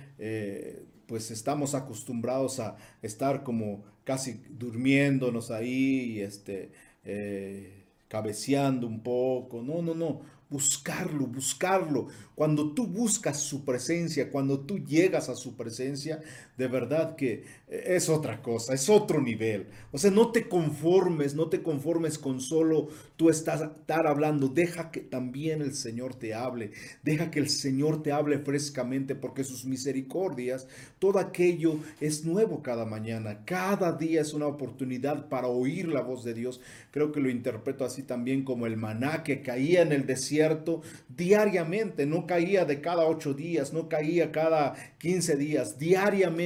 pues 1.07 1.31
estamos 1.31 1.75
acostumbrados 1.75 2.59
a 2.59 2.77
estar 3.01 3.43
como 3.43 3.83
casi 4.03 4.41
durmiéndonos 4.49 5.51
ahí 5.51 6.19
este, 6.21 6.71
eh, 7.03 7.85
cabeceando 8.07 8.87
un 8.87 9.01
poco. 9.01 9.61
No, 9.61 9.81
no, 9.81 9.93
no 9.95 10.35
buscarlo, 10.49 11.25
buscarlo. 11.27 12.07
Cuando 12.35 12.73
tú 12.73 12.87
buscas 12.87 13.39
su 13.39 13.65
presencia, 13.65 14.31
cuando 14.31 14.59
tú 14.59 14.79
llegas 14.79 15.29
a 15.29 15.35
su 15.35 15.55
presencia, 15.55 16.21
de 16.57 16.67
verdad 16.67 17.15
que 17.15 17.43
es 17.67 18.09
otra 18.09 18.41
cosa, 18.41 18.73
es 18.73 18.89
otro 18.89 19.21
nivel. 19.21 19.67
O 19.91 19.97
sea, 19.97 20.11
no 20.11 20.31
te 20.31 20.47
conformes, 20.47 21.35
no 21.35 21.49
te 21.49 21.61
conformes 21.61 22.17
con 22.17 22.39
solo 22.39 22.89
tú 23.17 23.29
estar 23.29 24.07
hablando. 24.07 24.47
Deja 24.47 24.91
que 24.91 25.01
también 25.01 25.61
el 25.61 25.73
Señor 25.73 26.15
te 26.15 26.33
hable. 26.33 26.71
Deja 27.03 27.31
que 27.31 27.39
el 27.39 27.49
Señor 27.49 28.03
te 28.03 28.11
hable 28.11 28.39
frescamente 28.39 29.15
porque 29.15 29.43
sus 29.43 29.65
misericordias, 29.65 30.67
todo 30.99 31.19
aquello 31.19 31.79
es 31.99 32.23
nuevo 32.23 32.61
cada 32.61 32.85
mañana. 32.85 33.43
Cada 33.45 33.93
día 33.93 34.21
es 34.21 34.33
una 34.33 34.47
oportunidad 34.47 35.27
para 35.27 35.47
oír 35.47 35.87
la 35.87 36.01
voz 36.01 36.23
de 36.23 36.33
Dios. 36.33 36.61
Creo 36.91 37.11
que 37.11 37.19
lo 37.19 37.29
interpreto 37.29 37.83
así 37.83 38.03
también 38.03 38.43
como 38.43 38.65
el 38.65 38.77
maná 38.77 39.23
que 39.23 39.41
caía 39.41 39.81
en 39.81 39.91
el 39.91 40.05
desierto 40.05 40.81
diariamente, 41.09 42.05
no 42.05 42.27
caía 42.27 42.65
de 42.65 42.79
cada 42.81 43.05
ocho 43.05 43.33
días, 43.33 43.73
no 43.73 43.89
caía 43.89 44.31
cada 44.31 44.75
quince 44.97 45.35
días, 45.35 45.77
diariamente. 45.79 46.44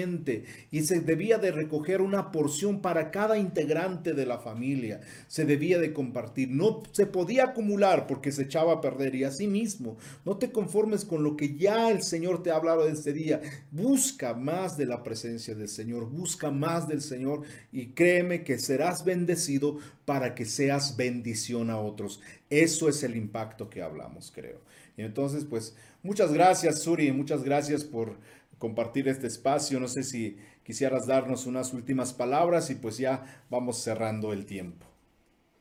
Y 0.72 0.82
se 0.84 1.02
debía 1.02 1.38
de 1.38 1.52
recoger 1.52 2.02
una 2.02 2.32
porción 2.32 2.82
para 2.82 3.12
cada 3.12 3.38
integrante 3.38 4.14
de 4.14 4.26
la 4.26 4.40
familia. 4.40 5.02
Se 5.28 5.46
debía 5.46 5.80
de 5.80 5.94
compartir. 5.94 6.50
No 6.50 6.84
se 6.92 7.06
podía 7.06 7.46
acumular 7.46 8.08
porque 8.08 8.32
se 8.32 8.44
echaba 8.44 8.74
a 8.74 8.82
perder. 8.82 9.16
Y 9.16 9.24
así 9.24 9.48
mismo, 9.48 9.98
no 10.26 10.38
te 10.38 10.52
conformes 10.52 11.06
con 11.06 11.24
lo 11.24 11.36
que 11.36 11.56
ya 11.56 11.90
el 11.90 12.02
Señor 12.02 12.44
te 12.44 12.52
ha 12.52 12.56
hablado 12.56 12.88
este 12.88 13.14
día. 13.14 13.42
Busca 13.72 14.34
más 14.34 14.78
de 14.78 14.86
la 14.86 15.04
presencia 15.04 15.56
del 15.56 15.70
Señor, 15.70 16.10
busca 16.10 16.52
más 16.52 16.88
del 16.88 17.02
Señor 17.02 17.42
y 17.72 17.88
créeme 17.88 18.44
que 18.44 18.60
serás 18.60 19.04
bendecido 19.04 19.78
para 20.06 20.36
que 20.36 20.46
seas 20.46 20.98
bendición 20.98 21.70
a 21.70 21.80
otros. 21.80 22.20
Eso 22.50 22.90
es 22.90 23.04
el 23.04 23.16
impacto 23.16 23.70
que 23.70 23.82
hablamos, 23.82 24.32
creo. 24.34 24.60
Y 24.98 25.04
entonces, 25.04 25.46
pues, 25.46 25.76
muchas 26.04 26.34
gracias, 26.34 26.82
Suri, 26.82 27.12
muchas 27.12 27.44
gracias 27.44 27.84
por 27.84 28.18
compartir 28.60 29.08
este 29.08 29.26
espacio. 29.26 29.80
No 29.80 29.88
sé 29.88 30.04
si 30.04 30.38
quisieras 30.64 31.08
darnos 31.08 31.48
unas 31.48 31.74
últimas 31.74 32.14
palabras 32.14 32.70
y 32.70 32.76
pues 32.76 33.00
ya 33.00 33.24
vamos 33.50 33.82
cerrando 33.82 34.32
el 34.34 34.46
tiempo. 34.46 34.86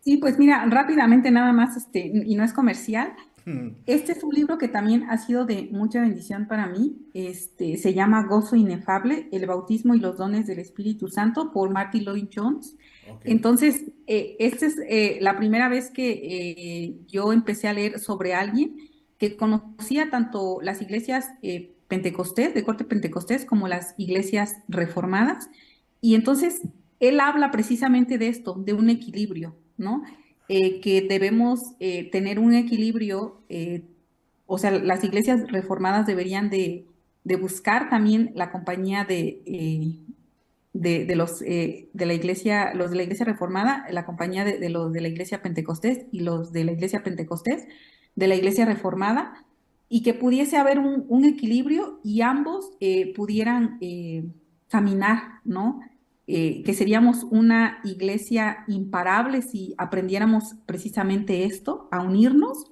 Sí, 0.01 0.19
pues 0.19 0.39
mira, 0.39 0.65
rápidamente 0.67 1.31
nada 1.31 1.53
más, 1.53 1.77
este, 1.77 2.01
y 2.01 2.35
no 2.35 2.45
es 2.45 2.53
comercial. 2.53 3.15
Este 3.87 4.13
es 4.13 4.23
un 4.23 4.35
libro 4.35 4.59
que 4.59 4.69
también 4.69 5.05
ha 5.09 5.17
sido 5.17 5.47
de 5.47 5.71
mucha 5.73 6.03
bendición 6.03 6.47
para 6.47 6.67
mí. 6.67 6.99
Este, 7.15 7.79
se 7.79 7.95
llama 7.95 8.27
Gozo 8.27 8.57
Inefable, 8.57 9.29
el 9.33 9.47
bautismo 9.47 9.95
y 9.95 10.01
los 10.01 10.19
dones 10.19 10.47
del 10.47 10.59
Espíritu 10.59 11.09
Santo 11.09 11.51
por 11.51 11.71
Marty 11.71 12.01
Lloyd 12.01 12.29
Jones. 12.35 12.77
Entonces, 13.25 13.87
eh, 14.07 14.37
esta 14.39 14.67
es 14.67 14.77
eh, 14.87 15.17
la 15.23 15.39
primera 15.39 15.71
vez 15.71 15.91
que 15.91 16.11
eh, 16.11 16.99
yo 17.07 17.33
empecé 17.33 17.69
a 17.69 17.73
leer 17.73 17.99
sobre 17.99 18.35
alguien 18.35 18.77
que 19.17 19.35
conocía 19.35 20.11
tanto 20.11 20.59
las 20.61 20.83
iglesias 20.83 21.31
pentecostés, 21.89 22.55
de 22.55 22.63
corte 22.63 22.85
pentecostés, 22.85 23.45
como 23.45 23.67
las 23.67 23.95
iglesias 23.99 24.57
reformadas. 24.69 25.51
Y 26.01 26.15
entonces, 26.15 26.63
él 27.01 27.21
habla 27.21 27.51
precisamente 27.51 28.19
de 28.19 28.29
esto, 28.29 28.55
de 28.55 28.73
un 28.75 28.91
equilibrio, 28.91 29.57
¿no? 29.77 30.03
que 30.49 31.07
debemos 31.07 31.77
tener 31.79 32.39
un 32.39 32.55
equilibrio, 32.55 33.43
o 34.47 34.57
sea, 34.57 34.71
las 34.71 35.05
iglesias 35.05 35.43
reformadas 35.53 36.07
deberían 36.07 36.49
de, 36.49 36.87
de 37.25 37.37
buscar 37.37 37.91
también 37.91 38.33
la 38.35 38.51
compañía 38.51 39.05
de, 39.05 39.43
de, 40.73 41.17
los 41.17 41.43
eh, 41.43 41.89
de 41.93 42.07
la 42.07 42.15
iglesia, 42.15 42.73
los 42.75 42.91
de 42.91 42.97
la 42.97 43.03
iglesia 43.03 43.27
reformada, 43.27 43.87
la 43.91 44.07
compañía 44.07 44.45
de, 44.45 44.69
los 44.69 44.93
de 44.93 45.01
la 45.01 45.09
iglesia 45.09 45.43
pentecostés 45.43 46.07
y 46.13 46.21
los 46.21 46.53
de 46.53 46.65
la 46.65 46.73
iglesia 46.73 47.03
pentecostés, 47.03 47.67
de 48.15 48.29
la 48.29 48.35
iglesia 48.35 48.65
reformada, 48.65 49.45
y 49.89 50.03
que 50.03 50.15
pudiese 50.15 50.57
haber 50.57 50.79
un, 50.79 51.25
equilibrio 51.25 52.01
y 52.05 52.21
ambos 52.21 52.73
eh, 52.81 53.13
pudieran 53.15 53.79
eh, 53.81 54.25
caminar, 54.69 55.41
¿no? 55.45 55.81
que 56.27 56.75
seríamos 56.75 57.25
una 57.31 57.79
iglesia 57.85 58.65
imparable 58.69 59.41
si 59.41 59.75
aprendiéramos 59.79 60.57
precisamente 60.67 61.47
esto, 61.47 61.89
a 61.91 62.03
unirnos 62.03 62.67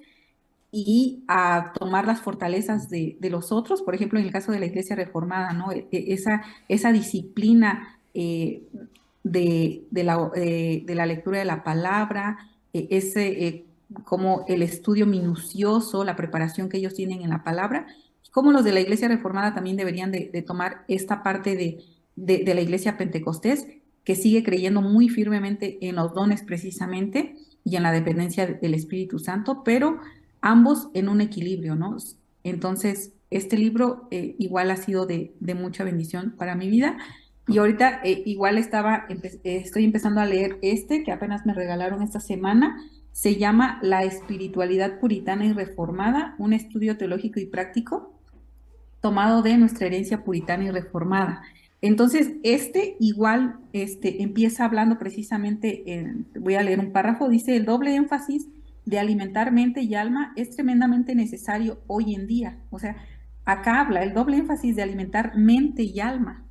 y 0.71 1.23
a 1.27 1.73
tomar 1.73 2.05
las 2.05 2.21
fortalezas 2.21 2.89
de, 2.89 3.17
los 3.31 3.51
otros, 3.51 3.81
por 3.81 3.95
ejemplo, 3.95 4.19
en 4.19 4.25
el 4.25 4.31
caso 4.31 4.51
de 4.51 4.59
la 4.59 4.65
iglesia 4.65 4.95
reformada, 4.95 5.53
¿no? 5.53 5.71
E, 5.71 5.87
e, 5.91 6.13
esa, 6.13 6.43
esa 6.67 6.91
disciplina 6.91 7.99
eh, 8.13 8.63
de, 9.23 9.85
la, 9.91 10.31
eh, 10.35 10.83
de, 10.85 10.95
la, 10.95 11.05
lectura 11.05 11.39
de 11.39 11.45
la 11.45 11.63
palabra, 11.63 12.37
eh, 12.73 12.87
ese 12.91 13.65
como 14.03 14.45
el 14.47 14.61
estudio 14.61 15.05
minucioso, 15.05 16.03
la 16.03 16.15
preparación 16.15 16.69
que 16.69 16.77
ellos 16.77 16.93
tienen 16.93 17.21
en 17.21 17.29
la 17.29 17.43
palabra, 17.43 17.87
como 18.31 18.51
los 18.51 18.63
de 18.63 18.71
la 18.71 18.81
iglesia 18.81 19.07
reformada 19.07 19.55
también 19.55 19.77
deberían 19.77 20.11
de, 20.11 20.43
tomar 20.45 20.83
esta 20.87 21.23
parte 21.23 21.55
de, 21.55 21.83
de, 22.15 22.53
la 22.53 22.61
iglesia 22.61 22.97
pentecostés, 22.97 23.67
que 24.03 24.15
sigue 24.15 24.43
creyendo 24.43 24.81
muy 24.81 25.09
firmemente 25.09 25.77
en 25.81 25.95
los 25.95 26.13
dones 26.13 26.43
precisamente 26.43 27.35
y 27.63 27.75
en 27.75 27.83
la 27.83 27.91
dependencia 27.91 28.45
del 28.45 28.73
Espíritu 28.73 29.19
Santo, 29.19 29.63
pero 29.63 29.99
ambos 30.41 30.89
en 30.93 31.09
un 31.09 31.21
equilibrio, 31.21 31.75
¿no? 31.75 31.97
Entonces, 32.43 33.11
este 33.29 33.57
libro 33.57 34.07
igual 34.11 34.71
ha 34.71 34.77
sido 34.77 35.05
de, 35.05 35.33
mucha 35.55 35.83
bendición 35.83 36.35
para 36.37 36.55
mi 36.55 36.69
vida 36.69 36.97
y 37.47 37.57
ahorita 37.57 38.01
eh, 38.03 38.23
igual 38.25 38.57
estaba, 38.57 39.05
eh, 39.09 39.39
estoy 39.43 39.83
empezando 39.85 40.21
a 40.21 40.25
leer 40.25 40.57
este 40.61 41.03
que 41.03 41.11
apenas 41.11 41.45
me 41.45 41.53
regalaron 41.53 42.01
esta 42.01 42.19
semana. 42.19 42.77
Se 43.17 43.35
llama 43.35 43.79
La 43.81 44.03
espiritualidad 44.03 44.99
puritana 44.99 45.43
y 45.43 45.51
reformada, 45.51 46.35
un 46.37 46.53
estudio 46.53 46.97
teológico 46.97 47.39
y 47.39 47.47
práctico 47.47 48.13
tomado 49.01 49.41
de 49.41 49.57
nuestra 49.57 49.87
herencia 49.87 50.23
puritana 50.23 50.65
y 50.65 50.69
reformada. 50.69 51.41
Entonces, 51.81 52.33
este 52.43 52.95
igual 52.99 53.55
este, 53.73 54.21
empieza 54.21 54.65
hablando 54.65 54.99
precisamente, 54.99 56.13
voy 56.39 56.53
a 56.53 56.61
leer 56.61 56.79
un 56.79 56.91
párrafo, 56.91 57.27
dice, 57.27 57.55
el 57.55 57.65
doble 57.65 57.95
énfasis 57.95 58.49
de 58.85 58.99
alimentar 58.99 59.51
mente 59.51 59.81
y 59.81 59.95
alma 59.95 60.31
es 60.35 60.51
tremendamente 60.51 61.15
necesario 61.15 61.79
hoy 61.87 62.13
en 62.13 62.27
día. 62.27 62.59
O 62.69 62.77
sea, 62.77 62.97
acá 63.45 63.81
habla 63.81 64.03
el 64.03 64.13
doble 64.13 64.37
énfasis 64.37 64.75
de 64.75 64.83
alimentar 64.83 65.35
mente 65.35 65.81
y 65.81 65.99
alma 66.01 66.45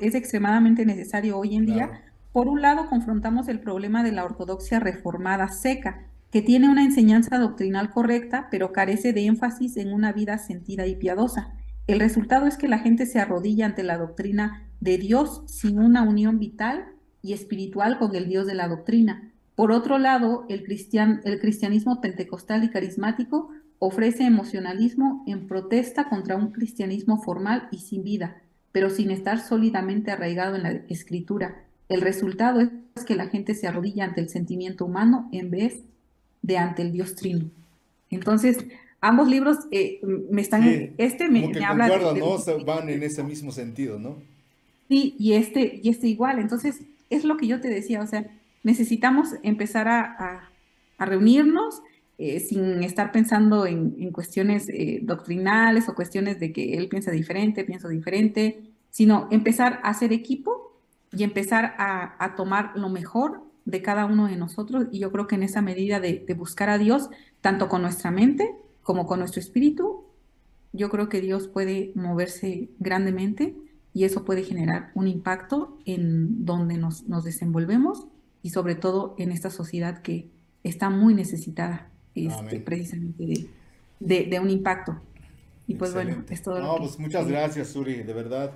es 0.00 0.14
extremadamente 0.14 0.86
necesario 0.86 1.36
hoy 1.36 1.56
en 1.56 1.66
día. 1.66 1.90
Por 2.34 2.48
un 2.48 2.62
lado, 2.62 2.88
confrontamos 2.88 3.46
el 3.46 3.60
problema 3.60 4.02
de 4.02 4.10
la 4.10 4.24
ortodoxia 4.24 4.80
reformada 4.80 5.46
seca, 5.50 6.08
que 6.32 6.42
tiene 6.42 6.68
una 6.68 6.82
enseñanza 6.82 7.38
doctrinal 7.38 7.90
correcta, 7.90 8.48
pero 8.50 8.72
carece 8.72 9.12
de 9.12 9.26
énfasis 9.26 9.76
en 9.76 9.92
una 9.92 10.10
vida 10.12 10.36
sentida 10.38 10.84
y 10.88 10.96
piadosa. 10.96 11.54
El 11.86 12.00
resultado 12.00 12.48
es 12.48 12.56
que 12.56 12.66
la 12.66 12.80
gente 12.80 13.06
se 13.06 13.20
arrodilla 13.20 13.66
ante 13.66 13.84
la 13.84 13.98
doctrina 13.98 14.66
de 14.80 14.98
Dios 14.98 15.44
sin 15.46 15.78
una 15.78 16.02
unión 16.02 16.40
vital 16.40 16.86
y 17.22 17.34
espiritual 17.34 18.00
con 18.00 18.16
el 18.16 18.26
Dios 18.26 18.48
de 18.48 18.56
la 18.56 18.66
doctrina. 18.66 19.30
Por 19.54 19.70
otro 19.70 19.98
lado, 19.98 20.44
el, 20.48 20.64
cristian, 20.64 21.20
el 21.22 21.38
cristianismo 21.38 22.00
pentecostal 22.00 22.64
y 22.64 22.68
carismático 22.68 23.50
ofrece 23.78 24.24
emocionalismo 24.24 25.22
en 25.28 25.46
protesta 25.46 26.08
contra 26.08 26.34
un 26.34 26.50
cristianismo 26.50 27.22
formal 27.22 27.68
y 27.70 27.78
sin 27.78 28.02
vida, 28.02 28.42
pero 28.72 28.90
sin 28.90 29.12
estar 29.12 29.38
sólidamente 29.38 30.10
arraigado 30.10 30.56
en 30.56 30.64
la 30.64 30.72
escritura. 30.88 31.64
El 31.88 32.00
resultado 32.00 32.60
es 32.60 33.04
que 33.04 33.14
la 33.14 33.28
gente 33.28 33.54
se 33.54 33.66
arrodilla 33.66 34.04
ante 34.04 34.20
el 34.20 34.28
sentimiento 34.28 34.84
humano 34.84 35.28
en 35.32 35.50
vez 35.50 35.80
de 36.42 36.58
ante 36.58 36.82
el 36.82 36.92
Dios 36.92 37.14
trino. 37.14 37.50
Entonces, 38.10 38.58
ambos 39.00 39.28
libros 39.28 39.58
eh, 39.70 40.00
me 40.30 40.40
están... 40.40 40.94
este 40.98 41.28
me, 41.28 41.50
habla 41.64 41.88
de, 41.88 42.20
¿no? 42.20 42.64
Van 42.64 42.88
en 42.88 43.02
ese 43.02 43.22
mismo 43.22 43.52
sentido, 43.52 43.98
¿no? 43.98 44.16
Sí, 44.88 45.14
y 45.18 45.32
este, 45.32 45.80
y 45.82 45.88
este 45.88 46.06
igual. 46.08 46.38
Entonces, 46.38 46.82
es 47.10 47.24
lo 47.24 47.36
que 47.36 47.46
yo 47.46 47.60
te 47.60 47.68
decía, 47.68 48.00
o 48.00 48.06
sea, 48.06 48.30
necesitamos 48.62 49.34
empezar 49.42 49.88
a, 49.88 50.50
reunirnos 50.96 51.82
eh, 52.16 52.40
sin 52.40 52.82
estar 52.82 53.12
pensando 53.12 53.66
en, 53.66 54.10
cuestiones 54.12 54.68
eh, 54.70 55.00
doctrinales 55.02 55.88
o 55.88 55.94
cuestiones 55.94 56.40
de 56.40 56.52
que 56.52 56.78
él 56.78 56.88
piensa 56.88 57.10
diferente, 57.10 57.64
pienso 57.64 57.88
diferente, 57.88 58.62
sino 58.90 59.28
empezar 59.30 59.80
a 59.82 59.90
hacer 59.90 60.12
equipo 60.12 60.63
y 61.16 61.22
empezar 61.22 61.74
a, 61.78 62.34
tomar 62.36 62.72
lo 62.76 62.88
mejor 62.88 63.42
de 63.64 63.82
cada 63.82 64.06
uno 64.06 64.26
de 64.26 64.36
nosotros. 64.36 64.86
Y 64.90 64.98
yo 64.98 65.10
creo 65.12 65.26
que 65.26 65.34
en 65.36 65.42
esa 65.42 65.62
medida 65.62 66.00
de, 66.00 66.24
buscar 66.36 66.70
a 66.70 66.78
Dios, 66.78 67.10
tanto 67.40 67.68
con 67.68 67.82
nuestra 67.82 68.10
mente 68.10 68.54
como 68.82 69.06
con 69.06 69.20
nuestro 69.20 69.40
espíritu, 69.40 70.04
yo 70.72 70.90
creo 70.90 71.08
que 71.08 71.20
Dios 71.20 71.48
puede 71.48 71.92
moverse 71.94 72.68
grandemente 72.78 73.54
y 73.92 74.04
eso 74.04 74.24
puede 74.24 74.42
generar 74.42 74.90
un 74.94 75.06
impacto 75.06 75.78
en 75.84 76.44
donde 76.44 76.76
nos, 76.76 77.04
nos 77.04 77.24
desenvolvemos 77.24 78.06
y 78.42 78.50
sobre 78.50 78.74
todo 78.74 79.14
en 79.18 79.30
esta 79.30 79.50
sociedad 79.50 80.02
que 80.02 80.28
está 80.64 80.90
muy 80.90 81.14
necesitada 81.14 81.88
este, 82.14 82.60
precisamente 82.60 83.48
de, 84.00 84.40
un 84.40 84.50
impacto. 84.50 85.00
Y 85.66 85.74
pues 85.74 85.94
bueno, 85.94 86.24
es 86.28 86.42
todo. 86.42 86.60
No, 86.60 86.76
pues 86.76 86.98
muchas 86.98 87.26
gracias, 87.26 87.68
Suri, 87.68 88.02
de 88.02 88.12
verdad. 88.12 88.52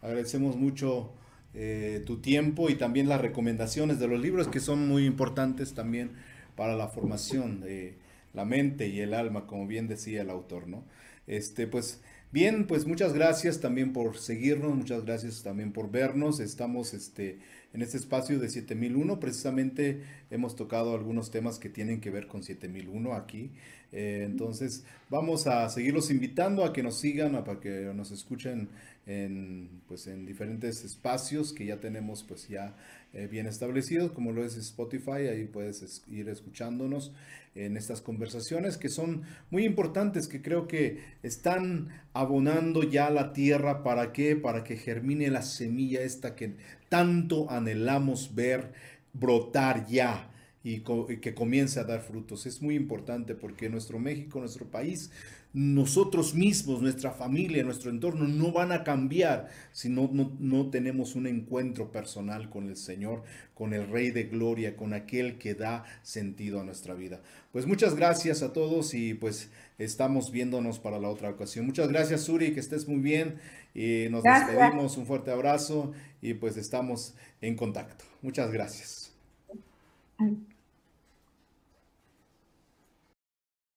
Agradecemos 0.00 0.56
mucho 0.56 1.12
eh, 1.54 2.02
tu 2.06 2.18
tiempo 2.18 2.70
y 2.70 2.76
también 2.76 3.08
las 3.08 3.20
recomendaciones 3.20 3.98
de 3.98 4.08
los 4.08 4.20
libros 4.20 4.48
que 4.48 4.60
son 4.60 4.88
muy 4.88 5.04
importantes 5.04 5.74
también 5.74 6.12
para 6.56 6.76
la 6.76 6.88
formación 6.88 7.60
de 7.60 7.96
la 8.32 8.44
mente 8.44 8.88
y 8.88 9.00
el 9.00 9.14
alma, 9.14 9.46
como 9.46 9.66
bien 9.66 9.88
decía 9.88 10.22
el 10.22 10.30
autor, 10.30 10.66
¿no? 10.66 10.84
Este, 11.26 11.66
pues 11.66 12.00
bien, 12.30 12.66
pues 12.66 12.86
muchas 12.86 13.12
gracias 13.12 13.60
también 13.60 13.92
por 13.92 14.16
seguirnos, 14.16 14.74
muchas 14.74 15.04
gracias 15.04 15.42
también 15.42 15.72
por 15.72 15.90
vernos. 15.90 16.40
Estamos 16.40 16.94
este 16.94 17.38
en 17.74 17.80
este 17.80 17.96
espacio 17.96 18.38
de 18.38 18.50
7001 18.50 19.18
precisamente 19.18 20.02
hemos 20.30 20.56
tocado 20.56 20.94
algunos 20.94 21.30
temas 21.30 21.58
que 21.58 21.70
tienen 21.70 22.00
que 22.00 22.10
ver 22.10 22.26
con 22.26 22.42
7001 22.42 23.14
aquí. 23.14 23.50
Eh, 23.92 24.24
entonces 24.26 24.84
vamos 25.08 25.46
a 25.46 25.68
seguirlos 25.68 26.10
invitando 26.10 26.64
a 26.64 26.72
que 26.72 26.82
nos 26.82 26.98
sigan, 26.98 27.34
a 27.34 27.44
para 27.44 27.60
que 27.60 27.92
nos 27.94 28.10
escuchen 28.10 28.68
en, 29.06 29.82
pues, 29.88 30.06
en 30.06 30.26
diferentes 30.26 30.84
espacios 30.84 31.52
que 31.52 31.66
ya 31.66 31.80
tenemos 31.80 32.22
pues 32.22 32.48
ya 32.48 32.76
eh, 33.12 33.26
bien 33.26 33.46
establecidos, 33.46 34.12
como 34.12 34.32
lo 34.32 34.44
es 34.44 34.56
Spotify, 34.56 35.28
ahí 35.28 35.44
puedes 35.44 36.02
ir 36.08 36.28
escuchándonos 36.28 37.12
en 37.54 37.76
estas 37.76 38.00
conversaciones 38.00 38.78
que 38.78 38.88
son 38.88 39.22
muy 39.50 39.64
importantes, 39.64 40.28
que 40.28 40.40
creo 40.40 40.66
que 40.66 41.00
están 41.22 41.88
abonando 42.14 42.82
ya 42.82 43.10
la 43.10 43.32
tierra, 43.32 43.82
¿para 43.82 44.12
qué? 44.12 44.36
Para 44.36 44.64
que 44.64 44.76
germine 44.76 45.28
la 45.28 45.42
semilla 45.42 46.00
esta 46.00 46.34
que 46.34 46.54
tanto 46.88 47.50
anhelamos 47.50 48.34
ver 48.34 48.72
brotar 49.12 49.86
ya 49.86 50.30
y, 50.64 50.80
que 50.80 51.34
comience 51.34 51.80
a 51.80 51.84
dar 51.84 52.00
frutos. 52.00 52.46
Es 52.46 52.62
muy 52.62 52.76
importante 52.76 53.34
porque 53.34 53.68
nuestro 53.68 53.98
México, 53.98 54.38
nuestro 54.38 54.66
país, 54.66 55.10
nosotros 55.54 56.34
mismos, 56.34 56.80
nuestra 56.80 57.10
familia, 57.10 57.62
nuestro 57.62 57.90
entorno 57.90 58.26
no 58.26 58.52
van 58.52 58.72
a 58.72 58.84
cambiar 58.84 59.48
si 59.72 59.90
no, 59.90 60.10
no, 60.38 60.70
tenemos 60.70 61.14
un 61.14 61.26
encuentro 61.26 61.92
personal 61.92 62.48
con 62.48 62.68
el 62.68 62.76
Señor, 62.76 63.22
con 63.54 63.74
el 63.74 63.88
Rey 63.88 64.10
de 64.10 64.24
Gloria, 64.24 64.76
con 64.76 64.94
aquel 64.94 65.38
que 65.38 65.54
da 65.54 65.84
sentido 66.02 66.60
a 66.60 66.64
nuestra 66.64 66.94
vida. 66.94 67.20
Pues 67.52 67.66
muchas 67.66 67.94
gracias 67.94 68.42
a 68.42 68.52
todos 68.52 68.94
y 68.94 69.12
pues 69.12 69.50
estamos 69.78 70.32
viéndonos 70.32 70.78
para 70.78 70.98
la 70.98 71.08
otra 71.08 71.28
ocasión. 71.28 71.66
Muchas 71.66 71.88
gracias 71.88 72.22
Suri, 72.22 72.54
que 72.54 72.60
estés 72.60 72.88
muy 72.88 73.00
bien 73.00 73.36
y 73.74 74.06
nos 74.10 74.22
despedimos, 74.22 74.96
un 74.96 75.06
fuerte 75.06 75.30
abrazo 75.30 75.92
y 76.22 76.34
pues 76.34 76.56
estamos 76.56 77.14
en 77.42 77.56
contacto. 77.56 78.04
Muchas 78.22 78.50
gracias. 78.50 79.12